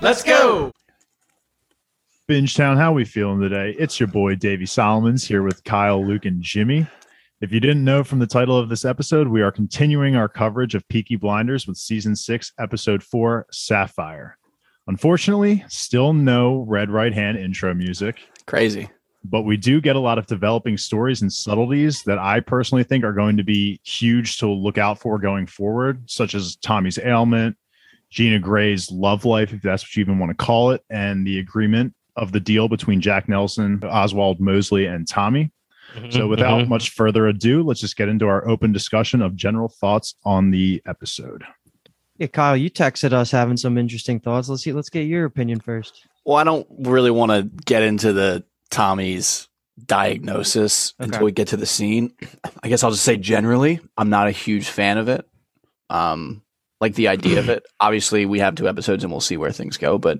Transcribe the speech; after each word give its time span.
Let's 0.00 0.22
go. 0.22 0.72
Binge 2.26 2.54
Town, 2.54 2.76
how 2.76 2.92
we 2.92 3.04
feeling 3.04 3.40
today? 3.40 3.74
It's 3.78 3.98
your 4.00 4.06
boy 4.06 4.36
Davey 4.36 4.64
Solomons 4.66 5.26
here 5.26 5.42
with 5.42 5.62
Kyle, 5.64 6.04
Luke, 6.04 6.24
and 6.24 6.40
Jimmy. 6.40 6.86
If 7.40 7.52
you 7.52 7.60
didn't 7.60 7.84
know 7.84 8.04
from 8.04 8.18
the 8.18 8.26
title 8.26 8.56
of 8.56 8.68
this 8.68 8.84
episode, 8.84 9.28
we 9.28 9.42
are 9.42 9.50
continuing 9.50 10.16
our 10.16 10.28
coverage 10.28 10.74
of 10.74 10.86
Peaky 10.88 11.16
Blinders 11.16 11.66
with 11.66 11.76
season 11.76 12.14
six, 12.14 12.52
episode 12.58 13.02
four, 13.02 13.46
Sapphire. 13.50 14.38
Unfortunately, 14.86 15.64
still 15.68 16.12
no 16.12 16.64
Red 16.68 16.90
Right 16.90 17.12
Hand 17.12 17.36
intro 17.38 17.74
music, 17.74 18.20
Crazy. 18.46 18.88
but 19.24 19.42
we 19.42 19.56
do 19.56 19.80
get 19.80 19.96
a 19.96 20.00
lot 20.00 20.18
of 20.18 20.26
developing 20.26 20.76
stories 20.76 21.22
and 21.22 21.32
subtleties 21.32 22.02
that 22.04 22.18
I 22.18 22.40
personally 22.40 22.84
think 22.84 23.04
are 23.04 23.12
going 23.12 23.36
to 23.36 23.44
be 23.44 23.80
huge 23.84 24.38
to 24.38 24.48
look 24.48 24.78
out 24.78 24.98
for 24.98 25.18
going 25.18 25.46
forward, 25.46 26.08
such 26.10 26.34
as 26.34 26.56
Tommy's 26.56 26.98
ailment, 26.98 27.56
Gina 28.10 28.38
Gray's 28.38 28.90
love 28.90 29.24
life, 29.24 29.52
if 29.52 29.62
that's 29.62 29.82
what 29.84 29.96
you 29.96 30.00
even 30.02 30.18
want 30.18 30.30
to 30.30 30.44
call 30.44 30.70
it, 30.72 30.82
and 30.90 31.26
the 31.26 31.38
agreement 31.38 31.94
of 32.16 32.32
the 32.32 32.40
deal 32.40 32.68
between 32.68 33.00
Jack 33.00 33.28
Nelson, 33.28 33.80
Oswald 33.84 34.40
Mosley, 34.40 34.86
and 34.86 35.06
Tommy. 35.06 35.52
So, 36.10 36.28
without 36.28 36.68
much 36.68 36.90
further 36.90 37.26
ado, 37.26 37.64
let's 37.64 37.80
just 37.80 37.96
get 37.96 38.08
into 38.08 38.28
our 38.28 38.46
open 38.48 38.70
discussion 38.72 39.20
of 39.22 39.34
general 39.34 39.68
thoughts 39.68 40.14
on 40.24 40.52
the 40.52 40.80
episode. 40.86 41.42
Yeah, 42.16 42.28
Kyle, 42.28 42.56
you 42.56 42.70
texted 42.70 43.12
us 43.12 43.32
having 43.32 43.56
some 43.56 43.76
interesting 43.76 44.20
thoughts. 44.20 44.48
Let's 44.48 44.62
see. 44.62 44.72
Let's 44.72 44.88
get 44.90 45.06
your 45.08 45.24
opinion 45.24 45.58
first. 45.58 46.06
Well, 46.24 46.36
I 46.36 46.44
don't 46.44 46.66
really 46.78 47.10
want 47.10 47.32
to 47.32 47.42
get 47.64 47.82
into 47.82 48.12
the 48.12 48.44
Tommy's 48.70 49.48
diagnosis 49.84 50.94
Okay. 51.00 51.06
until 51.06 51.24
we 51.24 51.32
get 51.32 51.48
to 51.48 51.56
the 51.56 51.66
scene. 51.66 52.12
I 52.62 52.68
guess 52.68 52.84
I'll 52.84 52.90
just 52.92 53.04
say 53.04 53.16
generally, 53.16 53.80
I'm 53.96 54.10
not 54.10 54.28
a 54.28 54.32
huge 54.32 54.68
fan 54.68 54.96
of 54.98 55.08
it. 55.08 55.26
Um, 55.88 56.42
like 56.80 56.94
the 56.94 57.08
idea 57.08 57.38
of 57.38 57.48
it. 57.48 57.62
Obviously, 57.80 58.26
we 58.26 58.38
have 58.38 58.54
two 58.54 58.68
episodes 58.68 59.04
and 59.04 59.12
we'll 59.12 59.20
see 59.20 59.36
where 59.36 59.52
things 59.52 59.76
go, 59.76 59.98
but 59.98 60.18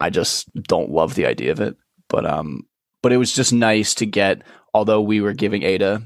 I 0.00 0.10
just 0.10 0.52
don't 0.62 0.90
love 0.90 1.14
the 1.14 1.26
idea 1.26 1.52
of 1.52 1.60
it. 1.60 1.76
But 2.08 2.26
um, 2.26 2.66
but 3.02 3.12
it 3.12 3.16
was 3.18 3.32
just 3.32 3.52
nice 3.52 3.94
to 3.96 4.06
get. 4.06 4.42
Although 4.74 5.02
we 5.02 5.20
were 5.20 5.34
giving 5.34 5.62
Ada 5.62 6.02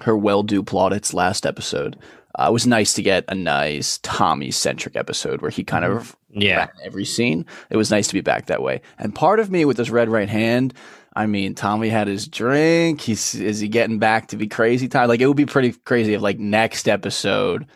her 0.00 0.16
well 0.16 0.42
due 0.42 0.62
plaudits 0.62 1.12
last 1.12 1.44
episode, 1.44 1.96
uh, 2.38 2.46
it 2.48 2.52
was 2.52 2.66
nice 2.66 2.94
to 2.94 3.02
get 3.02 3.24
a 3.28 3.34
nice 3.34 3.98
Tommy 4.02 4.50
centric 4.52 4.94
episode 4.96 5.42
where 5.42 5.50
he 5.50 5.64
kind 5.64 5.84
of 5.84 6.16
Yeah. 6.30 6.56
ran 6.58 6.68
every 6.84 7.04
scene. 7.04 7.44
It 7.68 7.76
was 7.76 7.90
nice 7.90 8.06
to 8.08 8.14
be 8.14 8.20
back 8.20 8.46
that 8.46 8.62
way. 8.62 8.80
And 8.98 9.14
part 9.14 9.40
of 9.40 9.50
me 9.50 9.64
with 9.64 9.76
this 9.76 9.90
red 9.90 10.08
right 10.08 10.28
hand, 10.28 10.72
I 11.16 11.26
mean, 11.26 11.56
Tommy 11.56 11.88
had 11.88 12.06
his 12.06 12.28
drink. 12.28 13.00
He's 13.00 13.34
is 13.34 13.58
he 13.58 13.66
getting 13.66 13.98
back 13.98 14.28
to 14.28 14.36
be 14.36 14.46
crazy 14.46 14.86
time? 14.86 15.08
Like 15.08 15.20
it 15.20 15.26
would 15.26 15.36
be 15.36 15.46
pretty 15.46 15.72
crazy 15.72 16.14
if 16.14 16.22
like 16.22 16.38
next 16.38 16.88
episode 16.88 17.66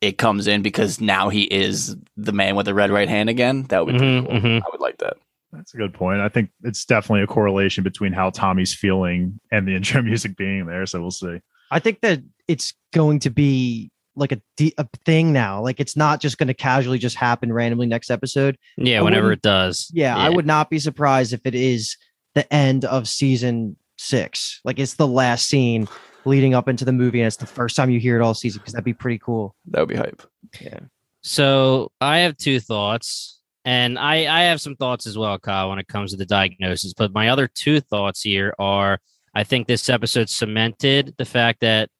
it 0.00 0.18
comes 0.18 0.46
in 0.46 0.62
because 0.62 1.00
now 1.00 1.28
he 1.28 1.42
is 1.44 1.96
the 2.16 2.32
man 2.32 2.54
with 2.56 2.66
the 2.66 2.74
red 2.74 2.90
right 2.90 3.08
hand 3.08 3.28
again. 3.28 3.64
That 3.64 3.84
would 3.84 3.94
be 3.94 4.00
Mhm, 4.00 4.24
pretty 4.26 4.40
cool. 4.40 4.50
mhm. 4.50 4.62
I 4.62 4.66
would 4.72 4.80
like 4.80 4.98
that. 4.98 5.14
That's 5.52 5.72
a 5.74 5.76
good 5.78 5.94
point. 5.94 6.20
I 6.20 6.28
think 6.28 6.50
it's 6.62 6.84
definitely 6.84 7.22
a 7.22 7.26
correlation 7.26 7.82
between 7.82 8.12
how 8.12 8.30
Tommy's 8.30 8.74
feeling 8.74 9.40
and 9.50 9.66
the 9.66 9.74
intro 9.76 10.02
music 10.02 10.36
being 10.36 10.66
there. 10.66 10.86
So 10.86 11.00
we'll 11.00 11.10
see. 11.10 11.38
I 11.70 11.78
think 11.80 12.00
that 12.02 12.20
it's 12.46 12.74
going 12.92 13.18
to 13.20 13.30
be 13.30 13.90
like 14.14 14.32
a, 14.32 14.40
de- 14.56 14.74
a 14.78 14.86
thing 15.04 15.32
now. 15.32 15.62
Like 15.62 15.80
it's 15.80 15.96
not 15.96 16.20
just 16.20 16.38
going 16.38 16.48
to 16.48 16.54
casually 16.54 16.98
just 16.98 17.16
happen 17.16 17.52
randomly 17.52 17.86
next 17.86 18.10
episode. 18.10 18.56
Yeah, 18.76 18.98
I 18.98 19.02
whenever 19.02 19.32
it 19.32 19.42
does. 19.42 19.90
Yeah, 19.94 20.16
I 20.16 20.28
would 20.28 20.46
not 20.46 20.70
be 20.70 20.78
surprised 20.78 21.32
if 21.32 21.40
it 21.44 21.54
is 21.54 21.96
the 22.34 22.52
end 22.52 22.84
of 22.84 23.08
season 23.08 23.76
six. 23.96 24.60
Like 24.64 24.78
it's 24.78 24.94
the 24.94 25.06
last 25.06 25.48
scene 25.48 25.88
leading 26.24 26.54
up 26.54 26.68
into 26.68 26.84
the 26.84 26.92
movie, 26.92 27.20
and 27.20 27.26
it's 27.26 27.36
the 27.36 27.46
first 27.46 27.76
time 27.76 27.90
you 27.90 28.00
hear 28.00 28.18
it 28.18 28.22
all 28.22 28.34
season 28.34 28.60
because 28.60 28.72
that'd 28.72 28.84
be 28.84 28.94
pretty 28.94 29.18
cool. 29.18 29.54
That 29.66 29.80
would 29.80 29.88
be 29.88 29.96
hype. 29.96 30.22
Yeah. 30.60 30.80
So 31.22 31.90
I 32.00 32.18
have 32.18 32.36
two 32.36 32.60
thoughts, 32.60 33.40
and 33.64 33.98
I 33.98 34.26
I 34.26 34.44
have 34.44 34.60
some 34.60 34.76
thoughts 34.76 35.06
as 35.06 35.18
well, 35.18 35.38
Kyle, 35.38 35.70
when 35.70 35.78
it 35.78 35.88
comes 35.88 36.12
to 36.12 36.16
the 36.16 36.26
diagnosis. 36.26 36.94
But 36.94 37.12
my 37.12 37.28
other 37.28 37.48
two 37.48 37.80
thoughts 37.80 38.22
here 38.22 38.54
are: 38.58 38.98
I 39.34 39.44
think 39.44 39.66
this 39.66 39.88
episode 39.88 40.28
cemented 40.28 41.14
the 41.18 41.24
fact 41.24 41.60
that 41.60 41.90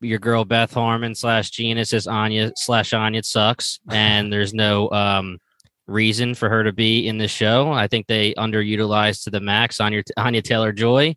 your 0.00 0.18
girl 0.18 0.44
Beth 0.44 0.72
Harmon 0.72 1.14
slash 1.14 1.50
Gina 1.50 1.84
says 1.84 2.06
Anya 2.06 2.52
slash 2.56 2.92
Anya 2.92 3.22
sucks, 3.22 3.80
and 3.90 4.32
there's 4.32 4.54
no 4.54 4.90
um 4.90 5.38
reason 5.86 6.34
for 6.34 6.48
her 6.48 6.64
to 6.64 6.72
be 6.72 7.06
in 7.06 7.18
the 7.18 7.28
show. 7.28 7.72
I 7.72 7.88
think 7.88 8.06
they 8.06 8.34
underutilized 8.34 9.24
to 9.24 9.30
the 9.30 9.40
max 9.40 9.80
Anya 9.80 10.02
Anya 10.16 10.42
Taylor 10.42 10.72
Joy. 10.72 11.16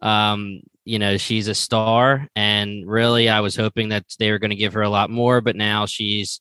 Um, 0.00 0.60
you 0.88 0.98
know, 0.98 1.18
she's 1.18 1.48
a 1.48 1.54
star, 1.54 2.26
and 2.34 2.88
really, 2.88 3.28
I 3.28 3.40
was 3.40 3.54
hoping 3.54 3.90
that 3.90 4.04
they 4.18 4.30
were 4.30 4.38
going 4.38 4.50
to 4.50 4.56
give 4.56 4.72
her 4.72 4.82
a 4.82 4.88
lot 4.88 5.10
more, 5.10 5.40
but 5.42 5.54
now 5.54 5.84
she's 5.84 6.40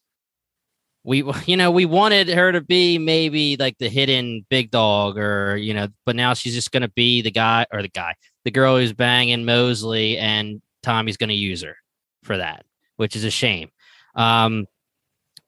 we 1.07 1.23
you 1.45 1.57
know 1.57 1.71
we 1.71 1.85
wanted 1.85 2.27
her 2.27 2.51
to 2.51 2.61
be 2.61 2.99
maybe 2.99 3.55
like 3.57 3.77
the 3.79 3.89
hidden 3.89 4.45
big 4.49 4.69
dog 4.69 5.17
or 5.17 5.55
you 5.55 5.73
know 5.73 5.87
but 6.05 6.15
now 6.15 6.33
she's 6.35 6.53
just 6.53 6.71
going 6.71 6.81
to 6.81 6.89
be 6.89 7.21
the 7.21 7.31
guy 7.31 7.65
or 7.71 7.81
the 7.81 7.87
guy 7.87 8.13
the 8.43 8.51
girl 8.51 8.77
who's 8.77 8.93
banging 8.93 9.45
mosley 9.45 10.17
and 10.17 10.61
tommy's 10.83 11.17
going 11.17 11.29
to 11.29 11.35
use 11.35 11.63
her 11.63 11.77
for 12.23 12.37
that 12.37 12.65
which 12.97 13.15
is 13.15 13.23
a 13.23 13.31
shame. 13.31 13.69
Um 14.15 14.67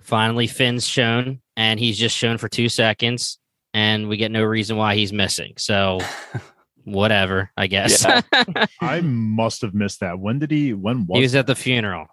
finally 0.01 0.47
finn's 0.47 0.87
shown 0.87 1.41
and 1.57 1.79
he's 1.79 1.97
just 1.97 2.15
shown 2.15 2.37
for 2.37 2.47
two 2.47 2.69
seconds 2.69 3.37
and 3.73 4.07
we 4.07 4.17
get 4.17 4.31
no 4.31 4.43
reason 4.43 4.77
why 4.77 4.95
he's 4.95 5.11
missing 5.11 5.53
so 5.57 5.99
whatever 6.89 7.51
i 7.57 7.67
guess 7.67 8.03
Yeah. 8.03 8.21
I 8.81 9.01
must 9.01 9.61
have 9.61 9.73
missed 9.73 9.99
that. 10.01 10.19
When 10.19 10.39
did 10.39 10.51
he? 10.51 10.73
When 10.73 11.05
was? 11.05 11.17
he 11.17 11.21
was 11.23 11.35
at 11.35 11.47
the 11.47 11.55
funeral 11.55 12.07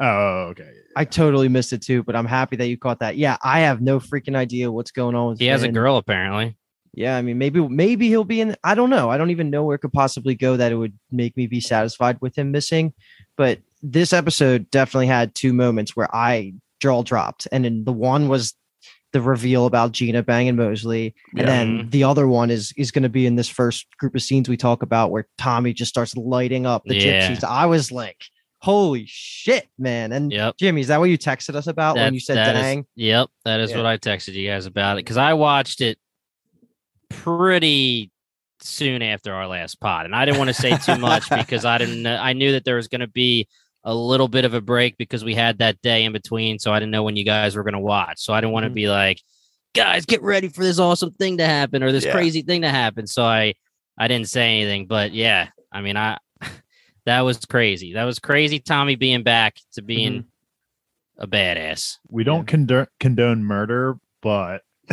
oh, 0.00 0.50
okay. 0.50 0.70
I 0.96 1.04
totally 1.04 1.48
missed 1.48 1.72
it 1.72 1.82
too, 1.82 2.02
but 2.02 2.16
I'm 2.16 2.26
happy 2.26 2.56
that 2.56 2.66
you 2.66 2.76
caught 2.76 3.00
that. 3.00 3.16
Yeah, 3.16 3.36
I 3.42 3.60
have 3.60 3.80
no 3.80 4.00
freaking 4.00 4.36
idea 4.36 4.70
what's 4.70 4.90
going 4.90 5.14
on 5.14 5.30
with 5.30 5.38
he 5.38 5.46
has 5.46 5.62
a 5.62 5.68
girl 5.68 5.96
apparently 5.96 6.56
Yeah, 6.94 7.16
I 7.16 7.22
mean, 7.22 7.38
maybe 7.38 7.66
maybe 7.66 8.08
he'll 8.08 8.24
be 8.24 8.40
in. 8.40 8.56
I 8.64 8.74
don't 8.74 8.90
know. 8.90 9.10
I 9.10 9.18
don't 9.18 9.30
even 9.30 9.50
know 9.50 9.64
where 9.64 9.76
it 9.76 9.80
could 9.80 9.92
possibly 9.92 10.34
go 10.34 10.56
that 10.56 10.72
it 10.72 10.76
would 10.76 10.98
make 11.10 11.36
me 11.36 11.46
be 11.46 11.60
satisfied 11.60 12.18
with 12.20 12.36
him 12.36 12.50
missing. 12.50 12.92
But 13.36 13.60
this 13.82 14.12
episode 14.12 14.70
definitely 14.70 15.06
had 15.06 15.34
two 15.34 15.52
moments 15.52 15.94
where 15.94 16.12
I 16.14 16.54
jaw 16.80 17.02
dropped, 17.02 17.46
and 17.52 17.64
then 17.64 17.84
the 17.84 17.92
one 17.92 18.28
was 18.28 18.54
the 19.12 19.20
reveal 19.22 19.64
about 19.66 19.92
Gina 19.92 20.22
banging 20.22 20.56
Mosley, 20.56 21.14
Yeah. 21.34 21.40
and 21.40 21.48
then 21.48 21.78
mm-hmm. 21.78 21.90
the 21.90 22.04
other 22.04 22.28
one 22.28 22.50
is 22.50 22.72
is 22.76 22.90
going 22.90 23.04
to 23.04 23.08
be 23.08 23.26
in 23.26 23.36
this 23.36 23.48
first 23.48 23.86
group 23.98 24.14
of 24.14 24.22
scenes 24.22 24.48
we 24.48 24.56
talk 24.56 24.82
about 24.82 25.10
where 25.10 25.26
Tommy 25.38 25.72
just 25.72 25.88
starts 25.88 26.14
lighting 26.16 26.66
up 26.66 26.82
the 26.84 26.96
Yeah. 26.96 27.30
gypsies. 27.30 27.42
I 27.44 27.64
was 27.66 27.90
like, 27.90 28.22
"Holy 28.60 29.04
shit, 29.06 29.66
man!" 29.78 30.12
And 30.12 30.30
yep 30.30 30.56
Jimmy, 30.58 30.82
is 30.82 30.88
that 30.88 31.00
what 31.00 31.08
you 31.08 31.16
texted 31.16 31.54
us 31.54 31.66
about 31.66 31.96
when 31.96 32.12
you 32.12 32.20
said 32.20 32.36
that 32.36 32.56
is- 32.56 32.62
"dang"? 32.62 32.86
Yep, 32.96 33.28
that 33.46 33.60
is 33.60 33.70
Yeah. 33.70 33.78
what 33.78 33.86
I 33.86 33.96
texted 33.96 34.34
you 34.34 34.46
guys 34.46 34.66
about 34.66 34.94
it 34.98 35.04
because 35.04 35.16
I 35.16 35.32
watched 35.34 35.80
it 35.80 35.98
pretty 37.08 38.10
soon 38.60 39.02
after 39.02 39.32
our 39.32 39.46
last 39.46 39.80
pod, 39.80 40.04
and 40.04 40.14
I 40.14 40.24
didn't 40.24 40.38
want 40.38 40.48
to 40.48 40.54
say 40.54 40.76
too 40.76 40.98
much 40.98 41.28
because 41.30 41.64
I 41.64 41.78
didn't. 41.78 42.02
know- 42.02 42.16
I 42.20 42.32
knew 42.32 42.52
that 42.52 42.64
there 42.64 42.76
was 42.76 42.88
going 42.88 43.00
to 43.00 43.06
be 43.08 43.48
a 43.88 43.94
little 43.94 44.28
bit 44.28 44.44
of 44.44 44.52
a 44.52 44.60
break 44.60 44.98
because 44.98 45.24
we 45.24 45.34
had 45.34 45.58
that 45.58 45.80
day 45.80 46.04
in 46.04 46.12
between, 46.12 46.58
so 46.58 46.72
I 46.72 46.78
didn't 46.78 46.90
know 46.92 47.02
when 47.04 47.16
you 47.16 47.24
guys 47.24 47.56
were 47.56 47.62
going 47.62 47.72
to 47.72 47.80
watch. 47.80 48.18
So 48.20 48.34
I 48.34 48.40
didn't 48.40 48.52
want 48.52 48.64
to 48.64 48.70
Mhm. 48.70 48.74
be 48.74 48.88
like, 48.88 49.22
guys, 49.74 50.04
get 50.04 50.20
ready 50.22 50.48
for 50.48 50.62
this 50.62 50.78
awesome 50.78 51.12
thing 51.12 51.38
to 51.38 51.46
happen 51.46 51.82
or 51.82 51.90
this 51.90 52.04
Yeah. 52.04 52.12
crazy 52.12 52.42
thing 52.42 52.62
to 52.62 52.68
happen. 52.68 53.06
So 53.06 53.24
I 53.24 53.54
I 54.00 54.06
didn't 54.06 54.28
say 54.28 54.60
anything, 54.60 54.86
but 54.86 55.12
yeah, 55.12 55.48
I 55.72 55.80
mean 55.80 55.96
I. 55.96 56.18
That 57.06 57.22
was 57.22 57.38
crazy. 57.46 57.94
That 57.94 58.04
was 58.04 58.18
crazy. 58.18 58.58
Tommy 58.58 58.94
being 58.94 59.22
back 59.22 59.56
to 59.72 59.80
being 59.80 60.26
a 61.16 61.26
badass. 61.26 61.96
We 62.10 62.22
don't 62.22 62.46
condone 62.46 62.86
condone 63.00 63.42
murder, 63.42 63.96
but 64.20 64.60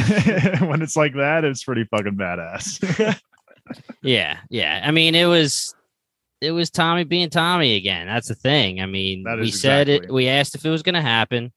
when 0.61 0.81
it's 0.81 0.95
like 0.95 1.13
that, 1.15 1.43
it's 1.43 1.65
pretty 1.65 1.83
fucking 1.83 2.15
badass. 2.15 3.19
Yeah, 4.01 4.37
yeah. 4.49 4.81
I 4.85 4.91
mean, 4.91 5.15
it 5.15 5.25
was 5.25 5.73
it 6.41 6.51
was 6.51 6.69
Tommy 6.69 7.03
being 7.03 7.29
Tommy 7.29 7.75
again. 7.75 8.07
That's 8.07 8.27
the 8.27 8.35
thing. 8.35 8.81
I 8.81 8.85
mean, 8.85 9.23
That 9.23 9.37
we 9.39 9.47
is 9.49 9.61
said 9.61 9.89
it. 9.89 10.11
We 10.11 10.27
asked 10.27 10.55
if 10.55 10.65
it 10.65 10.69
was 10.69 10.83
going 10.83 10.95
to 10.95 11.01
happen, 11.01 11.51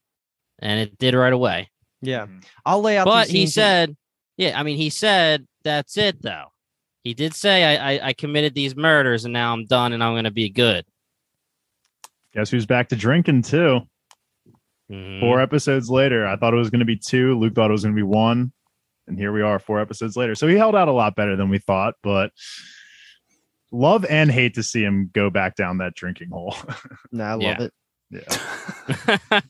and 0.59 0.79
it 0.79 0.97
did 0.97 1.13
right 1.13 1.33
away. 1.33 1.69
Yeah, 2.01 2.27
Mhm. 2.27 2.43
I'll 2.65 2.81
lay 2.81 2.97
out. 2.97 3.05
But 3.05 3.27
he 3.27 3.39
scenes 3.39 3.49
in- 3.49 3.51
said, 3.61 3.97
"Yeah, 4.37 4.59
I 4.59 4.63
mean, 4.63 4.77
he 4.77 4.89
said 4.89 5.45
that's 5.63 5.97
it 5.97 6.21
though." 6.21 6.45
He 7.03 7.13
did 7.13 7.33
say, 7.33 7.63
I, 7.77 7.93
I, 7.93 8.07
"I 8.09 8.13
committed 8.13 8.53
these 8.55 8.75
murders, 8.75 9.25
and 9.25 9.33
now 9.33 9.53
I'm 9.53 9.65
done, 9.65 9.93
and 9.93 10.03
I'm 10.03 10.13
going 10.13 10.23
to 10.25 10.31
be 10.31 10.49
good." 10.49 10.85
Guess 12.33 12.49
who's 12.51 12.65
back 12.65 12.89
to 12.89 12.95
drinking 12.95 13.41
too? 13.43 13.81
Mhm. 14.91 15.19
Four 15.19 15.41
episodes 15.41 15.89
later, 15.89 16.25
I 16.25 16.35
thought 16.35 16.53
it 16.53 16.57
was 16.57 16.69
going 16.69 16.79
to 16.79 16.85
be 16.85 16.95
two. 16.97 17.37
Luke 17.37 17.53
thought 17.53 17.69
it 17.69 17.73
was 17.73 17.83
going 17.83 17.95
to 17.95 17.99
be 17.99 18.03
one, 18.03 18.51
and 19.07 19.17
here 19.17 19.31
we 19.31 19.41
are, 19.41 19.59
four 19.59 19.79
episodes 19.79 20.15
later. 20.15 20.35
So 20.35 20.47
he 20.47 20.55
held 20.55 20.75
out 20.75 20.87
a 20.87 20.91
lot 20.93 21.15
better 21.15 21.35
than 21.35 21.49
we 21.49 21.57
thought, 21.59 21.95
but 22.01 22.31
love 23.71 24.05
and 24.05 24.31
hate 24.31 24.55
to 24.55 24.63
see 24.63 24.83
him 24.83 25.09
go 25.13 25.29
back 25.29 25.55
down 25.55 25.77
that 25.79 25.95
drinking 25.95 26.29
hole. 26.31 26.55
No, 27.11 27.23
I 27.23 27.33
love 27.33 27.41
Yeah. 27.41 27.61
it. 27.61 27.73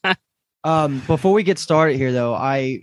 yeah, 0.03 0.13
Um, 0.65 1.01
before 1.07 1.31
we 1.33 1.43
get 1.43 1.57
started 1.57 1.95
here, 1.97 2.11
though, 2.11 2.33
I 2.33 2.81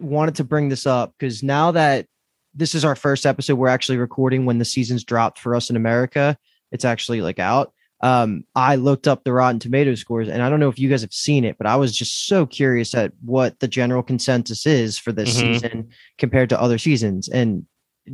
wanted 0.00 0.34
to 0.36 0.44
bring 0.44 0.68
this 0.68 0.86
up 0.86 1.14
because 1.18 1.42
now 1.42 1.70
that 1.70 2.06
this 2.54 2.74
is 2.74 2.84
our 2.84 2.96
first 2.96 3.24
episode, 3.26 3.54
we're 3.56 3.68
actually 3.68 3.98
recording 3.98 4.44
when 4.44 4.58
the 4.58 4.64
season's 4.64 5.04
dropped 5.04 5.38
for 5.38 5.54
us 5.54 5.70
in 5.70 5.76
America. 5.76 6.36
It's 6.72 6.84
actually 6.84 7.20
like 7.20 7.38
out. 7.38 7.72
um, 8.02 8.44
I 8.54 8.74
looked 8.76 9.06
up 9.08 9.22
the 9.24 9.32
Rotten 9.32 9.58
Tomato 9.60 9.94
scores, 9.94 10.28
and 10.28 10.42
I 10.42 10.50
don't 10.50 10.60
know 10.60 10.68
if 10.68 10.78
you 10.78 10.88
guys 10.90 11.00
have 11.02 11.12
seen 11.14 11.44
it, 11.44 11.56
but 11.58 11.66
I 11.66 11.76
was 11.76 11.96
just 11.96 12.26
so 12.26 12.44
curious 12.44 12.92
at 12.94 13.12
what 13.24 13.58
the 13.60 13.68
general 13.68 14.02
consensus 14.02 14.66
is 14.66 14.98
for 14.98 15.12
this 15.12 15.34
Mhm. 15.34 15.40
season 15.40 15.88
compared 16.18 16.48
to 16.50 16.60
other 16.60 16.76
seasons. 16.76 17.28
And 17.28 17.64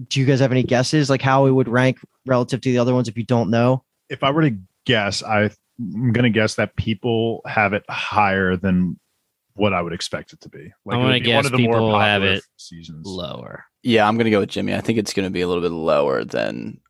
do 0.08 0.20
you 0.20 0.26
guys 0.26 0.40
have 0.40 0.52
any 0.52 0.62
guesses, 0.62 1.10
like 1.10 1.22
how 1.22 1.46
it 1.46 1.50
would 1.50 1.68
rank 1.68 1.98
relative 2.26 2.60
to 2.62 2.72
the 2.72 2.78
other 2.78 2.94
ones? 2.94 3.08
If 3.08 3.16
you 3.16 3.24
don't 3.24 3.50
know, 3.50 3.84
If 4.08 4.22
I 4.22 4.30
were 4.30 4.42
to 4.42 4.56
guess, 4.84 5.22
I, 5.22 5.50
I'm 5.78 6.12
going 6.12 6.24
to 6.24 6.30
guess 6.30 6.56
that 6.56 6.76
people 6.76 7.42
have 7.46 7.72
it 7.72 7.84
higher 7.88 8.56
than 8.56 8.98
what 9.54 9.72
I 9.72 9.82
would 9.82 9.92
expect 9.92 10.32
it 10.32 10.40
to 10.42 10.48
be. 10.48 10.72
Like 10.84 10.96
I'm 10.96 11.00
it 11.00 11.04
would 11.04 11.08
gonna 11.08 11.12
be 11.12 11.20
guess 11.20 11.50
people 11.50 11.98
have 11.98 12.22
it 12.22 12.42
seasons. 12.56 13.06
Lower. 13.06 13.66
Yeah, 13.82 14.08
I'm 14.08 14.16
gonna 14.16 14.30
go 14.30 14.40
with 14.40 14.48
Jimmy. 14.48 14.74
I 14.74 14.80
think 14.80 14.98
it's 14.98 15.12
gonna 15.12 15.28
be 15.30 15.42
a 15.42 15.46
little 15.48 15.62
bit 15.62 15.72
lower 15.72 16.24
than 16.24 16.80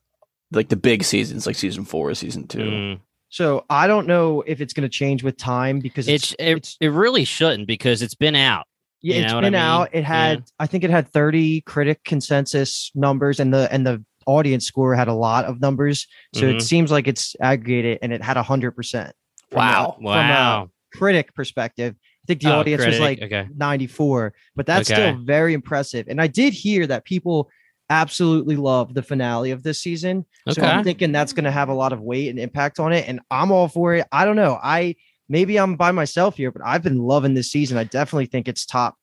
like 0.52 0.68
the 0.68 0.76
big 0.76 1.02
seasons, 1.02 1.46
like 1.46 1.56
season 1.56 1.84
four 1.84 2.10
or 2.10 2.14
season 2.14 2.46
two. 2.46 2.58
Mm. 2.58 3.00
so 3.30 3.64
I 3.70 3.86
don't 3.86 4.06
know 4.06 4.42
if 4.46 4.60
it's 4.60 4.74
going 4.74 4.82
to 4.82 4.88
change 4.88 5.24
with 5.24 5.36
time 5.36 5.80
because 5.80 6.06
it's, 6.06 6.32
It's 6.32 6.36
it, 6.38 6.56
it's 6.56 6.76
it 6.80 6.88
really 6.88 7.24
shouldn't 7.24 7.66
because 7.66 8.02
it's 8.02 8.14
been 8.14 8.36
out. 8.36 8.66
Yeah, 9.02 9.16
you 9.16 9.22
it's 9.24 9.32
been 9.34 9.44
I 9.44 9.50
mean? 9.50 9.54
out. 9.56 9.88
It 9.92 10.04
had, 10.04 10.44
I 10.58 10.66
think, 10.66 10.84
it 10.84 10.90
had 10.90 11.08
30 11.08 11.60
critic 11.62 12.02
consensus 12.04 12.90
numbers, 12.94 13.40
and 13.40 13.52
the 13.52 13.68
and 13.72 13.86
the 13.86 14.04
audience 14.26 14.66
score 14.66 14.94
had 14.94 15.08
a 15.08 15.14
lot 15.14 15.44
of 15.44 15.60
numbers. 15.60 16.06
So 16.34 16.42
Mhm. 16.46 16.54
it 16.56 16.62
seems 16.62 16.90
like 16.90 17.08
it's 17.08 17.34
aggregated, 17.40 17.98
and 18.02 18.12
it 18.12 18.22
had 18.22 18.36
hundred 18.36 18.72
percent. 18.72 19.12
Wow. 19.52 19.96
Wow. 20.00 20.12
From 20.14 20.30
a 20.30 20.68
critic 20.96 21.34
perspective. 21.34 21.94
I 21.98 22.24
think 22.26 22.40
the 22.40 22.50
Oh, 22.52 22.60
audience 22.60 22.86
was 22.86 23.00
like 23.00 23.20
okay. 23.20 23.48
94, 23.56 24.32
but 24.54 24.64
that's 24.64 24.88
Okay. 24.90 25.00
still 25.10 25.24
very 25.24 25.54
impressive. 25.54 26.06
And 26.08 26.20
I 26.20 26.28
did 26.28 26.52
hear 26.52 26.86
that 26.86 27.04
people 27.04 27.50
absolutely 27.90 28.56
love 28.56 28.94
the 28.94 29.02
finale 29.02 29.50
of 29.50 29.62
this 29.62 29.80
season. 29.80 30.24
Okay. 30.48 30.60
So 30.60 30.66
I'm 30.66 30.84
thinking 30.84 31.12
that's 31.12 31.32
going 31.32 31.44
to 31.44 31.50
have 31.50 31.68
a 31.68 31.74
lot 31.74 31.92
of 31.92 32.00
weight 32.00 32.28
and 32.30 32.38
impact 32.38 32.78
on 32.80 32.92
it. 32.92 33.06
And 33.08 33.20
I'm 33.30 33.50
all 33.50 33.68
for 33.68 33.94
it. 33.96 34.06
I 34.12 34.24
don't 34.24 34.36
know. 34.36 34.58
I 34.62 34.94
maybe 35.32 35.58
I'm 35.58 35.76
by 35.76 35.90
myself 35.90 36.36
here, 36.36 36.52
but 36.52 36.62
I've 36.64 36.82
been 36.82 36.98
loving 36.98 37.32
this 37.32 37.50
season. 37.50 37.78
I 37.78 37.84
definitely 37.84 38.26
think 38.26 38.46
it's 38.46 38.66
top. 38.66 38.96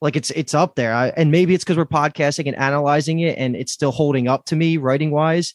Like 0.00 0.16
it's 0.16 0.30
it's 0.30 0.54
up 0.54 0.76
there. 0.76 0.94
I, 0.94 1.08
and 1.08 1.30
maybe 1.30 1.52
it's 1.52 1.64
because 1.64 1.76
we're 1.76 1.84
podcasting 1.84 2.46
and 2.46 2.56
analyzing 2.56 3.18
it 3.20 3.36
and 3.36 3.56
it's 3.56 3.72
still 3.72 3.90
holding 3.90 4.28
up 4.28 4.44
to 4.46 4.56
me 4.56 4.76
writing 4.76 5.10
wise. 5.10 5.54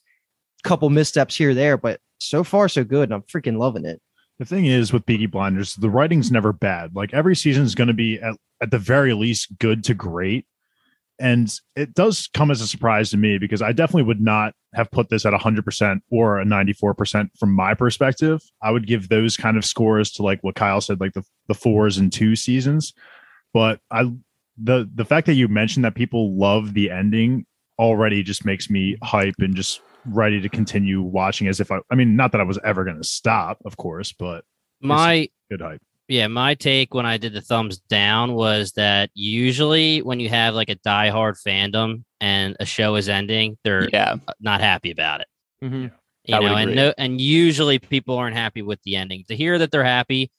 Couple 0.63 0.89
missteps 0.89 1.38
here 1.38 1.54
there, 1.54 1.77
but 1.77 2.01
so 2.19 2.44
far 2.44 2.68
so 2.68 2.83
good. 2.83 3.10
And 3.10 3.13
I'm 3.13 3.21
freaking 3.21 3.57
loving 3.57 3.86
it. 3.86 4.01
The 4.39 4.45
thing 4.45 4.66
is 4.66 4.92
with 4.92 5.06
Peaky 5.06 5.25
Blinders, 5.25 5.75
the 5.75 5.89
writing's 5.89 6.31
never 6.31 6.51
bad. 6.51 6.95
Like 6.95 7.13
every 7.13 7.36
season 7.36 7.63
is 7.63 7.75
going 7.75 7.88
to 7.88 7.94
be 7.94 8.19
at, 8.19 8.36
at 8.62 8.71
the 8.71 8.77
very 8.77 9.13
least 9.13 9.57
good 9.60 9.83
to 9.86 9.94
great. 9.94 10.45
And 11.19 11.54
it 11.75 11.94
does 11.94 12.30
come 12.33 12.50
as 12.50 12.62
a 12.62 12.68
surprise 12.68 13.10
to 13.12 13.18
me 13.18 13.38
because 13.38 13.62
I 13.62 13.74
definitely 13.74 14.04
would 14.04 14.21
not 14.21 14.54
have 14.74 14.89
put 14.89 15.10
this 15.10 15.25
at 15.25 15.33
100% 15.33 16.00
or 16.12 16.39
a 16.39 16.45
94% 16.45 17.30
from 17.38 17.54
my 17.54 17.74
perspective. 17.74 18.42
I 18.62 18.71
would 18.71 18.88
give 18.88 19.10
those 19.10 19.36
kind 19.36 19.57
of 19.57 19.66
scores 19.66 20.12
to 20.13 20.24
like 20.24 20.39
what 20.42 20.56
Kyle 20.56 20.80
said, 20.80 21.01
like 21.01 21.13
the, 21.13 21.24
the 21.48 21.54
fours 21.54 21.98
and 21.98 22.12
two 22.12 22.36
seasons. 22.36 22.94
But 23.54 23.81
I, 23.92 24.12
the, 24.57 24.89
the 24.94 25.06
fact 25.06 25.25
that 25.27 25.33
you 25.33 25.48
mentioned 25.50 25.83
that 25.83 25.95
people 25.95 26.38
love 26.38 26.74
the 26.74 26.89
ending 26.89 27.45
already 27.77 28.24
just 28.24 28.45
makes 28.45 28.69
me 28.69 28.98
hype 29.04 29.36
and 29.39 29.56
just 29.56 29.81
ready 30.06 30.39
to 30.39 30.50
continue 30.50 31.01
watching 31.01 31.48
as 31.48 31.60
if 31.60 31.71
I, 31.71 31.80
I 31.92 31.95
mean, 31.95 32.16
not 32.16 32.31
that 32.31 32.42
I 32.42 32.45
was 32.45 32.60
ever 32.63 32.86
going 32.86 32.98
to 32.98 33.07
stop, 33.07 33.57
of 33.66 33.77
course, 33.77 34.13
but 34.13 34.45
My 34.81 35.30
good 35.50 35.62
hype. 35.62 35.81
Yeah, 36.09 36.27
my 36.27 36.56
take 36.56 36.94
when 36.94 37.06
I 37.06 37.17
did 37.17 37.33
the 37.33 37.41
thumbs 37.41 37.77
down 37.77 38.33
was 38.33 38.71
that 38.73 39.09
usually 39.13 40.01
when 40.01 40.19
you 40.19 40.27
have 40.29 40.56
like 40.56 40.69
a 40.69 40.75
diehard 40.75 41.35
fandom 41.45 42.03
and 42.19 42.57
a 42.59 42.65
show 42.65 42.95
is 42.95 43.07
ending, 43.07 43.57
they're 43.63 43.88
Yeah, 43.94 44.15
not 44.39 44.59
happy 44.59 44.91
about 44.91 45.21
it. 45.21 45.27
Mhm. 45.63 45.91
You 46.25 46.35
I 46.35 46.39
know, 46.39 46.56
and 46.56 46.75
no, 46.75 46.94
and 46.97 47.21
usually 47.21 47.79
people 47.79 48.17
aren't 48.17 48.35
happy 48.35 48.61
with 48.61 48.81
the 48.83 48.95
ending. 48.95 49.23
To 49.29 49.35
hear 49.35 49.57
that 49.57 49.71
they're 49.71 49.83
happy, 49.85 50.29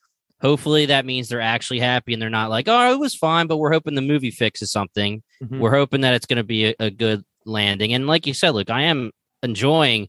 hopefully 0.41 0.87
that 0.87 1.07
means 1.07 1.29
they're 1.29 1.41
actually 1.41 1.81
happy 1.81 2.13
and 2.13 2.21
they're 2.23 2.31
not 2.31 2.51
like, 2.51 2.69
oh, 2.69 2.93
it 2.93 2.99
was 2.99 3.15
fine, 3.15 3.47
but 3.47 3.57
we're 3.59 3.73
hoping 3.73 3.95
the 3.95 4.03
movie 4.03 4.31
fixes 4.31 4.71
something. 4.71 5.23
Mhm. 5.43 5.59
We're 5.59 5.75
hoping 5.77 6.03
that 6.03 6.15
it's 6.15 6.27
going 6.27 6.37
to 6.37 6.45
be 6.45 6.67
a, 6.67 6.75
a 6.79 6.91
good 6.91 7.23
landing. 7.47 7.93
And 7.95 8.07
like 8.07 8.27
you 8.27 8.35
said, 8.35 8.51
look, 8.51 8.71
I 8.71 8.83
am 8.83 9.11
enjoying 9.43 10.09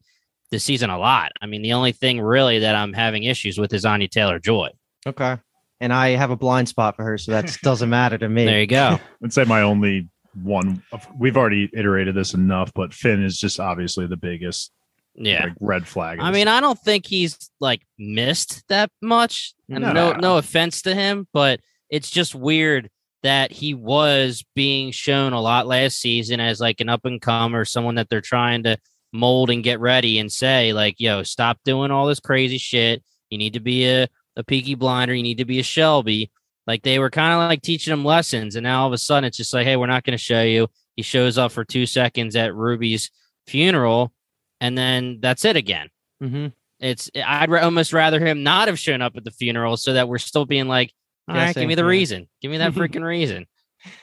the 0.51 0.59
season 0.59 0.89
a 0.89 0.97
lot. 0.99 1.31
I 1.41 1.45
mean, 1.45 1.61
the 1.61 1.73
only 1.73 1.93
thing 1.93 2.19
really 2.19 2.59
that 2.59 2.75
I'm 2.75 2.93
having 2.93 3.23
issues 3.23 3.57
with 3.57 3.73
is 3.73 3.85
Anya 3.85 4.07
Taylor 4.07 4.37
Joy. 4.39 4.69
Okay. 5.07 5.37
And 5.81 5.91
I 5.91 6.09
have 6.11 6.29
a 6.31 6.35
blind 6.37 6.69
spot 6.69 6.95
for 6.95 7.03
her, 7.03 7.17
so 7.17 7.31
that 7.33 7.57
doesn't 7.63 7.89
matter 7.89 8.17
to 8.17 8.29
me. 8.29 8.45
There 8.45 8.59
you 8.61 8.67
go. 8.67 8.99
I'd 9.23 9.33
say 9.33 9.43
my 9.43 9.63
only 9.63 10.07
one. 10.41 10.81
We've 11.19 11.35
already 11.35 11.69
iterated 11.73 12.15
this 12.15 12.33
enough, 12.33 12.71
but 12.73 12.93
Finn 12.93 13.21
is 13.23 13.37
just 13.37 13.59
obviously 13.59 14.07
the 14.07 14.15
biggest 14.15 14.71
Yeah. 15.15 15.45
like, 15.45 15.53
red 15.59 15.87
flag. 15.87 16.19
I 16.21 16.31
mean, 16.31 16.47
I 16.47 16.61
don't 16.61 16.79
think 16.79 17.05
he's 17.07 17.37
like 17.59 17.81
missed 17.97 18.63
that 18.69 18.91
much. 19.01 19.53
And 19.69 19.83
No. 19.83 19.91
no, 19.91 20.11
no 20.13 20.37
offense 20.37 20.83
to 20.83 20.95
him, 20.95 21.27
but 21.33 21.59
it's 21.89 22.09
just 22.09 22.33
weird 22.35 22.89
that 23.23 23.51
he 23.51 23.73
was 23.73 24.43
being 24.55 24.91
shown 24.91 25.33
a 25.33 25.41
lot 25.41 25.67
last 25.67 25.97
season 25.99 26.39
as 26.39 26.59
like 26.61 26.79
an 26.79 26.89
up 26.89 27.05
and 27.05 27.21
comer, 27.21 27.61
or 27.61 27.65
someone 27.65 27.95
that 27.95 28.07
they're 28.09 28.21
trying 28.21 28.63
to 28.63 28.77
mold 29.11 29.49
and 29.49 29.63
get 29.63 29.79
ready 29.79 30.19
and 30.19 30.31
say, 30.31 30.73
like, 30.73 30.95
yo, 30.99 31.23
stop 31.23 31.57
doing 31.65 31.91
all 31.91 32.05
this 32.07 32.19
crazy 32.19 32.57
shit. 32.57 33.03
You 33.29 33.37
need 33.37 33.53
to 33.53 33.59
be 33.59 33.85
a, 33.87 34.07
a 34.35 34.43
peaky 34.43 34.75
blinder. 34.75 35.13
You 35.13 35.23
need 35.23 35.37
to 35.39 35.45
be 35.45 35.59
a 35.59 35.63
Shelby. 35.63 36.31
Like 36.67 36.83
they 36.83 36.99
were 36.99 37.09
kind 37.09 37.33
of 37.33 37.39
like 37.39 37.61
teaching 37.61 37.91
him 37.91 38.05
lessons. 38.05 38.55
And 38.55 38.63
now 38.63 38.81
all 38.81 38.87
of 38.87 38.93
a 38.93 38.97
sudden 38.97 39.25
it's 39.25 39.37
just 39.37 39.53
like, 39.53 39.65
hey, 39.65 39.77
we're 39.77 39.87
not 39.87 40.03
going 40.03 40.17
to 40.17 40.23
show 40.23 40.43
you. 40.43 40.67
He 40.95 41.01
shows 41.01 41.37
up 41.37 41.51
for 41.51 41.65
two 41.65 41.85
seconds 41.85 42.35
at 42.35 42.53
Ruby's 42.53 43.09
funeral. 43.47 44.11
And 44.59 44.77
then 44.77 45.19
that's 45.21 45.45
it 45.45 45.55
again 45.55 45.87
hmm 46.21 46.47
it's 46.79 47.11
I'd 47.15 47.51
ra- 47.51 47.61
almost 47.61 47.93
rather 47.93 48.19
him 48.19 48.41
not 48.41 48.67
have 48.67 48.79
shown 48.79 49.03
up 49.03 49.15
at 49.15 49.23
the 49.23 49.29
funeral 49.29 49.77
so 49.77 49.93
that 49.93 50.07
we're 50.07 50.17
still 50.17 50.45
being 50.45 50.67
like, 50.67 50.91
all 51.27 51.35
right, 51.35 51.47
Guessing, 51.47 51.61
give 51.61 51.67
me 51.67 51.75
the 51.75 51.83
yeah. 51.83 51.87
reason, 51.87 52.27
give 52.41 52.49
me 52.49 52.57
that 52.57 52.73
freaking 52.73 53.03
reason. 53.03 53.45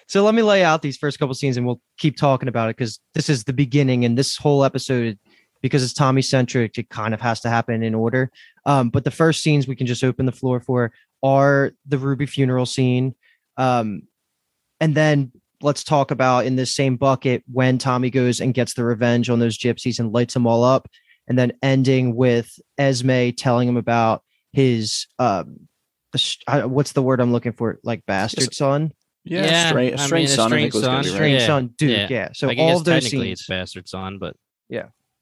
So 0.06 0.22
let 0.22 0.34
me 0.34 0.42
lay 0.42 0.62
out 0.62 0.81
these 0.81 0.96
first 0.96 1.19
couple 1.19 1.34
scenes, 1.34 1.56
and 1.56 1.66
we'll 1.66 1.81
keep 1.98 2.16
talking 2.16 2.48
about 2.48 2.70
it 2.70 2.76
because 2.76 3.00
this 3.14 3.28
is 3.28 3.42
the 3.42 3.52
beginning, 3.52 4.04
and 4.04 4.16
this 4.16 4.36
whole 4.36 4.64
episode, 4.64 5.19
because 5.60 5.82
it's 5.82 5.93
Tommy 5.93 6.22
centric, 6.22 6.78
it 6.78 6.88
kind 6.90 7.14
of 7.14 7.20
has 7.20 7.40
to 7.40 7.49
happen 7.49 7.82
in 7.82 7.94
order. 7.94 8.31
Um, 8.66 8.90
but 8.90 9.05
the 9.05 9.10
first 9.10 9.43
scenes 9.43 9.66
we 9.66 9.76
can 9.76 9.87
just 9.87 10.05
open 10.05 10.26
the 10.26 10.32
floor 10.32 10.60
for 10.60 10.93
are 11.22 11.72
the 11.87 11.99
Ruby 11.99 12.26
funeral 12.26 12.66
scene, 12.66 13.14
um, 13.56 14.02
and 14.81 14.94
then 14.94 15.32
let's 15.60 15.82
talk 15.82 16.10
about 16.12 16.46
in 16.46 16.55
this 16.55 16.72
same 16.75 16.96
bucket 16.96 17.43
when 17.52 17.78
Tommy 17.78 18.10
goes 18.10 18.40
and 18.40 18.55
gets 18.55 18.75
the 18.75 18.84
revenge 18.84 19.28
on 19.28 19.40
those 19.40 19.58
gypsies 19.58 19.99
and 19.99 20.12
lights 20.12 20.34
them 20.34 20.46
all 20.46 20.62
up, 20.62 20.88
and 21.26 21.37
then 21.38 21.52
ending 21.62 22.14
with 22.14 22.58
Esme 22.78 23.31
telling 23.37 23.69
him 23.69 23.76
about 23.76 24.22
his 24.52 25.06
um, 25.19 25.69
uh, 26.46 26.62
what's 26.62 26.93
the 26.93 27.02
word 27.02 27.20
I'm 27.20 27.32
looking 27.32 27.52
for, 27.52 27.78
like 27.82 28.06
bastard 28.06 28.55
son. 28.55 28.93
yeah, 29.25 29.44
Yeah, 29.44 29.69
strange, 29.70 29.93
I 29.94 29.96
mean, 29.96 30.06
strange 30.06 30.31
a 30.31 30.32
son. 30.34 30.48
Strange 30.50 30.72
think 30.72 30.84
son. 30.84 30.94
right. 30.94 31.05
strange 31.06 31.41
Yeah, 31.41 31.46
son, 31.46 31.67
dude. 31.77 31.91
yeah. 31.91 32.06
Yeah. 32.08 32.29
So 32.34 32.48
I 32.48 32.56
all 32.56 32.69
guess 32.69 32.79
of 32.79 32.84
those 32.84 32.94
technically 33.05 33.27
scenes. 33.29 33.41
it's 33.41 33.48
bastard 33.48 33.88
son, 33.88 34.19
but 34.19 34.36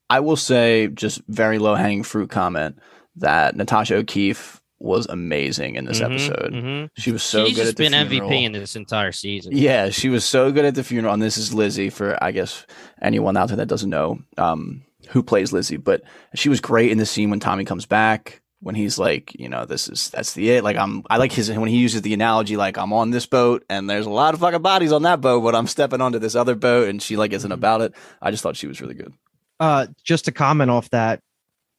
I 0.09 0.21
will 0.21 0.37
say, 0.37 0.89
just 0.89 1.21
very 1.29 1.59
low 1.59 1.75
hanging 1.75 2.03
fruit 2.03 2.31
comment 2.31 2.79
that 3.17 3.57
Natasha 3.57 3.97
O'Keeffe 3.97 4.61
was 4.79 5.07
amazing 5.07 5.77
in 5.77 5.87
this 5.87 6.01
Mhm, 6.01 6.05
episode. 6.05 6.53
mhm. 6.53 6.91
She 6.99 7.11
was 7.11 7.23
so 7.23 7.47
she's 7.47 7.57
good 7.57 7.67
at 7.69 7.77
the 7.77 7.83
funeral. 7.85 8.03
She's 8.03 8.09
been 8.09 8.11
funeral. 8.11 8.31
MVP 8.31 8.45
in 8.45 8.53
this 8.53 8.77
entire 8.77 9.13
season. 9.13 9.57
Yeah, 9.57 9.89
she 9.89 10.11
was 10.11 10.25
so 10.25 10.53
good 10.53 10.67
at 10.67 10.75
the 10.75 10.85
funeral. 10.85 11.15
And 11.15 11.23
this 11.23 11.39
is 11.39 11.55
Lizzie 11.55 11.89
for 11.91 12.23
I 12.23 12.31
guess 12.31 12.67
anyone 13.01 13.37
out 13.39 13.49
there 13.49 13.57
that 13.57 13.69
doesn't 13.69 13.89
know 13.89 14.19
um, 14.37 14.83
who 15.09 15.23
plays 15.23 15.53
Lizzie, 15.53 15.79
but 15.79 16.03
she 16.35 16.49
was 16.51 16.61
great 16.61 16.91
in 16.91 16.99
the 16.99 17.07
scene 17.07 17.31
when 17.31 17.41
Tommy 17.41 17.65
comes 17.65 17.87
back. 17.87 18.43
When 18.61 18.75
he's 18.75 18.99
like, 18.99 19.39
you 19.39 19.49
know, 19.49 19.65
this 19.67 19.89
is 19.89 20.11
that's 20.11 20.33
the 20.35 20.51
it. 20.51 20.65
Like 20.65 20.77
I'm, 20.77 21.03
I 21.09 21.17
like 21.19 21.33
his 21.33 21.51
when 21.51 21.69
he 21.69 21.77
uses 21.79 22.03
the 22.03 22.15
analogy, 22.15 22.57
like 22.57 22.77
I'm 22.79 22.93
on 22.93 23.11
this 23.11 23.25
boat 23.27 23.65
and 23.71 23.89
there's 23.89 24.07
a 24.07 24.11
lot 24.11 24.35
of 24.35 24.41
fucking 24.41 24.63
bodies 24.63 24.93
on 24.93 25.03
that 25.03 25.21
boat, 25.21 25.41
but 25.43 25.55
I'm 25.55 25.67
stepping 25.67 26.01
onto 26.01 26.19
this 26.19 26.35
other 26.35 26.55
boat, 26.55 26.89
and 26.89 27.01
she 27.01 27.17
like 27.17 27.33
isn't 27.33 27.53
about 27.53 27.81
it. 27.83 27.95
I 28.21 28.31
just 28.31 28.43
thought 28.43 28.57
she 28.57 28.67
was 28.67 28.81
really 28.81 28.95
good. 28.95 29.13
Uh 29.61 29.87
just 30.05 30.25
to 30.27 30.33
comment 30.33 30.71
off 30.71 30.89
that 30.91 31.21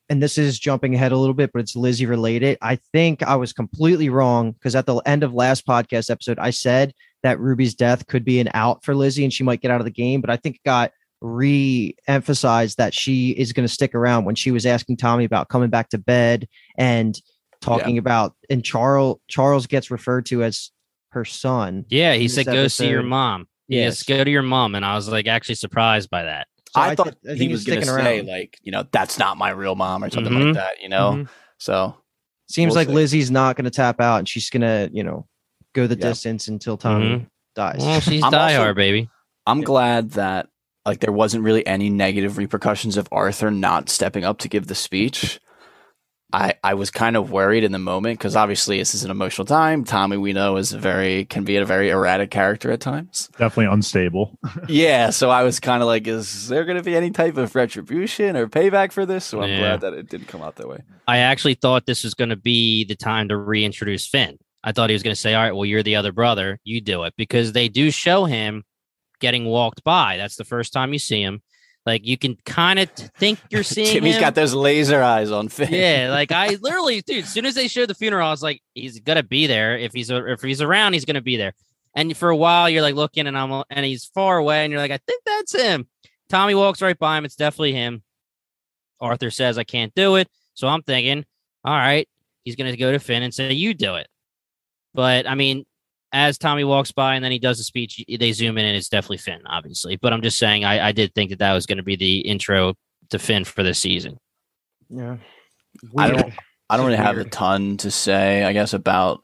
and 0.10 0.24
this 0.24 0.38
is 0.38 0.58
jumping 0.58 0.96
ahead 0.96 1.12
a 1.12 1.18
little 1.18 1.34
bit 1.34 1.52
but 1.54 1.60
it's 1.60 1.76
lizzie 1.76 2.06
related 2.06 2.58
i 2.62 2.76
think 2.94 3.22
i 3.24 3.36
was 3.36 3.54
completely 3.54 4.10
wrong 4.10 4.52
because 4.52 4.76
at 4.76 4.86
the 4.86 4.96
end 5.00 5.24
of 5.24 5.34
last 5.34 5.66
podcast 5.66 6.10
episode 6.10 6.40
i 6.40 6.50
said 6.50 6.94
that 7.24 7.40
ruby's 7.40 7.76
death 7.76 8.08
could 8.08 8.24
be 8.26 8.40
an 8.40 8.50
out 8.54 8.84
for 8.84 8.96
lizzie 8.96 9.24
and 9.24 9.34
she 9.34 9.44
might 9.44 9.62
get 9.62 9.72
out 9.72 9.82
of 9.82 9.86
the 9.86 9.92
game 9.92 10.22
but 10.22 10.30
i 10.30 10.36
think 10.38 10.56
it 10.56 10.64
got 10.64 10.92
re-emphasized 11.22 12.78
that 12.78 12.94
she 12.94 13.32
is 13.32 13.54
going 13.54 13.68
to 13.68 13.74
stick 13.74 13.96
around 13.96 14.26
when 14.26 14.36
she 14.36 14.52
was 14.52 14.66
asking 14.66 14.98
tommy 14.98 15.26
about 15.26 15.50
coming 15.50 15.70
back 15.70 15.90
to 15.90 15.98
bed 15.98 16.48
and 16.78 17.20
talking 17.62 17.98
about 17.98 18.36
and 18.50 18.64
charles 18.64 19.20
charles 19.28 19.68
gets 19.68 19.90
referred 19.90 20.26
to 20.26 20.44
as 20.44 20.72
her 21.12 21.26
son 21.26 21.86
Yeah, 21.88 22.14
he 22.14 22.28
said, 22.28 22.46
"Go 22.46 22.68
see 22.68 22.90
your 22.90 23.02
mom." 23.02 23.48
Yes, 23.68 24.04
Yes. 24.08 24.18
go 24.18 24.24
to 24.24 24.30
your 24.30 24.44
mom, 24.44 24.76
and 24.76 24.86
I 24.86 24.94
was 24.94 25.08
like 25.10 25.26
actually 25.26 25.56
surprised 25.56 26.10
by 26.10 26.24
that. 26.24 26.48
So 26.78 26.82
I, 26.84 26.90
I 26.90 26.96
thought 26.96 27.08
thi- 27.24 27.30
I 27.32 27.38
think 27.38 27.42
he 27.42 27.48
was 27.50 27.64
going 27.66 27.80
to 27.82 27.86
say 27.86 28.18
around. 28.20 28.28
like, 28.28 28.60
you 28.64 28.72
know, 28.72 28.86
that's 28.92 29.18
not 29.20 29.38
my 29.38 29.50
real 29.50 29.76
mom 29.76 30.04
or 30.04 30.10
something 30.10 30.32
Mhm. 30.34 30.46
like 30.46 30.54
that. 30.56 30.82
You 30.82 30.90
know, 30.90 31.12
Mhm. 31.14 31.30
so 31.58 31.96
Seems 32.50 32.72
We'll 32.72 32.76
like 32.82 32.88
see. 32.88 32.94
Lizzie's 32.94 33.30
not 33.30 33.58
going 33.58 33.66
to 33.66 33.70
tap 33.72 34.00
out, 34.00 34.20
and 34.20 34.30
she's 34.30 34.50
going 34.50 34.62
to, 34.62 34.90
you 34.94 35.04
know, 35.04 35.28
go 35.74 35.86
the 35.86 35.96
Yeah. 35.98 36.08
distance 36.08 36.48
until 36.48 36.78
Tommy 36.78 37.26
dies. 37.56 37.80
Well, 37.82 38.00
she's 38.00 38.24
I'm 38.24 38.32
diehard, 38.32 38.60
also- 38.60 38.74
baby. 38.74 39.10
I'm 39.46 39.62
glad 39.62 40.12
that 40.12 40.48
like 40.86 41.02
there 41.02 41.12
wasn't 41.12 41.44
really 41.44 41.68
any 41.68 41.90
negative 41.90 42.38
repercussions 42.38 42.96
of 42.96 43.10
Arthur 43.12 43.52
not 43.52 43.90
stepping 43.90 44.24
up 44.24 44.38
to 44.40 44.48
give 44.48 44.68
the 44.68 44.76
speech. 44.76 45.42
I, 46.34 46.56
I 46.62 46.74
was 46.74 46.92
kind 46.92 47.16
of 47.16 47.32
worried 47.32 47.64
in 47.64 47.72
the 47.72 47.80
moment 47.80 48.20
because 48.20 48.36
obviously 48.36 48.78
this 48.80 48.94
is 48.94 49.06
an 49.06 49.12
emotional 49.12 49.46
time. 49.46 49.86
Tommy, 49.86 50.18
we 50.18 50.34
know, 50.34 50.58
is 50.58 50.74
a 50.74 50.78
very 50.78 51.24
can 51.24 51.46
be 51.46 51.56
a 51.56 51.66
very 51.66 51.90
erratic 51.90 52.32
character 52.32 52.70
at 52.70 52.82
times. 52.82 53.30
Definitely 53.38 53.74
unstable. 53.74 54.38
yeah, 54.68 55.10
so 55.10 55.30
I 55.30 55.44
was 55.44 55.62
kind 55.62 55.82
of 55.82 55.88
like, 55.88 56.06
is 56.06 56.50
there 56.50 56.66
going 56.66 56.78
to 56.78 56.84
be 56.84 56.98
any 56.98 57.12
type 57.12 57.38
of 57.38 57.56
retribution 57.56 58.36
or 58.36 58.48
payback 58.48 58.92
for 58.92 59.06
this? 59.06 59.24
So 59.26 59.42
I'm 59.42 59.50
Yeah. 59.50 59.58
glad 59.58 59.82
that 59.82 59.94
it 59.94 60.10
didn't 60.10 60.28
come 60.28 60.42
out 60.42 60.58
that 60.58 60.68
way. 60.68 60.80
I 61.08 61.20
actually 61.20 61.54
thought 61.54 61.86
this 61.86 62.04
was 62.04 62.14
going 62.14 62.30
to 62.32 62.36
be 62.36 62.84
the 62.84 62.96
time 62.96 63.30
to 63.30 63.38
reintroduce 63.38 64.06
Finn. 64.06 64.38
I 64.64 64.74
thought 64.74 64.90
he 64.90 64.94
was 64.96 65.04
going 65.04 65.16
to 65.16 65.20
say, 65.22 65.34
"All 65.34 65.44
right, 65.44 65.56
well, 65.56 65.66
you're 65.66 65.84
the 65.84 65.96
other 65.96 66.12
brother, 66.12 66.60
you 66.66 66.82
do 66.82 67.04
it," 67.04 67.14
because 67.16 67.54
they 67.54 67.70
do 67.70 67.90
show 67.90 68.26
him 68.26 68.64
getting 69.22 69.46
walked 69.46 69.82
by. 69.86 70.18
That's 70.18 70.36
the 70.36 70.44
first 70.44 70.74
time 70.74 70.92
you 70.92 71.00
see 71.00 71.22
him. 71.22 71.42
Like 71.88 72.06
you 72.06 72.17
can 72.17 72.36
kind 72.46 72.79
of 72.79 72.89
think 72.89 73.39
you're 73.50 73.63
seeing 73.63 73.88
Timmy's 73.88 74.15
him. 74.15 74.22
got 74.22 74.36
those 74.36 74.53
laser 74.53 75.01
eyes 75.01 75.32
on 75.32 75.48
Finn. 75.48 75.70
yeah, 75.72 76.10
like 76.12 76.34
I 76.34 76.58
literally, 76.60 77.01
dude. 77.01 77.24
As 77.24 77.32
soon 77.32 77.46
as 77.46 77.56
they 77.56 77.70
showed 77.70 77.88
the 77.88 77.96
funeral, 77.96 78.27
I 78.27 78.32
was 78.32 78.44
like, 78.44 78.62
he's 78.75 79.00
gonna 79.00 79.24
be 79.24 79.48
there. 79.48 79.77
If 79.77 79.94
he's 79.94 80.10
if 80.10 80.41
he's 80.41 80.62
around, 80.62 80.94
he's 80.94 81.06
gonna 81.06 81.22
be 81.22 81.38
there. 81.38 81.53
And 81.96 82.15
for 82.17 82.29
a 82.29 82.36
while, 82.36 82.70
you're 82.70 82.82
like 82.82 82.96
looking, 82.96 83.25
and 83.25 83.38
I'm 83.38 83.63
and 83.70 83.86
he's 83.86 84.03
far 84.03 84.38
away, 84.38 84.65
and 84.65 84.72
you're 84.72 84.82
like, 84.82 84.91
I 84.91 85.00
think 85.08 85.24
that's 85.25 85.56
him. 85.56 85.88
Tommy 86.27 86.56
walks 86.56 86.82
right 86.82 87.00
by 87.00 87.17
him. 87.17 87.24
It's 87.24 87.38
definitely 87.38 87.72
him. 87.72 88.03
Arthur 89.00 89.32
says, 89.32 89.58
I 89.58 89.63
can't 89.63 89.96
do 89.96 90.17
it. 90.17 90.27
So 90.56 90.67
I'm 90.67 90.82
thinking, 90.84 91.24
all 91.63 91.74
right, 91.74 92.06
he's 92.44 92.58
gonna 92.58 92.75
go 92.75 92.91
to 92.91 93.00
Finn 93.00 93.24
and 93.24 93.34
say, 93.34 93.53
you 93.53 93.74
do 93.74 93.96
it. 93.96 94.08
But 94.94 95.25
I 95.25 95.36
mean, 95.36 95.65
as 96.14 96.38
Tommy 96.38 96.64
walks 96.64 96.92
by 96.92 97.16
and 97.16 97.24
then 97.24 97.32
he 97.32 97.40
does 97.40 97.58
the 97.58 97.64
speech, 97.64 98.04
they 98.20 98.32
zoom 98.32 98.58
in, 98.58 98.66
and 98.66 98.78
it's 98.78 98.90
definitely 98.90 99.18
Finn, 99.18 99.42
obviously. 99.46 99.96
But 99.98 100.14
I'm 100.14 100.22
just 100.22 100.38
saying, 100.38 100.64
I, 100.66 100.88
I 100.88 100.92
did 100.92 101.14
think 101.14 101.30
that 101.32 101.40
that 101.40 101.54
was 101.54 101.66
going 101.66 101.78
to 101.78 101.84
be 101.84 101.96
the 101.96 102.20
intro 102.20 102.76
to 103.10 103.20
Finn 103.20 103.44
for 103.44 103.64
this 103.64 103.80
season. 103.80 104.18
Yeah. 104.90 105.18
I 105.98 106.10
don't- 106.12 106.34
I 106.70 106.76
don't 106.76 106.86
really 106.88 106.98
have 106.98 107.18
a 107.18 107.24
ton 107.24 107.78
to 107.78 107.90
say, 107.92 108.44
I 108.44 108.52
guess, 108.52 108.74
about 108.74 109.24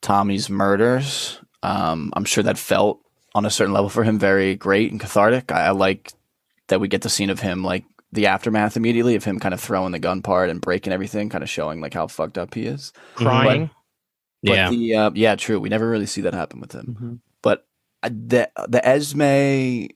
Tommy's 0.00 0.48
murders. 0.48 1.40
Um, 1.62 2.12
I'm 2.14 2.24
sure 2.24 2.44
that 2.44 2.56
felt 2.58 3.00
on 3.34 3.44
a 3.44 3.50
certain 3.50 3.72
level 3.74 3.88
for 3.88 4.04
him 4.04 4.18
very 4.18 4.54
great 4.54 4.92
and 4.92 5.00
cathartic. 5.00 5.50
I, 5.50 5.66
I 5.66 5.70
like 5.70 6.12
that 6.68 6.80
we 6.80 6.86
get 6.86 7.02
the 7.02 7.08
scene 7.10 7.30
of 7.30 7.40
him 7.40 7.64
like 7.64 7.84
the 8.12 8.26
aftermath 8.26 8.76
immediately 8.76 9.14
of 9.16 9.24
him 9.24 9.40
kind 9.40 9.54
of 9.54 9.60
throwing 9.60 9.90
the 9.90 9.98
gun 9.98 10.22
part 10.22 10.50
and 10.50 10.60
breaking 10.60 10.92
everything, 10.92 11.28
kind 11.30 11.42
of 11.42 11.50
showing 11.50 11.80
like 11.80 11.94
how 11.94 12.06
fucked 12.06 12.38
up 12.38 12.54
he 12.54 12.66
is. 12.66 12.92
Crying. 13.16 13.66
But 13.66 13.72
yeah. 14.42 14.70
the 14.70 14.94
uh, 14.96 15.10
yeah, 15.14 15.36
true. 15.36 15.60
We 15.60 15.68
never 15.68 15.88
really 15.88 16.06
see 16.06 16.22
that 16.22 16.34
happen 16.34 16.60
with 16.60 16.72
him. 16.72 16.96
Mhm. 17.00 17.18
But 17.42 17.66
uh, 18.02 18.10
the 18.10 18.50
the 18.68 18.86
Esme 18.86 19.88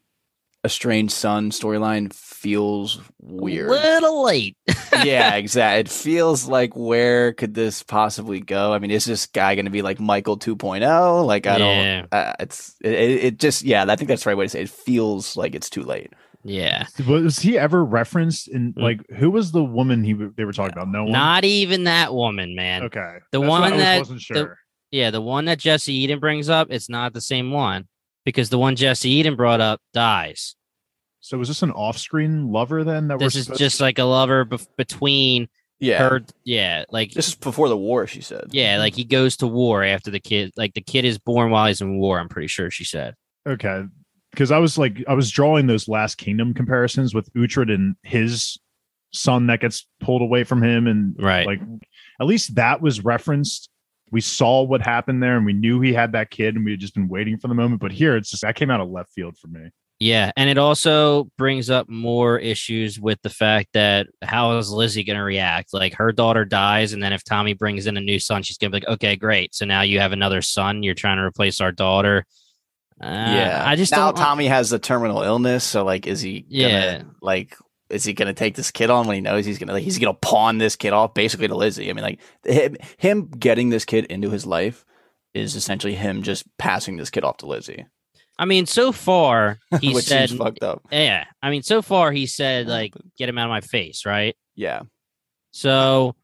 estranged 0.65 1.13
son 1.13 1.51
storyline 1.51 2.13
feels 2.13 3.01
weird. 3.21 3.69
A 3.69 3.73
little 3.73 4.25
late. 4.25 4.57
yeah, 5.05 5.37
exactly. 5.37 5.81
It 5.81 5.89
feels 5.89 6.49
like 6.49 6.75
where 6.75 7.33
could 7.35 7.55
this 7.55 7.83
possibly 7.85 8.41
go? 8.41 8.73
I 8.73 8.81
mean, 8.81 8.91
is 8.91 9.05
this 9.05 9.27
guy 9.27 9.55
going 9.55 9.67
to 9.67 9.71
be 9.71 9.83
like 9.83 10.01
Michael 10.01 10.37
2.0? 10.37 11.25
Like 11.25 11.47
I 11.47 11.57
Yeah. 11.59 12.01
don't. 12.01 12.13
Uh, 12.13 12.33
it's 12.41 12.75
it, 12.83 12.93
it, 12.93 13.25
it 13.25 13.39
just 13.39 13.63
yeah. 13.63 13.85
I 13.87 13.95
think 13.97 14.09
that's 14.09 14.25
the 14.25 14.31
right 14.31 14.37
way 14.37 14.47
to 14.47 14.49
say 14.51 14.61
it. 14.61 14.65
It 14.65 14.71
feels 14.71 15.37
like 15.37 15.55
it's 15.55 15.71
too 15.71 15.83
late. 15.83 16.13
Yeah. 16.49 16.87
Was 17.09 17.39
he 17.41 17.59
ever 17.59 17.85
referenced 17.85 18.49
in 18.49 18.73
Mm. 18.75 18.83
like 18.83 19.11
who 19.11 19.31
was 19.31 19.53
the 19.53 19.65
woman 19.65 20.05
he 20.05 20.13
they 20.13 20.45
were 20.45 20.53
talking 20.53 20.73
about? 20.75 20.89
No 20.89 21.05
one. 21.05 21.13
Not 21.13 21.45
even 21.45 21.85
that 21.85 22.15
woman, 22.15 22.55
man. 22.55 22.85
okay. 22.85 23.17
The 23.33 23.41
That's 23.41 23.49
one 23.49 23.63
I 23.63 23.77
that- 23.77 23.99
wasn't 23.99 24.23
the- 24.29 24.55
Yeah, 24.93 25.11
the 25.11 25.21
one 25.21 25.47
that 25.47 25.59
Jessie 25.59 25.95
Eden 25.95 26.21
brings 26.21 26.49
up, 26.49 26.69
it's 26.71 26.89
not 26.89 27.13
the 27.13 27.21
same 27.21 27.51
one 27.51 27.89
because 28.25 28.49
the 28.51 28.59
one 28.59 28.77
Jessie 28.77 29.11
Eden 29.11 29.35
brought 29.37 29.61
up 29.61 29.81
dies. 29.93 30.55
so 31.21 31.37
was 31.37 31.49
this 31.49 31.63
an 31.65 31.73
off-screen 31.73 32.53
lover 32.53 32.85
then? 32.85 33.09
That 33.09 33.19
This 33.19 33.35
we're 33.35 33.39
is 33.41 33.45
supposed- 33.47 33.59
just 33.59 33.81
like 33.81 33.99
a 33.99 34.05
lover 34.05 34.45
bef- 34.45 34.69
between 34.79 35.49
Yeah, 35.81 36.09
her. 36.09 36.23
Yeah, 36.45 36.85
like 36.91 37.11
this 37.13 37.27
is 37.29 37.35
before 37.35 37.69
the 37.69 37.77
war. 37.77 38.07
She 38.07 38.21
said. 38.21 38.45
yeah, 38.53 38.79
like 38.79 38.95
he 38.95 39.03
goes 39.05 39.37
to 39.39 39.49
war 39.49 39.83
after 39.83 40.13
the 40.13 40.21
kid. 40.21 40.53
Like 40.57 40.75
the 40.75 40.81
kid 40.81 41.05
is 41.05 41.19
born 41.19 41.51
while 41.51 41.67
he's 41.67 41.81
in 41.81 41.99
war. 41.99 42.21
I'm 42.21 42.29
pretty 42.29 42.47
sure 42.49 42.71
she 42.71 42.85
said. 42.85 43.15
okay 43.47 43.83
because 44.37 44.51
I 44.51 44.59
was 44.59 44.77
like 44.77 45.03
I 45.09 45.15
was 45.15 45.31
drawing 45.31 45.67
those 45.67 45.89
Last 45.89 46.17
Kingdom 46.17 46.53
comparisons 46.53 47.15
with 47.15 47.33
Uhtred 47.33 47.73
and 47.73 47.97
his 48.03 48.59
son 49.15 49.47
that 49.47 49.61
gets 49.61 49.87
pulled 50.01 50.21
away 50.21 50.45
from 50.45 50.63
him, 50.63 50.87
and 50.87 51.17
Right. 51.19 51.47
like 51.47 51.61
at 52.21 52.27
least 52.27 52.55
that 52.57 52.83
was 52.83 53.03
referenced. 53.03 53.71
We 54.13 54.21
saw 54.21 54.63
what 54.63 54.83
happened 54.83 55.23
there, 55.23 55.37
and 55.37 55.47
we 55.47 55.55
knew 55.55 55.81
he 55.81 55.95
had 55.95 56.13
that 56.13 56.31
kid, 56.31 56.55
and 56.55 56.65
we 56.67 56.73
had 56.73 56.81
just 56.81 56.95
been 56.95 57.09
waiting 57.09 57.39
for 57.39 57.49
the 57.49 57.55
moment. 57.55 57.81
But 57.81 57.93
here, 57.93 58.15
it's 58.17 58.31
just 58.31 58.43
that 58.43 58.55
came 58.55 58.71
out 58.71 58.81
of 58.81 58.91
left 58.91 59.11
field 59.15 59.39
for 59.39 59.49
me. 59.49 59.71
Yeah, 59.99 60.31
and 60.37 60.51
it 60.51 60.59
also 60.59 61.31
brings 61.39 61.71
up 61.71 61.89
more 61.89 62.39
issues 62.39 63.01
with 63.01 63.19
the 63.23 63.31
fact 63.31 63.71
that 63.73 64.07
how 64.23 64.59
is 64.59 64.71
Lizzie 64.71 65.03
going 65.03 65.17
to 65.17 65.23
react? 65.23 65.73
Like 65.73 65.95
her 65.95 66.13
daughter 66.13 66.45
dies, 66.45 66.93
and 66.93 67.03
then 67.03 67.15
if 67.15 67.25
Tommy 67.25 67.55
brings 67.55 67.87
in 67.87 67.97
a 67.97 68.01
new 68.03 68.19
son, 68.19 68.43
she's 68.43 68.59
going 68.59 68.71
to 68.71 68.79
be 68.79 68.85
like, 68.85 68.95
"Okay, 68.97 69.17
great. 69.17 69.55
So 69.55 69.65
now 69.65 69.81
you 69.81 69.99
have 69.99 70.13
another 70.13 70.43
son. 70.43 70.83
You're 70.83 70.95
trying 70.95 71.17
to 71.17 71.25
replace 71.25 71.63
our 71.63 71.73
daughter." 71.73 72.27
Uh, 73.01 73.07
yeah. 73.07 73.63
I 73.67 73.77
just 73.77 73.93
now 73.93 74.13
don't. 74.13 74.17
Tommy 74.17 74.47
has 74.47 74.73
a 74.73 74.79
terminal 74.79 75.23
illness. 75.23 75.65
So 75.65 75.85
like, 75.85 76.07
is 76.07 76.21
he? 76.21 76.41
Gonna, 76.41 76.51
Yeah. 76.51 77.03
Like, 77.21 77.57
is 77.91 78.05
he 78.05 78.13
going 78.15 78.29
to 78.29 78.35
take 78.35 78.57
this 78.57 78.71
kid 78.71 78.91
on 78.91 79.07
when 79.07 79.15
he 79.15 79.21
knows 79.21 79.45
he's 79.45 79.59
going 79.59 79.69
to? 79.69 79.75
Like, 79.75 79.85
he's 79.85 79.99
going 79.99 80.13
to 80.13 80.19
pawn 80.19 80.59
this 80.59 80.77
kid 80.77 80.93
off 80.93 81.15
basically 81.15 81.49
to 81.49 81.55
Lizzie. 81.55 81.91
I 81.91 81.93
mean, 81.93 82.03
like 82.05 82.21
him, 82.45 82.77
him 82.97 83.29
getting 83.29 83.69
this 83.69 83.85
kid 83.85 84.07
into 84.07 84.31
his 84.31 84.47
life 84.47 84.85
is 85.35 85.55
essentially 85.55 85.95
him 85.95 86.23
just 86.23 86.45
passing 86.57 86.97
this 86.97 87.11
kid 87.11 87.23
off 87.23 87.37
to 87.39 87.47
Lizzie, 87.47 87.87
I 88.39 88.45
mean, 88.45 88.67
so 88.67 88.93
far 88.93 89.59
he 89.81 89.95
which 89.95 90.05
said, 90.05 90.29
seems 90.29 90.41
fucked 90.41 90.63
up. 90.63 90.83
"Yeah." 90.91 91.25
I 91.43 91.51
mean, 91.51 91.63
so 91.63 91.83
far 91.83 92.13
he 92.13 92.27
said, 92.27 92.67
"Like, 92.67 92.95
get 93.19 93.29
him 93.29 93.39
out 93.39 93.47
of 93.47 93.51
my 93.51 93.61
face," 93.61 94.05
right? 94.05 94.37
Yeah. 94.55 94.83
So 95.53 96.15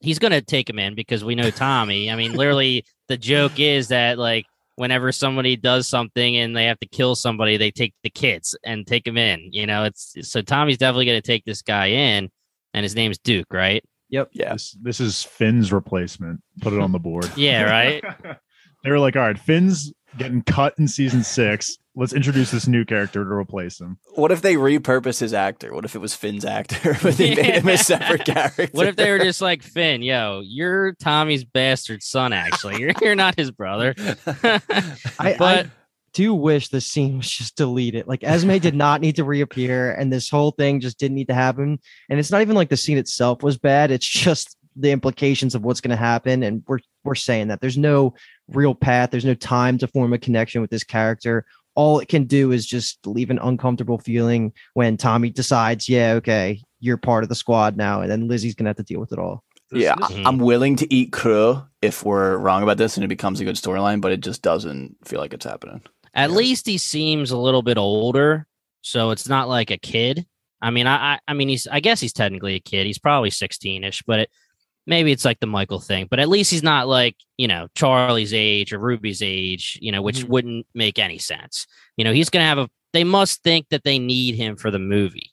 he's 0.00 0.18
going 0.18 0.32
to 0.32 0.42
take 0.42 0.68
him 0.68 0.78
in 0.78 0.94
because 0.94 1.24
we 1.24 1.34
know 1.34 1.50
Tommy. 1.50 2.10
I 2.10 2.16
mean, 2.16 2.32
literally, 2.34 2.84
the 3.08 3.16
joke 3.16 3.60
is 3.60 3.88
that 3.88 4.18
like 4.18 4.46
whenever 4.80 5.12
somebody 5.12 5.56
does 5.56 5.86
something 5.86 6.38
and 6.38 6.56
they 6.56 6.64
have 6.64 6.80
to 6.80 6.86
kill 6.86 7.14
somebody, 7.14 7.58
they 7.58 7.70
take 7.70 7.92
the 8.02 8.08
kids 8.08 8.56
and 8.64 8.86
take 8.86 9.04
them 9.04 9.18
in. 9.18 9.50
You 9.52 9.66
know, 9.66 9.84
it's 9.84 10.16
so 10.22 10.40
Tommy's 10.40 10.78
definitely 10.78 11.04
going 11.04 11.20
to 11.20 11.26
take 11.26 11.44
this 11.44 11.60
guy 11.60 11.88
in, 11.88 12.30
and 12.72 12.82
his 12.82 12.96
name's 12.96 13.18
Duke, 13.18 13.52
right? 13.52 13.84
Yeah. 14.08 14.24
This 14.32 14.74
this 14.80 14.98
is 14.98 15.22
Finn's 15.22 15.70
replacement. 15.70 16.40
Put 16.62 16.72
it 16.72 16.80
on 16.80 16.92
the 16.92 16.98
board. 16.98 17.30
Yeah, 17.36 17.64
right. 17.64 18.02
they 18.82 18.90
were 18.90 18.98
like, 18.98 19.16
all 19.16 19.22
right, 19.22 19.38
Finn's 19.38 19.92
getting 20.16 20.42
cut 20.44 20.74
in 20.78 20.88
season 20.88 21.22
six. 21.22 21.76
Let's 21.96 22.12
introduce 22.12 22.52
this 22.52 22.68
new 22.68 22.84
character 22.84 23.24
to 23.24 23.30
replace 23.30 23.80
him. 23.80 23.98
What 24.14 24.30
if 24.30 24.42
they 24.42 24.54
repurpose 24.54 25.18
his 25.18 25.34
actor? 25.34 25.74
What 25.74 25.84
if 25.84 25.96
it 25.96 25.98
was 25.98 26.14
Finn's 26.14 26.44
actor, 26.44 26.96
but 27.02 27.16
they 27.16 27.34
made 27.34 27.56
him 27.56 27.68
a 27.68 27.76
separate 27.78 28.24
character? 28.24 28.68
What 28.72 28.86
if 28.86 28.96
they 28.96 29.10
were 29.10 29.18
just 29.18 29.42
like 29.42 29.62
Finn? 29.62 30.02
Yo, 30.02 30.40
you're 30.44 30.92
Tommy's 30.94 31.44
bastard 31.44 32.02
son. 32.02 32.32
Actually, 32.32 32.80
you're 32.80 32.92
you're 33.02 33.16
not 33.16 33.36
his 33.36 33.50
brother. 33.50 33.94
I, 34.26 34.62
I 35.18 35.70
do 36.12 36.32
wish 36.32 36.68
the 36.68 36.80
scene 36.80 37.18
was 37.18 37.30
just 37.30 37.56
deleted. 37.56 38.06
Like 38.06 38.22
Esme 38.22 38.58
did 38.58 38.74
not 38.74 39.00
need 39.00 39.16
to 39.16 39.24
reappear, 39.24 39.92
and 39.92 40.12
this 40.12 40.30
whole 40.30 40.52
thing 40.52 40.80
just 40.80 40.98
didn't 40.98 41.16
need 41.16 41.28
to 41.28 41.34
happen. 41.34 41.80
And 42.08 42.20
it's 42.20 42.30
not 42.30 42.40
even 42.40 42.54
like 42.54 42.68
the 42.68 42.76
scene 42.76 42.98
itself 42.98 43.42
was 43.42 43.58
bad. 43.58 43.90
It's 43.90 44.06
just 44.06 44.56
the 44.76 44.92
implications 44.92 45.54
of 45.54 45.64
what's 45.64 45.80
going 45.80 45.90
to 45.90 45.96
happen. 45.96 46.42
And 46.42 46.62
we're 46.66 46.78
we're 47.04 47.14
saying 47.14 47.48
that 47.48 47.60
there's 47.60 47.78
no 47.78 48.14
real 48.48 48.74
path. 48.74 49.10
There's 49.10 49.24
no 49.24 49.34
time 49.34 49.78
to 49.78 49.88
form 49.88 50.12
a 50.12 50.18
connection 50.18 50.60
with 50.60 50.70
this 50.70 50.84
character. 50.84 51.44
All 51.74 52.00
it 52.00 52.08
can 52.08 52.24
do 52.24 52.52
is 52.52 52.66
just 52.66 52.98
leave 53.06 53.30
an 53.30 53.38
uncomfortable 53.38 53.98
feeling 53.98 54.52
when 54.74 54.96
Tommy 54.96 55.30
decides, 55.30 55.88
yeah, 55.88 56.12
okay, 56.14 56.62
you're 56.80 56.96
part 56.96 57.22
of 57.22 57.28
the 57.28 57.34
squad 57.34 57.76
now, 57.76 58.00
and 58.00 58.10
then 58.10 58.28
Lizzie's 58.28 58.54
gonna 58.54 58.70
have 58.70 58.76
to 58.76 58.82
deal 58.82 59.00
with 59.00 59.12
it 59.12 59.18
all. 59.18 59.44
This- 59.70 59.82
yeah, 59.84 59.94
this- 59.96 60.10
I- 60.16 60.22
I'm 60.26 60.38
willing 60.38 60.76
to 60.76 60.92
eat 60.92 61.12
crow 61.12 61.62
if 61.80 62.04
we're 62.04 62.36
wrong 62.38 62.62
about 62.62 62.76
this 62.76 62.96
and 62.96 63.04
it 63.04 63.08
becomes 63.08 63.40
a 63.40 63.44
good 63.44 63.54
storyline, 63.56 64.00
but 64.00 64.12
it 64.12 64.20
just 64.20 64.42
doesn't 64.42 64.96
feel 65.04 65.20
like 65.20 65.32
it's 65.32 65.44
happening. 65.46 65.82
At 66.12 66.30
Yeah. 66.30 66.36
least 66.36 66.66
he 66.66 66.76
seems 66.76 67.30
a 67.30 67.38
little 67.38 67.62
bit 67.62 67.78
older, 67.78 68.46
so 68.82 69.10
it's 69.10 69.28
not 69.28 69.48
like 69.48 69.70
a 69.70 69.78
kid. 69.78 70.26
I 70.60 70.70
mean, 70.70 70.86
I, 70.86 71.14
I, 71.14 71.18
I 71.28 71.34
mean, 71.34 71.48
he's, 71.48 71.66
I 71.68 71.80
guess 71.80 72.00
he's 72.00 72.12
technically 72.12 72.54
a 72.56 72.60
kid. 72.60 72.86
He's 72.86 72.98
probably 72.98 73.30
sixteen-ish, 73.30 74.02
but 74.06 74.20
it, 74.20 74.30
maybe 74.86 75.12
it's 75.12 75.24
like 75.24 75.40
the 75.40 75.46
Michael 75.46 75.80
thing. 75.80 76.06
But 76.10 76.20
at 76.20 76.28
least 76.28 76.50
he's 76.50 76.62
not 76.62 76.88
like 76.88 77.16
you 77.36 77.48
know 77.48 77.68
Charlie's 77.74 78.34
age 78.34 78.72
or 78.72 78.78
Ruby's 78.78 79.22
age, 79.22 79.78
you 79.80 79.92
know, 79.92 80.02
which 80.02 80.24
Mhm. 80.24 80.28
wouldn't 80.28 80.66
make 80.74 80.98
any 80.98 81.18
sense. 81.18 81.66
You 81.96 82.04
know, 82.04 82.12
he's 82.12 82.30
gonna 82.30 82.44
have 82.46 82.58
a. 82.58 82.68
They 82.92 83.04
must 83.04 83.42
think 83.42 83.66
that 83.70 83.84
they 83.84 83.98
need 83.98 84.34
him 84.34 84.56
for 84.56 84.70
the 84.70 84.78
movie. 84.80 85.30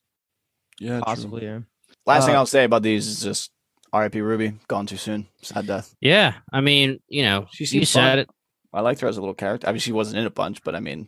Yeah, 0.80 1.00
Possibly, 1.04 1.44
yeah. 1.44 1.60
Last 2.06 2.26
thing 2.28 2.36
Uh, 2.36 2.40
I'll 2.40 2.46
say 2.46 2.64
about 2.66 2.84
these 2.84 3.08
is 3.08 3.22
just 3.22 3.50
R.I.P. 3.92 4.22
Ruby, 4.22 4.54
gone 4.68 4.86
too 4.86 4.98
soon, 4.98 5.28
sad 5.42 5.66
death. 5.66 5.96
Yeah, 6.00 6.36
I 6.54 6.62
mean, 6.62 7.00
you 7.08 7.24
know, 7.24 7.48
She 7.52 7.64
you 7.64 7.68
seems 7.68 7.90
said 7.90 8.10
fun. 8.12 8.20
it. 8.20 8.30
I 8.74 8.82
liked 8.82 9.02
her 9.02 9.08
as 9.08 9.18
a 9.18 9.22
little 9.22 9.34
character. 9.34 9.68
I 9.68 9.72
mean, 9.72 9.80
she 9.80 9.92
wasn't 9.92 10.20
in 10.20 10.26
a 10.28 10.30
bunch, 10.30 10.62
but 10.64 10.76
I 10.76 10.80
mean, 10.82 11.08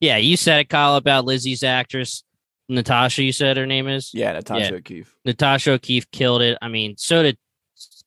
Yeah, 0.00 0.16
you 0.18 0.36
said 0.36 0.60
it, 0.60 0.68
Kyle, 0.68 0.96
about 0.96 1.24
Lizzie's 1.24 1.62
actress 1.62 2.24
Natasha. 2.68 3.22
You 3.22 3.32
said 3.32 3.56
her 3.56 3.66
name 3.66 3.88
is. 3.88 4.10
yeah, 4.12 4.32
Natasha 4.32 4.76
O'Keeffe. 4.76 5.14
Natasha 5.24 5.72
O'Keeffe 5.72 6.10
killed 6.10 6.42
it. 6.42 6.58
I 6.60 6.68
mean, 6.68 6.96
so 6.96 7.22
did 7.22 7.38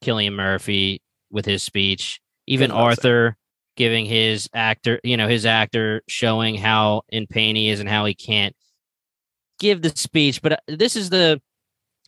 Cillian 0.03 0.33
Murphy 0.33 1.01
with 1.31 1.45
his 1.45 1.63
speech. 1.63 2.19
Even 2.47 2.69
That's 2.69 2.75
what 2.75 2.81
I'm 2.81 2.89
Arthur 2.89 3.37
giving 3.75 4.05
his 4.05 4.49
actor, 4.53 4.99
you 5.03 5.15
know, 5.15 5.27
his 5.27 5.45
actor 5.45 6.01
showing 6.07 6.55
how 6.55 7.03
in 7.09 7.27
pain 7.27 7.55
he 7.55 7.69
is 7.69 7.79
and 7.79 7.87
how 7.87 8.05
he 8.05 8.13
can't 8.13 8.55
give 9.59 9.81
the 9.81 9.89
speech. 9.89 10.41
But 10.41 10.53
uh, 10.53 10.57
this 10.67 10.95
is 10.95 11.09
the 11.09 11.41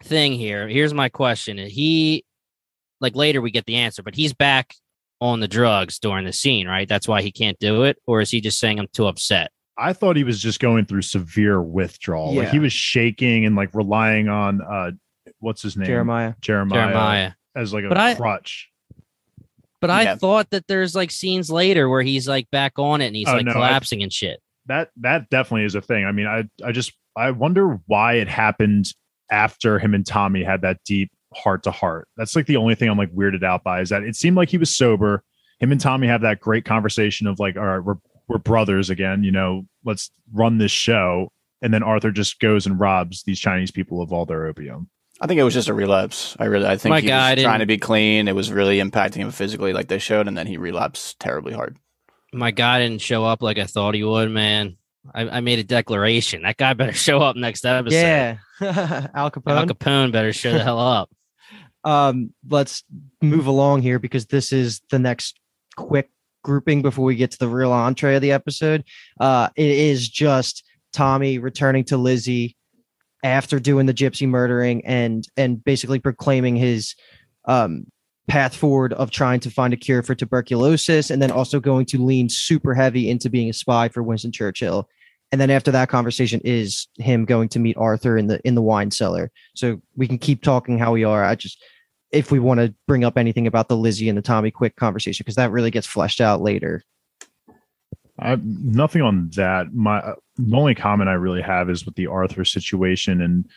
thing 0.04 0.34
here. 0.34 0.68
Here's 0.68 0.94
my 0.94 1.10
question. 1.10 1.58
He 1.58 2.26
like 3.00 3.16
later 3.16 3.42
we 3.42 3.52
get 3.52 3.66
the 3.66 3.78
answer, 3.78 4.04
but 4.04 4.16
he's 4.16 4.34
back 4.34 4.76
on 5.20 5.40
the 5.40 5.48
drugs 5.48 6.00
during 6.00 6.26
the 6.26 6.34
scene, 6.34 6.68
right? 6.68 6.90
That's 6.90 7.08
why 7.08 7.22
he 7.22 7.32
can't 7.32 7.60
do 7.60 7.84
it, 7.84 7.98
or 8.08 8.22
is 8.22 8.32
he 8.32 8.42
just 8.42 8.60
saying 8.60 8.80
I'm 8.80 8.88
too 8.92 9.06
upset? 9.08 9.52
I 9.78 9.94
thought 9.94 10.16
he 10.16 10.24
was 10.24 10.40
just 10.42 10.60
going 10.60 10.86
through 10.86 11.02
severe 11.04 11.62
withdrawal. 11.62 12.34
Like 12.34 12.46
Yeah. 12.48 12.52
he 12.52 12.60
was 12.60 12.74
shaking 12.74 13.46
and 13.46 13.56
like 13.56 13.74
relying 13.74 14.28
on 14.30 14.62
uh 14.62 14.92
what's 15.40 15.62
his 15.62 15.76
name? 15.78 15.88
Jeremiah. 15.88 16.34
Jeremiah, 16.42 16.88
Jeremiah. 16.88 17.32
as 17.56 17.74
like 17.74 17.86
a 17.86 17.90
But 17.90 17.98
I- 17.98 18.16
crutch. 18.16 18.70
But 19.80 19.90
I 19.90 20.04
Yeah. 20.04 20.16
thought 20.16 20.50
that 20.52 20.68
there's 20.68 20.94
like 20.96 21.10
scenes 21.10 21.50
later 21.50 21.90
where 21.90 22.04
he's 22.04 22.28
like 22.28 22.50
back 22.52 22.74
on 22.78 23.02
it 23.02 23.08
and 23.08 23.16
he's 23.16 23.28
Oh, 23.28 23.34
like 23.34 23.46
no, 23.46 23.52
I- 23.52 23.54
collapsing 23.56 24.04
and 24.04 24.14
shit. 24.14 24.40
That 24.68 24.90
that 24.98 25.30
definitely 25.30 25.66
is 25.66 25.74
a 25.76 25.82
thing. 25.82 26.06
I 26.06 26.12
mean, 26.12 26.28
I 26.28 26.44
I 26.64 26.72
just 26.72 26.94
I 27.16 27.32
wonder 27.32 27.80
why 27.88 28.14
it 28.16 28.28
happened 28.28 28.94
after 29.32 29.80
him 29.80 29.94
and 29.96 30.06
Tommy 30.06 30.44
had 30.44 30.62
that 30.62 30.78
deep 30.86 31.10
heart 31.34 31.64
to 31.64 31.72
heart. 31.72 32.08
That's 32.18 32.36
like 32.36 32.46
the 32.46 32.58
only 32.58 32.76
thing 32.76 32.90
I'm 32.90 32.98
like 32.98 33.12
weirded 33.14 33.44
out 33.44 33.64
by 33.64 33.82
is 33.82 33.90
that 33.90 34.04
it 34.04 34.16
seemed 34.16 34.38
like 34.38 34.50
he 34.50 34.58
was 34.58 34.76
sober. 34.76 35.24
Him 35.60 35.72
and 35.72 35.82
Tommy 35.82 36.08
have 36.08 36.22
that 36.22 36.40
great 36.40 36.66
conversation 36.66 37.26
of 37.28 37.40
like, 37.40 37.56
all 37.58 37.64
right, 37.66 37.80
we're 37.80 37.96
we're 38.32 38.38
brothers 38.38 38.90
again, 38.90 39.24
you 39.24 39.32
know, 39.32 39.66
let's 39.84 40.10
run 40.32 40.58
this 40.58 40.72
show. 40.72 41.32
And 41.62 41.74
then 41.74 41.84
Arthur 41.84 42.12
just 42.12 42.40
goes 42.40 42.66
and 42.66 42.80
robs 42.80 43.24
these 43.24 43.40
Chinese 43.40 43.72
people 43.72 44.02
of 44.02 44.12
all 44.12 44.26
their 44.26 44.46
opium. 44.46 44.90
I 45.20 45.28
think 45.28 45.40
it 45.40 45.44
was 45.44 45.54
just 45.54 45.68
a 45.68 45.74
relapse. 45.74 46.36
I 46.40 46.46
really, 46.46 46.66
I 46.66 46.78
think 46.78 46.92
My 46.92 47.02
he 47.02 47.08
God, 47.08 47.34
I 47.34 47.36
was 47.36 47.44
trying 47.44 47.60
to 47.60 47.68
be 47.68 47.78
clean. 47.78 48.28
It 48.28 48.34
was 48.36 48.52
really 48.52 48.80
impacting 48.80 49.18
him 49.18 49.30
physically, 49.32 49.74
like 49.74 49.88
they 49.88 50.00
showed, 50.00 50.28
and 50.28 50.36
then 50.36 50.48
he 50.48 50.58
relapsed 50.58 51.20
terribly 51.20 51.54
hard. 51.54 51.78
My 52.34 52.50
guy 52.50 52.80
didn't 52.80 53.02
show 53.02 53.26
up 53.26 53.44
like 53.44 53.60
I 53.60 53.66
thought 53.66 53.94
he 53.94 54.04
would, 54.04 54.32
man. 54.32 54.78
I, 55.14 55.28
I 55.30 55.40
made 55.42 55.60
a 55.60 55.64
declaration. 55.64 56.44
That 56.44 56.58
guy 56.58 56.74
better 56.74 56.94
show 57.08 57.20
up 57.22 57.36
next 57.36 57.66
episode. 57.66 57.96
Yeah. 57.96 58.38
Al 59.14 59.30
Capone. 59.30 59.58
Al 59.58 59.66
Capone 59.68 60.12
better 60.12 60.34
show 60.34 60.54
the 60.54 60.64
hell 60.64 60.80
up. 60.80 61.12
um 61.84 62.34
let's 62.48 62.84
move 63.22 63.48
along 63.48 63.82
here 63.82 64.00
because 64.00 64.28
this 64.28 64.54
is 64.54 64.82
the 64.90 65.00
next 65.00 65.40
quick 65.76 66.10
grouping 66.44 66.82
before 66.82 67.06
we 67.06 67.16
get 67.16 67.32
to 67.32 67.40
the 67.40 67.48
real 67.48 67.72
entree 67.72 68.16
of 68.16 68.22
the 68.22 68.32
episode. 68.32 68.84
Uh 69.20 69.50
it 69.56 69.70
is 69.72 70.08
just 70.10 70.64
tommy 70.94 71.38
returning 71.38 71.84
to 71.86 71.98
lizzie 71.98 72.56
after 73.24 73.60
doing 73.60 73.86
the 73.86 73.94
gypsy 73.94 74.28
murdering 74.28 74.86
and 74.86 75.28
and 75.38 75.64
basically 75.64 76.00
proclaiming 76.00 76.56
his 76.56 76.96
um 77.46 77.86
path 78.28 78.56
forward 78.56 78.94
of 78.94 79.12
trying 79.12 79.40
to 79.40 79.50
find 79.50 79.74
a 79.74 79.78
cure 79.78 80.02
for 80.04 80.16
tuberculosis 80.16 81.10
and 81.10 81.22
then 81.22 81.32
also 81.32 81.60
going 81.60 81.86
to 81.86 81.98
lean 81.98 82.30
super 82.30 82.74
heavy 82.74 83.10
into 83.10 83.30
being 83.30 83.50
a 83.50 83.54
spy 83.54 83.90
for 83.90 84.04
winston 84.04 84.32
churchill. 84.32 84.88
And 85.32 85.40
then 85.40 85.50
after 85.50 85.72
that 85.72 85.90
conversation 85.90 86.42
is 86.44 86.88
him 86.98 87.26
going 87.26 87.50
to 87.50 87.60
meet 87.60 87.78
arthur 87.78 88.18
in 88.18 88.28
the 88.28 88.40
in 88.46 88.56
the 88.56 88.62
wine 88.62 88.92
cellar. 88.92 89.32
So 89.56 89.82
we 89.96 90.08
can 90.08 90.18
keep 90.18 90.44
talking 90.44 90.78
how 90.78 90.92
we 90.92 91.04
are. 91.04 91.24
I 91.24 91.36
just, 91.36 91.62
if 92.12 92.32
we 92.32 92.40
want 92.40 92.60
to 92.60 92.74
bring 92.88 93.04
up 93.04 93.18
anything 93.18 93.48
about 93.48 93.68
the 93.68 93.78
Lizzie 93.78 94.10
and 94.10 94.18
the 94.18 94.22
Tommy 94.22 94.52
Quick 94.52 94.76
conversation, 94.76 95.24
because 95.24 95.36
that 95.36 95.52
really 95.52 95.72
gets 95.72 95.88
fleshed 95.88 96.22
out 96.22 96.42
later. 96.42 96.84
I, 98.20 98.38
nothing 98.44 99.02
on 99.02 99.30
that. 99.36 99.74
My 99.74 100.14
the 100.38 100.56
only 100.56 100.76
comment 100.76 101.10
I 101.10 101.14
really 101.14 101.42
have 101.42 101.70
is 101.70 101.86
with 101.86 101.96
the 101.96 102.08
Arthur 102.08 102.46
situation, 102.46 103.22
and 103.22 103.50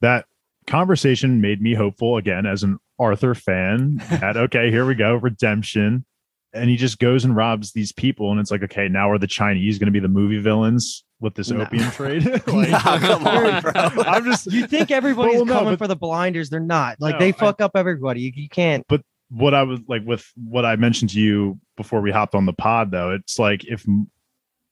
that 0.00 0.26
conversation 0.66 1.40
made 1.40 1.60
me 1.60 1.74
hopeful 1.74 2.16
again 2.16 2.46
as 2.46 2.62
an 2.62 2.78
Arthur 2.98 3.34
fan. 3.34 4.02
That 4.10 4.36
okay, 4.36 4.70
here 4.70 4.86
we 4.86 4.94
go, 4.94 5.14
redemption, 5.14 6.04
and 6.52 6.68
he 6.70 6.76
just 6.76 6.98
goes 6.98 7.24
and 7.24 7.34
robs 7.36 7.72
these 7.72 7.92
people, 7.92 8.30
and 8.30 8.40
it's 8.40 8.50
like 8.50 8.62
okay, 8.64 8.88
now 8.88 9.10
are 9.10 9.18
the 9.18 9.26
Chinese 9.26 9.78
going 9.78 9.86
to 9.86 9.92
be 9.92 10.00
the 10.00 10.08
movie 10.08 10.38
villains 10.38 11.04
with 11.20 11.34
this 11.34 11.50
No. 11.50 11.62
opium 11.62 11.90
trade? 11.92 12.24
Nah, 12.46 12.98
come 12.98 13.26
on, 13.26 13.62
bro. 13.62 13.72
I'm 13.74 14.24
just 14.24 14.46
You 14.50 14.66
think 14.66 14.90
everybody's 14.90 15.36
Well, 15.36 15.44
no, 15.46 15.52
coming 15.54 15.72
but- 15.74 15.78
for 15.78 15.86
the 15.88 15.96
blinders? 15.96 16.48
They're 16.50 16.60
not. 16.60 16.96
Like 17.00 17.14
No, 17.14 17.18
they 17.20 17.28
I- 17.28 17.32
fuck 17.32 17.60
up 17.60 17.72
everybody. 17.74 18.22
You, 18.22 18.32
you 18.34 18.48
can't. 18.48 18.84
But 18.88 19.02
what 19.28 19.54
I 19.54 19.62
was 19.62 19.80
like 19.86 20.02
with 20.04 20.26
what 20.42 20.64
I 20.64 20.74
mentioned 20.76 21.10
to 21.10 21.20
you 21.20 21.60
before 21.76 22.00
we 22.00 22.10
hopped 22.10 22.34
on 22.34 22.46
the 22.46 22.52
pod, 22.52 22.90
though. 22.90 23.10
It's 23.12 23.38
like 23.38 23.64
if 23.64 23.84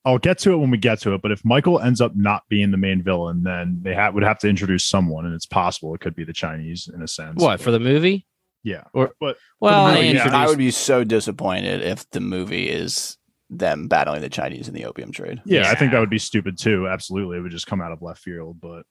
I'll 0.04 0.18
get 0.18 0.38
to 0.38 0.52
it 0.52 0.56
when 0.56 0.70
we 0.70 0.78
get 0.78 1.00
to 1.02 1.12
it, 1.14 1.22
but 1.22 1.32
if 1.32 1.44
Michael 1.44 1.80
ends 1.80 2.00
up 2.00 2.16
not 2.16 2.42
being 2.48 2.70
the 2.70 2.76
main 2.78 3.02
villain, 3.02 3.42
then 3.42 3.78
they 3.82 3.94
ha- 3.94 4.10
would 4.10 4.22
have 4.22 4.38
to 4.38 4.48
introduce 4.48 4.84
someone, 4.84 5.26
and 5.26 5.34
it's 5.34 5.44
possible 5.46 5.94
it 5.94 6.00
could 6.00 6.14
be 6.16 6.24
the 6.24 6.32
Chinese 6.32 6.88
in 6.92 7.02
a 7.02 7.08
sense. 7.08 7.40
What 7.42 7.60
for 7.60 7.70
the 7.70 7.78
movie? 7.80 8.26
Yeah, 8.68 8.84
or- 8.92 9.12
but 9.20 9.36
Well, 9.60 9.88
movie, 9.88 10.08
they 10.12 10.14
yeah. 10.14 10.28
I 10.36 10.46
would 10.46 10.58
be 10.58 10.70
so 10.70 11.04
disappointed 11.04 11.82
if 11.82 12.08
the 12.10 12.20
movie 12.20 12.68
is 12.68 13.16
them 13.50 13.88
battling 13.88 14.20
the 14.20 14.28
Chinese 14.28 14.68
in 14.68 14.74
the 14.74 14.84
opium 14.84 15.10
trade. 15.10 15.40
yeah, 15.46 15.70
I 15.70 15.74
think 15.74 15.92
that 15.92 16.00
would 16.00 16.10
be 16.10 16.18
stupid 16.18 16.58
too. 16.58 16.86
Absolutely, 16.86 17.38
it 17.38 17.40
would 17.40 17.50
just 17.52 17.66
come 17.66 17.80
out 17.80 17.92
of 17.92 18.02
left 18.02 18.20
field. 18.22 18.60
But 18.60 18.82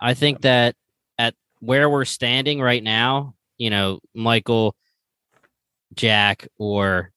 I 0.00 0.14
think 0.14 0.40
that 0.42 0.74
at 1.18 1.34
where 1.60 1.88
we're 1.88 2.04
standing 2.04 2.60
right 2.60 2.82
now, 2.82 3.34
you 3.58 3.70
know, 3.70 4.00
Michael, 4.14 4.74
Jack, 5.94 6.48
or 6.58 7.12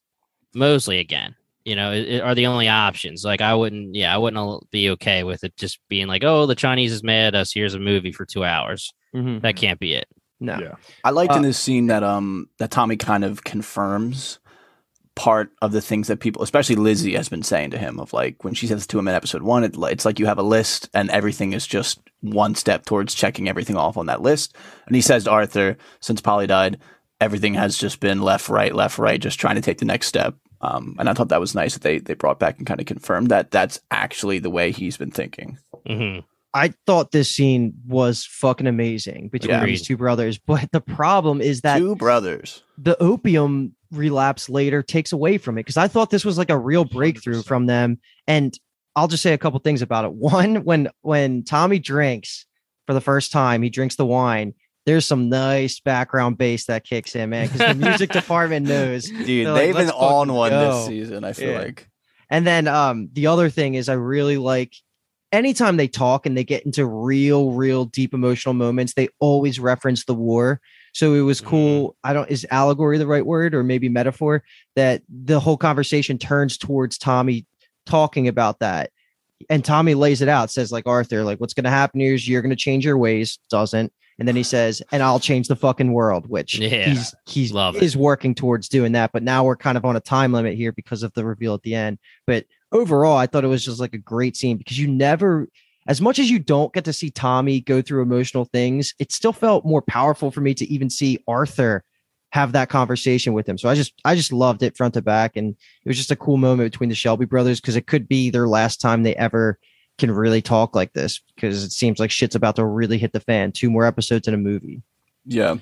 Mosley 0.53 0.99
again, 0.99 1.35
you 1.65 1.75
know, 1.75 1.91
i- 1.91 2.17
i- 2.17 2.19
are 2.21 2.35
the 2.35 2.45
only 2.47 2.67
options. 2.67 3.23
Like, 3.25 3.41
I 3.41 3.53
wouldn't, 3.55 3.95
yeah, 3.95 4.13
I 4.13 4.17
wouldn't 4.17 4.69
be 4.71 4.91
okay 4.91 5.23
with 5.23 5.43
it 5.43 5.55
just 5.57 5.79
being 5.89 6.07
like, 6.07 6.23
oh, 6.23 6.45
the 6.45 6.55
Chinese 6.55 6.91
is 6.93 7.03
mad 7.03 7.33
at 7.33 7.41
us. 7.41 7.51
Here's 7.53 7.73
a 7.73 7.79
movie 7.79 8.11
for 8.11 8.25
two 8.25 8.43
hours. 8.43 8.93
Mhm. 9.15 9.41
That 9.41 9.55
can't 9.55 9.79
be 9.79 9.93
it. 9.95 10.07
No. 10.39 10.57
yeah, 10.59 10.75
I 11.03 11.11
liked 11.11 11.35
in 11.35 11.39
Uh, 11.43 11.47
this 11.47 11.59
scene 11.59 11.87
that 11.87 12.03
um 12.03 12.49
that 12.59 12.71
Tommy 12.71 12.95
kind 12.97 13.23
of 13.23 13.43
confirms 13.43 14.39
part 15.15 15.51
of 15.61 15.73
the 15.73 15.81
things 15.81 16.07
that 16.07 16.21
people, 16.21 16.41
especially 16.41 16.75
Lizzie, 16.77 17.15
has 17.15 17.27
been 17.27 17.43
saying 17.43 17.71
to 17.71 17.77
him 17.77 17.99
of 17.99 18.13
like 18.13 18.43
when 18.45 18.53
she 18.53 18.67
says 18.67 18.87
to 18.87 18.97
him 18.97 19.07
in 19.07 19.13
episode 19.15 19.41
one, 19.41 19.65
it, 19.65 19.75
it's 19.77 20.05
like 20.05 20.17
you 20.17 20.25
have 20.27 20.37
a 20.37 20.43
list 20.43 20.89
and 20.93 21.09
everything 21.09 21.51
is 21.51 21.67
just 21.67 21.99
one 22.21 22.55
step 22.55 22.85
towards 22.85 23.13
checking 23.13 23.49
everything 23.49 23.75
off 23.75 23.97
on 23.97 24.05
that 24.05 24.21
list. 24.21 24.55
And 24.87 24.95
he 24.95 25.01
says 25.01 25.25
to 25.25 25.31
Arthur, 25.31 25.77
since 25.99 26.21
Polly 26.21 26.47
died, 26.47 26.79
everything 27.19 27.53
has 27.55 27.77
just 27.77 27.99
been 27.99 28.21
left, 28.21 28.47
right, 28.47 28.73
left, 28.73 28.97
right, 28.97 29.19
just 29.19 29.39
trying 29.41 29.55
to 29.55 29.61
take 29.61 29.79
the 29.79 29.85
next 29.85 30.07
step. 30.07 30.35
Um, 30.61 30.95
and 30.99 31.09
I 31.09 31.13
thought 31.13 31.29
that 31.29 31.41
was 31.41 31.53
nice 31.55 31.73
that 31.73 31.83
they 31.83 31.99
they 31.99 32.13
brought 32.13 32.39
back 32.39 32.57
and 32.57 32.65
kind 32.67 32.79
of 32.79 32.85
confirmed 32.85 33.29
that 33.29 33.51
that's 33.51 33.81
actually 33.91 34.39
the 34.39 34.49
way 34.49 34.71
he's 34.71 34.95
been 34.95 35.11
thinking. 35.11 35.57
hmm 35.85 36.19
I 36.53 36.73
thought 36.87 37.11
this 37.11 37.29
scene 37.29 37.73
was 37.87 38.25
fucking 38.25 38.65
amazing 38.67 39.29
between 39.29 39.51
Yeah. 39.51 39.65
these 39.65 39.85
two 39.85 39.97
brothers, 39.97 40.37
but 40.39 40.71
the 40.71 40.81
problem 40.81 41.41
is 41.41 41.61
that 41.61 41.77
Two 41.77 41.95
brothers. 41.95 42.63
the 42.77 42.97
opium 43.01 43.75
relapse 43.91 44.49
later 44.49 44.81
takes 44.81 45.11
away 45.11 45.37
from 45.37 45.57
it 45.57 45.61
because 45.61 45.77
I 45.77 45.87
thought 45.87 46.09
this 46.09 46.25
was 46.25 46.37
like 46.37 46.49
a 46.49 46.57
real 46.57 46.85
breakthrough 46.85 47.41
100%. 47.41 47.45
from 47.45 47.65
them. 47.67 47.99
And 48.27 48.57
I'll 48.95 49.07
just 49.07 49.21
say 49.23 49.33
a 49.33 49.37
couple 49.37 49.59
things 49.59 49.81
about 49.81 50.05
it. 50.05 50.11
One, 50.13 50.63
when 50.63 50.89
when 51.01 51.43
Tommy 51.43 51.77
drinks 51.79 52.45
for 52.87 52.93
the 52.93 53.01
first 53.01 53.31
time, 53.31 53.61
he 53.61 53.69
drinks 53.69 53.95
the 53.95 54.05
wine. 54.05 54.53
There's 54.85 55.05
some 55.05 55.29
nice 55.29 55.79
background 55.79 56.39
bass 56.39 56.65
that 56.65 56.83
kicks 56.83 57.15
in, 57.15 57.29
man, 57.29 57.47
because 57.47 57.59
the 57.67 57.75
music 57.85 58.09
department 58.21 58.65
knows. 58.65 59.03
Dude, 59.05 59.45
They're 59.45 59.53
like, 59.53 59.61
they've 59.65 59.75
been 59.75 59.89
on 59.91 60.33
one 60.33 60.49
go." 60.49 60.71
this 60.71 60.87
season, 60.87 61.23
I 61.23 61.33
feel 61.33 61.51
Yeah. 61.51 61.59
like. 61.59 61.87
And 62.31 62.45
then 62.47 62.67
um 62.67 63.09
the 63.13 63.27
other 63.27 63.49
thing 63.51 63.75
is 63.75 63.87
I 63.89 63.93
really 63.93 64.37
like 64.37 64.73
anytime 65.31 65.77
they 65.77 65.87
talk 65.87 66.25
and 66.25 66.37
they 66.37 66.43
get 66.43 66.65
into 66.65 66.85
real, 66.85 67.51
real 67.51 67.85
deep 67.85 68.13
emotional 68.13 68.53
moments, 68.53 68.93
they 68.93 69.09
always 69.19 69.59
reference 69.59 70.05
the 70.05 70.13
war. 70.13 70.59
So 70.93 71.13
it 71.13 71.21
was 71.21 71.39
mm-hmm. 71.39 71.49
cool. 71.49 71.95
I 72.03 72.13
don't 72.13 72.29
is 72.29 72.47
allegory 72.49 72.97
the 72.97 73.07
right 73.07 73.25
word 73.25 73.53
or 73.53 73.63
maybe 73.63 73.89
metaphor 73.89 74.43
that 74.75 75.03
the 75.07 75.39
whole 75.39 75.57
conversation 75.57 76.17
turns 76.17 76.57
towards 76.57 76.97
Tommy 76.97 77.45
talking 77.85 78.27
about 78.27 78.59
that. 78.59 78.91
And 79.49 79.63
Tommy 79.63 79.93
lays 79.93 80.21
it 80.21 80.27
out, 80.27 80.51
says 80.51 80.71
like 80.71 80.87
Arthur, 80.87 81.23
like 81.23 81.39
what's 81.39 81.53
gonna 81.53 81.69
happen 81.69 82.01
is 82.01 82.27
you're 82.27 82.41
gonna 82.41 82.55
change 82.55 82.85
your 82.85 82.97
ways, 82.97 83.39
doesn't. 83.49 83.93
And 84.19 84.27
then 84.27 84.35
he 84.35 84.43
says, 84.43 84.81
and 84.91 85.01
I'll 85.01 85.19
change 85.19 85.47
the 85.47 85.55
fucking 85.55 85.91
world, 85.93 86.29
which 86.29 86.59
Yeah. 86.59 86.89
he's 86.89 87.15
he's 87.25 87.51
Love 87.53 87.77
it. 87.77 87.83
is 87.83 87.95
working 87.97 88.35
towards 88.35 88.67
doing 88.69 88.91
that. 88.91 89.11
But 89.13 89.23
now 89.23 89.43
we're 89.45 89.55
kind 89.55 89.77
of 89.77 89.85
on 89.85 89.95
a 89.95 90.01
time 90.01 90.33
limit 90.33 90.55
here 90.55 90.71
because 90.73 91.03
of 91.03 91.13
the 91.13 91.25
reveal 91.25 91.53
at 91.53 91.61
the 91.63 91.73
end. 91.73 91.97
But 92.27 92.45
overall, 92.71 93.17
I 93.17 93.27
thought 93.27 93.43
it 93.45 93.47
was 93.47 93.65
just 93.65 93.79
like 93.79 93.93
a 93.93 93.97
great 93.99 94.35
scene 94.35 94.57
because 94.57 94.77
you 94.77 94.87
never, 94.87 95.47
as 95.87 96.01
much 96.01 96.19
as 96.19 96.29
you 96.29 96.37
don't 96.37 96.73
get 96.73 96.85
to 96.85 96.93
see 96.93 97.09
Tommy 97.09 97.61
go 97.61 97.81
through 97.81 98.01
emotional 98.01 98.45
things, 98.45 98.93
it 98.99 99.11
still 99.11 99.33
felt 99.33 99.65
more 99.65 99.81
powerful 99.81 100.31
for 100.31 100.41
me 100.41 100.53
to 100.53 100.65
even 100.71 100.89
see 100.89 101.23
Arthur 101.27 101.83
have 102.31 102.51
that 102.51 102.69
conversation 102.69 103.33
with 103.33 103.47
him. 103.49 103.57
So 103.57 103.69
I 103.69 103.73
just, 103.73 103.93
I 104.05 104.13
just 104.15 104.31
loved 104.31 104.61
it 104.61 104.77
front 104.77 104.93
to 104.93 105.01
back, 105.01 105.35
and 105.35 105.55
it 105.83 105.87
was 105.89 105.97
just 105.97 106.11
a 106.11 106.15
cool 106.15 106.37
moment 106.37 106.71
between 106.71 106.89
the 106.89 106.95
Shelby 106.95 107.25
brothers 107.25 107.59
because 107.59 107.75
it 107.75 107.87
could 107.87 108.07
be 108.07 108.29
their 108.29 108.47
last 108.47 108.79
time 108.79 109.01
they 109.01 109.15
ever 109.15 109.57
can 109.99 110.11
really 110.11 110.41
talk 110.41 110.75
like 110.75 110.93
this 110.93 111.21
because 111.35 111.63
it 111.63 111.71
seems 111.71 111.99
like 111.99 112.09
shit's 112.11 112.35
about 112.35 112.55
to 112.55 112.65
really 112.65 112.97
hit 112.97 113.13
the 113.13 113.19
fan. 113.19 113.51
Two 113.51 113.69
more 113.69 113.85
episodes 113.85 114.27
in 114.27 114.33
a 114.33 114.37
movie. 114.37 114.81
Yeah. 115.25 115.55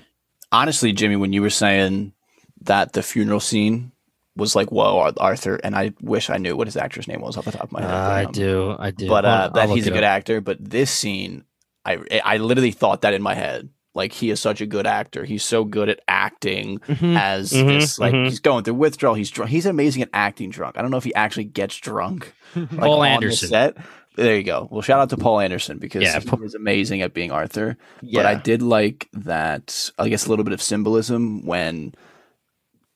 Honestly, 0.52 0.94
Jimmy, 0.94 1.16
when 1.18 1.34
you 1.34 1.42
were 1.42 1.50
saying 1.50 2.14
that 2.62 2.94
the 2.94 3.04
funeral 3.04 3.40
scene 3.40 3.92
was 4.36 4.56
like, 4.56 4.72
whoa, 4.72 5.12
Arthur, 5.18 5.56
and 5.64 5.76
I 5.76 5.94
wish 6.02 6.30
I 6.30 6.38
knew 6.38 6.56
what 6.56 6.68
his 6.68 6.78
actor's 6.78 7.08
name 7.08 7.22
was 7.22 7.36
off 7.38 7.46
the 7.46 7.52
top 7.52 7.64
of 7.64 7.72
my 7.72 7.82
head. 7.82 7.92
I 7.92 8.24
um, 8.26 8.32
do. 8.32 8.76
I 8.80 8.92
do. 8.92 9.08
But 9.10 9.26
uh, 9.26 9.28
I'll- 9.28 9.42
I'll 9.44 9.50
that 9.68 9.70
he's 9.70 9.88
a 9.88 9.92
good 9.92 10.04
up. 10.04 10.12
actor. 10.12 10.40
But 10.42 10.58
this 10.64 10.90
scene, 10.92 11.44
I 11.84 11.98
I 12.24 12.38
literally 12.38 12.72
thought 12.72 13.02
that 13.02 13.14
in 13.14 13.22
my 13.22 13.34
head. 13.34 13.70
Like 13.96 14.14
he 14.14 14.30
is 14.30 14.40
such 14.40 14.62
a 14.62 14.68
good 14.68 14.86
actor. 14.86 15.26
He's 15.26 15.44
so 15.44 15.64
good 15.64 15.90
at 15.90 16.02
acting 16.08 16.80
as 16.88 17.52
Mhm, 17.52 17.68
this. 17.68 17.98
Like 17.98 18.14
mhm. 18.14 18.26
he's 18.26 18.40
going 18.40 18.64
through 18.64 18.76
withdrawal. 18.76 19.16
He's 19.16 19.32
drunk. 19.32 19.50
He's 19.50 19.66
amazing 19.66 20.04
at 20.04 20.10
acting 20.14 20.52
drunk. 20.52 20.78
I 20.78 20.84
don't 20.84 20.92
know 20.92 20.98
if 20.98 21.04
he 21.04 21.16
actually 21.16 21.46
gets 21.46 21.76
drunk. 21.78 22.32
Like, 22.56 22.70
Paul 22.80 22.94
on 22.94 23.02
the 23.02 23.08
Anderson. 23.10 23.50
set. 23.50 23.78
There 24.18 24.36
you 24.36 24.44
go. 24.44 24.68
Well, 24.70 24.82
shout 24.82 25.00
out 25.00 25.10
to 25.12 25.18
Paul 25.18 25.40
Anderson 25.40 25.78
because 25.78 26.04
Yeah, 26.04 26.20
he 26.20 26.36
was 26.36 26.56
amazing 26.56 27.02
at 27.02 27.14
being 27.14 27.32
Arthur. 27.32 27.78
Yeah. 28.02 28.20
But 28.20 28.26
I 28.26 28.36
did 28.36 28.62
like 28.62 29.08
that. 29.14 29.92
I 29.98 30.10
guess 30.10 30.26
a 30.26 30.30
little 30.30 30.44
bit 30.44 30.54
of 30.54 30.62
symbolism 30.62 31.46
when 31.46 31.94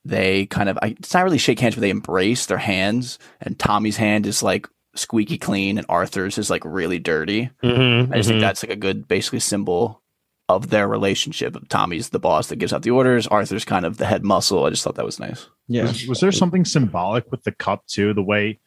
they 0.03 0.47
kind 0.47 0.67
of. 0.67 0.77
I, 0.81 0.95
it's 0.99 1.13
not 1.13 1.23
really 1.23 1.37
shake 1.37 1.59
hands, 1.59 1.75
but 1.75 1.81
they 1.81 1.89
embrace 1.91 2.47
their 2.47 2.57
hands, 2.57 3.19
and 3.39 3.57
Tommy's 3.57 3.97
hand 3.97 4.25
is 4.25 4.41
like 4.41 4.67
squeaky 4.95 5.37
clean, 5.37 5.77
and 5.77 5.85
Arthur's 5.87 6.37
is 6.37 6.49
like 6.49 6.65
really 6.65 6.99
dirty. 6.99 7.51
Mhm, 7.63 8.11
I 8.11 8.17
just 8.17 8.29
think 8.29 8.39
mhm. 8.39 8.41
that's 8.41 8.63
like 8.63 8.71
a 8.71 8.75
good, 8.75 9.07
basically 9.07 9.39
symbol 9.39 10.01
of 10.49 10.69
their 10.69 10.87
relationship. 10.87 11.55
Tommy's 11.69 12.09
the 12.09 12.19
boss 12.19 12.47
that 12.47 12.57
gives 12.57 12.73
out 12.73 12.81
the 12.81 12.91
orders. 12.91 13.27
Arthur's 13.27 13.63
kind 13.63 13.85
of 13.85 13.97
the 13.97 14.05
head 14.05 14.25
muscle. 14.25 14.65
I 14.65 14.71
just 14.71 14.83
thought 14.83 14.95
that 14.95 15.05
was 15.05 15.19
nice. 15.19 15.47
yeah. 15.67 15.83
Was, 15.83 16.07
was 16.07 16.19
there 16.19 16.31
something 16.31 16.65
symbolic 16.65 17.31
with 17.31 17.43
the 17.43 17.51
cup 17.51 17.85
too? 17.87 18.13
The 18.13 18.23
way 18.23 18.59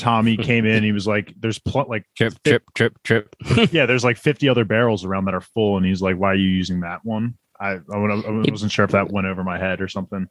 Tommy 0.00 0.36
came 0.50 0.66
in, 0.66 0.82
he 0.82 0.92
was 0.92 1.06
like, 1.06 1.32
"There's 1.38 1.58
pl- 1.58 1.86
like 1.88 2.04
trip, 2.16 2.34
trip, 2.42 2.64
trip, 2.74 2.98
trip. 3.04 3.34
yeah, 3.70 3.86
there's 3.86 4.02
like 4.04 4.16
50 4.16 4.48
other 4.48 4.64
barrels 4.64 5.04
around 5.04 5.26
that 5.26 5.34
are 5.34 5.40
full, 5.40 5.76
and 5.76 5.86
he's 5.86 6.02
like, 6.02 6.16
"Why 6.16 6.30
are 6.32 6.34
you 6.34 6.48
using 6.48 6.80
that 6.80 7.04
one?" 7.04 7.34
I 7.60 7.72
I, 7.72 7.96
I 7.96 8.50
wasn't 8.50 8.72
sure 8.72 8.84
if 8.84 8.90
that 8.92 9.12
went 9.12 9.26
over 9.26 9.44
my 9.44 9.58
head 9.58 9.80
or 9.80 9.88
something. 9.88 10.26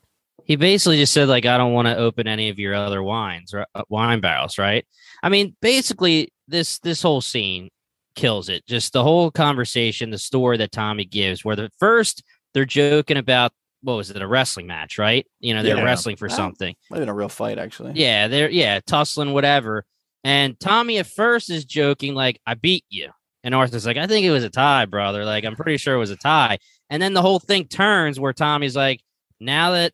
he 0.45 0.55
basically 0.55 0.97
just 0.97 1.13
said 1.13 1.27
like 1.27 1.45
i 1.45 1.58
don't 1.58 1.73
want 1.73 1.88
to 1.88 1.95
open 1.95 2.27
any 2.27 2.49
of 2.49 2.58
your 2.58 2.73
other 2.73 3.03
wines 3.03 3.53
or 3.53 3.65
uh, 3.75 3.84
wine 3.89 4.19
barrels 4.19 4.58
right 4.58 4.86
i 5.21 5.29
mean 5.29 5.55
basically 5.62 6.29
this 6.47 6.79
this 6.79 7.01
whole 7.03 7.21
scene 7.21 7.69
kills 8.15 8.49
it 8.49 8.65
just 8.65 8.93
the 8.93 9.03
whole 9.03 9.29
conversation 9.29 10.10
the 10.10 10.17
story 10.17 10.58
that 10.58 10.71
tommy 10.71 11.05
gives 11.05 11.45
where 11.45 11.55
the 11.55 11.69
first 11.77 12.23
they're 12.53 12.65
joking 12.65 13.17
about 13.17 13.51
what 13.82 13.96
was 13.96 14.10
it 14.10 14.22
a 14.22 14.28
wrestling 14.28 14.68
match 14.68 14.98
right 14.98 15.26
you 15.39 15.54
know 15.54 15.63
they're 15.63 15.78
Yeah. 15.78 15.84
wrestling 15.84 16.15
for 16.18 16.28
Wow. 16.28 16.36
something 16.36 16.76
Might 16.89 16.98
have 16.98 17.02
been 17.04 17.10
a 17.10 17.13
real 17.13 17.30
fight, 17.30 17.58
actually. 17.58 17.94
yeah 17.96 18.28
they're 18.28 18.50
yeah 18.50 18.80
tussling 18.86 19.34
whatever 19.34 19.86
and 20.24 20.60
tommy 20.60 20.98
at 20.98 21.08
first 21.08 21.50
is 21.50 21.63
joking 21.65 22.13
like 22.13 22.39
i 22.46 22.54
beat 22.56 22.84
you 22.89 23.10
and 23.44 23.56
arthur's 23.56 23.86
like 23.86 23.96
i 23.98 24.06
think 24.08 24.26
it 24.26 24.32
was 24.32 24.44
a 24.44 24.50
tie 24.50 24.86
brother 24.86 25.24
like 25.24 25.46
i'm 25.46 25.56
pretty 25.56 25.78
sure 25.78 25.96
it 25.96 26.00
was 26.00 26.12
a 26.12 26.18
tie 26.18 26.58
and 26.89 27.02
then 27.02 27.13
the 27.13 27.22
whole 27.22 27.39
thing 27.39 27.65
turns 27.68 28.20
where 28.20 28.34
tommy's 28.34 28.76
like 28.76 29.00
now 29.39 29.72
that 29.72 29.94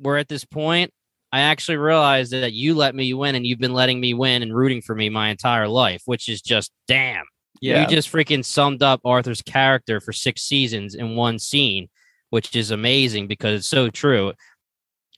we're 0.00 0.16
at 0.16 0.28
this 0.28 0.44
point, 0.46 0.90
I 1.30 1.40
actually 1.42 1.76
realized 1.76 2.32
that 2.32 2.54
you 2.54 2.74
let 2.74 2.94
me 2.94 3.12
win 3.14 3.34
and 3.36 3.46
you've 3.46 3.58
been 3.60 3.74
letting 3.74 4.00
me 4.00 4.14
win 4.14 4.42
and 4.42 4.52
rooting 4.56 4.80
for 4.80 4.94
me 4.96 5.10
my 5.10 5.28
entire 5.28 5.68
life, 5.68 6.00
which 6.06 6.26
is 6.28 6.40
just 6.40 6.72
damn. 6.88 7.24
Yeah. 7.60 7.82
You 7.82 7.86
just 7.86 8.10
freaking 8.10 8.42
summed 8.44 8.82
up 8.82 9.00
Arthur's 9.04 9.42
character 9.42 10.00
for 10.00 10.12
six 10.14 10.42
seasons 10.42 10.94
in 10.94 11.14
one 11.16 11.38
scene, 11.38 11.88
which 12.30 12.56
is 12.56 12.70
amazing 12.70 13.26
because 13.26 13.60
it's 13.60 13.68
so 13.68 13.90
true. 13.90 14.32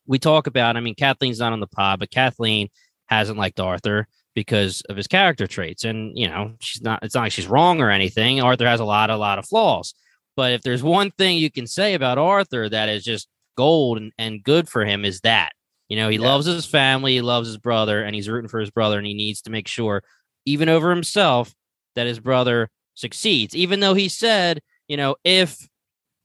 We 0.06 0.18
talk 0.18 0.46
about, 0.46 0.76
I 0.76 0.80
mean, 0.80 0.94
Kathleen's 0.94 1.38
not 1.38 1.52
on 1.52 1.60
the 1.60 1.66
pod, 1.66 2.00
but 2.00 2.10
Kathleen 2.10 2.68
hasn't 3.06 3.38
liked 3.38 3.60
Arthur 3.60 4.08
because 4.34 4.80
of 4.88 4.96
his 4.96 5.06
character 5.06 5.46
traits. 5.46 5.84
And, 5.84 6.16
you 6.18 6.26
know, 6.28 6.54
she's 6.60 6.82
not, 6.82 7.00
it's 7.02 7.14
not 7.14 7.22
like 7.22 7.32
she's 7.32 7.46
wrong 7.46 7.80
or 7.80 7.90
anything. 7.90 8.40
Arthur 8.40 8.66
has 8.66 8.80
a 8.80 8.84
lot, 8.84 9.10
a 9.10 9.16
lot 9.16 9.38
of 9.38 9.46
flaws. 9.46 9.94
But 10.34 10.52
if 10.52 10.62
there's 10.62 10.82
one 10.82 11.10
thing 11.12 11.36
you 11.36 11.50
can 11.50 11.66
say 11.66 11.94
about 11.94 12.18
Arthur 12.18 12.68
that 12.68 12.88
is 12.88 13.04
just 13.04 13.28
gold 13.56 13.98
and, 13.98 14.12
and 14.18 14.42
good 14.42 14.68
for 14.68 14.84
him 14.84 15.04
is 15.04 15.20
that 15.20 15.50
you 15.90 15.96
know 15.96 16.08
he 16.08 16.16
Yeah. 16.16 16.26
loves 16.26 16.46
his 16.46 16.64
family 16.64 17.12
he 17.12 17.20
loves 17.20 17.46
his 17.46 17.58
brother 17.58 18.02
and 18.02 18.14
he's 18.14 18.26
rooting 18.26 18.48
for 18.48 18.60
his 18.60 18.70
brother 18.70 18.96
and 18.96 19.06
he 19.06 19.12
needs 19.12 19.42
to 19.42 19.50
make 19.50 19.68
sure 19.68 20.02
even 20.46 20.70
over 20.70 20.88
himself 20.88 21.54
that 21.94 22.06
his 22.06 22.18
brother 22.18 22.70
succeeds 22.94 23.54
even 23.54 23.80
though 23.80 23.92
he 23.92 24.08
said 24.08 24.60
you 24.88 24.96
know 24.96 25.16
if 25.22 25.68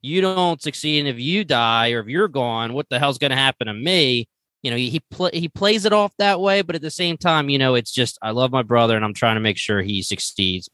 you 0.02 0.20
don't 0.20 0.62
succeed 0.62 1.00
and 1.00 1.08
if 1.08 1.18
you 1.18 1.44
die 1.44 1.90
or 1.90 2.00
if 2.00 2.06
you're 2.06 2.28
gone 2.28 2.72
what 2.72 2.88
the 2.88 2.98
hell's 2.98 3.18
going 3.18 3.30
to 3.30 3.36
happen 3.36 3.66
to 3.66 3.74
me 3.74 4.28
you 4.62 4.70
know 4.70 4.76
he 4.76 4.90
he, 4.90 5.00
pl- 5.10 5.30
he 5.32 5.48
plays 5.48 5.84
it 5.84 5.92
off 5.92 6.12
that 6.18 6.40
way 6.40 6.62
but 6.62 6.74
at 6.76 6.82
the 6.82 6.90
same 6.90 7.16
time 7.16 7.48
you 7.48 7.58
know 7.58 7.74
it's 7.74 7.90
just 7.92 8.18
i 8.22 8.30
love 8.30 8.50
my 8.52 8.62
brother 8.62 8.94
and 8.96 9.04
i'm 9.04 9.14
trying 9.14 9.36
to 9.36 9.40
make 9.40 9.58
sure 9.58 9.82
he 9.82 10.02
succeeds 10.02 10.68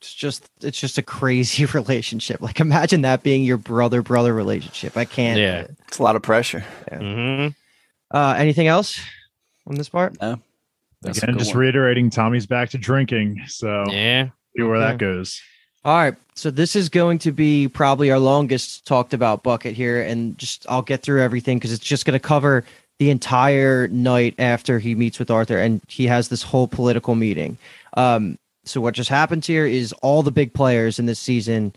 It's 0.00 0.12
just 0.12 0.48
it's 0.60 0.78
just 0.80 0.98
a 0.98 1.02
crazy 1.02 1.64
relationship. 1.74 2.40
Like 2.40 2.60
imagine 2.60 3.02
that 3.02 3.22
being 3.22 3.44
your 3.44 3.56
brother 3.58 4.02
brother 4.02 4.32
relationship. 4.34 4.96
I 4.96 5.04
can't. 5.06 5.38
Yeah. 5.38 5.66
It's 5.88 5.98
a 5.98 6.02
lot 6.02 6.16
of 6.16 6.22
pressure. 6.22 6.64
hmm 6.92 7.48
Uh, 8.10 8.34
anything 8.38 8.66
else 8.68 9.00
on 9.66 9.74
this 9.74 9.88
part? 9.88 10.16
That's 11.02 11.18
Again, 11.22 11.38
just 11.38 11.52
one. 11.52 11.60
reiterating, 11.60 12.10
Tommy's 12.10 12.46
back 12.46 12.70
to 12.70 12.78
drinking, 12.78 13.42
so 13.48 13.84
yeah 13.90 14.28
see 14.56 14.62
where 14.62 14.80
that 14.80 14.98
goes. 14.98 15.40
All 15.86 15.96
right. 15.96 16.16
So 16.34 16.50
this 16.50 16.74
is 16.74 16.88
going 16.88 17.20
to 17.20 17.30
be 17.30 17.68
probably 17.68 18.10
our 18.10 18.18
longest 18.18 18.84
talked 18.86 19.14
about 19.14 19.44
bucket 19.44 19.76
here, 19.76 20.02
and 20.02 20.36
just 20.36 20.66
I'll 20.68 20.82
get 20.82 21.02
through 21.02 21.22
everything 21.22 21.58
because 21.58 21.72
it's 21.72 21.84
just 21.84 22.04
going 22.04 22.18
to 22.18 22.20
cover 22.20 22.64
the 22.98 23.08
entire 23.08 23.86
night 23.88 24.34
after 24.38 24.80
he 24.80 24.96
meets 24.96 25.20
with 25.20 25.30
Arthur, 25.30 25.58
and 25.58 25.80
he 25.86 26.08
has 26.08 26.28
this 26.28 26.42
whole 26.42 26.66
political 26.66 27.14
meeting. 27.14 27.56
Um, 27.96 28.36
so 28.64 28.80
what 28.80 28.94
just 28.94 29.08
happens 29.08 29.46
here 29.46 29.64
is 29.64 29.92
all 30.02 30.24
the 30.24 30.32
big 30.32 30.52
players 30.52 30.98
in 30.98 31.06
this 31.06 31.20
season 31.20 31.72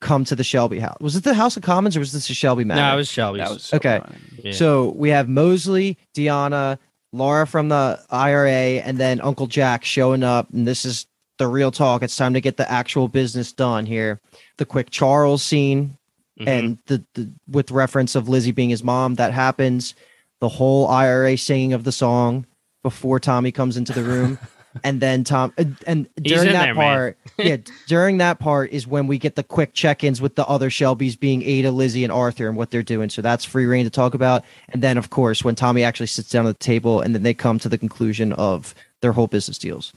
come 0.00 0.24
to 0.24 0.34
the 0.34 0.44
Shelby 0.44 0.80
house. 0.80 0.98
Was 1.00 1.14
it 1.14 1.22
the 1.22 1.34
House 1.34 1.56
of 1.56 1.62
Commons 1.62 1.96
or 1.96 2.00
was 2.00 2.12
this 2.12 2.26
the 2.26 2.34
Shelby 2.34 2.64
Manor? 2.64 2.82
no 2.82 2.94
it 2.94 2.96
was 2.96 3.08
shelby's 3.08 3.40
That 3.40 3.50
was 3.50 3.62
so 3.62 3.76
Okay. 3.76 4.02
Yeah. 4.42 4.52
So 4.52 4.90
we 4.96 5.10
have 5.10 5.28
Mosley, 5.28 5.96
Diana, 6.14 6.80
Laura 7.12 7.46
from 7.46 7.68
the 7.68 8.00
IRA, 8.10 8.82
and 8.82 8.98
then 8.98 9.20
Uncle 9.20 9.46
Jack 9.46 9.84
showing 9.84 10.24
up. 10.24 10.50
And 10.52 10.66
this 10.66 10.84
is 10.84 11.06
the 11.38 11.48
real 11.48 11.70
talk. 11.70 12.02
It's 12.02 12.16
time 12.16 12.34
to 12.34 12.40
get 12.40 12.56
the 12.56 12.70
actual 12.70 13.08
business 13.08 13.52
done 13.52 13.86
here. 13.86 14.20
The 14.58 14.64
quick 14.66 14.90
Charles 14.90 15.42
scene 15.42 15.96
Mhm. 16.40 16.46
and 16.46 16.78
the, 16.86 17.04
the 17.14 17.30
with 17.48 17.70
reference 17.72 18.14
of 18.14 18.28
Lizzie 18.28 18.52
being 18.52 18.70
his 18.70 18.84
mom 18.84 19.14
that 19.16 19.32
happens. 19.32 19.94
The 20.40 20.48
whole 20.48 20.86
IRA 20.86 21.36
singing 21.36 21.72
of 21.72 21.82
the 21.82 21.90
song 21.90 22.46
before 22.84 23.18
Tommy 23.18 23.50
comes 23.50 23.76
into 23.76 23.92
the 23.92 24.02
room. 24.04 24.38
And 24.84 25.00
then 25.00 25.24
Tom 25.24 25.52
and, 25.56 25.76
and 25.88 26.08
during 26.22 26.52
that 26.52 26.66
there, 26.66 26.74
part, 26.74 27.18
yeah, 27.38 27.56
during 27.88 28.18
that 28.18 28.38
part 28.38 28.70
is 28.70 28.86
when 28.86 29.06
we 29.08 29.18
get 29.18 29.34
the 29.34 29.42
quick 29.42 29.72
check-ins 29.72 30.20
with 30.20 30.36
the 30.36 30.46
other 30.46 30.68
Shelbys 30.70 31.18
being 31.18 31.42
Ada, 31.42 31.72
Lizzie, 31.72 32.04
and 32.04 32.12
Arthur 32.12 32.46
and 32.48 32.56
what 32.56 32.70
they're 32.70 32.82
doing. 32.82 33.08
So 33.08 33.20
that's 33.22 33.44
free 33.46 33.64
reign 33.64 33.84
to 33.84 33.90
talk 33.90 34.12
about. 34.14 34.44
And 34.68 34.80
then 34.82 34.96
of 34.98 35.08
course 35.10 35.42
when 35.42 35.54
Tommy 35.56 35.82
actually 35.82 36.06
sits 36.06 36.28
down 36.28 36.46
at 36.46 36.60
the 36.60 36.64
table 36.64 37.00
and 37.00 37.12
then 37.14 37.22
they 37.24 37.34
come 37.34 37.58
to 37.60 37.68
the 37.68 37.78
conclusion 37.78 38.32
of 38.34 38.74
their 39.00 39.12
whole 39.12 39.26
business 39.26 39.58
deals. 39.58 39.94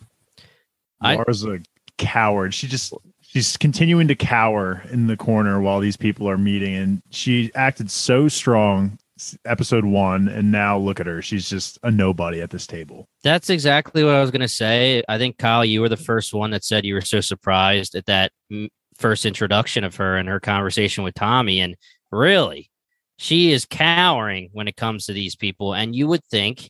I- 1.02 1.16
Laura's 1.16 1.44
a 1.46 1.60
coward. 1.98 2.54
She 2.54 2.68
just 2.68 2.94
she's 3.22 3.58
continuing 3.58 4.08
to 4.08 4.16
cower 4.16 4.84
in 4.92 5.08
the 5.08 5.18
corner 5.18 5.62
while 5.62 5.80
these 5.80 5.98
people 5.98 6.30
are 6.30 6.38
meeting, 6.38 6.76
and 6.76 7.02
she 7.10 7.52
acted 7.56 7.90
so 7.92 8.28
strong 8.28 8.98
episode 9.46 9.86
one, 9.86 10.28
and 10.28 10.52
now 10.52 10.78
look 10.78 11.00
at 11.00 11.06
her. 11.06 11.22
She's 11.22 11.50
just 11.50 11.78
a 11.84 11.92
nobody 11.92 12.42
at 12.42 12.50
this 12.50 12.68
table. 12.68 13.08
That's 13.24 13.50
exactly 13.50 14.04
what 14.04 14.16
I 14.16 14.22
was 14.22 14.32
going 14.32 14.42
to 14.42 14.48
say. 14.48 15.04
I 15.08 15.18
think 15.18 15.38
Kyle, 15.38 15.64
you 15.64 15.82
were 15.82 15.90
the 15.90 15.98
first 15.98 16.34
one 16.34 16.52
that 16.52 16.64
said 16.64 16.86
you 16.86 16.96
were 16.96 17.02
so 17.02 17.22
surprised 17.22 17.96
at 17.96 18.06
that 18.08 18.32
mm, 18.52 18.70
first 18.98 19.26
introduction 19.26 19.84
of 19.84 19.96
her 19.98 20.18
and 20.18 20.28
her 20.28 20.40
conversation 20.40 21.04
with 21.04 21.14
Tommy. 21.16 21.60
And 21.60 21.76
really, 22.12 22.70
she 23.18 23.52
is 23.52 23.66
cowering 23.66 24.50
when 24.54 24.68
it 24.68 24.76
comes 24.76 25.06
to 25.06 25.14
these 25.14 25.36
people. 25.36 25.74
And 25.74 25.96
you 25.96 26.08
would 26.08 26.24
think 26.26 26.70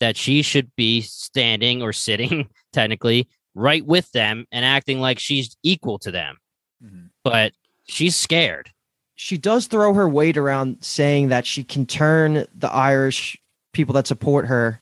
that 0.00 0.16
she 0.16 0.42
should 0.42 0.70
be 0.76 1.00
standing 1.02 1.82
or 1.82 1.92
sitting, 1.92 2.48
technically, 2.72 3.28
right 3.54 3.84
with 3.84 4.10
them 4.12 4.46
and 4.52 4.64
acting 4.64 5.00
like 5.00 5.18
she's 5.18 5.56
equal 5.62 5.98
to 6.00 6.10
them. 6.10 6.36
Mm-hmm. 6.84 7.06
But 7.22 7.52
she's 7.88 8.16
scared. 8.16 8.70
she 9.16 9.38
does 9.38 9.66
throw 9.66 9.94
her 9.94 10.08
weight 10.08 10.36
around 10.36 10.78
saying 10.80 11.28
that 11.28 11.46
she 11.46 11.62
can 11.64 11.86
turn 11.86 12.46
the 12.54 12.70
Irish 12.72 13.36
people 13.72 13.92
that 13.94 14.06
support 14.06 14.46
her 14.46 14.80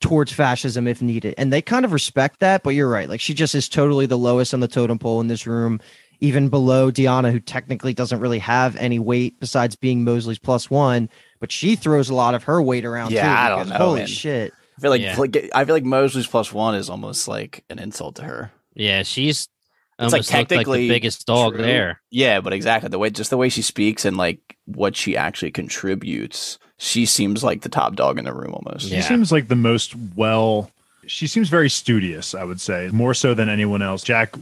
towards 0.00 0.32
fascism 0.32 0.86
if 0.86 1.00
needed. 1.00 1.34
And 1.38 1.50
they 1.52 1.62
kind 1.62 1.84
of 1.84 1.92
respect 1.92 2.40
that, 2.40 2.62
but 2.62 2.70
you're 2.70 2.90
right. 2.90 3.08
Like 3.08 3.20
she 3.20 3.32
just 3.32 3.54
is 3.54 3.68
totally 3.68 4.04
the 4.06 4.18
lowest 4.18 4.52
on 4.52 4.60
the 4.60 4.68
totem 4.68 4.98
pole 4.98 5.20
in 5.20 5.28
this 5.28 5.46
room, 5.46 5.80
even 6.20 6.50
below 6.50 6.90
Diana, 6.90 7.30
who 7.32 7.40
technically 7.40 7.94
doesn't 7.94 8.20
really 8.20 8.38
have 8.38 8.76
any 8.76 8.98
weight 8.98 9.40
besides 9.40 9.76
being 9.76 10.04
Mosley's 10.04 10.38
plus 10.38 10.68
one. 10.70 11.08
But 11.40 11.50
she 11.50 11.74
throws 11.74 12.10
a 12.10 12.14
lot 12.14 12.34
of 12.34 12.44
her 12.44 12.60
weight 12.60 12.84
around 12.84 13.12
Yeah, 13.12 13.22
too. 13.22 13.28
I 13.28 13.48
don't 13.48 13.58
because 13.60 13.70
know, 13.78 13.84
Holy 13.86 13.98
man. 14.00 14.06
shit. 14.08 14.52
I 14.76 14.80
feel 14.80 14.90
like 14.90 15.00
Yeah. 15.02 15.16
like, 15.16 15.50
I 15.54 15.64
feel 15.64 15.74
like 15.74 15.84
Mosley's 15.84 16.26
plus 16.26 16.52
one 16.52 16.74
is 16.74 16.90
almost 16.90 17.28
like 17.28 17.64
an 17.70 17.78
insult 17.78 18.16
to 18.16 18.22
her. 18.24 18.50
Yeah, 18.74 19.02
she's 19.04 19.48
It's 19.98 20.12
like 20.12 20.12
almost 20.12 20.32
like 20.32 20.48
technically 20.48 20.80
the 20.82 20.88
biggest 20.88 21.26
dog 21.26 21.54
true. 21.54 21.62
there. 21.62 22.00
Yeah, 22.10 22.40
but 22.40 22.52
exactly 22.52 22.88
the 22.88 22.98
way 22.98 23.10
just 23.10 23.30
the 23.30 23.36
way 23.36 23.48
she 23.48 23.62
speaks 23.62 24.04
and 24.04 24.16
like 24.16 24.56
what 24.66 24.96
she 24.96 25.16
actually 25.16 25.52
contributes, 25.52 26.58
she 26.78 27.06
seems 27.06 27.44
like 27.44 27.60
the 27.62 27.68
top 27.68 27.94
dog 27.94 28.18
in 28.18 28.24
the 28.24 28.34
room 28.34 28.52
almost. 28.54 28.88
She 28.88 29.00
seems 29.02 29.30
like 29.30 29.48
the 29.48 29.54
most 29.56 29.94
well. 30.16 30.70
She 31.06 31.26
seems 31.26 31.48
very 31.50 31.68
studious. 31.70 32.34
I 32.34 32.44
would 32.44 32.60
say 32.60 32.88
more 32.92 33.14
so 33.14 33.34
than 33.34 33.48
anyone 33.48 33.82
else. 33.82 34.02
Jack 34.02 34.34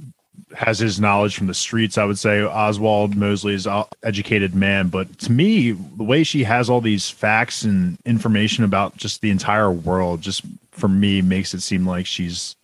has 0.57 0.79
his 0.79 1.01
knowledge 1.01 1.37
from 1.37 1.47
the 1.47 1.55
streets. 1.55 1.97
I 1.99 2.05
would 2.05 2.19
say 2.19 2.43
Oswald 2.43 3.17
Mosley 3.17 3.55
is 3.55 3.67
an 3.67 3.85
educated 4.03 4.55
man, 4.55 4.89
but 4.89 5.19
to 5.21 5.33
me, 5.33 5.73
the 5.73 6.05
way 6.05 6.25
she 6.25 6.45
has 6.45 6.69
all 6.69 6.81
these 6.81 7.09
facts 7.11 7.63
and 7.63 7.99
information 8.05 8.63
about 8.65 8.97
just 8.97 9.21
the 9.23 9.31
entire 9.31 9.71
world, 9.71 10.21
just 10.21 10.43
for 10.71 10.89
me, 10.89 11.23
makes 11.23 11.55
it 11.55 11.61
seem 11.63 11.87
like 11.87 12.07
she's 12.07 12.55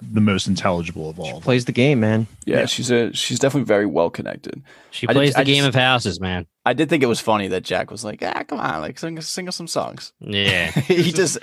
the 0.00 0.20
most 0.20 0.46
intelligible 0.46 1.10
of 1.10 1.18
all. 1.18 1.26
She 1.26 1.40
plays 1.40 1.64
the 1.64 1.72
game, 1.72 1.98
man. 2.00 2.28
Yeah, 2.46 2.60
Yeah. 2.60 2.66
she's 2.66 2.90
a 2.90 3.12
she's 3.12 3.40
definitely 3.40 3.66
very 3.66 3.84
well 3.86 4.10
connected. 4.10 4.62
She 4.92 5.08
I 5.08 5.12
plays 5.12 5.28
just- 5.30 5.36
the 5.36 5.40
I 5.40 5.44
game 5.44 5.56
just- 5.64 5.68
of 5.68 5.74
houses, 5.74 6.20
man. 6.20 6.46
I 6.64 6.72
did 6.72 6.88
think 6.88 7.02
it 7.02 7.06
was 7.06 7.18
funny 7.18 7.48
that 7.48 7.62
Jack 7.64 7.90
was 7.90 8.04
like, 8.04 8.22
"Ah, 8.22 8.44
come 8.46 8.60
on, 8.60 8.80
like 8.80 8.98
sing 8.98 9.18
us 9.18 9.26
sing 9.28 9.48
us 9.48 9.56
some 9.56 9.66
songs." 9.66 10.12
Yeah. 10.20 10.70
he 10.70 11.10
just 11.12 11.38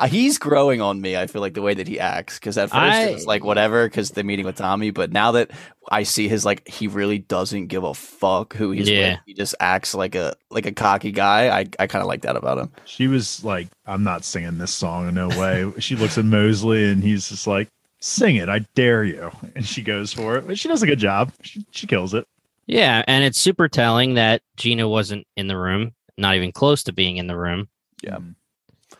Uh, 0.00 0.06
he's 0.06 0.38
growing 0.38 0.80
on 0.80 1.00
me. 1.00 1.16
I 1.16 1.26
feel 1.26 1.40
like 1.40 1.54
the 1.54 1.62
way 1.62 1.74
that 1.74 1.88
he 1.88 1.98
acts 1.98 2.38
because 2.38 2.56
at 2.56 2.70
first 2.70 2.74
I- 2.74 3.04
it 3.06 3.14
was 3.14 3.26
like 3.26 3.42
whatever 3.42 3.86
because 3.88 4.10
the 4.10 4.22
meeting 4.22 4.46
with 4.46 4.56
Tommy, 4.56 4.90
but 4.90 5.10
now 5.10 5.32
that 5.32 5.50
I 5.90 6.04
see 6.04 6.28
his 6.28 6.44
like 6.44 6.68
he 6.68 6.86
really 6.86 7.18
doesn't 7.18 7.66
give 7.66 7.82
a 7.82 7.94
fuck 7.94 8.54
who 8.54 8.70
he's 8.70 8.88
Yeah. 8.88 9.12
with. 9.14 9.20
He 9.26 9.34
just 9.34 9.56
acts 9.58 9.94
like 9.94 10.14
a 10.14 10.34
like 10.50 10.66
a 10.66 10.72
cocky 10.72 11.10
guy. 11.10 11.48
I 11.48 11.66
I 11.80 11.86
kind 11.88 12.02
of 12.02 12.06
like 12.06 12.22
that 12.22 12.36
about 12.36 12.58
him. 12.58 12.70
She 12.84 13.08
was 13.08 13.42
like, 13.44 13.66
I'm 13.86 14.04
not 14.04 14.24
singing 14.24 14.58
this 14.58 14.72
song, 14.72 15.08
in 15.08 15.14
no 15.14 15.28
way. 15.30 15.72
she 15.80 15.96
looks 15.96 16.16
at 16.16 16.24
Mosley 16.24 16.88
and 16.90 17.02
he's 17.02 17.28
just 17.28 17.46
like, 17.48 17.68
sing 18.00 18.36
it, 18.36 18.48
I 18.48 18.60
dare 18.76 19.02
you. 19.02 19.32
And 19.56 19.66
she 19.66 19.82
goes 19.82 20.12
for 20.12 20.36
it. 20.36 20.46
But 20.46 20.58
she 20.60 20.68
does 20.68 20.82
a 20.82 20.86
good 20.86 21.00
job. 21.00 21.32
She, 21.42 21.64
she 21.72 21.86
kills 21.88 22.14
it. 22.14 22.24
Yeah, 22.66 23.02
and 23.08 23.24
it's 23.24 23.40
super 23.40 23.66
telling 23.66 24.14
that 24.14 24.42
Gina 24.56 24.86
wasn't 24.88 25.26
in 25.36 25.48
the 25.48 25.56
room, 25.56 25.94
not 26.18 26.36
even 26.36 26.52
close 26.52 26.82
to 26.84 26.92
being 26.92 27.16
in 27.16 27.26
the 27.26 27.36
room. 27.36 27.68
Yeah. 28.04 28.18
Mm. 28.18 28.34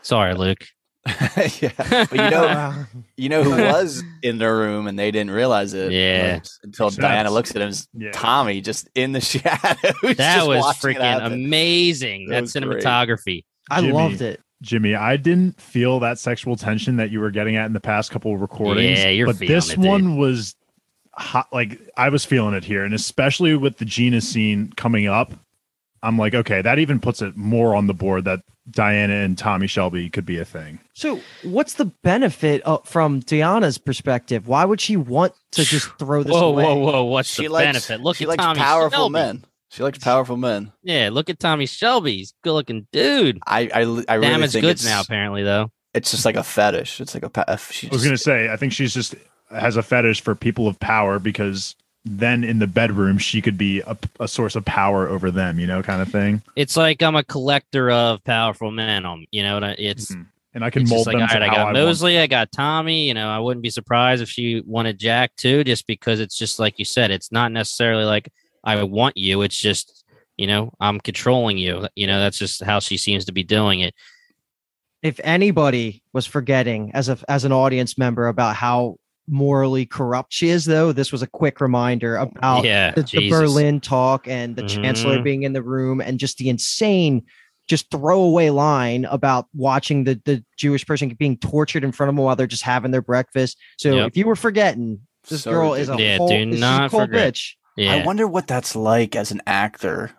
Sorry, 0.01 0.33
Luke. 0.33 0.65
yeah, 1.61 1.71
but 1.77 2.11
you 2.11 2.17
know 2.29 2.85
you 3.17 3.29
know 3.29 3.43
who 3.43 3.51
was 3.51 4.03
in 4.21 4.37
the 4.37 4.51
room 4.51 4.85
and 4.87 4.99
they 4.99 5.11
didn't 5.11 5.31
realize 5.31 5.73
it. 5.73 5.91
Yeah. 5.91 6.39
until 6.63 6.87
Makes 6.87 6.97
Diana 6.97 7.31
looks 7.31 7.55
at 7.55 7.61
him. 7.61 7.73
Yeah. 7.93 8.11
Tommy 8.11 8.61
just 8.61 8.89
in 8.95 9.13
the 9.13 9.21
shadows. 9.21 10.17
That 10.17 10.45
was 10.45 10.63
freaking 10.77 11.25
amazing. 11.25 12.27
That 12.27 12.35
That, 12.35 12.41
was 12.41 12.53
great. 12.53 12.83
cinematography. 12.83 13.45
I 13.71 13.81
Jimmy. 13.81 13.93
loved 13.93 14.21
it. 14.21 14.41
Jimmy, 14.61 14.93
I 14.93 15.15
didn't 15.15 15.59
feel 15.61 16.01
that 16.01 16.19
sexual 16.19 16.57
tension 16.57 16.97
that 16.97 17.11
you 17.11 17.21
were 17.21 17.31
getting 17.31 17.55
at 17.55 17.65
in 17.65 17.73
the 17.73 17.79
past 17.79 18.11
couple 18.11 18.33
of 18.33 18.41
recordings. 18.41 18.99
Yeah, 18.99 19.07
you're 19.09 19.27
but 19.27 19.39
this 19.39 19.71
it, 19.71 19.77
dude. 19.77 19.85
one 19.85 20.17
was 20.17 20.53
hot. 21.13 21.47
Like 21.53 21.79
I 21.95 22.09
was 22.09 22.25
feeling 22.25 22.53
it 22.55 22.65
here, 22.65 22.83
and 22.83 22.93
especially 22.93 23.55
with 23.55 23.77
the 23.77 23.85
Gina 23.85 24.19
scene 24.19 24.73
coming 24.75 25.07
up, 25.07 25.31
I'm 26.03 26.17
like, 26.17 26.35
okay, 26.35 26.61
that 26.61 26.77
even 26.77 26.99
puts 26.99 27.21
it 27.21 27.37
more 27.37 27.73
on 27.73 27.87
the 27.87 27.93
board 27.93 28.25
that 28.25 28.41
Diana 28.71 29.13
and 29.15 29.37
Tommy 29.37 29.67
Shelby 29.67 30.09
could 30.09 30.25
be 30.25 30.37
a 30.39 30.45
thing. 30.45 30.79
So, 30.93 31.19
what's 31.43 31.73
the 31.73 31.85
benefit 31.85 32.61
uh, 32.65 32.77
from 32.85 33.19
Diana's 33.21 33.77
perspective? 33.77 34.47
Why 34.47 34.65
would 34.65 34.81
she 34.81 34.95
want 34.97 35.33
to 35.53 35.63
just 35.63 35.87
throw 35.99 36.23
this 36.23 36.33
Whoa, 36.33 36.49
away? 36.49 36.63
whoa, 36.65 36.75
whoa! 36.75 37.03
What's 37.03 37.29
She 37.29 37.43
the 37.43 37.49
likes 37.53 37.65
benefit? 37.67 38.01
Look 38.01 38.17
she 38.17 38.25
at 38.25 38.29
likes 38.29 38.43
Tommy 38.43 38.59
powerful 38.59 38.97
Shelby. 38.99 39.13
men. 39.13 39.45
She 39.71 39.83
likes 39.83 39.99
powerful 39.99 40.35
men. 40.37 40.71
Yeah, 40.83 41.09
look 41.11 41.29
at 41.29 41.37
Tommy 41.39 41.67
Shelby. 41.67 42.17
He's 42.17 42.33
good-looking 42.43 42.87
dude. 42.91 43.39
I 43.45 43.69
I, 43.73 43.79
I 43.81 43.81
really 43.83 44.01
Damaged 44.29 44.53
think 44.53 44.63
goods 44.63 44.81
it's, 44.81 44.89
now, 44.89 45.01
apparently, 45.01 45.43
though. 45.43 45.71
it's 45.93 46.09
just 46.11 46.25
like 46.25 46.35
a 46.37 46.43
fetish. 46.43 46.99
It's 47.01 47.13
like 47.13 47.23
a. 47.23 47.29
pa- 47.29 47.55
She 47.69 47.87
I 47.87 47.91
was 47.91 48.01
just- 48.01 48.05
gonna 48.05 48.17
say, 48.17 48.51
I 48.51 48.55
think 48.57 48.73
she's 48.73 48.93
just 48.93 49.15
has 49.51 49.77
a 49.77 49.83
fetish 49.83 50.21
for 50.21 50.35
people 50.35 50.67
of 50.67 50.79
power 50.79 51.17
because 51.19 51.75
then 52.11 52.43
in 52.43 52.57
the 52.57 52.67
bedroom 52.67 53.17
she 53.19 53.41
could 53.41 53.57
be 53.57 53.81
a, 53.81 53.95
a 54.19 54.27
source 54.27 54.55
of 54.55 54.65
power 54.65 55.07
over 55.07 55.29
them, 55.29 55.59
you 55.59 55.67
know, 55.67 55.83
kind 55.83 56.01
of 56.01 56.09
thing. 56.09 56.41
It's 56.55 56.75
like 56.75 57.03
I'm 57.03 57.15
a 57.15 57.23
collector 57.23 57.91
of 57.91 58.23
powerful 58.23 58.71
men. 58.71 59.05
Um, 59.05 59.25
you 59.31 59.43
know, 59.43 59.53
what 59.55 59.63
I- 59.63 59.75
it's 59.77 60.11
Mhm. 60.11 60.25
And 60.55 60.63
I 60.65 60.71
can 60.71 60.89
mold 60.89 61.05
like, 61.05 61.13
them 61.13 61.21
all 61.21 61.27
to 61.27 61.33
right, 61.35 61.43
I 61.43 61.47
how 61.47 61.53
got 61.53 61.59
I 61.61 61.63
want. 61.65 61.77
Mosley, 61.77 62.17
I 62.17 62.25
got 62.25 62.51
Tommy. 62.51 63.07
You 63.07 63.13
know, 63.13 63.29
I 63.29 63.37
wouldn't 63.37 63.61
be 63.61 63.69
surprised 63.69 64.23
if 64.23 64.29
she 64.29 64.63
wanted 64.65 64.97
Jack 64.97 65.35
too, 65.35 65.63
just 65.63 65.85
because 65.85 66.19
it's 66.19 66.35
just 66.35 66.57
like 66.57 66.79
you 66.79 66.85
said, 66.85 67.11
it's 67.11 67.31
not 67.31 67.51
necessarily 67.51 68.03
like 68.03 68.29
I 68.63 68.81
want 68.83 69.15
you. 69.15 69.43
It's 69.43 69.57
just, 69.57 70.03
you 70.37 70.47
know, 70.47 70.73
I'm 70.79 70.99
controlling 70.99 71.59
you. 71.59 71.87
You 71.95 72.07
know, 72.07 72.19
that's 72.19 72.39
just 72.39 72.63
how 72.63 72.79
she 72.79 72.97
seems 72.97 73.25
to 73.25 73.31
be 73.31 73.43
doing 73.43 73.81
it. 73.81 73.93
If 75.03 75.19
anybody 75.23 76.01
was 76.13 76.25
forgetting 76.25 76.91
as 76.95 77.09
a 77.09 77.17
as 77.29 77.45
an 77.45 77.51
audience 77.51 77.95
member 77.97 78.27
about 78.27 78.55
how 78.55 78.97
morally 79.29 79.85
corrupt 79.85 80.33
she 80.33 80.49
is, 80.49 80.65
though, 80.65 80.91
this 80.91 81.11
was 81.11 81.21
a 81.21 81.27
quick 81.27 81.61
reminder 81.61 82.15
about 82.17 82.63
yeah, 82.65 82.91
the, 82.91 83.03
the 83.03 83.29
Berlin 83.29 83.79
talk 83.79 84.27
and 84.27 84.55
the 84.55 84.63
chancellor 84.63 85.19
Mhm. 85.19 85.23
being 85.23 85.43
in 85.43 85.53
the 85.53 85.63
room 85.63 86.01
and 86.01 86.19
just 86.19 86.37
the 86.37 86.49
insane 86.49 87.23
just 87.67 87.91
throwaway 87.91 88.49
line 88.49 89.05
about 89.05 89.45
watching 89.53 90.03
the 90.03 90.19
the 90.25 90.43
Jewish 90.57 90.85
person 90.87 91.09
being 91.19 91.37
tortured 91.37 91.83
in 91.83 91.91
front 91.91 92.09
of 92.09 92.15
them 92.15 92.23
while 92.25 92.35
they're 92.35 92.47
just 92.47 92.63
having 92.63 92.89
their 92.91 93.01
breakfast. 93.03 93.57
So 93.77 93.95
Yep. 93.95 94.07
if 94.07 94.17
you 94.17 94.25
were 94.25 94.35
forgetting, 94.35 95.01
this 95.29 95.43
So 95.43 95.51
girl 95.51 95.73
is 95.75 95.87
a. 95.89 95.95
Yeah, 96.01 96.17
whole, 96.17 96.29
do 96.29 96.33
is 96.35 96.45
just 96.45 96.57
a 96.57 96.59
not 96.61 96.89
cold 96.91 97.03
forget. 97.09 97.35
bitch. 97.35 97.53
Yeah, 97.77 97.93
I 97.93 98.05
wonder 98.05 98.27
what 98.27 98.47
that's 98.47 98.75
like 98.75 99.15
as 99.15 99.31
an 99.31 99.41
actor 99.45 100.11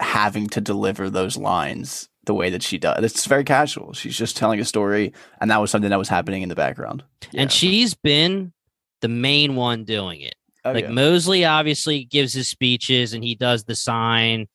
having 0.00 0.46
to 0.48 0.60
deliver 0.60 1.10
those 1.10 1.36
lines 1.36 2.08
the 2.24 2.34
way 2.34 2.50
that 2.50 2.62
she 2.62 2.78
does. 2.78 3.04
It's 3.04 3.26
very 3.26 3.44
casual. 3.44 3.92
She's 3.92 4.16
just 4.16 4.36
telling 4.36 4.60
a 4.60 4.64
story, 4.64 5.12
and 5.40 5.50
that 5.50 5.60
was 5.60 5.70
something 5.70 5.90
that 5.90 5.98
was 5.98 6.08
happening 6.08 6.42
in 6.42 6.48
the 6.48 6.54
background. 6.54 7.02
and 7.34 7.50
she's 7.50 7.94
been 7.94 8.52
the 9.00 9.08
main 9.08 9.56
one 9.56 9.84
doing 9.84 10.20
it. 10.20 10.34
Oh, 10.64 10.72
like 10.72 10.84
yeah. 10.84 10.90
Mosley 10.90 11.44
obviously 11.44 12.04
gives 12.04 12.32
his 12.32 12.48
speeches 12.48 13.14
and 13.14 13.24
he 13.24 13.34
does 13.34 13.64
the 13.64 13.74
sign 13.74 14.46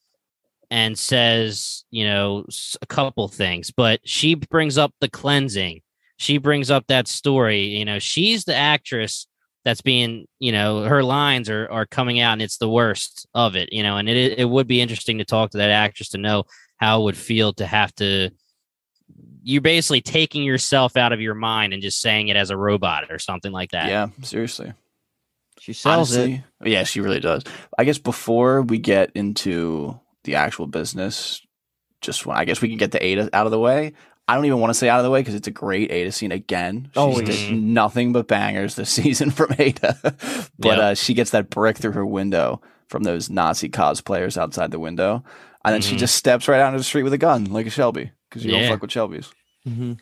and 0.72 0.98
says, 0.98 1.84
you 1.92 2.06
know, 2.06 2.46
a 2.82 2.86
couple 2.86 3.28
things, 3.28 3.72
but 3.72 4.00
she 4.06 4.36
brings 4.36 4.78
up 4.78 4.94
the 5.02 5.10
cleansing. 5.10 5.82
She 6.18 6.38
brings 6.38 6.72
up 6.72 6.86
that 6.88 7.08
story. 7.08 7.66
You 7.66 7.86
know, 7.86 8.00
she's 8.00 8.46
the 8.46 8.56
actress 8.56 9.28
that's 9.66 9.82
being, 9.82 10.28
you 10.40 10.54
know, 10.54 10.84
her 10.84 11.04
lines 11.04 11.50
are 11.50 11.70
are 11.70 11.86
coming 11.86 12.22
out 12.22 12.34
and 12.34 12.42
it's 12.42 12.58
the 12.58 12.70
worst 12.70 13.28
of 13.34 13.56
it, 13.56 13.74
you 13.74 13.84
know, 13.84 13.98
and 13.98 14.08
it 14.08 14.40
it 14.40 14.50
would 14.50 14.68
be 14.68 14.82
interesting 14.82 15.18
to 15.18 15.26
talk 15.26 15.52
to 15.52 15.58
that 15.58 15.72
actress 15.72 16.10
to 16.10 16.18
know 16.18 16.46
how 16.78 17.02
it 17.02 17.04
would 17.04 17.18
feel 17.18 17.54
to 17.54 17.66
have 17.66 17.94
to 17.96 18.30
you're 19.44 19.62
basically 19.62 20.02
taking 20.02 20.44
yourself 20.44 20.98
out 20.98 21.14
of 21.14 21.22
your 21.22 21.34
mind 21.34 21.72
and 21.74 21.82
just 21.82 22.02
saying 22.02 22.28
it 22.28 22.36
as 22.36 22.50
a 22.50 22.58
robot 22.58 23.06
or 23.10 23.18
something 23.18 23.52
like 23.54 23.72
that. 23.72 23.88
yeah, 23.88 24.08
seriously. 24.22 24.74
She 25.60 25.72
sells 25.74 26.14
it. 26.16 26.42
Yeah, 26.64 26.84
she 26.84 27.00
really 27.00 27.20
does. 27.22 27.44
I 27.78 27.86
guess 27.86 27.98
before 27.98 28.62
we 28.62 28.78
get 28.78 29.12
into 29.16 29.98
the 30.26 30.36
actual 30.36 30.68
business, 30.68 31.42
just 32.02 32.26
when 32.26 32.38
I 32.38 32.44
guess 32.46 32.62
we 32.62 32.68
can 32.68 32.78
get 32.78 32.92
the 32.92 33.04
Ada 33.04 33.30
out 33.34 33.46
of 33.48 33.52
the 33.52 33.60
way. 33.60 33.94
I 34.30 34.36
don't 34.36 34.44
even 34.44 34.60
want 34.60 34.72
to 34.72 34.74
say 34.74 34.90
out 34.90 35.00
of 35.00 35.06
the 35.06 35.10
way 35.10 35.22
because 35.22 35.36
it's 35.36 35.48
a 35.48 35.52
great 35.52 35.90
Ada 35.90 36.12
scene 36.12 36.34
again. 36.34 36.90
She's 36.92 36.98
Always. 36.98 37.28
did 37.30 37.58
nothing 37.58 38.12
but 38.12 38.28
bangers 38.28 38.76
this 38.76 38.90
season 39.02 39.32
from 39.32 39.56
Ada, 39.58 39.98
but 40.04 40.50
Yep. 40.60 40.78
uh, 40.78 40.94
she 40.96 41.14
gets 41.14 41.32
that 41.32 41.50
brick 41.50 41.78
through 41.78 41.94
her 41.94 42.06
window 42.06 42.62
from 42.90 43.04
those 43.04 43.30
Nazi 43.30 43.70
cosplayers 43.70 44.38
outside 44.38 44.72
the 44.72 44.80
window, 44.80 45.24
and 45.68 45.74
then 45.76 45.82
she 45.82 45.96
Mhm. 45.96 46.00
just 46.00 46.16
steps 46.16 46.48
right 46.48 46.60
out 46.60 46.70
into 46.70 46.80
the 46.80 46.84
street 46.84 47.04
with 47.04 47.14
a 47.14 47.18
gun 47.18 47.46
like 47.46 47.66
a 47.66 47.70
Shelby 47.70 48.12
because 48.30 48.44
you 48.46 48.52
Yeah. 48.54 48.62
don't 48.62 48.70
fuck 48.70 48.82
with 48.82 48.92
Shelby's. 48.92 49.30
Mm-hmm. 49.68 49.94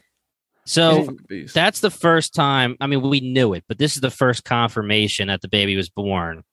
So 0.65 1.15
that's 1.53 1.79
the 1.79 1.91
first 1.91 2.33
time. 2.33 2.75
I 2.81 2.87
mean, 2.87 3.01
we 3.01 3.19
knew 3.19 3.53
it, 3.53 3.63
but 3.67 3.77
this 3.77 3.95
is 3.95 4.01
the 4.01 4.09
first 4.09 4.43
confirmation 4.43 5.27
that 5.27 5.41
the 5.41 5.47
baby 5.47 5.75
was 5.75 5.89
born 5.89 6.43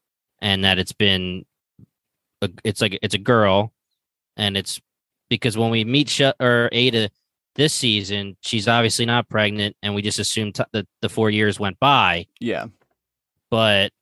and 0.42 0.64
that 0.64 0.78
it's 0.78 0.92
been, 0.92 1.46
a, 2.42 2.50
it's 2.64 2.80
like 2.82 2.98
it's 3.02 3.14
a 3.14 3.18
girl, 3.18 3.72
and 4.36 4.56
it's 4.56 4.80
because 5.30 5.56
when 5.56 5.70
we 5.70 5.84
meet 5.84 6.10
Sh- 6.10 6.32
or 6.40 6.68
Ada 6.72 7.08
this 7.54 7.72
season, 7.72 8.36
she's 8.42 8.68
obviously 8.68 9.06
not 9.06 9.28
pregnant, 9.30 9.76
and 9.82 9.94
we 9.94 10.02
just 10.02 10.18
assumed 10.18 10.56
t- 10.56 10.64
that 10.72 10.86
the 11.00 11.08
four 11.08 11.30
years 11.30 11.58
went 11.58 11.78
by, 11.80 12.26
yeah, 12.40 12.66
but 13.50 13.92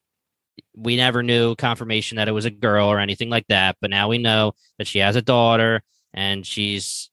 we 0.76 0.96
never 0.96 1.22
knew 1.22 1.54
confirmation 1.56 2.16
that 2.16 2.28
it 2.28 2.32
was 2.32 2.44
a 2.44 2.50
girl 2.50 2.88
or 2.88 2.98
anything 2.98 3.30
like 3.30 3.46
that. 3.48 3.76
But 3.80 3.90
now 3.90 4.08
we 4.08 4.18
know 4.18 4.52
that 4.78 4.86
she 4.86 4.98
has 5.00 5.16
a 5.16 5.22
daughter 5.22 5.82
and 6.14 6.46
she's 6.46 7.10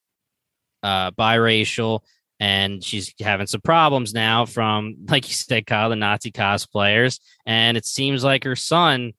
uh, 0.83 1.11
biracial 1.11 2.01
and 2.39 2.83
she's 2.83 3.13
having 3.19 3.47
some 3.47 3.61
problems 3.61 4.13
now 4.13 4.45
from, 4.45 4.95
like 5.09 5.27
you 5.27 5.33
said, 5.33 5.65
Kyle, 5.65 5.89
the 5.89 5.95
Nazi 5.95 6.31
cosplayers. 6.31 7.19
And 7.45 7.77
it 7.77 7.85
seems 7.85 8.23
like 8.23 8.43
her 8.43 8.55
son. 8.55 9.13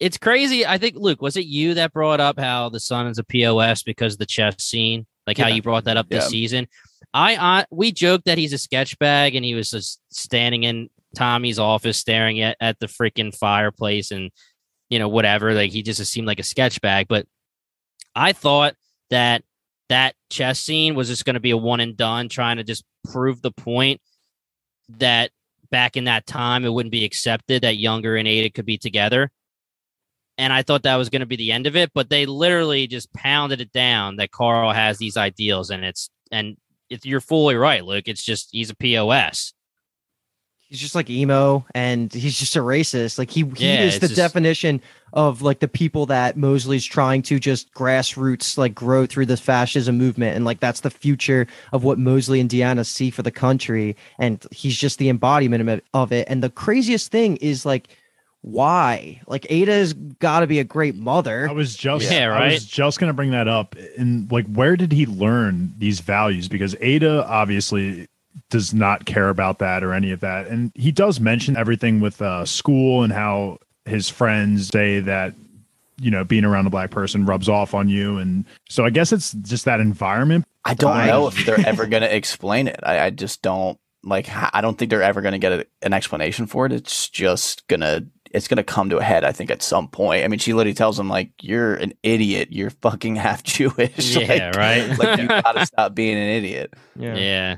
It's 0.00 0.18
crazy. 0.18 0.64
I 0.64 0.78
think, 0.78 0.96
Luke, 0.96 1.20
was 1.20 1.36
it 1.36 1.46
you 1.46 1.74
that 1.74 1.92
brought 1.92 2.20
up 2.20 2.38
how 2.38 2.68
the 2.68 2.78
son 2.80 3.08
is 3.08 3.18
a 3.18 3.24
POS 3.24 3.82
because 3.82 4.12
of 4.14 4.18
the 4.20 4.26
chess 4.26 4.62
scene? 4.62 5.06
Like 5.26 5.38
how 5.38 5.48
you 5.48 5.60
brought 5.60 5.84
that 5.84 5.96
up 5.96 6.08
this 6.08 6.24
Yeah. 6.24 6.28
season. 6.28 6.68
I, 7.12 7.36
I 7.36 7.66
we 7.70 7.90
joked 7.90 8.26
that 8.26 8.38
he's 8.38 8.52
a 8.52 8.58
sketch 8.58 8.98
bag 8.98 9.34
and 9.34 9.44
he 9.44 9.54
was 9.54 9.70
just 9.70 10.00
standing 10.10 10.62
in 10.64 10.88
Tommy's 11.14 11.58
office 11.58 11.98
staring 11.98 12.40
at, 12.40 12.56
at 12.60 12.78
the 12.78 12.86
freaking 12.86 13.34
fireplace 13.34 14.10
and 14.10 14.30
you 14.88 14.98
know 14.98 15.08
whatever 15.08 15.54
like 15.54 15.70
he 15.70 15.82
just 15.82 16.04
seemed 16.04 16.26
like 16.26 16.40
a 16.40 16.44
sketch 16.44 16.80
bag. 16.80 17.06
But 17.08 17.26
I 18.14 18.32
thought 18.32 18.74
that 19.10 19.42
that 19.88 20.14
chess 20.30 20.60
scene 20.60 20.94
was 20.94 21.08
just 21.08 21.24
going 21.24 21.34
to 21.34 21.40
be 21.40 21.50
a 21.50 21.56
one 21.56 21.80
and 21.80 21.96
done 21.96 22.28
trying 22.28 22.58
to 22.58 22.64
just 22.64 22.84
prove 23.10 23.40
the 23.40 23.50
point 23.50 24.00
that 24.90 25.30
back 25.70 25.96
in 25.96 26.04
that 26.04 26.26
time 26.26 26.64
it 26.64 26.72
wouldn't 26.72 26.92
be 26.92 27.04
accepted 27.04 27.62
that 27.62 27.76
younger 27.76 28.16
and 28.16 28.28
Ada 28.28 28.50
could 28.50 28.66
be 28.66 28.78
together. 28.78 29.30
And 30.36 30.52
I 30.52 30.62
thought 30.62 30.84
that 30.84 30.96
was 30.96 31.10
going 31.10 31.20
to 31.20 31.26
be 31.26 31.36
the 31.36 31.52
end 31.52 31.66
of 31.66 31.76
it 31.76 31.90
but 31.94 32.10
they 32.10 32.26
literally 32.26 32.86
just 32.86 33.12
pounded 33.12 33.60
it 33.60 33.72
down 33.72 34.16
that 34.16 34.30
Karl 34.30 34.72
has 34.72 34.98
these 34.98 35.16
ideals 35.16 35.70
and 35.70 35.84
it's 35.84 36.10
and 36.30 36.56
you're 36.88 37.20
fully 37.20 37.54
right 37.54 37.84
Luke. 37.84 38.08
It's 38.08 38.24
just 38.24 38.48
he's 38.52 38.70
a 38.70 38.76
POS 38.76 39.52
He's 40.68 40.80
just 40.80 40.94
like 40.94 41.08
emo 41.08 41.64
and 41.74 42.12
he's 42.12 42.38
just 42.38 42.54
a 42.54 42.58
racist. 42.60 43.18
Like 43.18 43.30
he, 43.30 43.42
he 43.56 43.66
Yeah, 43.72 43.84
is 43.84 44.00
the 44.00 44.08
just- 44.08 44.16
definition 44.16 44.82
of 45.14 45.40
like 45.40 45.60
the 45.60 45.68
people 45.68 46.04
that 46.06 46.36
Mosley's 46.36 46.84
trying 46.84 47.22
to 47.22 47.38
just 47.40 47.72
grassroots 47.72 48.58
like 48.58 48.74
grow 48.74 49.06
through 49.06 49.24
the 49.24 49.38
fascism 49.38 49.96
movement. 49.96 50.36
And 50.36 50.44
like 50.44 50.60
that's 50.60 50.80
the 50.80 50.90
future 50.90 51.46
of 51.72 51.84
what 51.84 51.98
Mosley 51.98 52.38
and 52.40 52.50
Diana 52.50 52.84
see 52.84 53.08
for 53.10 53.22
the 53.22 53.30
country. 53.30 53.96
And 54.18 54.44
he's 54.50 54.76
just 54.76 54.98
the 54.98 55.08
embodiment 55.08 55.82
of 55.94 56.12
it- 56.12 56.26
And 56.28 56.42
the 56.42 56.50
craziest 56.50 57.10
thing 57.10 57.36
is 57.38 57.64
like 57.64 57.88
why? 58.42 59.20
Like 59.26 59.46
Ada's 59.50 59.94
got 59.94 60.40
to 60.40 60.46
be 60.46 60.60
a 60.60 60.64
great 60.64 60.94
mother. 60.94 61.48
I 61.48 61.52
was 61.52 61.74
just 61.76 62.10
Yeah, 62.10 62.26
right? 62.26 62.50
I 62.50 62.52
was 62.52 62.64
just 62.64 63.00
gonna 63.00 63.12
bring 63.12 63.32
that 63.32 63.48
up. 63.48 63.74
And 63.98 64.30
like, 64.30 64.46
where 64.46 64.76
did 64.76 64.92
he 64.92 65.06
learn 65.06 65.74
these 65.76 66.00
values? 66.00 66.46
Because 66.48 66.76
Ada 66.80 67.26
obviously 67.26 68.06
does 68.50 68.72
not 68.72 69.04
care 69.04 69.28
about 69.28 69.58
that 69.58 69.82
or 69.82 69.92
any 69.92 70.10
of 70.10 70.20
that, 70.20 70.46
and 70.46 70.72
he 70.74 70.92
does 70.92 71.20
mention 71.20 71.56
everything 71.56 72.00
with 72.00 72.22
uh, 72.22 72.44
school 72.44 73.02
and 73.02 73.12
how 73.12 73.58
his 73.84 74.08
friends 74.08 74.68
say 74.68 75.00
that 75.00 75.34
you 76.00 76.10
know 76.10 76.24
being 76.24 76.44
around 76.44 76.66
a 76.66 76.70
black 76.70 76.90
person 76.90 77.26
rubs 77.26 77.48
off 77.48 77.74
on 77.74 77.88
you, 77.88 78.18
and 78.18 78.44
so 78.68 78.84
I 78.84 78.90
guess 78.90 79.12
it's 79.12 79.32
just 79.32 79.64
that 79.64 79.80
environment. 79.80 80.44
I 80.64 80.74
don't 80.74 80.92
Fine. 80.92 81.06
know 81.08 81.28
if 81.28 81.46
they're 81.46 81.66
ever 81.66 81.86
going 81.86 82.02
to 82.02 82.14
explain 82.14 82.68
it. 82.68 82.78
I, 82.82 83.06
I 83.06 83.10
just 83.10 83.40
don't 83.40 83.78
like. 84.02 84.28
i 84.30 84.60
don't 84.60 84.76
think 84.76 84.90
they're 84.90 85.02
ever 85.02 85.22
going 85.22 85.32
to 85.32 85.38
get 85.38 85.52
a, 85.52 85.66
an 85.82 85.92
explanation 85.92 86.46
for 86.46 86.66
it. 86.66 86.72
It's 86.72 87.08
just 87.08 87.66
gonna. 87.68 88.02
It's 88.30 88.46
gonna 88.46 88.62
come 88.62 88.90
to 88.90 88.98
a 88.98 89.02
head. 89.02 89.24
I 89.24 89.32
think 89.32 89.50
at 89.50 89.62
some 89.62 89.88
point. 89.88 90.22
I 90.22 90.28
mean, 90.28 90.38
she 90.38 90.52
literally 90.52 90.74
tells 90.74 91.00
him 91.00 91.08
like, 91.08 91.30
"You're 91.40 91.74
an 91.76 91.94
idiot. 92.02 92.48
You're 92.50 92.68
fucking 92.70 93.16
half 93.16 93.42
Jewish. 93.44 94.16
Yeah, 94.16 94.50
like, 94.50 94.56
right? 94.56 94.98
Like 94.98 95.18
you 95.20 95.28
gotta 95.28 95.64
stop 95.66 95.94
being 95.94 96.18
an 96.18 96.28
idiot." 96.28 96.74
Yeah. 96.94 97.56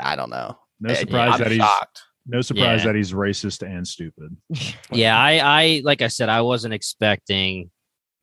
I 0.00 0.16
don't 0.16 0.30
know. 0.30 0.56
No 0.80 0.94
surprise 0.94 1.34
I'm 1.34 1.38
that 1.40 1.50
he's 1.50 1.58
shocked. 1.60 2.02
no 2.26 2.40
surprise 2.42 2.80
Yeah. 2.80 2.86
that 2.86 2.94
he's 2.96 3.12
racist 3.12 3.66
and 3.66 3.86
stupid. 3.86 4.36
Yeah. 4.92 5.18
I, 5.18 5.38
I, 5.38 5.82
like 5.84 6.02
I 6.02 6.08
said, 6.08 6.28
I 6.28 6.42
wasn't 6.42 6.74
expecting 6.74 7.70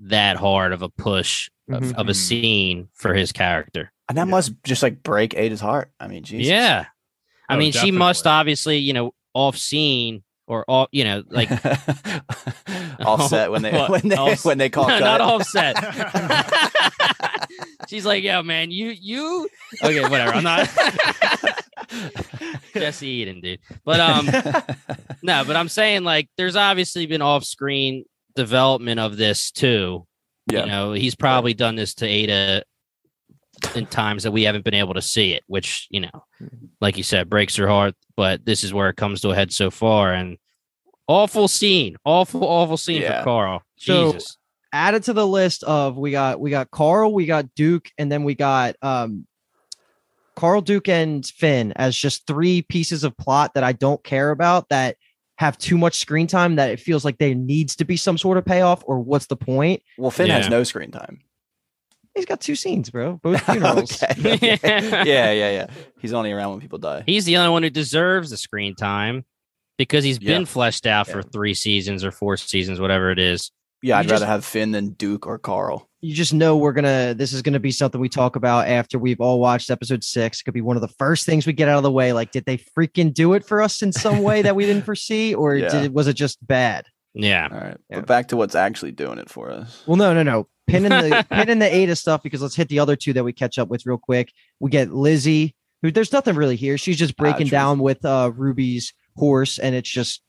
that 0.01 0.37
hard 0.37 0.73
of 0.73 0.81
a 0.81 0.89
push 0.89 1.49
of, 1.71 1.81
Mhm. 1.83 1.93
of 1.95 2.07
a 2.09 2.11
Mhm. 2.11 2.15
scene 2.15 2.89
for 2.93 3.13
his 3.13 3.31
character. 3.31 3.91
And 4.09 4.17
that 4.17 4.27
Yeah. 4.27 4.31
must 4.31 4.53
just 4.63 4.83
like 4.83 5.01
break 5.03 5.35
Ada's 5.35 5.61
heart. 5.61 5.91
I 5.99 6.07
mean, 6.07 6.23
Jesus. 6.23 6.49
Yeah. 6.49 6.85
I 7.49 7.55
Oh, 7.55 7.57
mean, 7.57 7.71
she 7.71 7.91
must 7.91 8.27
obviously, 8.27 8.77
you 8.77 8.93
know, 8.93 9.13
off 9.33 9.57
scene 9.57 10.23
or 10.47 10.65
off, 10.67 10.89
you 10.91 11.03
know, 11.05 11.23
like 11.29 11.49
offset 12.99 13.51
when 13.51 13.61
they 13.61 13.71
What? 13.71 13.89
when 13.89 14.07
they 14.09 14.15
Off- 14.15 14.45
when 14.45 14.57
they 14.57 14.69
call 14.69 14.87
no, 14.87 14.99
cut. 14.99 15.05
not 15.05 15.21
offset. 15.21 15.75
She's 17.87 18.05
like, 18.05 18.23
yo, 18.23 18.41
man, 18.43 18.71
you, 18.71 18.87
you, 18.89 19.49
okay, 19.83 20.01
whatever. 20.01 20.33
I'm 20.33 20.43
not 20.43 20.69
Jessie 22.73 23.07
Eden, 23.07 23.41
dude. 23.41 23.59
But, 23.85 23.99
um, 23.99 24.25
no, 25.21 25.43
but 25.45 25.55
I'm 25.55 25.69
saying 25.69 26.03
like, 26.03 26.29
there's 26.37 26.55
obviously 26.55 27.05
been 27.05 27.21
off 27.21 27.43
screen 27.43 28.05
development 28.35 28.99
of 28.99 29.17
this 29.17 29.51
too. 29.51 30.05
yeah. 30.51 30.61
You 30.61 30.65
know, 30.67 30.93
he's 30.93 31.15
probably 31.15 31.53
done 31.53 31.75
this 31.75 31.93
to 31.95 32.07
Ada 32.07 32.63
in 33.75 33.85
times 33.85 34.23
that 34.23 34.31
we 34.31 34.43
haven't 34.43 34.65
been 34.65 34.73
able 34.73 34.95
to 34.95 35.01
see 35.01 35.33
it, 35.33 35.43
which, 35.47 35.87
you 35.89 36.01
know, 36.01 36.23
like 36.81 36.97
you 36.97 37.03
said, 37.03 37.29
breaks 37.29 37.55
her 37.57 37.67
heart. 37.67 37.95
But 38.15 38.45
this 38.45 38.63
is 38.63 38.73
where 38.73 38.89
it 38.89 38.97
comes 38.97 39.21
to 39.21 39.29
a 39.29 39.35
head 39.35 39.51
so 39.53 39.69
far. 39.71 40.13
And 40.13 40.37
awful 41.07 41.47
scene, 41.47 41.95
awful, 42.05 42.43
awful 42.43 42.77
scene 42.77 43.01
Yeah. 43.03 43.19
for 43.19 43.23
Karl. 43.25 43.61
So- 43.77 44.13
Jesus. 44.13 44.37
Added 44.73 45.03
to 45.03 45.13
the 45.13 45.25
list 45.25 45.63
of 45.63 45.97
we 45.97 46.11
got 46.11 46.39
we 46.39 46.49
got 46.49 46.71
Karl, 46.71 47.13
we 47.13 47.25
got 47.25 47.53
Duke, 47.55 47.89
and 47.97 48.11
then 48.11 48.23
we 48.23 48.35
got 48.35 48.75
um 48.81 49.27
Karl, 50.35 50.61
Duke, 50.61 50.89
and 50.89 51.25
Finn 51.25 51.73
as 51.75 51.95
just 51.95 52.25
three 52.27 52.63
pieces 52.63 53.03
of 53.03 53.15
plot 53.17 53.53
that 53.53 53.63
I 53.63 53.71
don't 53.71 54.03
care 54.03 54.31
about 54.31 54.69
that 54.69 54.97
have 55.37 55.57
too 55.57 55.77
much 55.77 55.99
screen 55.99 56.27
time 56.27 56.55
that 56.55 56.69
it 56.69 56.79
feels 56.79 57.03
like 57.05 57.17
there 57.17 57.35
needs 57.35 57.75
to 57.77 57.85
be 57.85 57.97
some 57.97 58.17
sort 58.17 58.37
of 58.37 58.45
payoff 58.45 58.83
or 58.85 58.99
what's 58.99 59.27
the 59.27 59.35
point? 59.35 59.81
Well, 59.97 60.11
Finn 60.11 60.29
has 60.29 60.49
no 60.49 60.63
screen 60.63 60.91
time. 60.91 61.21
He's 62.15 62.25
got 62.25 62.41
two 62.41 62.55
scenes, 62.55 62.89
bro. 62.91 63.19
Both 63.23 63.41
funerals. 63.51 64.01
okay. 64.03 64.33
okay. 64.33 64.59
yeah, 64.63 65.31
yeah, 65.31 65.51
yeah. 65.51 65.67
He's 65.99 66.13
only 66.13 66.31
around 66.31 66.51
when 66.51 66.59
people 66.61 66.77
die. 66.77 67.03
He's 67.05 67.25
the 67.25 67.37
only 67.37 67.51
one 67.51 67.63
who 67.63 67.69
deserves 67.69 68.29
the 68.29 68.37
screen 68.37 68.75
time 68.75 69.25
because 69.77 70.03
he's 70.03 70.19
been 70.19 70.45
fleshed 70.45 70.85
out 70.85 71.07
for 71.07 71.23
three 71.23 71.55
seasons 71.55 72.05
or 72.05 72.11
four 72.11 72.37
seasons, 72.37 72.79
whatever 72.79 73.09
it 73.09 73.19
is. 73.19 73.51
Yeah, 73.83 73.99
I'd 73.99 74.05
You 74.05 74.11
rather 74.11 74.25
have 74.25 74.43
Finn 74.45 74.71
than 74.71 74.89
Duke 74.93 75.27
or 75.27 75.37
Karl. 75.37 75.87
you 76.01 76.15
just 76.15 76.33
know 76.33 76.57
we're 76.57 76.71
gonna 76.73 77.13
this 77.13 77.33
is 77.33 77.41
gonna 77.41 77.59
be 77.59 77.69
something 77.71 77.99
we 78.01 78.09
talk 78.09 78.35
about 78.35 78.67
after 78.67 78.97
we've 78.97 79.21
all 79.21 79.39
watched 79.39 79.69
episode 79.69 80.03
six. 80.03 80.39
It 80.39 80.45
could 80.45 80.53
be 80.53 80.61
one 80.61 80.75
of 80.77 80.81
the 80.81 80.87
first 80.87 81.25
things 81.25 81.45
we 81.45 81.53
get 81.53 81.69
out 81.69 81.77
of 81.77 81.83
the 81.83 81.91
way. 81.91 82.13
Like, 82.13 82.31
did 82.31 82.45
they 82.45 82.57
freaking 82.57 83.13
do 83.13 83.33
it 83.33 83.45
for 83.45 83.61
us 83.61 83.81
in 83.81 83.91
some 83.91 84.23
way 84.23 84.41
that 84.41 84.55
we 84.55 84.65
didn't 84.65 84.85
foresee, 84.85 85.35
or 85.41 85.55
Yeah. 85.55 85.69
did 85.69 85.83
it 85.83 85.93
was 85.93 86.07
it 86.07 86.13
just 86.15 86.45
bad? 86.47 86.85
Yeah. 87.13 87.47
All 87.51 87.57
right. 87.59 87.77
Yeah. 87.89 87.97
But 87.97 88.07
back 88.07 88.27
to 88.29 88.37
what's 88.37 88.55
actually 88.55 88.91
doing 88.93 89.19
it 89.19 89.29
for 89.29 89.51
us. 89.51 89.83
Well, 89.85 89.97
no, 89.97 90.13
no, 90.15 90.23
no. 90.23 90.47
Pin 90.65 90.85
in 90.85 90.89
the 90.91 91.25
pin 91.31 91.49
in 91.49 91.59
the 91.59 91.71
Ada 91.75 91.95
stuff 91.95 92.23
because 92.23 92.41
let's 92.41 92.55
hit 92.55 92.69
the 92.69 92.79
other 92.79 92.95
two 92.95 93.13
that 93.13 93.23
we 93.23 93.33
catch 93.33 93.59
up 93.59 93.67
with 93.69 93.85
real 93.85 93.97
quick. 93.99 94.31
We 94.59 94.69
get 94.71 94.91
Lizzie, 94.93 95.53
who 95.81 95.91
there's 95.91 96.11
nothing 96.13 96.35
really 96.35 96.55
here. 96.55 96.77
She's 96.77 96.97
just 96.97 97.17
breaking 97.17 97.47
truth. 97.47 97.51
down 97.51 97.79
with 97.79 98.03
uh 98.05 98.31
Ruby's 98.33 98.93
horse, 99.17 99.59
and 99.59 99.75
it's 99.75 99.89
just 99.89 100.21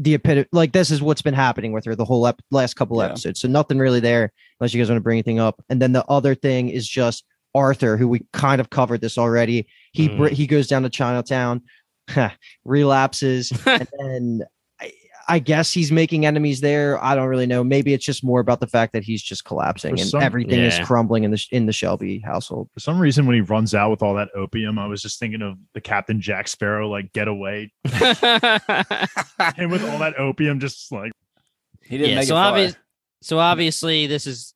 the 0.00 0.14
epitome. 0.14 0.46
Like 0.52 0.72
this 0.72 0.90
is 0.90 1.02
what's 1.02 1.22
been 1.22 1.34
happening 1.34 1.72
with 1.72 1.84
her 1.84 1.94
the 1.96 2.04
whole 2.04 2.26
ep- 2.26 2.40
last 2.52 2.74
couple 2.74 2.98
Yeah. 2.98 3.06
episodes. 3.08 3.40
So 3.40 3.48
nothing 3.48 3.78
really 3.78 4.00
there, 4.00 4.32
unless 4.60 4.72
you 4.72 4.80
guys 4.80 4.88
want 4.88 4.98
to 4.98 5.02
bring 5.02 5.16
anything 5.16 5.40
up. 5.40 5.60
And 5.68 5.82
then 5.82 5.92
the 5.92 6.04
other 6.06 6.34
thing 6.34 6.68
is 6.68 6.88
just 6.88 7.24
Arthur, 7.54 7.96
who 7.96 8.06
we 8.08 8.20
kind 8.32 8.60
of 8.60 8.70
covered 8.70 9.00
this 9.00 9.18
already. 9.18 9.66
He 9.92 10.08
Mhm. 10.08 10.30
he 10.30 10.46
goes 10.46 10.68
down 10.68 10.84
to 10.84 10.88
Chinatown, 10.88 11.62
relapses, 12.64 13.52
and 13.66 13.88
then 13.98 14.42
I, 15.28 15.34
I 15.34 15.38
guess 15.38 15.72
he's 15.72 15.92
making 15.92 16.26
enemies 16.26 16.60
there. 16.60 17.02
I 17.02 17.14
don't 17.14 17.28
really 17.28 17.46
know. 17.46 17.62
Maybe 17.62 17.92
it's 17.94 18.04
just 18.04 18.24
more 18.24 18.40
about 18.40 18.60
the 18.60 18.66
fact 18.66 18.92
that 18.94 19.04
he's 19.04 19.22
just 19.22 19.44
collapsing 19.44 19.96
For 19.96 20.00
and 20.02 20.10
some- 20.10 20.22
everything 20.22 20.60
is 20.60 20.78
crumbling 20.80 21.24
in 21.24 21.30
the 21.30 21.44
in 21.52 21.66
the 21.66 21.72
Shelby 21.72 22.18
household. 22.20 22.68
For 22.74 22.80
some 22.80 22.98
reason, 22.98 23.26
when 23.26 23.34
he 23.34 23.40
runs 23.42 23.74
out 23.74 23.90
with 23.90 24.02
all 24.02 24.14
that 24.14 24.28
opium, 24.34 24.78
I 24.78 24.86
was 24.86 25.02
just 25.02 25.18
thinking 25.18 25.42
of 25.42 25.56
the 25.74 25.80
Captain 25.80 26.20
Jack 26.20 26.48
Sparrow 26.48 26.88
like 26.88 27.12
getaway, 27.12 27.70
and 29.56 29.70
with 29.70 29.84
all 29.88 29.98
that 29.98 30.14
opium, 30.18 30.60
just 30.60 30.90
like 30.92 31.12
He 31.82 31.98
didn't 31.98 32.10
Yeah, 32.10 32.16
make 32.16 32.28
so 32.28 32.54
it 32.54 32.72
far. 32.72 32.80
so 33.22 33.38
obviously, 33.38 34.06
this 34.06 34.26
is 34.26 34.54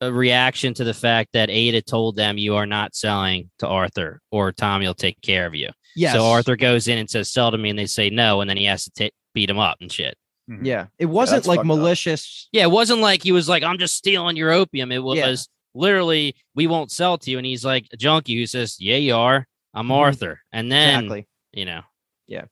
a 0.00 0.12
reaction 0.12 0.72
to 0.74 0.84
the 0.84 0.94
fact 0.94 1.30
that 1.34 1.50
Ada 1.50 1.82
told 1.82 2.16
them 2.16 2.38
you 2.38 2.54
are 2.56 2.66
not 2.66 2.94
selling 2.94 3.50
to 3.58 3.66
Arthur, 3.66 4.20
or 4.30 4.52
Tommy 4.52 4.86
will 4.86 4.94
take 4.94 5.20
care 5.20 5.46
of 5.46 5.54
you. 5.54 5.68
Yes. 5.96 6.14
So 6.14 6.24
Arthur 6.24 6.56
goes 6.56 6.88
in 6.88 6.98
and 6.98 7.10
says, 7.10 7.30
"Sell 7.30 7.50
to 7.50 7.58
me," 7.58 7.70
and 7.70 7.78
they 7.78 7.86
say 7.86 8.10
no, 8.10 8.40
and 8.40 8.48
then 8.48 8.56
he 8.56 8.64
has 8.64 8.84
to 8.84 8.90
ta- 8.90 9.14
beat 9.34 9.50
him 9.50 9.58
up 9.58 9.78
and 9.80 9.90
shit. 9.92 10.16
Yeah, 10.62 10.86
it 10.98 11.06
wasn't 11.06 11.38
that's 11.42 11.46
like 11.48 11.58
fucked 11.58 11.70
up. 11.70 11.76
malicious. 11.78 12.48
Yeah, 12.50 12.62
it 12.64 12.70
wasn't 12.72 13.00
like 13.00 13.22
he 13.22 13.30
was 13.30 13.48
like, 13.48 13.62
"I'm 13.62 13.78
just 13.78 13.94
stealing 13.94 14.36
your 14.36 14.50
opium." 14.50 14.90
It 14.90 14.98
was 15.02 15.16
Yeah. 15.18 15.34
literally, 15.80 16.34
"We 16.56 16.66
won't 16.66 16.90
sell 16.90 17.18
to 17.18 17.30
you," 17.30 17.38
and 17.38 17.46
he's 17.46 17.64
like 17.64 17.86
a 17.92 17.96
junkie 17.96 18.34
who 18.36 18.46
says, 18.46 18.76
"Yeah, 18.80 18.96
you 18.96 19.14
are. 19.14 19.46
I'm 19.74 19.86
Mhm. 19.88 19.92
Arthur," 19.96 20.40
and 20.52 20.70
then 20.72 21.04
Exactly. 21.04 21.28
you 21.52 21.66
know, 21.66 21.82
yeah, 22.26 22.46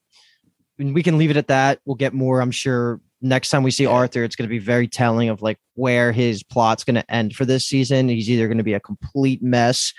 And 0.79 0.95
we 0.95 1.03
can 1.03 1.19
leave 1.19 1.31
it 1.31 1.37
at 1.37 1.49
that. 1.49 1.81
We'll 1.87 1.97
get 1.97 2.15
more. 2.15 2.41
I'm 2.41 2.53
sure 2.53 3.01
next 3.21 3.51
time 3.51 3.65
we 3.65 3.73
see 3.73 3.83
Yeah. 3.83 3.91
Arthur, 3.91 4.23
it's 4.23 4.37
going 4.37 4.49
to 4.49 4.53
be 4.55 4.61
very 4.61 4.87
telling 4.87 5.29
of 5.29 5.43
like 5.43 5.59
where 5.75 6.13
his 6.13 6.45
plot's 6.45 6.85
going 6.85 6.95
to 6.95 7.11
end 7.13 7.35
for 7.35 7.45
this 7.45 7.67
season. 7.67 8.09
He's 8.09 8.31
either 8.31 8.47
going 8.47 8.59
to 8.59 8.65
be 8.65 8.75
a 8.75 8.81
complete 8.81 9.43
mess. 9.43 9.93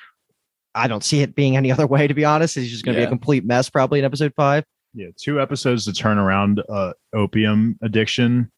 I 0.73 0.87
don't 0.87 1.03
see 1.03 1.19
it 1.19 1.35
being 1.35 1.57
any 1.57 1.69
other 1.73 1.85
way, 1.85 2.07
to 2.07 2.13
be 2.13 2.23
honest. 2.23 2.55
He's 2.55 2.71
just 2.71 2.85
going 2.85 2.95
to 2.95 3.01
be 3.01 3.05
a 3.05 3.09
complete 3.09 3.43
mess 3.43 3.69
probably 3.69 3.99
in 3.99 4.05
episode 4.05 4.31
five. 4.37 4.63
Yeah, 4.93 5.07
two 5.17 5.39
episodes 5.41 5.85
to 5.85 5.93
turn 5.93 6.17
around 6.17 6.61
uh, 6.69 6.93
opium 7.13 7.77
addiction. 7.81 8.51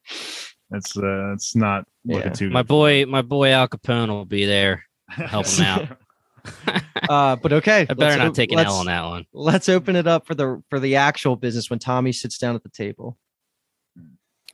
That's 0.69 0.95
uh, 0.97 1.27
that's 1.31 1.55
not 1.55 1.85
looking 2.05 2.27
Yeah. 2.27 2.33
too. 2.33 2.49
my 2.49 2.61
good. 2.61 2.67
boy, 2.67 3.05
my 3.05 3.21
boy 3.21 3.49
Al 3.51 3.67
Capone 3.67 4.07
will 4.09 4.25
be 4.25 4.45
there. 4.45 4.85
help 5.09 5.45
him 5.47 5.65
out. 5.65 5.87
Uh, 7.09 7.35
but 7.35 7.51
okay, 7.51 7.81
I 7.81 7.93
better 7.93 7.99
let's 7.99 8.17
not 8.17 8.27
op- 8.29 8.33
take 8.35 8.51
an 8.51 8.59
L 8.59 8.75
on 8.75 8.85
that 8.85 9.03
one. 9.03 9.25
let's 9.33 9.67
open 9.69 9.95
it 9.95 10.07
up 10.07 10.25
for 10.25 10.33
the 10.33 10.63
for 10.69 10.79
the 10.79 10.95
actual 10.95 11.35
business 11.35 11.69
when 11.69 11.79
Tommy 11.79 12.11
sits 12.13 12.37
down 12.37 12.55
at 12.55 12.63
the 12.63 12.69
table. 12.69 13.17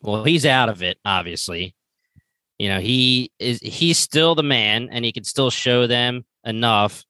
Well, 0.02 0.24
he's 0.24 0.46
out 0.46 0.70
of 0.70 0.82
it, 0.82 0.98
obviously. 1.06 1.76
You 2.58 2.70
know, 2.70 2.80
he 2.80 3.32
is 3.40 3.60
he's 3.62 3.98
still 4.00 4.34
the 4.36 4.44
man 4.44 4.90
and 4.92 5.06
he 5.06 5.12
can 5.12 5.24
still 5.24 5.50
show 5.52 5.88
them 5.88 6.26
enough 6.44 7.06